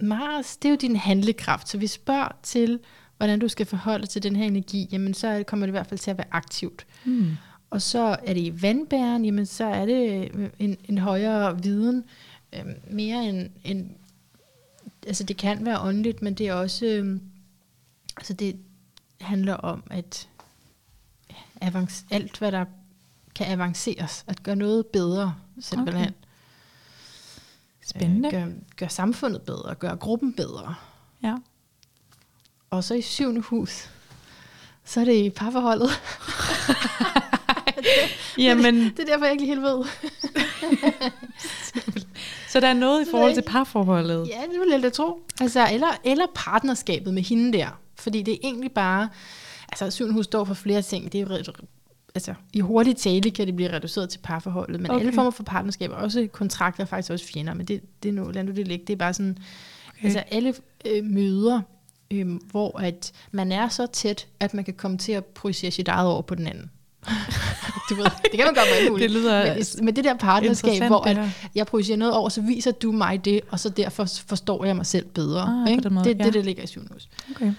Mars, 0.00 0.56
det 0.56 0.68
er 0.68 0.70
jo 0.70 0.76
din 0.80 0.96
handlekraft, 0.96 1.68
så 1.68 1.78
vi 1.78 1.86
spørger 1.86 2.28
til, 2.42 2.78
hvordan 3.16 3.38
du 3.38 3.48
skal 3.48 3.66
forholde 3.66 4.02
dig 4.02 4.08
til 4.08 4.22
den 4.22 4.36
her 4.36 4.44
energi, 4.44 4.88
jamen 4.92 5.14
så 5.14 5.44
kommer 5.46 5.66
det 5.66 5.70
i 5.70 5.76
hvert 5.76 5.86
fald 5.86 6.00
til 6.00 6.10
at 6.10 6.18
være 6.18 6.26
aktivt. 6.30 6.86
Mm. 7.04 7.36
Og 7.70 7.82
så 7.82 8.16
er 8.22 8.34
det 8.34 8.40
i 8.40 8.62
vandbæren, 8.62 9.24
jamen 9.24 9.46
så 9.46 9.64
er 9.64 9.86
det 9.86 10.30
øh, 10.34 10.50
en, 10.58 10.76
en 10.84 10.98
højere 10.98 11.62
viden, 11.62 12.04
øh, 12.52 12.64
mere 12.90 13.28
end, 13.28 13.50
end, 13.64 13.90
altså 15.06 15.24
det 15.24 15.36
kan 15.36 15.64
være 15.64 15.80
åndeligt, 15.80 16.22
men 16.22 16.34
det 16.34 16.48
er 16.48 16.54
også, 16.54 16.86
øh, 16.86 17.20
altså 18.16 18.32
det 18.32 18.56
handler 19.20 19.54
om, 19.54 19.82
at 19.90 20.28
avance, 21.60 22.04
alt 22.10 22.38
hvad 22.38 22.52
der 22.52 22.64
kan 23.34 23.46
avanceres, 23.46 24.24
at 24.26 24.42
gøre 24.42 24.56
noget 24.56 24.86
bedre, 24.86 25.34
simpelthen. 25.60 26.08
Okay. 26.08 26.14
Spændende. 27.86 28.28
Øh, 28.28 28.32
gør, 28.32 28.52
gør 28.76 28.88
samfundet 28.88 29.42
bedre, 29.42 29.74
gør 29.74 29.94
gruppen 29.94 30.32
bedre. 30.32 30.74
Ja. 31.22 31.36
Og 32.70 32.84
så 32.84 32.94
i 32.94 33.02
syvende 33.02 33.40
hus, 33.40 33.90
så 34.84 35.00
er 35.00 35.04
det 35.04 35.24
i 35.24 35.30
parforholdet. 35.30 35.90
Jamen, 38.38 38.74
Det 38.96 39.00
er 39.00 39.04
derfor, 39.04 39.24
jeg 39.24 39.32
ikke 39.32 39.46
helt 39.46 39.62
ved. 39.62 39.84
så 42.52 42.60
der 42.60 42.68
er 42.68 42.74
noget 42.74 43.06
i 43.06 43.10
forhold 43.10 43.34
til 43.34 43.42
parforholdet. 43.42 44.28
Ja, 44.28 44.40
det 44.52 44.60
vil 44.60 44.68
jeg 44.72 44.82
da 44.82 44.88
tro. 44.88 45.20
Altså, 45.40 45.68
eller, 45.72 46.00
eller 46.04 46.26
partnerskabet 46.34 47.14
med 47.14 47.22
hende 47.22 47.58
der. 47.58 47.80
Fordi 47.98 48.22
det 48.22 48.34
er 48.34 48.38
egentlig 48.42 48.72
bare... 48.72 49.08
Altså, 49.68 49.90
syvende 49.90 50.14
hus 50.14 50.24
står 50.24 50.44
for 50.44 50.54
flere 50.54 50.82
ting. 50.82 51.12
Det 51.12 51.20
er, 51.20 51.36
jo 51.36 51.42
altså, 52.14 52.34
I 52.52 52.60
hurtig 52.60 52.96
tale 52.96 53.30
kan 53.30 53.46
det 53.46 53.56
blive 53.56 53.72
reduceret 53.72 54.08
til 54.10 54.18
parforholdet. 54.18 54.80
Men 54.80 54.90
okay. 54.90 55.00
Alle 55.00 55.12
former 55.12 55.30
for 55.30 55.42
partnerskaber, 55.42 55.94
også 55.94 56.28
kontrakter, 56.32 56.82
er 56.82 56.86
faktisk 56.86 57.12
også 57.12 57.26
fjender. 57.26 57.54
Men 57.54 57.66
det, 57.66 57.82
det 58.02 58.08
er 58.08 58.12
nu, 58.12 58.30
lad 58.30 58.44
nu 58.44 58.52
det 58.52 58.68
ligge. 58.68 58.84
Det 58.86 58.92
er 58.92 58.96
bare 58.96 59.14
sådan... 59.14 59.38
Okay. 59.88 60.04
Altså, 60.04 60.22
alle 60.30 60.54
øh, 60.86 61.04
møder, 61.04 61.60
øh, 62.10 62.28
hvor 62.50 62.80
at 62.80 63.12
man 63.32 63.52
er 63.52 63.68
så 63.68 63.86
tæt, 63.86 64.26
at 64.40 64.54
man 64.54 64.64
kan 64.64 64.74
komme 64.74 64.98
til 64.98 65.12
at 65.12 65.24
projicere 65.24 65.70
sit 65.70 65.88
eget 65.88 66.08
over 66.08 66.22
på 66.22 66.34
den 66.34 66.46
anden. 66.46 66.70
du 67.90 67.94
ved, 67.94 68.04
det 68.04 68.30
kan 68.34 68.44
man 68.44 68.54
godt 68.54 68.68
være 68.70 68.90
muligt. 68.90 69.10
Det 69.10 69.20
lyder 69.20 69.54
men, 69.54 69.84
men 69.84 69.96
det 69.96 70.04
der 70.04 70.16
partnerskab, 70.16 70.82
hvor 70.82 71.08
at, 71.08 71.18
jeg 71.54 71.66
projicerer 71.66 71.98
noget 71.98 72.14
over, 72.14 72.28
så 72.28 72.40
viser 72.40 72.70
du 72.70 72.92
mig 72.92 73.24
det, 73.24 73.40
og 73.50 73.60
så 73.60 73.68
derfor 73.68 74.06
forstår 74.26 74.64
jeg 74.64 74.76
mig 74.76 74.86
selv 74.86 75.06
bedre. 75.06 75.62
Ah, 75.62 75.70
ikke? 75.70 75.90
måde, 75.90 76.04
det 76.04 76.10
er 76.10 76.16
ja. 76.18 76.24
det, 76.24 76.34
der 76.34 76.42
ligger 76.42 76.62
i 76.62 76.66
syvende 76.66 76.92
hus. 76.92 77.08
Okay. 77.30 77.52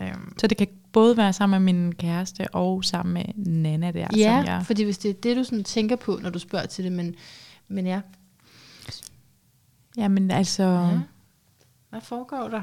Um, 0.00 0.32
Så 0.38 0.46
det 0.46 0.56
kan 0.56 0.66
både 0.92 1.16
være 1.16 1.32
sammen 1.32 1.62
med 1.62 1.72
min 1.72 1.94
kæreste 1.94 2.48
og 2.52 2.84
sammen 2.84 3.12
med 3.12 3.24
Nana 3.36 3.90
der, 3.90 4.06
ja, 4.16 4.36
som 4.36 4.46
jeg... 4.46 4.62
fordi 4.66 4.82
hvis 4.82 4.98
det 4.98 5.08
er 5.08 5.14
det, 5.14 5.36
du 5.36 5.44
sådan 5.44 5.64
tænker 5.64 5.96
på, 5.96 6.18
når 6.22 6.30
du 6.30 6.38
spørger 6.38 6.66
til 6.66 6.84
det, 6.84 6.92
men, 6.92 7.14
men 7.68 7.86
ja, 7.86 8.00
Jamen 9.96 10.30
altså... 10.30 10.62
ja. 10.62 11.00
Hvad 11.90 12.00
foregår 12.00 12.48
der? 12.48 12.62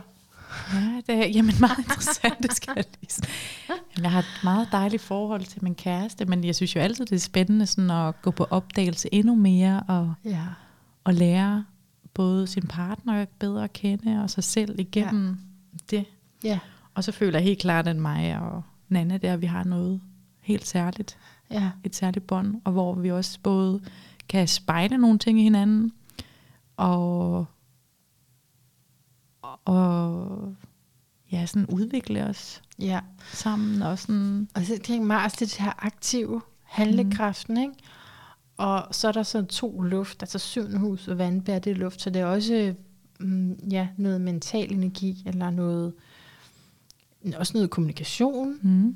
Ja, 0.73 1.01
det 1.07 1.23
er 1.23 1.27
jamen 1.27 1.55
meget 1.59 1.77
interessant, 1.85 2.37
det 2.43 2.53
skal 2.53 2.73
jeg 2.75 2.85
lige. 3.01 3.21
Jamen, 3.69 4.03
Jeg 4.03 4.11
har 4.11 4.19
et 4.19 4.39
meget 4.43 4.67
dejligt 4.71 5.01
forhold 5.01 5.41
til 5.45 5.63
min 5.63 5.75
kæreste, 5.75 6.25
men 6.25 6.43
jeg 6.43 6.55
synes 6.55 6.75
jo 6.75 6.79
altid, 6.79 7.05
det 7.05 7.15
er 7.15 7.19
spændende 7.19 7.65
sådan 7.65 7.91
at 7.91 8.21
gå 8.21 8.31
på 8.31 8.47
opdagelse 8.49 9.09
endnu 9.11 9.35
mere 9.35 9.83
og, 9.87 10.13
Ja. 10.25 10.43
og 11.03 11.13
lære 11.13 11.65
både 12.13 12.47
sin 12.47 12.63
partner 12.67 13.25
bedre 13.39 13.63
at 13.63 13.73
kende 13.73 14.23
og 14.23 14.29
sig 14.29 14.43
selv 14.43 14.79
igennem 14.79 15.37
ja. 15.73 15.77
det. 15.97 16.05
Ja, 16.43 16.59
Og 16.95 17.03
så 17.03 17.11
føler 17.11 17.39
jeg 17.39 17.45
helt 17.45 17.59
klart, 17.59 17.87
at 17.87 17.95
mig 17.95 18.39
og 18.39 18.63
Nana 18.89 19.17
der, 19.17 19.37
vi 19.37 19.45
har 19.45 19.63
noget 19.63 20.01
helt 20.41 20.67
særligt, 20.67 21.17
ja, 21.51 21.69
et 21.83 21.95
særligt 21.95 22.27
bånd, 22.27 22.61
og 22.63 22.71
hvor 22.71 22.95
vi 22.95 23.11
også 23.11 23.39
både 23.43 23.81
kan 24.29 24.47
spejle 24.47 24.97
nogle 24.97 25.19
ting 25.19 25.39
i 25.39 25.43
hinanden, 25.43 25.91
og, 26.77 27.45
og 29.65 30.55
ja, 31.31 31.45
sådan 31.45 31.65
udvikle 31.65 32.25
os 32.25 32.61
ja. 32.79 32.99
sammen 33.33 33.81
og 33.81 33.99
sådan, 33.99 34.49
Og 34.55 34.61
så 34.65 34.79
tænker 34.83 35.07
Mars, 35.07 35.33
det 35.33 35.41
er 35.41 35.45
det 35.45 35.57
her 35.57 35.85
aktive 35.85 36.41
handlekraften, 36.63 37.57
ikke? 37.57 37.73
Og 38.57 38.87
så 38.91 39.07
er 39.07 39.11
der 39.11 39.23
så 39.23 39.45
to 39.45 39.81
luft, 39.81 40.23
altså 40.23 40.39
syvende 40.39 40.77
hus 40.77 41.07
og 41.07 41.17
vandbær, 41.17 41.59
det 41.59 41.71
er 41.71 41.75
luft, 41.75 42.01
så 42.01 42.09
det 42.09 42.21
er 42.21 42.25
også 42.25 42.75
mm, 43.19 43.53
ja, 43.53 43.87
noget 43.97 44.21
mental 44.21 44.73
energi, 44.73 45.23
eller 45.25 45.49
noget, 45.49 45.93
også 47.35 47.53
noget 47.53 47.69
kommunikation. 47.69 48.59
mm, 48.61 48.95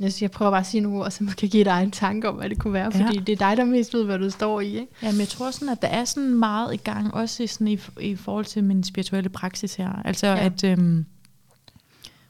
Jeg, 0.00 0.12
siger, 0.12 0.26
jeg 0.26 0.30
prøver 0.30 0.50
bare 0.50 0.60
at 0.60 0.66
sige 0.66 0.80
nogle 0.80 0.98
ord, 1.04 1.10
så 1.10 1.24
man 1.24 1.34
kan 1.34 1.48
give 1.48 1.64
dig 1.64 1.82
en 1.82 1.90
tanke 1.90 2.28
om, 2.28 2.34
hvad 2.34 2.50
det 2.50 2.58
kunne 2.58 2.72
være, 2.72 2.90
Ja. 2.94 3.06
fordi 3.06 3.18
det 3.18 3.32
er 3.32 3.48
dig, 3.48 3.56
der 3.56 3.64
mest 3.64 3.94
ved, 3.94 4.04
hvad 4.04 4.18
du 4.18 4.30
står 4.30 4.60
i, 4.60 4.66
ikke? 4.66 4.86
Jamen, 5.02 5.20
jeg 5.20 5.28
tror 5.28 5.50
sådan, 5.50 5.68
at 5.68 5.82
der 5.82 5.88
er 5.88 6.04
sådan 6.04 6.34
meget 6.34 6.74
i 6.74 6.76
gang, 6.76 7.14
også 7.14 7.42
i, 7.42 7.46
sådan 7.46 7.68
i, 7.68 7.78
i 8.00 8.16
forhold 8.16 8.44
til 8.44 8.64
min 8.64 8.84
spirituelle 8.84 9.28
praksis 9.28 9.74
her. 9.74 10.02
Altså, 10.04 10.26
Ja. 10.26 10.32
ja. 10.34 10.44
at 10.44 10.64
øhm, 10.64 11.06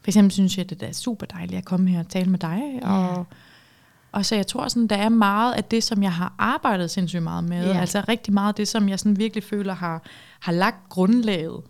for 0.01 0.09
eksempel 0.09 0.33
synes 0.33 0.57
jeg, 0.59 0.65
at 0.73 0.81
det 0.81 0.89
er 0.89 0.93
super 0.93 1.27
dejligt 1.27 1.59
at 1.59 1.65
komme 1.65 1.91
her 1.91 1.99
og 1.99 2.09
tale 2.09 2.31
med 2.31 2.39
dig. 2.39 2.63
Ja. 2.83 2.89
Og, 2.91 3.27
og 4.13 4.25
så 4.27 4.35
jeg 4.35 4.47
tror 4.47 4.69
sådan, 4.69 4.87
der 4.87 4.97
er 4.97 5.09
meget 5.09 5.53
af 5.53 5.65
det, 5.65 5.85
som 5.85 6.03
jeg 6.03 6.13
har 6.13 6.35
arbejdet 6.39 6.91
sindssygt 6.91 7.23
meget 7.23 7.45
med. 7.45 7.67
Ja. 7.67 7.81
Altså 7.81 8.03
rigtig 8.09 8.35
meget 8.35 8.49
af 8.49 8.55
det, 8.55 8.69
som 8.69 8.89
jeg 8.89 8.99
sådan 8.99 9.19
virkelig 9.19 9.45
føler 9.45 9.75
har, 9.75 10.03
har 10.41 10.53
lagt 10.53 10.89
grundlaget. 10.89 11.61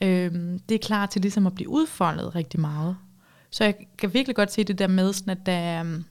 Øhm, 0.00 0.58
det 0.68 0.74
er 0.74 0.78
klar 0.78 1.06
til 1.06 1.20
ligesom 1.22 1.46
at 1.46 1.54
blive 1.54 1.68
udfoldet 1.68 2.34
rigtig 2.34 2.60
meget. 2.60 2.96
Så 3.54 3.64
jeg 3.64 3.74
kan 3.98 4.14
virkelig 4.14 4.36
godt 4.36 4.52
se 4.52 4.64
det 4.64 4.78
der 4.78 4.86
med, 4.86 5.12
sådan, 5.12 5.30
at 5.30 5.46
der 5.46 5.52
er 5.52 5.80
øhm, 5.80 6.04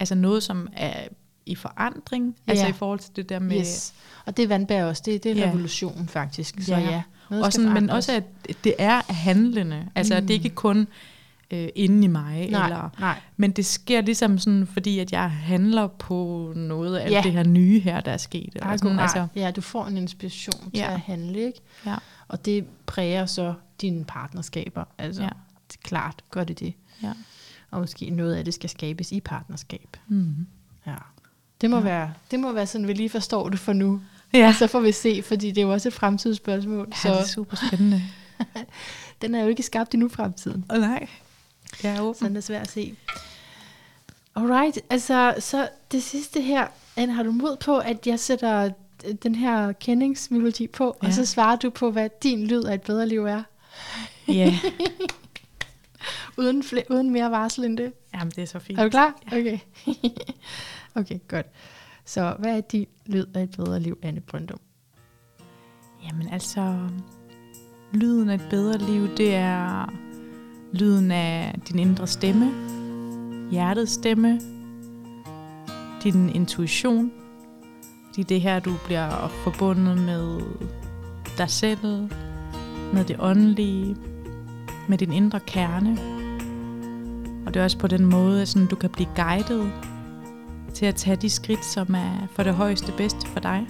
altså 0.00 0.14
noget, 0.14 0.42
som 0.42 0.68
er 0.72 1.08
i 1.46 1.54
forandring. 1.54 2.36
Altså 2.46 2.64
Ja. 2.64 2.70
i 2.70 2.72
forhold 2.72 2.98
til 2.98 3.16
det 3.16 3.28
der 3.28 3.38
med... 3.38 3.56
Yes. 3.60 3.94
Og 4.26 4.36
det 4.36 4.48
vandbær 4.48 4.84
også, 4.84 5.02
det, 5.06 5.24
det 5.24 5.32
er 5.32 5.36
Ja. 5.36 5.46
revolution 5.48 6.08
faktisk. 6.08 6.54
Så 6.60 6.74
Ja. 6.74 6.80
ja, 6.80 7.02
noget 7.30 7.44
og 7.44 7.52
sådan, 7.52 7.72
men 7.74 7.90
også, 7.90 8.12
at 8.12 8.24
det 8.64 8.74
er 8.78 9.12
handlende. 9.12 9.88
Altså, 9.94 10.20
mm. 10.20 10.26
det 10.26 10.34
er 10.34 10.38
ikke 10.38 10.54
kun 10.54 10.88
øh, 11.50 11.68
inde 11.74 12.04
i 12.04 12.06
mig. 12.06 12.50
nej, 12.50 12.64
Eller, 12.64 12.90
nej. 13.00 13.20
men 13.36 13.50
det 13.50 13.66
sker 13.66 14.00
ligesom 14.00 14.38
sådan, 14.38 14.66
fordi 14.66 14.98
at 14.98 15.12
jeg 15.12 15.30
handler 15.30 15.86
på 15.86 16.52
noget 16.56 16.96
af 16.96 17.10
Ja. 17.10 17.20
det 17.24 17.32
her 17.32 17.42
nye 17.44 17.80
her, 17.80 18.00
der 18.00 18.12
er 18.12 18.16
sket. 18.16 18.50
Eller 18.54 18.66
sådan, 18.66 18.78
Sådan, 18.78 18.98
altså, 18.98 19.26
ja, 19.36 19.50
du 19.50 19.60
får 19.60 19.84
en 19.86 19.96
inspiration 19.96 20.70
til 20.70 20.78
Ja. 20.78 20.92
at 20.94 21.00
handle, 21.00 21.38
ikke? 21.40 21.60
ja, 21.86 21.94
Og 22.28 22.44
det 22.44 22.64
præger 22.86 23.26
så 23.26 23.54
dine 23.80 24.04
partnerskaber. 24.04 24.84
Altså, 24.98 25.22
Ja. 25.22 25.28
Klart 25.82 26.22
gør 26.30 26.44
det 26.44 26.60
det. 26.60 26.74
ja. 27.02 27.12
Og 27.70 27.80
måske 27.80 28.10
noget 28.10 28.34
af 28.36 28.44
det 28.44 28.54
skal 28.54 28.70
skabes 28.70 29.12
i 29.12 29.20
partnerskab. 29.20 29.96
Mm. 30.08 30.34
Ja. 30.86 30.94
Det 31.60 31.70
må, 31.70 31.76
Ja. 31.76 31.82
være, 31.82 32.12
det 32.30 32.40
må 32.40 32.52
være 32.52 32.66
sådan, 32.66 32.88
vi 32.88 32.92
lige 32.92 33.10
forstår 33.10 33.48
det 33.48 33.58
for 33.58 33.72
nu. 33.72 34.00
Ja, 34.32 34.54
Så 34.58 34.66
får 34.66 34.80
vi 34.80 34.92
se, 34.92 35.22
fordi 35.22 35.48
det 35.48 35.58
er 35.58 35.62
jo 35.62 35.72
også 35.72 35.88
et 35.88 35.92
fremtidsspørgsmål. 35.94 36.88
ja 37.04 37.08
det 37.12 37.18
er 37.18 37.24
Så 37.24 37.32
super 37.32 37.56
spændende. 37.66 38.02
den 39.22 39.34
er 39.34 39.42
jo 39.42 39.48
ikke 39.48 39.62
skabt 39.62 39.94
endnu 39.94 40.08
fremtiden. 40.08 40.64
oh, 40.68 40.78
nej, 40.80 41.08
jeg 41.82 41.92
er 41.92 41.96
Så 41.96 42.02
åben. 42.02 42.26
den 42.28 42.36
er 42.36 42.40
svær 42.40 42.60
at 42.60 42.70
se. 42.70 42.96
Alright, 44.34 44.78
altså 44.90 45.34
så 45.38 45.68
det 45.92 46.02
sidste 46.02 46.40
her. 46.40 46.66
Anne, 46.96 47.12
har 47.14 47.22
du 47.22 47.32
mod 47.32 47.56
på, 47.56 47.78
at 47.78 48.06
jeg 48.06 48.20
sætter 48.20 48.70
den 49.22 49.34
her 49.34 49.72
kendingsmelodi 49.72 50.66
på. 50.66 50.96
Ja. 51.02 51.06
og 51.08 51.14
så 51.14 51.26
svarer 51.26 51.56
du 51.56 51.70
på, 51.70 51.90
hvad 51.90 52.08
din 52.22 52.46
lyd 52.46 52.62
af 52.62 52.74
et 52.74 52.82
bedre 52.82 53.08
liv 53.08 53.24
er? 53.24 53.42
Ja, 54.28 54.58
Uden, 56.38 56.62
fl- 56.62 56.92
uden 56.94 57.10
mere 57.10 57.30
varsel 57.30 57.64
end 57.64 57.78
det. 57.78 57.92
Jamen, 58.14 58.30
det 58.30 58.38
er 58.42 58.46
så 58.46 58.58
fint. 58.58 58.78
Er 58.78 58.84
du 58.84 58.90
klar? 58.90 59.14
Okay. 59.26 59.58
okay, 61.00 61.18
godt. 61.28 61.46
Så 62.04 62.36
hvad 62.38 62.56
er 62.56 62.60
din 62.60 62.86
lyd 63.06 63.26
af 63.34 63.42
et 63.42 63.50
bedre 63.50 63.80
liv, 63.80 63.98
Anne 64.02 64.20
Brøndum? 64.20 64.58
Jamen 66.04 66.28
altså, 66.28 66.78
lyden 67.92 68.30
af 68.30 68.34
et 68.34 68.46
bedre 68.50 68.78
liv, 68.78 69.16
det 69.16 69.34
er 69.34 69.92
lyden 70.72 71.10
af 71.10 71.54
din 71.68 71.78
indre 71.78 72.06
stemme, 72.06 72.52
hjertets 73.50 73.92
stemme, 73.92 74.40
din 76.02 76.28
intuition, 76.28 77.12
fordi 78.06 78.22
det 78.22 78.36
er 78.36 78.40
her, 78.40 78.60
du 78.60 78.74
bliver 78.84 79.28
forbundet 79.44 79.98
med 79.98 80.40
dig 81.38 81.50
selv, 81.50 82.08
med 82.94 83.04
det 83.04 83.16
åndelige, 83.18 83.96
med 84.88 84.98
din 84.98 85.12
indre 85.12 85.40
kerne. 85.40 85.98
Og 87.46 87.54
det 87.54 87.54
det 87.54 87.64
også 87.64 87.78
på 87.78 87.86
den 87.86 88.06
måde, 88.06 88.42
at 88.42 88.48
sådan, 88.48 88.68
du 88.68 88.76
kan 88.76 88.90
blive 88.90 89.08
guidet 89.16 89.72
til 90.74 90.86
at 90.86 90.94
tage 90.94 91.16
de 91.16 91.30
skridt, 91.30 91.64
som 91.64 91.94
er 91.94 92.28
for 92.30 92.42
det 92.42 92.54
højeste 92.54 92.92
bedste 92.96 93.26
for 93.26 93.40
dig. 93.40 93.66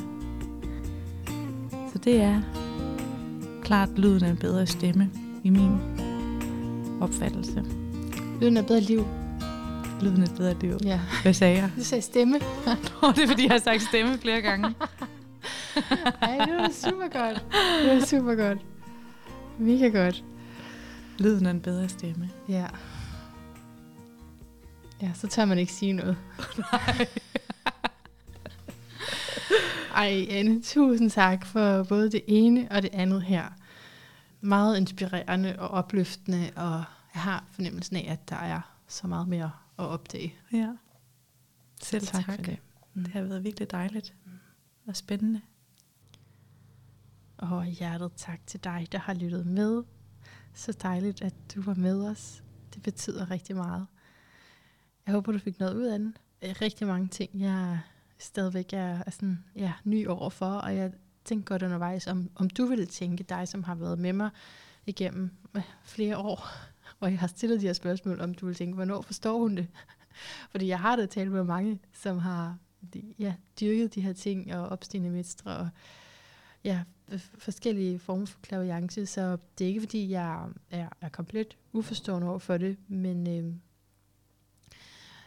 Så 1.92 1.98
det 1.98 2.22
er 2.22 2.42
klart 3.62 3.98
lyden 3.98 4.24
af 4.24 4.30
en 4.30 4.36
bedre 4.36 4.66
stemme 4.66 5.10
i 5.44 5.50
min 5.50 5.78
opfattelse. 7.00 7.64
Lyden 8.40 8.56
af 8.56 8.66
bedre 8.66 8.80
liv. 8.80 9.06
Lyden 10.02 10.22
af 10.22 10.26
et 10.26 10.34
bedre 10.36 10.54
liv. 10.60 10.78
Ja. 10.84 11.00
Hvad 11.22 11.32
sagde 11.32 11.56
jeg? 11.56 11.70
Du 11.76 11.84
sagde 11.84 12.02
stemme. 12.02 12.38
Nå, 13.02 13.12
det 13.12 13.22
er 13.22 13.26
fordi, 13.26 13.42
jeg 13.42 13.52
har 13.52 13.58
sagt 13.58 13.82
stemme 13.82 14.18
flere 14.18 14.40
gange. 14.40 14.64
Ej, 16.22 16.38
det 16.46 16.54
var 16.54 16.70
super 16.72 17.08
godt. 17.20 17.44
Det 17.82 17.94
var 17.94 18.06
super 18.06 18.34
godt. 18.34 18.58
Mega 19.58 19.88
godt. 19.88 20.24
Lyden 21.18 21.46
af 21.46 21.50
en 21.50 21.60
bedre 21.60 21.88
stemme. 21.88 22.30
Ja. 22.48 22.66
Ja, 25.02 25.12
så 25.14 25.26
tør 25.26 25.44
man 25.44 25.58
ikke 25.58 25.72
sige 25.72 25.92
noget. 25.92 26.16
Nej. 26.72 27.08
Ej, 29.94 30.26
Anne, 30.30 30.62
tusind 30.62 31.10
tak 31.10 31.46
for 31.46 31.82
både 31.82 32.12
det 32.12 32.22
ene 32.26 32.68
og 32.70 32.82
det 32.82 32.90
andet 32.92 33.22
her. 33.22 33.44
Meget 34.40 34.76
inspirerende 34.76 35.56
og 35.58 35.68
opløftende, 35.68 36.50
og 36.56 36.84
jeg 37.14 37.22
har 37.22 37.44
fornemmelsen 37.50 37.96
af, 37.96 38.06
at 38.08 38.28
der 38.28 38.36
er 38.36 38.60
så 38.88 39.06
meget 39.06 39.28
mere 39.28 39.50
at 39.78 39.84
opdage. 39.84 40.34
Ja. 40.52 40.72
Selv 41.82 42.06
tak. 42.06 42.24
for 42.24 42.32
det. 42.32 42.58
Mm. 42.94 43.04
Det 43.04 43.12
har 43.12 43.22
været 43.22 43.44
virkelig 43.44 43.70
dejligt 43.70 44.14
og 44.86 44.96
spændende. 44.96 45.40
Og 47.38 47.64
hjertet 47.64 48.12
tak 48.16 48.46
til 48.46 48.64
dig, 48.64 48.88
der 48.92 48.98
har 48.98 49.14
lyttet 49.14 49.46
med. 49.46 49.82
Så 50.56 50.72
dejligt, 50.72 51.22
at 51.22 51.34
du 51.54 51.62
var 51.62 51.74
med 51.74 52.06
os. 52.06 52.42
Det 52.74 52.82
betyder 52.82 53.30
rigtig 53.30 53.56
meget. 53.56 53.86
Jeg 55.06 55.14
håber, 55.14 55.32
du 55.32 55.38
fik 55.38 55.58
noget 55.58 55.74
ud 55.74 55.84
af 55.84 55.98
den. 55.98 56.16
Øh, 56.42 56.54
rigtig 56.62 56.86
mange 56.86 57.08
ting, 57.08 57.30
jeg 57.40 57.80
stadigvæk 58.18 58.72
er, 58.72 59.02
er 59.06 59.10
sådan, 59.10 59.44
ja, 59.56 59.72
ny 59.84 60.08
overfor, 60.08 60.46
og 60.46 60.76
jeg 60.76 60.92
tænkte 61.24 61.48
godt 61.48 61.62
undervejs, 61.62 62.06
om, 62.06 62.30
om 62.34 62.50
du 62.50 62.66
ville 62.66 62.86
tænke, 62.86 63.24
dig 63.24 63.48
som 63.48 63.64
har 63.64 63.74
været 63.74 63.98
med 63.98 64.12
mig 64.12 64.30
igennem 64.86 65.30
øh, 65.56 65.62
flere 65.82 66.18
år, 66.18 66.48
hvor 66.98 67.08
jeg 67.08 67.18
har 67.18 67.26
stillet 67.26 67.60
de 67.60 67.66
her 67.66 67.72
spørgsmål, 67.72 68.20
om 68.20 68.34
du 68.34 68.46
ville 68.46 68.56
tænke, 68.56 68.74
hvornår 68.74 69.02
forstår 69.02 69.38
hun 69.38 69.56
det? 69.56 69.66
Fordi 70.50 70.68
jeg 70.68 70.80
har 70.80 70.96
da 70.96 71.06
talt 71.06 71.32
med 71.32 71.44
mange, 71.44 71.80
som 71.92 72.18
har 72.18 72.58
ja, 73.18 73.34
dyrket 73.60 73.94
de 73.94 74.00
her 74.00 74.12
ting, 74.12 74.54
og 74.54 74.68
opstigende 74.68 75.10
mestre, 75.10 75.56
og 75.56 75.68
ja, 76.64 76.82
forskellige 77.38 77.98
former 77.98 78.26
for 78.26 78.40
klaviance, 78.42 79.06
så 79.06 79.36
det 79.58 79.64
er 79.64 79.68
ikke 79.68 79.80
fordi, 79.80 80.10
jeg 80.10 80.48
er, 80.70 80.88
er 81.00 81.08
komplet 81.08 81.56
uforstående 81.72 82.28
over 82.28 82.38
for 82.38 82.56
det, 82.56 82.76
men 82.88 83.26
øh, 83.26 83.54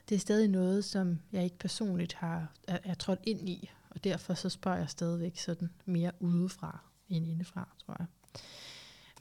det 0.10 0.16
er 0.16 0.20
stadig 0.20 0.48
noget, 0.48 0.86
som 0.86 1.20
jeg 1.32 1.44
ikke 1.44 1.58
personligt 1.58 2.14
har 2.14 2.52
er, 2.68 2.78
er 2.84 2.94
trådt 2.94 3.20
ind 3.24 3.50
i, 3.50 3.70
og 3.90 4.04
derfor 4.04 4.34
så 4.34 4.50
spørger 4.50 4.78
jeg 4.78 4.90
stadigvæk 4.90 5.38
sådan 5.38 5.70
mere 5.86 6.12
udefra 6.20 6.80
end 7.10 7.28
indefra, 7.28 7.70
tror 7.86 7.96
jeg. 8.00 8.08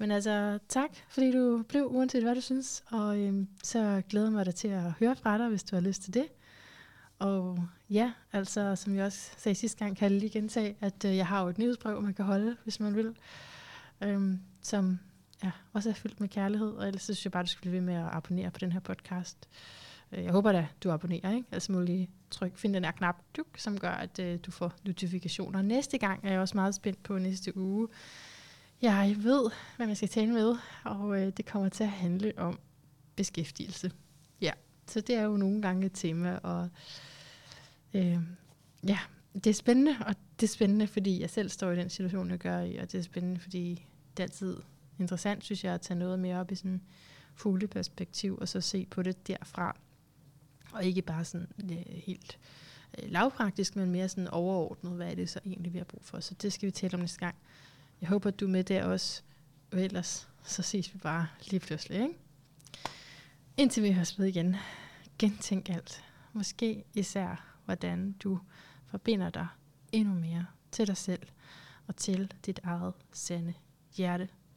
Men 0.01 0.11
altså, 0.11 0.59
tak, 0.69 0.91
fordi 1.09 1.33
du 1.33 1.63
blev, 1.69 1.87
uanset 1.87 2.23
hvad 2.23 2.35
du 2.35 2.41
synes, 2.41 2.85
og 2.91 3.19
øhm, 3.19 3.49
så 3.63 4.03
glæder 4.09 4.27
jeg 4.27 4.33
mig 4.33 4.47
da 4.47 4.51
til 4.51 4.69
at 4.69 4.93
høre 4.93 5.17
fra 5.17 5.39
dig, 5.39 5.49
hvis 5.49 5.63
du 5.63 5.77
har 5.77 5.81
lyst 5.81 6.03
til 6.03 6.15
det. 6.15 6.27
Og 7.19 7.69
ja, 7.91 8.13
altså, 8.33 8.77
som 8.77 8.95
jeg 8.97 9.05
også 9.05 9.31
sagde 9.37 9.55
sidste 9.55 9.79
gang, 9.79 9.97
kan 9.97 10.13
jeg 10.13 10.21
lige 10.21 10.31
gentage, 10.31 10.77
at 10.81 11.05
øh, 11.05 11.17
jeg 11.17 11.27
har 11.27 11.43
jo 11.43 11.49
et 11.49 11.59
nyhedsbrev, 11.59 12.03
man 12.03 12.15
kan 12.15 12.25
holde, 12.25 12.57
hvis 12.63 12.81
man 12.81 12.97
vil, 12.97 13.17
øhm, 14.03 14.41
som 14.63 14.99
ja, 15.45 15.51
også 15.73 15.91
er 15.91 15.95
fyldt 15.95 16.21
med 16.21 16.29
kærlighed, 16.29 16.71
og 16.71 16.87
ellers 16.87 17.03
så 17.03 17.07
synes 17.15 17.25
jeg 17.25 17.33
bare, 17.33 17.43
du 17.43 17.49
skal 17.49 17.61
blive 17.61 17.73
ved 17.75 17.81
med 17.81 17.95
at 17.95 18.09
abonnere 18.13 18.51
på 18.51 18.59
den 18.59 18.73
her 18.73 18.81
podcast. 18.81 19.49
Øh, 20.13 20.25
Jeg 20.25 20.33
håber 20.33 20.53
da, 20.53 20.67
du 20.85 20.91
abonnerer, 20.91 21.33
ikke? 21.33 21.49
Altså 21.53 21.73
må 21.73 21.81
lige 21.81 22.11
tryk, 22.31 22.57
find 22.57 22.75
den 22.75 22.85
her 22.85 22.93
knap, 22.93 23.17
duk, 23.37 23.47
som 23.57 23.79
gør, 23.79 23.91
at 23.91 24.19
øh, 24.19 24.39
du 24.47 24.51
får 24.51 24.73
notifikationer. 24.85 25.63
Næste 25.63 25.99
gang 25.99 26.21
er 26.25 26.31
jeg 26.31 26.41
også 26.41 26.57
meget 26.57 26.75
spændt 26.75 27.03
på 27.03 27.19
næste 27.19 27.57
uge. 27.57 27.89
Jeg 28.83 29.17
ved, 29.19 29.51
hvad 29.77 29.87
man 29.87 29.97
skal 29.97 30.09
tale 30.09 30.33
med, 30.33 30.57
og 30.85 31.21
øh, 31.23 31.33
det 31.37 31.47
kommer 31.47 31.69
til 31.69 31.85
at 31.85 31.91
handle 31.91 32.33
om 32.37 32.59
beskæftigelse. 33.17 33.93
Ja, 34.41 34.51
så 34.87 35.01
det 35.01 35.15
er 35.15 35.23
jo 35.23 35.37
nogle 35.37 35.63
gange 35.63 35.87
et 35.87 35.93
tema, 35.95 36.37
og 36.37 36.69
øh, 37.95 38.19
ja, 38.89 38.99
det 39.35 39.47
er 39.47 39.55
spændende, 39.55 39.97
og 40.07 40.15
det 40.41 40.47
er 40.47 40.53
spændende, 40.53 40.87
fordi 40.87 41.21
jeg 41.21 41.31
selv 41.31 41.49
står 41.49 41.71
i 41.71 41.77
den 41.77 41.91
situation, 41.91 42.31
jeg 42.31 42.39
gør 42.39 42.61
i, 42.61 42.77
og 42.77 42.93
det 42.93 42.99
er 42.99 43.03
spændende, 43.03 43.41
fordi 43.41 43.87
det 44.17 44.23
er 44.23 44.25
altid 44.25 44.57
interessant, 44.99 45.45
synes 45.45 45.65
jeg, 45.65 45.75
at 45.75 45.81
tage 45.81 45.99
noget 45.99 46.19
mere 46.19 46.41
op 46.41 46.53
i 46.53 46.55
sådan 46.55 46.81
fugleperspektiv, 47.35 48.39
og 48.41 48.49
så 48.49 48.61
se 48.61 48.87
på 48.91 49.03
det 49.03 49.27
derfra. 49.27 49.77
Og 50.73 50.85
ikke 50.85 51.03
bare 51.03 51.25
sådan 51.25 51.49
øh, 51.71 51.77
helt 51.89 52.39
øh, 52.99 53.11
lavpraktisk, 53.11 53.77
men 53.77 53.91
mere 53.91 54.09
sådan 54.09 54.29
overordnet, 54.29 54.93
hvad 54.93 55.11
er 55.11 55.15
det 55.15 55.31
så 55.31 55.41
egentlig, 55.47 55.73
vi 55.73 55.79
har 55.79 55.85
brug 55.85 56.05
for. 56.05 56.21
Så 56.21 56.35
det 56.35 56.53
skal 56.53 56.67
vi 56.67 56.71
tale 56.71 56.95
om 56.95 57.01
næste 57.01 57.19
gang. 57.19 57.35
Jeg 58.01 58.09
håber, 58.09 58.29
at 58.29 58.41
du 58.41 58.45
er 58.45 58.51
med 58.51 58.65
der 58.65 58.85
også. 58.85 59.23
Og 59.73 59.83
ellers, 59.83 60.29
så 60.45 60.63
ses 60.63 60.95
vi 60.95 60.99
bare 60.99 61.27
lige 61.51 61.61
pludselig, 61.61 62.03
ikke? 62.03 62.15
Indtil 63.57 63.83
vi 63.83 63.93
høres 63.93 64.19
ved 64.19 64.27
igen. 64.27 64.57
Gentænk 65.19 65.69
alt. 65.69 66.05
Måske 66.33 66.85
især, 66.95 67.58
hvordan 67.69 68.13
du 68.13 68.39
forbinder 68.87 69.31
dig 69.31 69.47
endnu 69.93 70.15
mere 70.15 70.47
til 70.71 70.87
dig 70.87 70.97
selv 70.97 71.23
og 71.87 71.97
til 71.97 72.33
dit 72.47 72.61
eget 72.63 72.95
sande 73.13 73.55
hjerte. 73.97 74.29